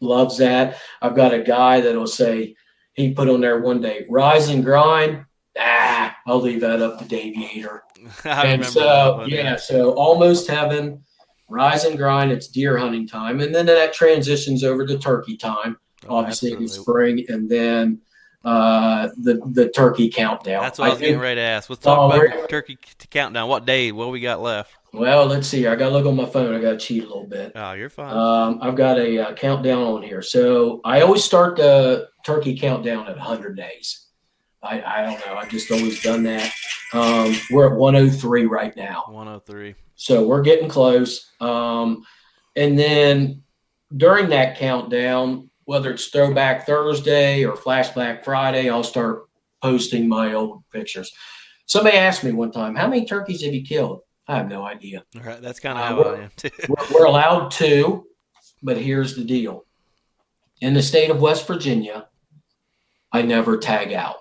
loves 0.00 0.38
that. 0.38 0.78
I've 1.00 1.16
got 1.16 1.34
a 1.34 1.42
guy 1.42 1.80
that'll 1.80 2.06
say 2.06 2.54
he 2.94 3.12
put 3.12 3.28
on 3.28 3.40
there 3.40 3.60
one 3.60 3.80
day, 3.80 4.06
rise 4.08 4.48
and 4.48 4.64
grind. 4.64 5.24
Ah, 5.58 6.16
I'll 6.26 6.40
leave 6.40 6.60
that 6.60 6.82
up 6.82 6.98
to 6.98 7.04
Dave 7.04 7.34
Yater. 7.36 7.80
and 8.24 8.64
so 8.64 9.24
yeah, 9.26 9.56
so 9.56 9.92
almost 9.92 10.48
heaven, 10.48 11.04
rise 11.48 11.84
and 11.84 11.96
grind. 11.96 12.32
It's 12.32 12.48
deer 12.48 12.76
hunting 12.76 13.06
time, 13.06 13.40
and 13.40 13.54
then 13.54 13.66
that 13.66 13.92
transitions 13.92 14.62
over 14.62 14.86
to 14.86 14.98
turkey 14.98 15.36
time. 15.36 15.76
Oh, 16.08 16.16
obviously 16.16 16.52
in 16.52 16.62
the 16.62 16.68
spring, 16.68 17.24
and 17.28 17.48
then 17.48 18.00
uh, 18.44 19.08
the 19.16 19.40
the 19.52 19.70
turkey 19.70 20.10
countdown. 20.10 20.62
That's 20.62 20.78
what 20.78 20.86
I, 20.86 20.88
I 20.88 20.92
was 20.92 21.00
getting 21.00 21.18
ready 21.18 21.40
to 21.40 21.46
ask. 21.46 21.70
Let's 21.70 21.82
talk 21.82 21.98
oh, 21.98 22.10
about 22.10 22.48
turkey 22.48 22.78
countdown. 23.10 23.48
What 23.48 23.64
day? 23.64 23.90
What 23.92 24.10
we 24.10 24.20
got 24.20 24.42
left? 24.42 24.70
Well, 24.92 25.26
let's 25.26 25.48
see. 25.48 25.66
I 25.66 25.74
got 25.74 25.88
to 25.88 25.94
look 25.94 26.06
on 26.06 26.14
my 26.14 26.26
phone. 26.26 26.54
I 26.54 26.60
got 26.60 26.72
to 26.72 26.78
cheat 26.78 27.02
a 27.02 27.06
little 27.06 27.26
bit. 27.26 27.52
Oh, 27.56 27.72
you're 27.72 27.90
fine. 27.90 28.16
Um, 28.16 28.58
I've 28.62 28.76
got 28.76 28.98
a 28.98 29.18
uh, 29.30 29.34
countdown 29.34 29.82
on 29.82 30.02
here. 30.02 30.22
So 30.22 30.80
I 30.84 31.00
always 31.00 31.24
start 31.24 31.56
the 31.56 32.08
turkey 32.24 32.56
countdown 32.56 33.08
at 33.08 33.16
100 33.16 33.56
days. 33.56 34.06
I, 34.62 34.82
I 34.82 35.02
don't 35.02 35.26
know. 35.26 35.34
I've 35.34 35.50
just 35.50 35.70
always 35.72 36.00
done 36.02 36.22
that. 36.24 36.52
Um, 36.92 37.34
we're 37.50 37.72
at 37.72 37.76
103 37.76 38.46
right 38.46 38.74
now. 38.76 39.04
103. 39.08 39.74
So 39.96 40.26
we're 40.26 40.42
getting 40.42 40.68
close. 40.68 41.30
Um, 41.40 42.04
and 42.54 42.78
then 42.78 43.42
during 43.96 44.28
that 44.28 44.58
countdown, 44.58 45.50
whether 45.64 45.90
it's 45.92 46.08
Throwback 46.08 46.66
Thursday 46.66 47.44
or 47.44 47.56
Flashback 47.56 48.24
Friday, 48.24 48.68
I'll 48.68 48.82
start 48.84 49.24
posting 49.62 50.08
my 50.08 50.34
old 50.34 50.62
pictures. 50.70 51.12
Somebody 51.66 51.96
asked 51.96 52.24
me 52.24 52.32
one 52.32 52.52
time, 52.52 52.74
"How 52.74 52.86
many 52.86 53.06
turkeys 53.06 53.42
have 53.42 53.54
you 53.54 53.62
killed?" 53.62 54.00
I 54.28 54.36
have 54.36 54.48
no 54.48 54.64
idea. 54.64 55.04
All 55.16 55.22
right, 55.22 55.40
that's 55.40 55.60
kind 55.60 55.78
of 55.78 55.98
uh, 55.98 56.04
how 56.04 56.10
I 56.10 56.22
am 56.24 56.30
too. 56.36 56.50
we're, 56.68 56.86
we're 56.92 57.06
allowed 57.06 57.50
to, 57.52 58.06
but 58.62 58.76
here's 58.76 59.16
the 59.16 59.24
deal: 59.24 59.64
in 60.60 60.74
the 60.74 60.82
state 60.82 61.10
of 61.10 61.20
West 61.20 61.46
Virginia, 61.46 62.08
I 63.12 63.22
never 63.22 63.56
tag 63.56 63.92
out. 63.92 64.16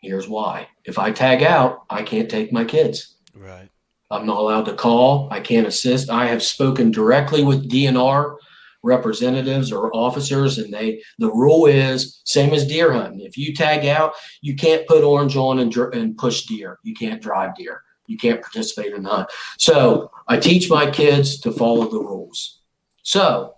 Here's 0.00 0.28
why: 0.28 0.68
if 0.84 0.98
I 0.98 1.10
tag 1.10 1.42
out, 1.42 1.84
I 1.90 2.02
can't 2.02 2.30
take 2.30 2.52
my 2.52 2.64
kids. 2.64 3.16
Right. 3.34 3.68
I'm 4.10 4.26
not 4.26 4.38
allowed 4.38 4.66
to 4.66 4.74
call. 4.74 5.28
I 5.32 5.40
can't 5.40 5.66
assist. 5.66 6.10
I 6.10 6.26
have 6.26 6.42
spoken 6.42 6.92
directly 6.92 7.42
with 7.42 7.68
DNR 7.68 8.36
representatives 8.84 9.72
or 9.72 9.94
officers 9.94 10.58
and 10.58 10.72
they 10.72 11.02
the 11.18 11.30
rule 11.30 11.66
is 11.66 12.20
same 12.24 12.52
as 12.52 12.66
deer 12.66 12.92
hunting. 12.92 13.20
If 13.20 13.36
you 13.36 13.54
tag 13.54 13.86
out 13.86 14.14
you 14.42 14.54
can't 14.54 14.86
put 14.86 15.02
orange 15.02 15.36
on 15.36 15.58
and, 15.58 15.74
and 15.76 16.16
push 16.16 16.42
deer. 16.42 16.78
You 16.82 16.94
can't 16.94 17.22
drive 17.22 17.56
deer. 17.56 17.82
You 18.06 18.18
can't 18.18 18.42
participate 18.42 18.92
in 18.92 19.04
hunt. 19.04 19.30
So 19.58 20.10
i 20.28 20.36
teach 20.36 20.70
my 20.70 20.90
kids 20.90 21.40
to 21.40 21.52
follow 21.52 21.88
the 21.88 21.98
rules. 21.98 22.60
So 23.02 23.56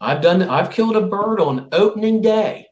i've 0.00 0.20
done 0.20 0.42
i've 0.42 0.70
killed 0.70 0.96
a 0.96 1.06
bird 1.06 1.40
on 1.40 1.68
opening 1.72 2.20
day 2.20 2.66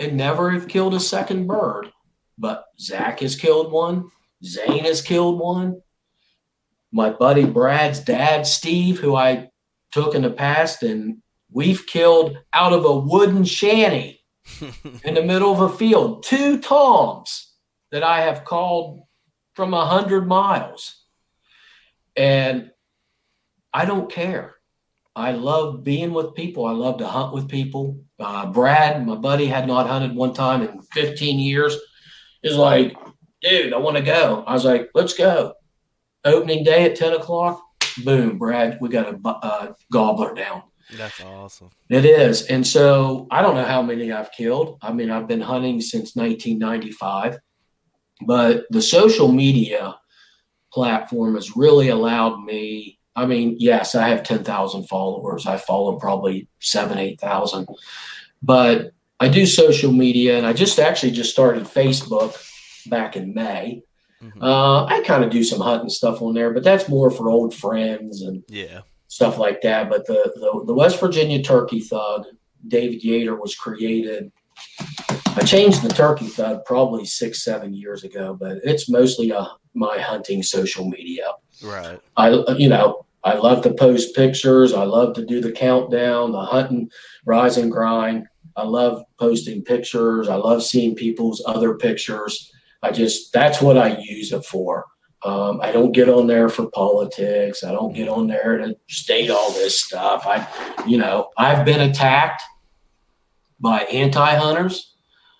and 0.00 0.16
never 0.16 0.50
have 0.50 0.66
killed 0.66 0.94
a 0.94 1.00
second 1.00 1.46
bird 1.46 1.92
but 2.38 2.64
zach 2.78 3.20
has 3.20 3.36
killed 3.36 3.72
one. 3.72 4.10
Zane 4.44 4.84
has 4.84 5.00
killed 5.00 5.38
one. 5.38 5.80
My 6.92 7.10
buddy 7.10 7.44
brad's 7.44 8.00
dad 8.00 8.46
steve 8.46 8.98
who 8.98 9.14
i 9.14 9.48
took 9.96 10.14
in 10.14 10.20
the 10.20 10.30
past, 10.30 10.82
and 10.82 11.22
we've 11.50 11.86
killed 11.86 12.36
out 12.52 12.74
of 12.74 12.84
a 12.84 12.98
wooden 12.98 13.44
shanty 13.44 14.20
in 15.04 15.14
the 15.14 15.22
middle 15.22 15.50
of 15.50 15.60
a 15.60 15.74
field 15.74 16.22
two 16.22 16.58
toms 16.58 17.54
that 17.90 18.02
I 18.02 18.20
have 18.20 18.44
called 18.44 19.00
from 19.54 19.72
a 19.72 19.86
hundred 19.86 20.28
miles, 20.28 21.02
and 22.14 22.70
I 23.72 23.86
don't 23.86 24.12
care. 24.12 24.56
I 25.14 25.32
love 25.32 25.82
being 25.82 26.12
with 26.12 26.34
people. 26.34 26.66
I 26.66 26.72
love 26.72 26.98
to 26.98 27.06
hunt 27.06 27.32
with 27.32 27.48
people. 27.48 28.04
Uh, 28.18 28.52
Brad, 28.52 29.06
my 29.06 29.14
buddy, 29.14 29.46
had 29.46 29.66
not 29.66 29.88
hunted 29.88 30.14
one 30.14 30.34
time 30.34 30.60
in 30.60 30.82
15 30.92 31.38
years. 31.38 31.74
Is 32.42 32.56
like, 32.56 32.94
dude, 33.40 33.72
I 33.72 33.78
want 33.78 33.96
to 33.96 34.02
go. 34.02 34.44
I 34.46 34.52
was 34.52 34.66
like, 34.66 34.90
let's 34.94 35.14
go. 35.14 35.54
Opening 36.22 36.64
day 36.64 36.84
at 36.84 36.96
10 36.96 37.14
o'clock 37.14 37.65
boom, 38.04 38.38
Brad, 38.38 38.78
we 38.80 38.88
got 38.88 39.14
a 39.14 39.28
uh, 39.28 39.72
gobbler 39.90 40.34
down. 40.34 40.62
That's 40.96 41.20
awesome. 41.20 41.70
It 41.90 42.04
is. 42.04 42.42
And 42.46 42.66
so 42.66 43.26
I 43.30 43.42
don't 43.42 43.56
know 43.56 43.64
how 43.64 43.82
many 43.82 44.12
I've 44.12 44.30
killed. 44.30 44.78
I 44.82 44.92
mean, 44.92 45.10
I've 45.10 45.26
been 45.26 45.40
hunting 45.40 45.80
since 45.80 46.14
1995, 46.14 47.38
but 48.24 48.66
the 48.70 48.82
social 48.82 49.32
media 49.32 49.96
platform 50.72 51.34
has 51.34 51.56
really 51.56 51.88
allowed 51.88 52.44
me. 52.44 52.98
I 53.16 53.26
mean, 53.26 53.56
yes, 53.58 53.94
I 53.94 54.08
have 54.08 54.22
10,000 54.22 54.84
followers. 54.84 55.46
I 55.46 55.56
follow 55.56 55.98
probably 55.98 56.48
seven, 56.60 56.98
8,000, 56.98 57.66
but 58.42 58.92
I 59.18 59.28
do 59.28 59.46
social 59.46 59.90
media 59.90 60.36
and 60.36 60.46
I 60.46 60.52
just 60.52 60.78
actually 60.78 61.12
just 61.12 61.32
started 61.32 61.64
Facebook 61.64 62.36
back 62.88 63.16
in 63.16 63.34
May. 63.34 63.82
Mm-hmm. 64.22 64.42
Uh, 64.42 64.84
I 64.86 65.02
kind 65.02 65.22
of 65.22 65.30
do 65.30 65.44
some 65.44 65.60
hunting 65.60 65.90
stuff 65.90 66.22
on 66.22 66.34
there, 66.34 66.52
but 66.52 66.64
that's 66.64 66.88
more 66.88 67.10
for 67.10 67.28
old 67.28 67.54
friends 67.54 68.22
and 68.22 68.42
yeah 68.48 68.80
stuff 69.08 69.38
like 69.38 69.62
that. 69.62 69.88
But 69.88 70.06
the, 70.06 70.32
the, 70.34 70.64
the 70.66 70.74
West 70.74 71.00
Virginia 71.00 71.42
Turkey 71.42 71.80
Thug, 71.80 72.26
David 72.68 73.02
Yater, 73.02 73.38
was 73.40 73.54
created. 73.54 74.30
I 75.36 75.42
changed 75.44 75.82
the 75.82 75.88
Turkey 75.88 76.26
Thug 76.26 76.64
probably 76.64 77.04
six 77.04 77.44
seven 77.44 77.74
years 77.74 78.04
ago, 78.04 78.36
but 78.38 78.58
it's 78.64 78.88
mostly 78.88 79.30
a, 79.30 79.46
my 79.74 79.98
hunting 79.98 80.42
social 80.42 80.88
media. 80.88 81.32
Right. 81.62 82.00
I 82.16 82.30
you 82.56 82.68
know 82.68 83.06
I 83.24 83.34
love 83.34 83.62
to 83.62 83.74
post 83.74 84.14
pictures. 84.14 84.72
I 84.72 84.84
love 84.84 85.14
to 85.14 85.24
do 85.24 85.40
the 85.40 85.52
countdown, 85.52 86.32
the 86.32 86.40
hunting, 86.40 86.90
rise 87.24 87.56
and 87.56 87.70
grind. 87.70 88.26
I 88.56 88.64
love 88.64 89.02
posting 89.18 89.62
pictures. 89.62 90.28
I 90.28 90.36
love 90.36 90.62
seeing 90.62 90.94
people's 90.94 91.42
other 91.46 91.74
pictures. 91.74 92.50
I 92.86 92.92
just 92.92 93.32
that's 93.32 93.60
what 93.60 93.76
I 93.76 93.98
use 93.98 94.32
it 94.32 94.44
for. 94.44 94.84
Um, 95.24 95.60
I 95.60 95.72
don't 95.72 95.90
get 95.90 96.08
on 96.08 96.28
there 96.28 96.48
for 96.48 96.70
politics. 96.70 97.64
I 97.64 97.72
don't 97.72 97.92
get 97.92 98.08
on 98.08 98.28
there 98.28 98.58
to 98.58 98.76
state 98.88 99.28
all 99.28 99.50
this 99.52 99.80
stuff. 99.80 100.24
I, 100.24 100.46
you 100.86 100.98
know, 100.98 101.30
I've 101.36 101.64
been 101.64 101.80
attacked 101.80 102.42
by 103.58 103.80
anti-hunters. 103.80 104.94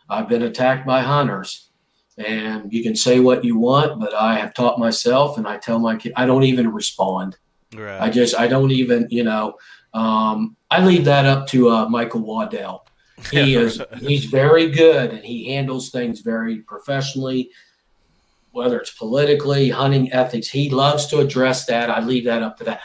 I've 0.09 0.28
been 0.28 0.43
attacked 0.43 0.86
by 0.86 1.02
hunters, 1.02 1.70
and 2.18 2.73
you 2.73 2.82
can 2.82 2.97
say 2.97 3.20
what 3.20 3.44
you 3.44 3.59
want, 3.59 4.01
but 4.01 4.12
I 4.12 4.39
have 4.39 4.55
taught 4.55 4.81
myself, 4.81 5.39
and 5.39 5.47
I 5.47 5.59
tell 5.59 5.78
my 5.78 5.97
kids 5.97 6.14
I 6.16 6.27
don't 6.27 6.44
even 6.44 6.73
respond. 6.73 7.36
Right. 7.77 8.01
I 8.01 8.10
just 8.10 8.35
I 8.36 8.48
don't 8.48 8.73
even 8.73 9.06
you 9.10 9.23
know 9.23 9.55
um, 9.94 10.56
I 10.70 10.85
leave 10.85 11.05
that 11.05 11.27
up 11.27 11.47
to 11.48 11.70
uh, 11.70 11.89
Michael 11.89 12.23
Waddell. 12.23 12.86
He 13.31 13.55
is 13.55 13.81
he's 13.99 14.27
very 14.27 14.71
good 14.71 15.11
and 15.11 15.25
he 15.25 15.55
handles 15.55 15.91
things 15.91 16.21
very 16.21 16.59
professionally. 16.59 17.51
Whether 18.53 18.79
it's 18.79 18.91
politically, 18.91 19.71
hunting 19.71 20.13
ethics, 20.13 20.49
he 20.49 20.71
loves 20.71 21.07
to 21.09 21.19
address 21.21 21.67
that. 21.67 21.91
I 21.91 22.01
leave 22.01 22.25
that 22.25 22.43
up 22.43 22.59
to 22.59 22.65
that. 22.65 22.81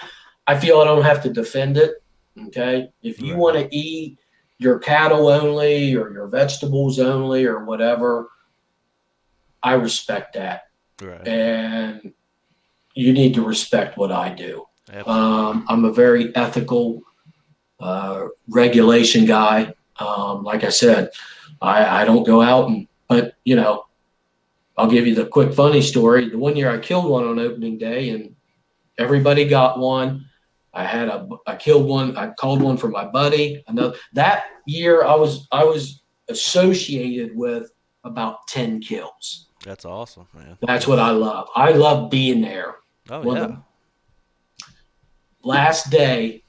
I 0.47 0.57
feel 0.57 0.79
I 0.79 0.85
don't 0.85 1.03
have 1.03 1.21
to 1.23 1.29
defend 1.29 1.77
it. 1.77 2.01
Okay, 2.47 2.89
if 3.03 3.21
you 3.21 3.33
right. 3.33 3.39
want 3.39 3.57
to 3.57 3.75
eat 3.75 4.19
your 4.57 4.79
cattle 4.79 5.27
only 5.27 5.95
or 5.95 6.11
your 6.11 6.27
vegetables 6.27 6.99
only 6.99 7.45
or 7.45 7.65
whatever, 7.65 8.29
I 9.63 9.73
respect 9.73 10.33
that. 10.33 10.63
Right. 11.01 11.27
And 11.27 12.13
you 12.93 13.13
need 13.13 13.33
to 13.35 13.45
respect 13.45 13.97
what 13.97 14.11
I 14.11 14.29
do. 14.29 14.65
Um, 15.05 15.65
I'm 15.69 15.85
a 15.85 15.91
very 15.91 16.35
ethical 16.35 17.01
uh, 17.79 18.27
regulation 18.47 19.25
guy. 19.25 19.73
Um, 20.07 20.43
like 20.43 20.63
I 20.63 20.69
said, 20.69 21.09
I, 21.61 22.01
I 22.01 22.05
don't 22.05 22.25
go 22.25 22.41
out 22.41 22.69
and, 22.69 22.87
but 23.07 23.35
you 23.43 23.55
know, 23.55 23.85
I'll 24.77 24.89
give 24.89 25.05
you 25.05 25.15
the 25.15 25.25
quick 25.25 25.53
funny 25.53 25.81
story. 25.81 26.29
The 26.29 26.37
one 26.37 26.55
year 26.55 26.71
I 26.71 26.79
killed 26.79 27.05
one 27.05 27.25
on 27.25 27.39
opening 27.39 27.77
day 27.77 28.09
and 28.09 28.35
everybody 28.97 29.45
got 29.45 29.79
one. 29.79 30.25
I 30.73 30.85
had 30.85 31.09
a, 31.09 31.27
I 31.45 31.55
killed 31.55 31.85
one. 31.85 32.15
I 32.17 32.31
called 32.31 32.61
one 32.61 32.77
for 32.77 32.87
my 32.87 33.05
buddy. 33.05 33.63
Another 33.67 33.95
that 34.13 34.45
year 34.65 35.03
I 35.03 35.15
was, 35.15 35.47
I 35.51 35.65
was 35.65 36.01
associated 36.29 37.35
with 37.35 37.71
about 38.03 38.47
10 38.47 38.81
kills. 38.81 39.49
That's 39.65 39.85
awesome, 39.85 40.27
man. 40.33 40.57
That's 40.61 40.87
what 40.87 40.99
I 40.99 41.11
love. 41.11 41.49
I 41.55 41.71
love 41.71 42.09
being 42.09 42.41
there. 42.41 42.75
Oh, 43.09 43.35
yeah. 43.35 43.57
last 45.43 45.89
day, 45.89 46.40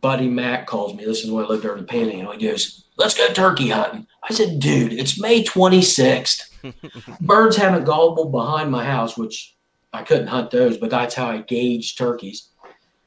Buddy 0.00 0.28
Mac 0.28 0.66
calls 0.66 0.94
me. 0.94 1.04
This 1.04 1.24
is 1.24 1.30
when 1.30 1.44
I 1.44 1.48
lived 1.48 1.62
there 1.62 1.72
in 1.72 1.80
the 1.80 1.86
Panhandle. 1.86 2.34
He 2.34 2.46
goes, 2.46 2.84
"Let's 2.96 3.16
go 3.16 3.32
turkey 3.32 3.70
hunting." 3.70 4.06
I 4.22 4.34
said, 4.34 4.60
"Dude, 4.60 4.92
it's 4.92 5.18
May 5.18 5.42
26th. 5.42 6.50
Birds 7.20 7.56
haven't 7.56 7.84
gobbled 7.84 8.30
behind 8.30 8.70
my 8.70 8.84
house, 8.84 9.16
which 9.16 9.56
I 9.92 10.02
couldn't 10.02 10.26
hunt 10.26 10.50
those, 10.50 10.76
but 10.76 10.90
that's 10.90 11.14
how 11.14 11.28
I 11.28 11.38
gauge 11.38 11.96
turkeys." 11.96 12.48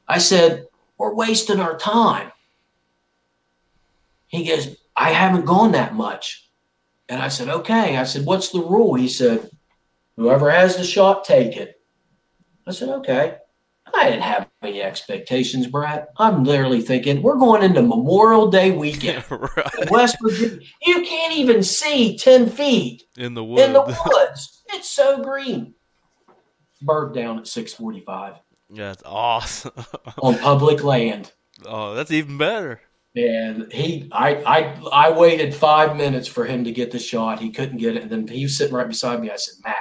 I 0.08 0.18
said, 0.18 0.68
"We're 0.98 1.14
wasting 1.14 1.60
our 1.60 1.78
time." 1.78 2.32
He 4.28 4.46
goes, 4.46 4.76
"I 4.96 5.12
haven't 5.12 5.46
gone 5.46 5.74
that 5.74 5.94
much," 5.94 6.50
and 7.08 7.22
I 7.22 7.28
said, 7.28 7.48
"Okay." 7.48 7.98
I 7.98 8.04
said, 8.06 8.26
"What's 8.26 8.50
the 8.50 8.62
rule?" 8.62 8.96
He 8.96 9.08
said, 9.08 9.52
"Whoever 10.16 10.50
has 10.50 10.78
the 10.78 10.84
shot, 10.84 11.26
take 11.26 11.56
it." 11.56 11.80
I 12.66 12.72
said, 12.72 12.90
"Okay." 12.90 13.38
I 13.96 14.10
didn't 14.10 14.24
have 14.24 14.48
any 14.62 14.82
expectations, 14.82 15.68
Brad. 15.68 16.08
I'm 16.18 16.44
literally 16.44 16.82
thinking 16.82 17.22
we're 17.22 17.38
going 17.38 17.64
into 17.64 17.82
Memorial 17.82 18.50
Day 18.50 18.72
weekend, 18.72 19.24
right. 19.32 19.92
West 19.92 20.18
Virginia. 20.22 20.60
You 20.86 21.04
can't 21.04 21.34
even 21.34 21.64
see 21.64 22.18
ten 22.18 22.50
feet 22.50 23.04
in 23.18 23.34
the 23.34 23.44
woods. 23.44 23.64
In 23.64 23.74
the 23.74 23.82
woods, 23.82 24.64
it's 24.70 24.90
so 24.90 25.24
green. 25.24 25.74
Bird 26.82 27.14
down 27.14 27.40
at 27.40 27.48
six 27.48 27.74
forty-five. 27.74 28.36
Yeah, 28.70 28.90
that's 28.90 29.04
awesome 29.06 29.72
on 30.22 30.38
public 30.38 30.84
land. 30.84 31.32
Oh, 31.66 31.96
that's 31.96 32.12
even 32.12 32.38
better. 32.38 32.82
And 33.16 33.72
he, 33.72 34.10
I, 34.12 34.36
I, 34.44 34.80
I 34.92 35.10
waited 35.10 35.56
five 35.56 35.96
minutes 35.98 36.28
for 36.28 36.46
him 36.46 36.66
to 36.66 36.72
get 36.72 36.92
the 36.92 37.00
shot. 37.00 37.40
He 37.40 37.50
couldn't 37.50 37.78
get 37.78 37.96
it, 37.96 38.04
and 38.04 38.12
then 38.12 38.28
he 38.28 38.44
was 38.44 38.56
sitting 38.56 38.76
right 38.76 38.88
beside 38.88 39.20
me. 39.22 39.32
I 39.32 39.38
said, 39.38 39.56
"Matt, 39.64 39.76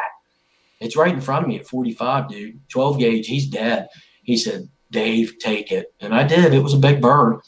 it's 0.80 0.96
right 0.96 1.12
in 1.12 1.20
front 1.20 1.44
of 1.44 1.48
me 1.48 1.58
at 1.58 1.66
45, 1.66 2.28
dude. 2.28 2.60
12 2.68 2.98
gauge. 2.98 3.26
He's 3.26 3.46
dead. 3.46 3.88
He 4.22 4.36
said, 4.36 4.68
Dave, 4.90 5.38
take 5.38 5.72
it. 5.72 5.92
And 6.00 6.14
I 6.14 6.24
did. 6.24 6.54
It 6.54 6.62
was 6.62 6.74
a 6.74 6.78
big 6.78 7.00
burn. 7.00 7.40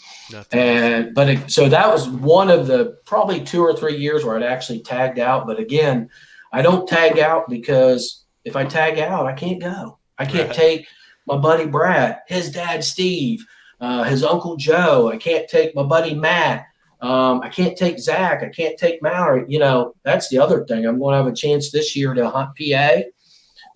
and 0.53 1.15
but 1.15 1.29
it, 1.29 1.51
so 1.51 1.69
that 1.69 1.89
was 1.89 2.09
one 2.09 2.51
of 2.51 2.67
the 2.67 2.99
probably 3.05 3.43
two 3.43 3.63
or 3.63 3.75
three 3.75 3.97
years 3.97 4.25
where 4.25 4.37
I'd 4.37 4.43
actually 4.43 4.81
tagged 4.81 5.19
out. 5.19 5.47
But 5.47 5.59
again, 5.59 6.11
I 6.53 6.63
don't 6.63 6.89
tag 6.89 7.19
out 7.19 7.49
because 7.49 8.25
if 8.45 8.57
I 8.57 8.65
tag 8.65 8.99
out, 8.99 9.27
I 9.27 9.33
can't 9.33 9.61
go. 9.61 9.99
I 10.19 10.27
can't 10.27 10.49
right. 10.49 10.57
take 10.57 10.89
my 11.27 11.37
buddy 11.37 11.67
Brad, 11.67 12.21
his 12.27 12.51
dad 12.51 12.83
Steve, 12.83 13.45
uh, 13.81 14.03
his 14.05 14.25
uncle 14.25 14.57
Joe. 14.57 15.11
I 15.13 15.17
can't 15.17 15.49
take 15.49 15.75
my 15.77 15.85
buddy 15.85 16.15
Matt. 16.15 16.67
Um, 17.01 17.41
I 17.43 17.49
can't 17.49 17.77
take 17.77 18.01
Zach. 18.01 18.43
I 18.43 18.49
can't 18.49 18.77
take 18.77 19.03
Mallory. 19.03 19.45
You 19.47 19.61
know, 19.61 19.95
that's 20.03 20.29
the 20.29 20.39
other 20.39 20.65
thing. 20.65 20.85
I'm 20.85 20.99
going 20.99 21.13
to 21.13 21.23
have 21.23 21.33
a 21.33 21.37
chance 21.37 21.71
this 21.71 21.95
year 21.95 22.13
to 22.15 22.29
hunt 22.29 22.51
PA. 22.59 23.03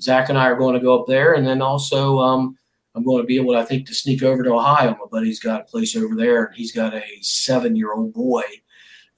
Zach 0.02 0.28
and 0.28 0.38
I 0.38 0.48
are 0.48 0.56
going 0.56 0.74
to 0.74 0.80
go 0.80 1.00
up 1.00 1.06
there, 1.06 1.34
and 1.34 1.46
then 1.46 1.62
also 1.62 2.18
um, 2.18 2.56
I'm 2.94 3.04
going 3.04 3.22
to 3.22 3.26
be 3.26 3.36
able, 3.36 3.56
I 3.56 3.64
think, 3.64 3.86
to 3.86 3.94
sneak 3.94 4.22
over 4.22 4.42
to 4.42 4.54
Ohio. 4.54 4.90
My 4.90 5.06
buddy's 5.10 5.40
got 5.40 5.62
a 5.62 5.64
place 5.64 5.96
over 5.96 6.14
there, 6.14 6.46
and 6.46 6.56
he's 6.56 6.72
got 6.72 6.94
a 6.94 7.04
seven-year-old 7.20 8.12
boy 8.12 8.42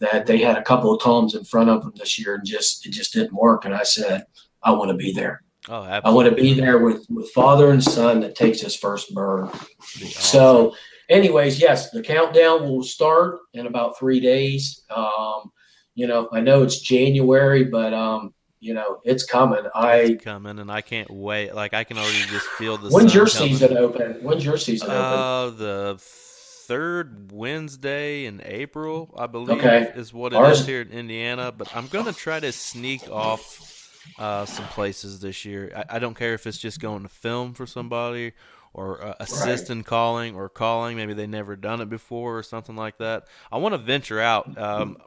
that 0.01 0.27
they 0.27 0.39
had 0.39 0.59
a 0.59 0.63
couple 0.63 0.93
of 0.93 1.03
toms 1.03 1.35
in 1.35 1.45
front 1.45 1.71
of 1.71 1.83
him 1.83 1.93
this 1.97 2.19
year, 2.19 2.35
and 2.35 2.47
just 2.47 2.87
it 2.87 2.91
just 2.91 3.13
didn't 3.13 3.35
work. 3.35 3.65
And 3.65 3.75
I 3.75 3.85
said, 3.85 4.27
I 4.63 4.73
want 4.73 4.91
to 4.91 4.97
be 4.97 5.13
there. 5.13 5.43
Oh, 5.69 5.83
absolutely. 5.83 6.11
I 6.11 6.11
want 6.15 6.29
to 6.29 6.43
be 6.43 6.55
there 6.55 6.79
with 6.79 7.07
with 7.09 7.31
father 7.31 7.71
and 7.71 7.83
son 7.83 8.21
that 8.21 8.37
takes 8.37 8.61
his 8.61 8.77
first 8.77 9.15
bird. 9.15 9.45
Awesome. 9.47 10.09
So, 10.09 10.77
anyways, 11.09 11.59
yes, 11.59 11.91
the 11.91 12.03
countdown 12.03 12.65
will 12.65 12.83
start 12.83 13.39
in 13.55 13.67
about 13.67 13.99
three 13.99 14.21
days. 14.21 14.85
Um, 14.95 15.53
you 15.95 16.07
know, 16.07 16.29
I 16.33 16.41
know 16.41 16.63
it's 16.63 16.81
January, 16.81 17.65
but 17.65 17.95
um, 17.95 18.35
you 18.65 18.73
know, 18.73 19.01
it's 19.05 19.25
coming. 19.25 19.65
I 19.75 19.97
it's 19.97 20.25
coming, 20.25 20.59
and 20.59 20.73
I 20.73 20.81
can't 20.81 21.11
wait. 21.11 21.55
Like 21.55 21.75
I 21.75 21.85
can 21.85 21.99
already 21.99 22.25
just 22.31 22.47
feel 22.47 22.79
the. 22.79 22.89
When's 22.89 23.15
your 23.15 23.27
coming. 23.27 23.51
season 23.51 23.77
open? 23.77 24.13
When's 24.23 24.43
your 24.43 24.57
season 24.57 24.91
open? 24.91 25.03
Uh, 25.03 25.51
the 25.51 25.97
third 25.99 27.31
Wednesday 27.31 28.25
in 28.25 28.41
April, 28.43 29.15
I 29.19 29.27
believe, 29.27 29.59
okay. 29.59 29.93
is 29.95 30.15
what 30.15 30.33
it 30.33 30.37
Ours... 30.37 30.61
is 30.61 30.67
here 30.67 30.81
in 30.81 30.89
Indiana. 30.89 31.53
But 31.53 31.77
I'm 31.77 31.89
gonna 31.89 32.15
try 32.15 32.41
to 32.41 32.53
sneak 32.53 33.07
off 33.11 34.01
uh, 34.19 34.47
some 34.47 34.67
places 34.69 35.21
this 35.21 35.45
year. 35.45 35.71
I, 35.77 35.97
I, 35.97 35.99
don't 35.99 36.15
care 36.15 36.33
if 36.33 36.47
it's 36.47 36.59
just 36.59 36.81
going 36.81 37.03
to 37.03 37.09
film 37.09 37.53
for 37.55 37.67
somebody 37.67 38.33
or 38.75 39.03
uh, 39.03 39.15
assist 39.21 39.69
right. 39.69 39.77
in 39.77 39.85
calling 39.85 40.35
or 40.35 40.49
calling. 40.49 40.97
Maybe 40.97 41.15
they 41.15 41.27
never 41.27 41.57
done 41.57 41.81
it 41.81 41.89
before 41.89 42.39
or 42.39 42.43
something 42.43 42.77
like 42.77 42.99
that. 42.99 43.29
I 43.51 43.59
want 43.59 43.75
to 43.75 43.79
venture 43.79 44.21
out. 44.21 44.57
Um, 44.59 44.99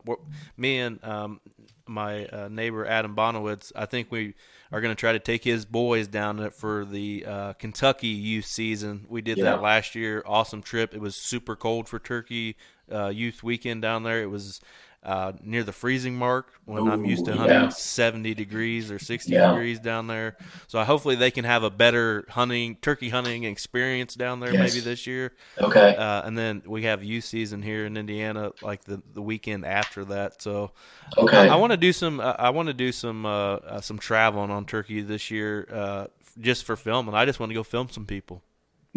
me 0.56 0.80
and 0.80 1.04
um, 1.04 1.42
my 1.88 2.26
uh, 2.26 2.48
neighbor 2.50 2.86
Adam 2.86 3.16
Bonowitz, 3.16 3.72
I 3.76 3.86
think 3.86 4.12
we 4.12 4.36
are 4.72 4.82
going 4.82 4.96
to 4.96 5.00
try 5.00 5.14
to 5.14 5.20
take 5.20 5.44
his 5.44 5.66
boys 5.66 6.08
down 6.08 6.50
for 6.52 6.86
the 6.86 7.26
uh, 7.26 7.54
Kentucky 7.54 8.08
youth 8.08 8.46
season. 8.46 9.06
We 9.10 9.22
did 9.22 9.38
yeah. 9.38 9.46
that 9.46 9.62
last 9.62 9.96
year. 9.96 10.24
Awesome 10.26 10.62
trip. 10.62 10.94
It 10.94 11.02
was 11.02 11.16
super 11.16 11.56
cold 11.56 11.88
for 11.88 12.00
Turkey 12.00 12.58
uh, 12.92 13.08
youth 13.08 13.44
weekend 13.44 13.82
down 13.82 14.04
there. 14.04 14.22
It 14.22 14.30
was 14.30 14.62
uh, 15.08 15.32
near 15.42 15.64
the 15.64 15.72
freezing 15.72 16.16
mark 16.16 16.52
when 16.66 16.84
Ooh, 16.84 16.92
I'm 16.92 17.06
used 17.06 17.24
to 17.26 17.32
170 17.32 18.28
yeah. 18.28 18.36
degrees 18.36 18.92
or 18.92 19.00
60 19.00 19.32
yeah. 19.32 19.52
degrees 19.52 19.80
down 19.80 20.08
there. 20.08 20.36
So 20.68 20.84
hopefully 20.84 21.16
they 21.16 21.32
can 21.32 21.46
have 21.46 21.64
a 21.64 21.70
better 21.70 22.26
hunting 22.30 22.76
turkey 22.82 23.08
hunting 23.08 23.46
experience 23.46 24.16
down 24.16 24.42
there 24.42 24.54
yes. 24.54 24.74
maybe 24.74 24.84
this 24.84 25.08
year. 25.08 25.32
Okay. 25.58 25.96
Uh, 25.96 26.24
and 26.24 26.38
then 26.38 26.62
we 26.66 26.84
have 26.84 27.06
youth 27.06 27.24
season 27.24 27.62
here 27.62 27.86
in 27.86 27.96
Indiana 27.96 28.52
like 28.62 28.84
the, 28.84 29.02
the 29.14 29.22
weekend 29.22 29.66
after 29.66 30.04
that. 30.06 30.42
So 30.42 30.72
okay. 31.18 31.48
I, 31.48 31.54
I 31.54 31.56
want 31.56 31.72
to 31.72 31.78
do 31.78 31.94
some 31.94 32.20
uh, 32.20 32.36
I 32.38 32.50
want 32.50 32.68
to 32.68 32.74
do 32.74 32.92
some 32.92 33.26
uh, 33.26 33.56
uh, 33.56 33.82
some 33.82 33.98
traveling 33.98 34.52
on 34.52 34.66
turkey 34.66 35.00
this 35.00 35.32
year 35.32 35.70
uh, 35.72 36.08
just 36.38 36.66
for 36.66 36.76
filming. 36.76 37.16
I 37.16 37.24
just 37.24 37.40
want 37.40 37.50
to 37.52 37.54
go 37.54 37.64
film 37.64 37.88
some 37.90 38.06
people. 38.06 38.44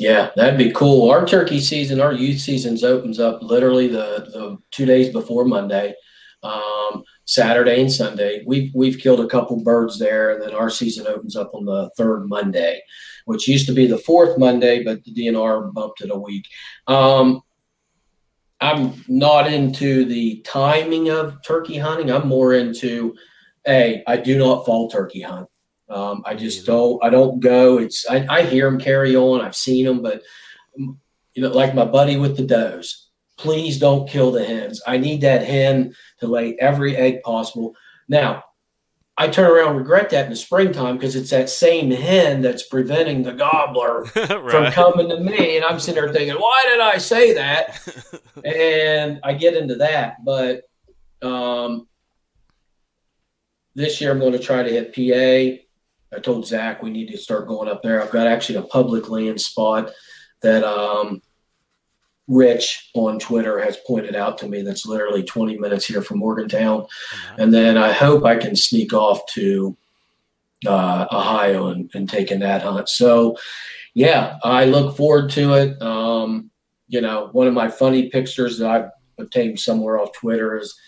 Yeah, 0.00 0.30
that'd 0.34 0.58
be 0.58 0.72
cool. 0.72 1.10
Our 1.10 1.26
turkey 1.26 1.60
season, 1.60 2.00
our 2.00 2.14
youth 2.14 2.40
seasons 2.40 2.84
opens 2.84 3.20
up 3.20 3.42
literally 3.42 3.86
the, 3.86 4.30
the 4.32 4.56
two 4.70 4.86
days 4.86 5.12
before 5.12 5.44
Monday, 5.44 5.94
um, 6.42 7.04
Saturday 7.26 7.82
and 7.82 7.92
Sunday. 7.92 8.42
We've 8.46 8.72
we've 8.74 8.98
killed 8.98 9.20
a 9.20 9.28
couple 9.28 9.62
birds 9.62 9.98
there, 9.98 10.30
and 10.30 10.42
then 10.42 10.54
our 10.54 10.70
season 10.70 11.06
opens 11.06 11.36
up 11.36 11.50
on 11.52 11.66
the 11.66 11.90
third 11.98 12.30
Monday, 12.30 12.80
which 13.26 13.46
used 13.46 13.66
to 13.66 13.74
be 13.74 13.86
the 13.86 13.98
fourth 13.98 14.38
Monday, 14.38 14.82
but 14.82 15.04
the 15.04 15.12
DNR 15.12 15.70
bumped 15.74 16.00
it 16.00 16.10
a 16.10 16.18
week. 16.18 16.46
Um, 16.86 17.42
I'm 18.58 19.04
not 19.06 19.52
into 19.52 20.06
the 20.06 20.40
timing 20.46 21.10
of 21.10 21.42
turkey 21.44 21.76
hunting. 21.76 22.10
I'm 22.10 22.26
more 22.26 22.54
into, 22.54 23.14
a. 23.68 24.02
I 24.06 24.16
do 24.16 24.38
not 24.38 24.64
fall 24.64 24.88
turkey 24.88 25.20
hunt. 25.20 25.46
Um, 25.90 26.22
I 26.24 26.34
just 26.34 26.66
don't. 26.66 27.02
I 27.04 27.10
don't 27.10 27.40
go. 27.40 27.78
It's. 27.78 28.08
I, 28.08 28.26
I 28.28 28.42
hear 28.42 28.70
them 28.70 28.80
carry 28.80 29.16
on. 29.16 29.40
I've 29.40 29.56
seen 29.56 29.84
them, 29.84 30.02
but 30.02 30.22
you 30.76 31.42
know, 31.42 31.50
like 31.50 31.74
my 31.74 31.84
buddy 31.84 32.16
with 32.16 32.36
the 32.36 32.44
does. 32.44 33.08
Please 33.38 33.78
don't 33.78 34.08
kill 34.08 34.30
the 34.32 34.44
hens. 34.44 34.82
I 34.86 34.98
need 34.98 35.22
that 35.22 35.46
hen 35.46 35.94
to 36.18 36.26
lay 36.26 36.56
every 36.60 36.94
egg 36.94 37.22
possible. 37.22 37.74
Now, 38.06 38.44
I 39.16 39.28
turn 39.28 39.50
around 39.50 39.70
and 39.70 39.78
regret 39.78 40.10
that 40.10 40.24
in 40.24 40.30
the 40.30 40.36
springtime 40.36 40.96
because 40.96 41.16
it's 41.16 41.30
that 41.30 41.50
same 41.50 41.90
hen 41.90 42.42
that's 42.42 42.66
preventing 42.66 43.22
the 43.22 43.32
gobbler 43.32 44.02
right. 44.16 44.50
from 44.50 44.72
coming 44.72 45.08
to 45.10 45.20
me. 45.20 45.56
And 45.56 45.64
I'm 45.64 45.78
sitting 45.78 46.02
there 46.02 46.12
thinking, 46.12 46.36
why 46.36 46.64
did 46.66 46.80
I 46.80 46.98
say 46.98 47.34
that? 47.34 47.78
and 48.44 49.20
I 49.22 49.34
get 49.34 49.56
into 49.56 49.76
that. 49.76 50.24
But 50.24 50.62
um, 51.22 51.86
this 53.74 54.00
year 54.00 54.10
I'm 54.10 54.20
going 54.20 54.32
to 54.32 54.38
try 54.38 54.62
to 54.62 54.70
hit 54.70 54.94
PA 54.94 55.62
I 56.14 56.18
told 56.18 56.46
Zach 56.46 56.82
we 56.82 56.90
need 56.90 57.08
to 57.08 57.18
start 57.18 57.48
going 57.48 57.68
up 57.68 57.82
there. 57.82 58.02
I've 58.02 58.10
got 58.10 58.26
actually 58.26 58.56
a 58.56 58.62
public 58.62 59.08
land 59.08 59.40
spot 59.40 59.90
that 60.42 60.64
um, 60.64 61.22
Rich 62.26 62.90
on 62.94 63.18
Twitter 63.18 63.58
has 63.60 63.76
pointed 63.86 64.16
out 64.16 64.38
to 64.38 64.48
me 64.48 64.62
that's 64.62 64.86
literally 64.86 65.22
20 65.22 65.58
minutes 65.58 65.86
here 65.86 66.02
from 66.02 66.18
Morgantown. 66.18 66.86
And 67.38 67.52
then 67.52 67.76
I 67.76 67.92
hope 67.92 68.24
I 68.24 68.36
can 68.36 68.56
sneak 68.56 68.92
off 68.92 69.26
to 69.34 69.76
uh, 70.66 71.06
Ohio 71.12 71.68
and, 71.68 71.90
and 71.94 72.08
take 72.08 72.30
in 72.30 72.40
that 72.40 72.62
hunt. 72.62 72.88
So, 72.88 73.36
yeah, 73.94 74.38
I 74.44 74.64
look 74.64 74.96
forward 74.96 75.30
to 75.30 75.54
it. 75.54 75.80
Um, 75.82 76.50
you 76.88 77.00
know, 77.00 77.28
one 77.32 77.46
of 77.46 77.54
my 77.54 77.68
funny 77.68 78.08
pictures 78.08 78.58
that 78.58 78.70
I've 78.70 78.90
obtained 79.18 79.58
somewhere 79.58 79.98
off 79.98 80.12
Twitter 80.12 80.58
is 80.58 80.78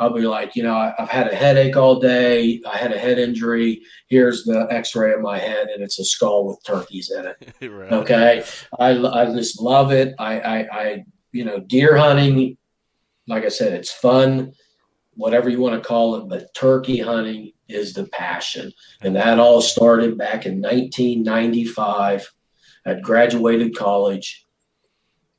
I'll 0.00 0.14
be 0.14 0.22
like, 0.22 0.56
you 0.56 0.62
know, 0.62 0.74
I, 0.74 0.94
have 0.96 1.10
had 1.10 1.30
a 1.30 1.36
headache 1.36 1.76
all 1.76 2.00
day. 2.00 2.62
I 2.66 2.78
had 2.78 2.90
a 2.90 2.98
head 2.98 3.18
injury. 3.18 3.82
Here's 4.08 4.44
the 4.44 4.66
X-ray 4.70 5.12
of 5.12 5.20
my 5.20 5.38
head, 5.38 5.68
and 5.68 5.82
it's 5.82 5.98
a 5.98 6.04
skull 6.06 6.46
with 6.46 6.64
turkeys 6.64 7.10
in 7.10 7.26
it. 7.26 7.70
right. 7.70 7.92
Okay, 7.92 8.42
I, 8.78 8.90
I 8.92 9.26
just 9.26 9.60
love 9.60 9.92
it. 9.92 10.14
I, 10.18 10.40
I, 10.40 10.58
I, 10.72 11.04
you 11.32 11.44
know, 11.44 11.60
deer 11.60 11.98
hunting. 11.98 12.56
Like 13.28 13.44
I 13.44 13.50
said, 13.50 13.74
it's 13.74 13.92
fun, 13.92 14.52
whatever 15.12 15.50
you 15.50 15.60
want 15.60 15.80
to 15.80 15.86
call 15.86 16.16
it, 16.16 16.30
but 16.30 16.54
turkey 16.54 16.98
hunting 16.98 17.52
is 17.68 17.92
the 17.92 18.06
passion, 18.06 18.72
and 19.02 19.14
that 19.16 19.38
all 19.38 19.60
started 19.60 20.16
back 20.16 20.46
in 20.46 20.62
1995. 20.62 22.32
I 22.86 22.94
graduated 22.94 23.76
college, 23.76 24.46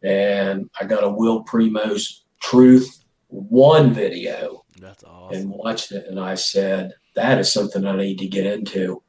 and 0.03 0.69
I 0.79 0.85
got 0.85 1.03
a 1.03 1.09
Will 1.09 1.43
Primos 1.45 2.19
Truth 2.39 3.01
one 3.31 3.93
video. 3.93 4.65
That's 4.79 5.03
awesome. 5.03 5.41
And 5.41 5.49
watched 5.49 5.91
it, 5.91 6.05
and 6.07 6.19
I 6.19 6.35
said, 6.35 6.93
that 7.15 7.39
is 7.39 7.51
something 7.51 7.85
I 7.85 7.95
need 7.95 8.19
to 8.19 8.27
get 8.27 8.45
into. 8.45 9.01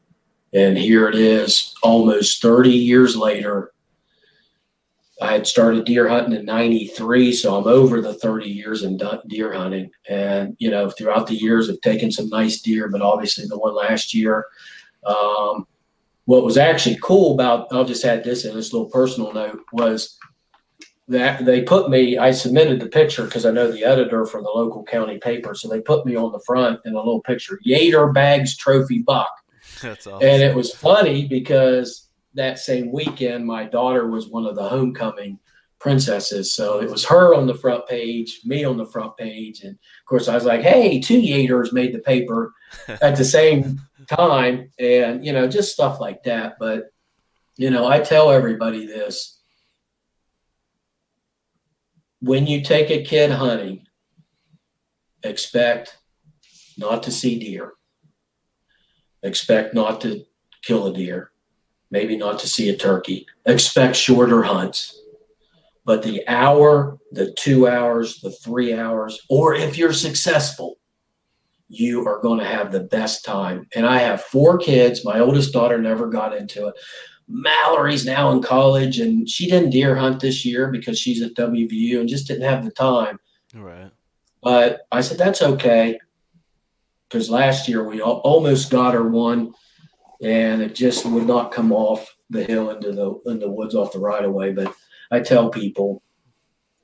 And 0.52 0.76
here 0.76 1.08
it 1.08 1.14
is, 1.14 1.74
almost 1.82 2.42
30 2.42 2.70
years 2.70 3.16
later. 3.16 3.72
I 5.20 5.32
had 5.32 5.46
started 5.46 5.84
deer 5.84 6.08
hunting 6.08 6.38
in 6.38 6.44
93, 6.44 7.32
so 7.32 7.56
I'm 7.56 7.66
over 7.68 8.00
the 8.00 8.14
30 8.14 8.50
years 8.50 8.82
in 8.82 9.00
deer 9.28 9.52
hunting. 9.52 9.90
And, 10.08 10.56
you 10.58 10.70
know, 10.70 10.90
throughout 10.90 11.28
the 11.28 11.36
years, 11.36 11.70
I've 11.70 11.80
taken 11.80 12.10
some 12.10 12.28
nice 12.28 12.60
deer, 12.60 12.88
but 12.88 13.02
obviously 13.02 13.46
the 13.46 13.58
one 13.58 13.74
last 13.74 14.14
year. 14.14 14.44
Um, 15.04 15.66
what 16.24 16.44
was 16.44 16.56
actually 16.56 16.98
cool 17.02 17.34
about, 17.34 17.68
I'll 17.72 17.84
just 17.84 18.04
add 18.04 18.24
this 18.24 18.44
in 18.44 18.54
this 18.54 18.72
little 18.72 18.90
personal 18.90 19.32
note, 19.32 19.60
was 19.72 20.18
that 21.12 21.44
they 21.44 21.62
put 21.62 21.90
me 21.90 22.18
i 22.18 22.30
submitted 22.30 22.80
the 22.80 22.88
picture 22.88 23.24
because 23.24 23.46
i 23.46 23.50
know 23.50 23.70
the 23.70 23.84
editor 23.84 24.24
for 24.24 24.42
the 24.42 24.48
local 24.48 24.82
county 24.84 25.18
paper 25.18 25.54
so 25.54 25.68
they 25.68 25.80
put 25.80 26.04
me 26.06 26.16
on 26.16 26.32
the 26.32 26.42
front 26.46 26.80
in 26.84 26.94
a 26.94 26.98
little 26.98 27.20
picture 27.20 27.58
yater 27.66 28.12
bags 28.12 28.56
trophy 28.56 29.00
buck 29.00 29.30
that's 29.82 30.06
awesome. 30.06 30.26
and 30.26 30.42
it 30.42 30.54
was 30.54 30.74
funny 30.74 31.26
because 31.26 32.08
that 32.34 32.58
same 32.58 32.90
weekend 32.92 33.46
my 33.46 33.64
daughter 33.64 34.08
was 34.08 34.28
one 34.28 34.46
of 34.46 34.56
the 34.56 34.68
homecoming 34.68 35.38
princesses 35.78 36.54
so 36.54 36.80
it 36.80 36.88
was 36.88 37.04
her 37.04 37.34
on 37.34 37.46
the 37.46 37.54
front 37.54 37.86
page 37.88 38.40
me 38.44 38.64
on 38.64 38.76
the 38.76 38.86
front 38.86 39.16
page 39.16 39.62
and 39.62 39.72
of 39.72 40.06
course 40.06 40.28
i 40.28 40.34
was 40.34 40.44
like 40.44 40.62
hey 40.62 41.00
two 41.00 41.20
yaters 41.20 41.72
made 41.72 41.92
the 41.92 41.98
paper 42.00 42.52
at 42.88 43.16
the 43.16 43.24
same 43.24 43.80
time 44.08 44.70
and 44.78 45.24
you 45.24 45.32
know 45.32 45.46
just 45.46 45.72
stuff 45.72 46.00
like 46.00 46.22
that 46.22 46.54
but 46.58 46.92
you 47.56 47.68
know 47.68 47.86
i 47.86 47.98
tell 47.98 48.30
everybody 48.30 48.86
this 48.86 49.41
when 52.22 52.46
you 52.46 52.62
take 52.62 52.88
a 52.90 53.02
kid 53.02 53.32
hunting, 53.32 53.84
expect 55.24 55.98
not 56.78 57.02
to 57.02 57.10
see 57.10 57.38
deer. 57.38 57.72
Expect 59.24 59.74
not 59.74 60.00
to 60.02 60.24
kill 60.62 60.86
a 60.86 60.94
deer. 60.94 61.32
Maybe 61.90 62.16
not 62.16 62.38
to 62.38 62.48
see 62.48 62.70
a 62.70 62.76
turkey. 62.76 63.26
Expect 63.44 63.96
shorter 63.96 64.44
hunts. 64.44 65.00
But 65.84 66.04
the 66.04 66.26
hour, 66.28 66.98
the 67.10 67.32
two 67.32 67.66
hours, 67.66 68.20
the 68.20 68.30
three 68.30 68.72
hours, 68.72 69.20
or 69.28 69.54
if 69.54 69.76
you're 69.76 69.92
successful, 69.92 70.76
you 71.68 72.06
are 72.06 72.20
going 72.20 72.38
to 72.38 72.46
have 72.46 72.70
the 72.70 72.84
best 72.84 73.24
time. 73.24 73.66
And 73.74 73.84
I 73.84 73.98
have 73.98 74.22
four 74.22 74.58
kids. 74.58 75.04
My 75.04 75.18
oldest 75.18 75.52
daughter 75.52 75.78
never 75.78 76.06
got 76.06 76.36
into 76.36 76.68
it. 76.68 76.74
Mallory's 77.28 78.04
now 78.04 78.30
in 78.32 78.42
college 78.42 78.98
and 78.98 79.28
she 79.28 79.48
didn't 79.48 79.70
deer 79.70 79.96
hunt 79.96 80.20
this 80.20 80.44
year 80.44 80.70
because 80.70 80.98
she's 80.98 81.22
at 81.22 81.34
WVU 81.34 82.00
and 82.00 82.08
just 82.08 82.26
didn't 82.26 82.48
have 82.48 82.64
the 82.64 82.70
time. 82.70 83.18
Right. 83.54 83.90
But 84.42 84.86
I 84.90 85.00
said, 85.00 85.18
that's 85.18 85.42
okay. 85.42 85.98
Because 87.08 87.30
last 87.30 87.68
year 87.68 87.84
we 87.84 88.00
almost 88.00 88.70
got 88.70 88.94
her 88.94 89.08
one 89.08 89.54
and 90.22 90.62
it 90.62 90.74
just 90.74 91.04
would 91.04 91.26
not 91.26 91.52
come 91.52 91.72
off 91.72 92.16
the 92.30 92.44
hill 92.44 92.70
into 92.70 92.92
the 92.92 93.20
in 93.30 93.38
the 93.38 93.50
woods 93.50 93.74
off 93.74 93.92
the 93.92 93.98
right 93.98 94.24
of 94.24 94.32
way. 94.32 94.52
But 94.52 94.74
I 95.10 95.20
tell 95.20 95.50
people, 95.50 96.02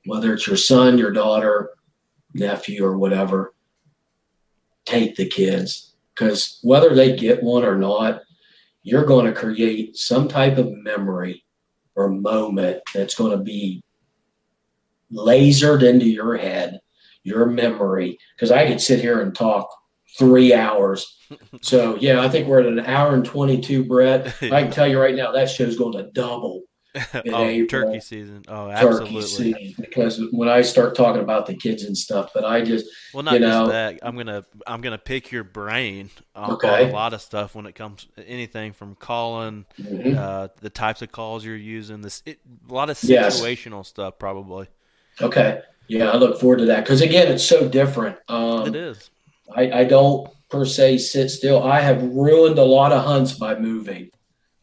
whether 0.05 0.33
it's 0.33 0.45
your 0.45 0.57
son, 0.57 0.97
your 0.97 1.11
daughter, 1.11 1.71
nephew, 2.33 2.85
or 2.85 2.97
whatever, 2.97 3.53
take 4.85 5.15
the 5.15 5.27
kids. 5.27 5.95
Because 6.13 6.59
whether 6.61 6.93
they 6.93 7.15
get 7.15 7.41
one 7.41 7.63
or 7.63 7.77
not, 7.77 8.21
you're 8.83 9.05
going 9.05 9.25
to 9.25 9.39
create 9.39 9.97
some 9.97 10.27
type 10.27 10.57
of 10.57 10.71
memory 10.71 11.43
or 11.95 12.09
moment 12.09 12.81
that's 12.93 13.15
going 13.15 13.37
to 13.37 13.43
be 13.43 13.83
lasered 15.11 15.83
into 15.83 16.05
your 16.05 16.37
head, 16.37 16.79
your 17.23 17.45
memory. 17.45 18.17
Because 18.35 18.51
I 18.51 18.67
could 18.67 18.81
sit 18.81 19.01
here 19.01 19.21
and 19.21 19.35
talk 19.35 19.69
three 20.17 20.53
hours. 20.53 21.15
So 21.61 21.95
yeah, 21.97 22.21
I 22.21 22.29
think 22.29 22.47
we're 22.47 22.61
at 22.61 22.65
an 22.65 22.79
hour 22.79 23.13
and 23.13 23.23
twenty-two, 23.23 23.83
Brett. 23.83 24.33
I 24.41 24.63
can 24.63 24.71
tell 24.71 24.87
you 24.87 24.99
right 24.99 25.13
now 25.13 25.31
that 25.31 25.47
show's 25.47 25.77
going 25.77 25.93
to 25.93 26.09
double 26.09 26.63
oh, 27.13 27.45
April, 27.45 27.67
turkey 27.67 27.99
season. 27.99 28.43
Oh, 28.47 28.69
absolutely. 28.69 29.21
Season. 29.21 29.75
Because 29.79 30.21
when 30.31 30.49
I 30.49 30.61
start 30.61 30.95
talking 30.95 31.21
about 31.21 31.45
the 31.45 31.53
kids 31.53 31.83
and 31.83 31.95
stuff, 31.95 32.31
but 32.33 32.43
I 32.43 32.61
just 32.61 32.85
well, 33.13 33.23
not 33.23 33.35
you 33.35 33.39
just 33.41 33.69
that. 33.71 33.99
I'm 34.01 34.17
gonna 34.17 34.43
I'm 34.65 34.81
gonna 34.81 34.97
pick 34.97 35.31
your 35.31 35.43
brain 35.43 36.09
on, 36.35 36.51
okay. 36.53 36.85
on 36.85 36.89
a 36.89 36.93
lot 36.93 37.13
of 37.13 37.21
stuff 37.21 37.53
when 37.53 37.67
it 37.67 37.75
comes 37.75 38.07
anything 38.17 38.73
from 38.73 38.95
calling, 38.95 39.65
mm-hmm. 39.79 40.17
uh, 40.17 40.47
the 40.61 40.69
types 40.69 41.01
of 41.01 41.11
calls 41.11 41.45
you're 41.45 41.55
using, 41.55 42.01
this 42.01 42.23
it, 42.25 42.39
a 42.69 42.73
lot 42.73 42.89
of 42.89 42.97
situational 42.97 43.79
yes. 43.79 43.87
stuff 43.87 44.17
probably. 44.17 44.67
Okay. 45.21 45.61
Yeah, 45.87 46.11
I 46.11 46.17
look 46.17 46.39
forward 46.39 46.59
to 46.59 46.65
that 46.65 46.83
because 46.83 47.01
again, 47.01 47.31
it's 47.31 47.43
so 47.43 47.67
different. 47.67 48.17
Um, 48.27 48.67
it 48.67 48.75
is. 48.75 49.09
I, 49.55 49.71
I 49.71 49.83
don't 49.83 50.29
per 50.49 50.65
se 50.65 50.99
sit 50.99 51.29
still. 51.29 51.63
I 51.63 51.79
have 51.81 52.01
ruined 52.03 52.57
a 52.57 52.63
lot 52.63 52.91
of 52.91 53.03
hunts 53.03 53.33
by 53.33 53.57
moving. 53.57 54.11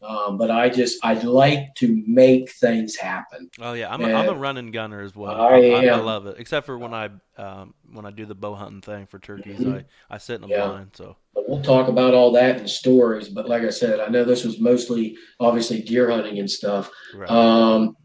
Um, 0.07 0.37
but 0.37 0.49
I 0.49 0.69
just 0.69 1.03
I 1.03 1.15
like 1.15 1.75
to 1.75 2.01
make 2.07 2.49
things 2.49 2.95
happen. 2.95 3.49
Oh 3.59 3.73
yeah, 3.73 3.93
I'm, 3.93 4.01
a, 4.01 4.13
I'm 4.13 4.29
a 4.29 4.33
running 4.33 4.71
gunner 4.71 5.01
as 5.01 5.13
well. 5.13 5.35
I, 5.35 5.71
I, 5.71 5.85
I, 5.87 5.95
love 5.95 6.27
it, 6.27 6.37
except 6.39 6.65
for 6.65 6.77
when 6.77 6.93
I 6.93 7.09
um, 7.37 7.73
when 7.91 8.05
I 8.05 8.11
do 8.11 8.25
the 8.25 8.33
bow 8.33 8.55
hunting 8.55 8.79
thing 8.79 9.05
for 9.05 9.19
turkeys. 9.19 9.59
Mm-hmm. 9.59 9.73
I, 9.73 9.85
I 10.09 10.17
sit 10.17 10.41
in 10.41 10.45
a 10.45 10.47
yeah. 10.47 10.65
blind. 10.65 10.91
So 10.93 11.17
but 11.33 11.49
we'll 11.49 11.61
talk 11.61 11.89
about 11.89 12.13
all 12.13 12.31
that 12.31 12.61
in 12.61 12.67
stories. 12.69 13.27
But 13.27 13.49
like 13.49 13.63
I 13.63 13.69
said, 13.69 13.99
I 13.99 14.07
know 14.07 14.23
this 14.23 14.45
was 14.45 14.61
mostly 14.61 15.17
obviously 15.41 15.81
deer 15.81 16.09
hunting 16.09 16.39
and 16.39 16.49
stuff. 16.49 16.89
Right. 17.13 17.29
Um, 17.29 17.97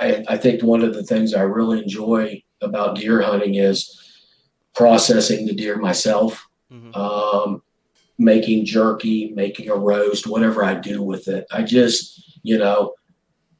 I, 0.00 0.24
I 0.26 0.36
think 0.38 0.62
one 0.62 0.82
of 0.82 0.94
the 0.94 1.02
things 1.02 1.34
I 1.34 1.42
really 1.42 1.82
enjoy 1.82 2.42
about 2.62 2.96
deer 2.96 3.20
hunting 3.20 3.56
is 3.56 3.94
processing 4.74 5.44
the 5.44 5.54
deer 5.54 5.76
myself. 5.76 6.48
Mm-hmm. 6.72 6.94
Um, 6.94 7.62
making 8.18 8.66
jerky, 8.66 9.32
making 9.34 9.70
a 9.70 9.74
roast, 9.74 10.26
whatever 10.26 10.64
I 10.64 10.74
do 10.74 11.02
with 11.02 11.28
it. 11.28 11.46
I 11.52 11.62
just, 11.62 12.38
you 12.42 12.58
know, 12.58 12.94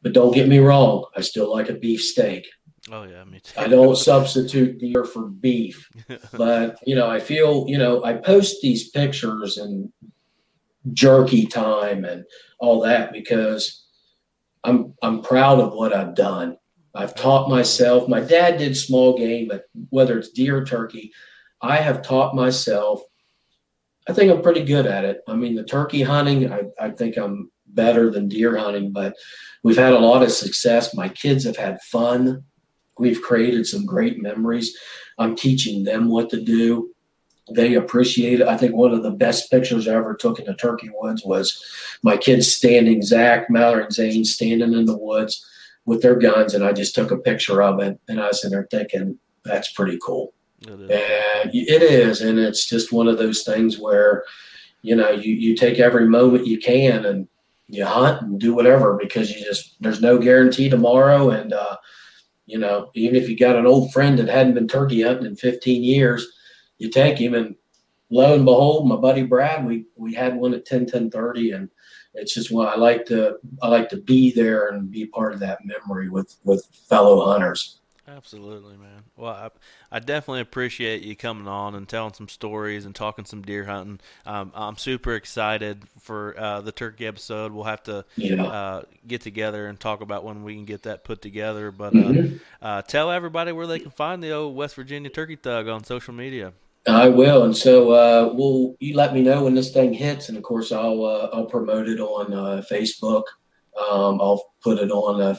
but 0.02 0.12
don't 0.12 0.35
get 0.35 0.48
me 0.48 0.59
wrong, 0.59 1.05
I 1.16 1.20
still 1.20 1.51
like 1.51 1.68
a 1.68 1.74
beef 1.74 2.02
steak. 2.02 2.48
Oh 2.90 3.05
yeah, 3.05 3.24
me 3.24 3.40
too. 3.40 3.60
I 3.60 3.68
don't 3.68 3.97
substitute 3.97 4.78
deer 4.78 5.05
for 5.05 5.26
beef, 5.28 5.89
but 6.32 6.78
you 6.86 6.94
know, 6.94 7.09
I 7.09 7.20
feel, 7.20 7.66
you 7.68 7.78
know, 7.78 8.02
I 8.02 8.14
post 8.14 8.56
these 8.62 8.89
pictures 8.90 9.59
and 9.59 9.93
jerky 10.93 11.47
time 11.47 12.05
and 12.05 12.24
all 12.59 12.80
that 12.80 13.12
because 13.12 13.85
I'm 14.64 14.94
I'm 15.02 15.22
proud 15.22 15.60
of 15.60 15.72
what 15.72 15.93
I've 15.93 16.14
done. 16.14 16.56
I've 16.94 17.14
taught 17.14 17.51
myself. 17.51 18.09
My 18.09 18.20
dad 18.20 18.59
did 18.59 18.76
small 18.76 19.16
game, 19.16 19.48
but 19.48 19.64
whether 19.90 20.18
it's 20.18 20.30
deer 20.30 20.59
or 20.59 20.64
turkey, 20.64 21.12
I 21.60 21.76
have 21.76 22.02
taught 22.02 22.35
myself 22.35 23.02
I 24.09 24.12
think 24.14 24.32
I'm 24.32 24.43
pretty 24.43 24.64
good 24.64 24.86
at 24.86 25.05
it. 25.05 25.20
I 25.28 25.35
mean, 25.35 25.55
the 25.55 25.64
turkey 25.64 26.02
hunting, 26.02 26.51
I, 26.51 26.62
I 26.80 26.90
think 26.90 27.16
I'm 27.16 27.51
better 27.66 28.10
than 28.10 28.28
deer 28.28 28.56
hunting, 28.56 28.90
but 28.90 29.14
we've 29.62 29.76
had 29.76 29.93
a 29.93 29.98
lot 29.98 30.22
of 30.22 30.32
success. 30.32 30.94
My 30.94 31.09
kids 31.09 31.44
have 31.44 31.56
had 31.56 31.82
fun. 31.82 32.44
We've 32.98 33.20
created 33.20 33.66
some 33.66 33.85
great 33.85 34.20
memories. 34.20 34.76
I'm 35.18 35.36
teaching 35.36 35.85
them 35.85 36.09
what 36.09 36.30
to 36.30 36.43
do. 36.43 36.94
They 37.55 37.74
appreciate 37.74 38.40
it. 38.40 38.48
I 38.48 38.56
think 38.56 38.74
one 38.74 38.93
of 38.93 39.02
the 39.02 39.10
best 39.10 39.51
pictures 39.51 39.86
I 39.86 39.94
ever 39.94 40.14
took 40.14 40.39
in 40.39 40.47
the 40.47 40.55
turkey 40.55 40.90
woods 40.93 41.24
was 41.24 41.62
my 42.02 42.16
kids 42.16 42.51
standing, 42.51 43.02
Zach, 43.02 43.48
Mallory, 43.51 43.85
and 43.85 43.93
Zane 43.93 44.24
standing 44.24 44.72
in 44.72 44.86
the 44.86 44.98
woods 44.98 45.47
with 45.85 46.02
their 46.02 46.16
guns, 46.16 46.55
and 46.55 46.64
I 46.64 46.72
just 46.72 46.94
took 46.94 47.10
a 47.10 47.16
picture 47.16 47.62
of 47.62 47.80
it. 47.80 47.98
And 48.09 48.20
I 48.20 48.28
was 48.28 48.44
in 48.44 48.51
there 48.51 48.68
thinking, 48.70 49.18
that's 49.44 49.72
pretty 49.72 49.98
cool. 50.05 50.35
It 50.62 50.70
and 50.70 51.55
it 51.55 51.82
is, 51.82 52.20
and 52.20 52.39
it's 52.39 52.68
just 52.68 52.93
one 52.93 53.09
of 53.09 53.18
those 53.18 53.43
things 53.43 53.78
where, 53.78 54.24
you 54.82 54.97
know, 54.97 55.10
you, 55.10 55.35
you 55.35 55.56
take 55.56 55.78
every 55.78 56.06
moment 56.06 56.47
you 56.47 56.59
can 56.59 57.05
and 57.05 57.28
you 57.68 57.85
hunt 57.85 58.22
and 58.22 58.40
do 58.40 58.55
whatever 58.55 58.97
because 58.97 59.30
you 59.30 59.44
just 59.44 59.76
there's 59.80 60.01
no 60.01 60.18
guarantee 60.18 60.68
tomorrow. 60.68 61.30
And 61.30 61.52
uh, 61.52 61.76
you 62.48 62.59
know 62.59 62.90
even 62.94 63.14
if 63.14 63.28
you 63.28 63.36
got 63.36 63.56
an 63.56 63.66
old 63.66 63.93
friend 63.93 64.18
that 64.18 64.28
hadn't 64.28 64.55
been 64.55 64.66
turkey 64.66 65.02
hunting 65.02 65.26
in 65.26 65.36
15 65.36 65.85
years 65.85 66.26
you 66.78 66.90
take 66.90 67.18
him 67.18 67.35
and 67.35 67.55
lo 68.10 68.35
and 68.35 68.44
behold 68.44 68.89
my 68.89 68.97
buddy 68.97 69.22
brad 69.22 69.64
we 69.64 69.85
we 69.97 70.12
had 70.14 70.35
one 70.35 70.55
at 70.55 70.64
10 70.64 70.86
10 70.86 71.10
30 71.10 71.52
and 71.52 71.68
it's 72.14 72.35
just 72.35 72.51
what 72.51 72.74
i 72.74 72.76
like 72.76 73.05
to 73.05 73.36
i 73.62 73.68
like 73.68 73.89
to 73.90 73.98
be 73.98 74.32
there 74.32 74.68
and 74.68 74.90
be 74.90 75.06
part 75.06 75.35
of 75.35 75.40
that 75.40 75.59
memory 75.64 76.09
with 76.09 76.36
with 76.43 76.66
fellow 76.89 77.24
hunters 77.26 77.77
Absolutely, 78.16 78.76
man. 78.76 79.05
Well, 79.16 79.32
I, 79.32 79.51
I, 79.93 79.98
definitely 79.98 80.40
appreciate 80.40 81.02
you 81.02 81.14
coming 81.14 81.47
on 81.47 81.74
and 81.74 81.86
telling 81.86 82.14
some 82.14 82.28
stories 82.28 82.86
and 82.86 82.94
talking 82.94 83.26
some 83.26 83.43
deer 83.43 83.64
hunting. 83.64 84.01
Um, 84.24 84.51
I'm 84.55 84.78
super 84.78 85.14
excited 85.14 85.82
for 86.01 86.35
uh, 86.39 86.62
the 86.62 86.72
turkey 86.72 87.06
episode. 87.06 87.52
We'll 87.52 87.64
have 87.64 87.82
to 87.82 88.06
yeah. 88.16 88.44
uh, 88.44 88.82
get 89.06 89.20
together 89.20 89.66
and 89.66 89.78
talk 89.78 90.01
about 90.01 90.24
when 90.24 90.43
we 90.43 90.55
can 90.55 90.64
get 90.64 90.85
that 90.85 91.05
put 91.05 91.20
together. 91.20 91.70
But 91.70 91.94
uh, 91.94 91.98
mm-hmm. 91.98 92.36
Uh, 92.62 92.82
tell 92.82 93.10
everybody 93.10 93.52
where 93.52 93.66
they 93.66 93.78
can 93.78 93.90
find 93.90 94.22
the 94.22 94.32
old 94.32 94.56
West 94.56 94.74
Virginia 94.74 95.10
Turkey 95.10 95.36
Thug 95.36 95.68
on 95.68 95.85
social 95.85 96.14
media. 96.14 96.55
I 96.86 97.09
will, 97.09 97.44
and 97.44 97.55
so 97.55 97.90
uh, 97.90 98.32
we'll 98.32 98.74
you 98.80 98.97
let 98.97 99.12
me 99.12 99.20
know 99.20 99.44
when 99.44 99.55
this 99.55 99.70
thing 99.70 99.93
hits, 99.93 100.30
and 100.30 100.39
of 100.39 100.43
course 100.43 100.72
I'll 100.72 101.05
uh, 101.05 101.28
I'll 101.35 101.47
promote 101.47 101.89
it 101.89 102.01
on 102.01 102.30
Facebook. 102.62 103.24
Um, 103.78 104.20
I'll 104.20 104.52
put 104.62 104.78
it 104.78 104.90
on 104.90 105.36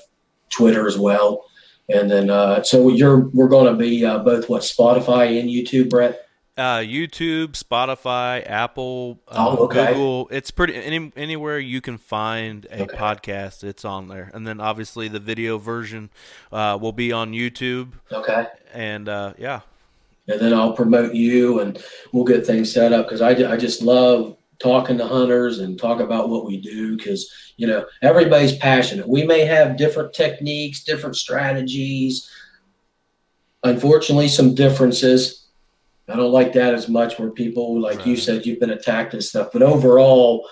Twitter 0.49 0.87
as 0.87 0.97
well. 0.97 1.48
And 1.89 2.09
then, 2.09 2.29
uh, 2.29 2.61
so 2.63 2.89
you're 2.89 3.29
we're 3.29 3.47
going 3.47 3.65
to 3.65 3.73
be 3.73 4.05
uh, 4.05 4.19
both 4.19 4.47
what 4.47 4.61
Spotify 4.61 5.39
and 5.39 5.49
YouTube, 5.49 5.89
Brett. 5.89 6.25
Uh, 6.55 6.79
YouTube, 6.79 7.51
Spotify, 7.51 8.47
Apple, 8.47 9.21
uh, 9.29 9.55
oh, 9.57 9.63
okay. 9.63 9.87
Google. 9.87 10.27
It's 10.29 10.51
pretty 10.51 10.75
any, 10.75 11.09
anywhere 11.15 11.57
you 11.57 11.79
can 11.79 11.97
find 11.97 12.67
a 12.69 12.83
okay. 12.83 12.97
podcast. 12.97 13.63
It's 13.63 13.85
on 13.85 14.09
there, 14.09 14.29
and 14.33 14.45
then 14.45 14.59
obviously 14.59 15.07
the 15.07 15.21
video 15.21 15.57
version 15.57 16.09
uh, 16.51 16.77
will 16.79 16.91
be 16.91 17.13
on 17.13 17.31
YouTube. 17.31 17.93
Okay. 18.11 18.47
And 18.73 19.07
uh, 19.07 19.33
yeah. 19.37 19.61
And 20.27 20.39
then 20.39 20.53
I'll 20.53 20.73
promote 20.73 21.15
you, 21.15 21.61
and 21.61 21.81
we'll 22.11 22.25
get 22.25 22.45
things 22.45 22.71
set 22.71 22.93
up 22.93 23.07
because 23.07 23.21
I, 23.21 23.29
I 23.51 23.57
just 23.57 23.81
love 23.81 24.35
talking 24.59 24.97
to 24.97 25.07
hunters 25.07 25.59
and 25.59 25.79
talk 25.79 25.99
about 25.99 26.29
what 26.29 26.45
we 26.45 26.59
do 26.59 26.97
because 26.97 27.31
you 27.57 27.65
know 27.65 27.85
everybody's 28.01 28.57
passionate. 28.57 29.07
We 29.07 29.23
may 29.23 29.45
have 29.45 29.77
different 29.77 30.13
techniques 30.13 30.83
different 30.83 31.15
strategies. 31.15 32.29
Unfortunately 33.63 34.27
some 34.27 34.55
differences. 34.55 35.47
I 36.07 36.15
don't 36.15 36.31
like 36.31 36.53
that 36.53 36.73
as 36.73 36.89
much 36.89 37.19
where 37.19 37.29
people 37.29 37.79
like 37.79 37.99
right. 37.99 38.07
you 38.07 38.17
said 38.17 38.45
you've 38.45 38.59
been 38.59 38.71
attacked 38.71 39.13
and 39.13 39.23
stuff 39.23 39.49
but 39.53 39.61
overall 39.61 40.47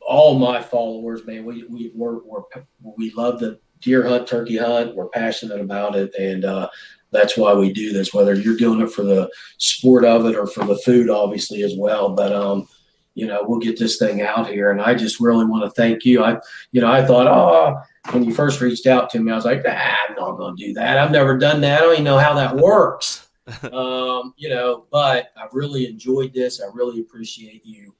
all 0.00 0.38
my 0.38 0.60
followers 0.60 1.24
man 1.24 1.44
we, 1.44 1.64
we 1.68 1.92
we're, 1.94 2.18
we're, 2.24 2.42
we 2.82 3.10
love 3.12 3.38
the 3.38 3.60
deer 3.80 4.06
hunt 4.06 4.26
turkey 4.26 4.56
hunt. 4.56 4.96
We're 4.96 5.08
passionate 5.08 5.60
about 5.60 5.94
it 5.94 6.12
and 6.18 6.44
uh, 6.44 6.68
that's 7.12 7.36
why 7.36 7.54
we 7.54 7.72
do 7.72 7.92
this 7.92 8.12
whether 8.12 8.34
you're 8.34 8.56
doing 8.56 8.80
it 8.80 8.90
for 8.90 9.04
the 9.04 9.30
sport 9.58 10.04
of 10.04 10.26
it 10.26 10.34
or 10.34 10.48
for 10.48 10.64
the 10.64 10.78
food 10.78 11.10
obviously 11.10 11.62
as 11.62 11.74
well. 11.76 12.08
But 12.14 12.32
um 12.32 12.66
you 13.14 13.26
know, 13.26 13.44
we'll 13.46 13.60
get 13.60 13.78
this 13.78 13.96
thing 13.98 14.22
out 14.22 14.48
here. 14.50 14.70
And 14.70 14.80
I 14.80 14.94
just 14.94 15.20
really 15.20 15.44
want 15.44 15.64
to 15.64 15.70
thank 15.70 16.04
you. 16.04 16.22
I, 16.24 16.38
you 16.72 16.80
know, 16.80 16.90
I 16.90 17.04
thought, 17.04 17.26
oh, 17.26 17.80
when 18.12 18.24
you 18.24 18.34
first 18.34 18.60
reached 18.60 18.86
out 18.86 19.08
to 19.10 19.20
me, 19.20 19.32
I 19.32 19.36
was 19.36 19.44
like, 19.44 19.62
ah, 19.66 19.96
I'm 20.08 20.16
not 20.16 20.36
going 20.36 20.56
to 20.56 20.66
do 20.66 20.74
that. 20.74 20.98
I've 20.98 21.12
never 21.12 21.38
done 21.38 21.60
that. 21.60 21.80
I 21.80 21.82
don't 21.82 21.92
even 21.92 22.04
know 22.04 22.18
how 22.18 22.34
that 22.34 22.56
works. 22.56 23.28
um, 23.72 24.34
you 24.36 24.48
know, 24.48 24.86
but 24.90 25.28
I've 25.36 25.52
really 25.52 25.86
enjoyed 25.86 26.32
this. 26.34 26.60
I 26.60 26.66
really 26.72 27.00
appreciate 27.00 27.64
you 27.64 27.94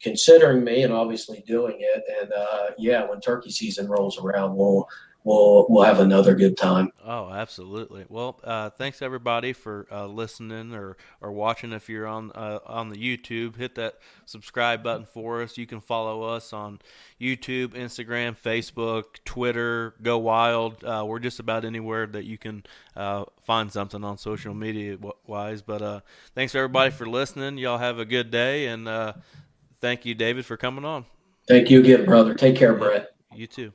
considering 0.00 0.62
me 0.62 0.82
and 0.82 0.92
obviously 0.92 1.42
doing 1.46 1.76
it. 1.80 2.04
And 2.20 2.32
uh, 2.32 2.66
yeah, 2.78 3.08
when 3.08 3.20
turkey 3.20 3.50
season 3.50 3.88
rolls 3.88 4.18
around, 4.18 4.54
we'll 4.54 4.86
we'll 5.24 5.66
we'll 5.68 5.82
have 5.82 6.00
another 6.00 6.34
good 6.34 6.56
time. 6.56 6.92
Oh, 7.04 7.30
absolutely. 7.30 8.04
Well, 8.08 8.38
uh, 8.44 8.70
thanks 8.70 9.02
everybody 9.02 9.52
for 9.52 9.86
uh, 9.90 10.06
listening 10.06 10.74
or, 10.74 10.96
or 11.20 11.32
watching. 11.32 11.72
If 11.72 11.88
you're 11.88 12.06
on 12.06 12.30
uh, 12.32 12.60
on 12.66 12.90
the 12.90 12.96
YouTube, 12.96 13.56
hit 13.56 13.74
that 13.74 13.98
subscribe 14.26 14.82
button 14.82 15.06
for 15.06 15.42
us. 15.42 15.58
You 15.58 15.66
can 15.66 15.80
follow 15.80 16.22
us 16.22 16.52
on 16.52 16.78
YouTube, 17.20 17.68
Instagram, 17.68 18.36
Facebook, 18.36 19.04
Twitter. 19.24 19.94
Go 20.02 20.18
wild. 20.18 20.84
Uh, 20.84 21.04
we're 21.06 21.18
just 21.18 21.40
about 21.40 21.64
anywhere 21.64 22.06
that 22.06 22.24
you 22.24 22.38
can 22.38 22.62
uh, 22.94 23.24
find 23.42 23.72
something 23.72 24.04
on 24.04 24.18
social 24.18 24.54
media 24.54 24.98
wise. 25.26 25.62
But 25.62 25.82
uh, 25.82 26.00
thanks 26.34 26.54
everybody 26.54 26.90
for 26.90 27.06
listening. 27.06 27.58
Y'all 27.58 27.78
have 27.78 27.98
a 27.98 28.04
good 28.04 28.30
day, 28.30 28.66
and 28.66 29.14
thank 29.80 30.04
you, 30.04 30.14
David, 30.14 30.46
for 30.46 30.56
coming 30.56 30.84
on. 30.84 31.06
Thank 31.46 31.70
you 31.70 31.80
again, 31.80 32.04
brother. 32.06 32.34
Take 32.34 32.56
care, 32.56 32.74
Brett. 32.74 33.10
You 33.34 33.46
too. 33.46 33.72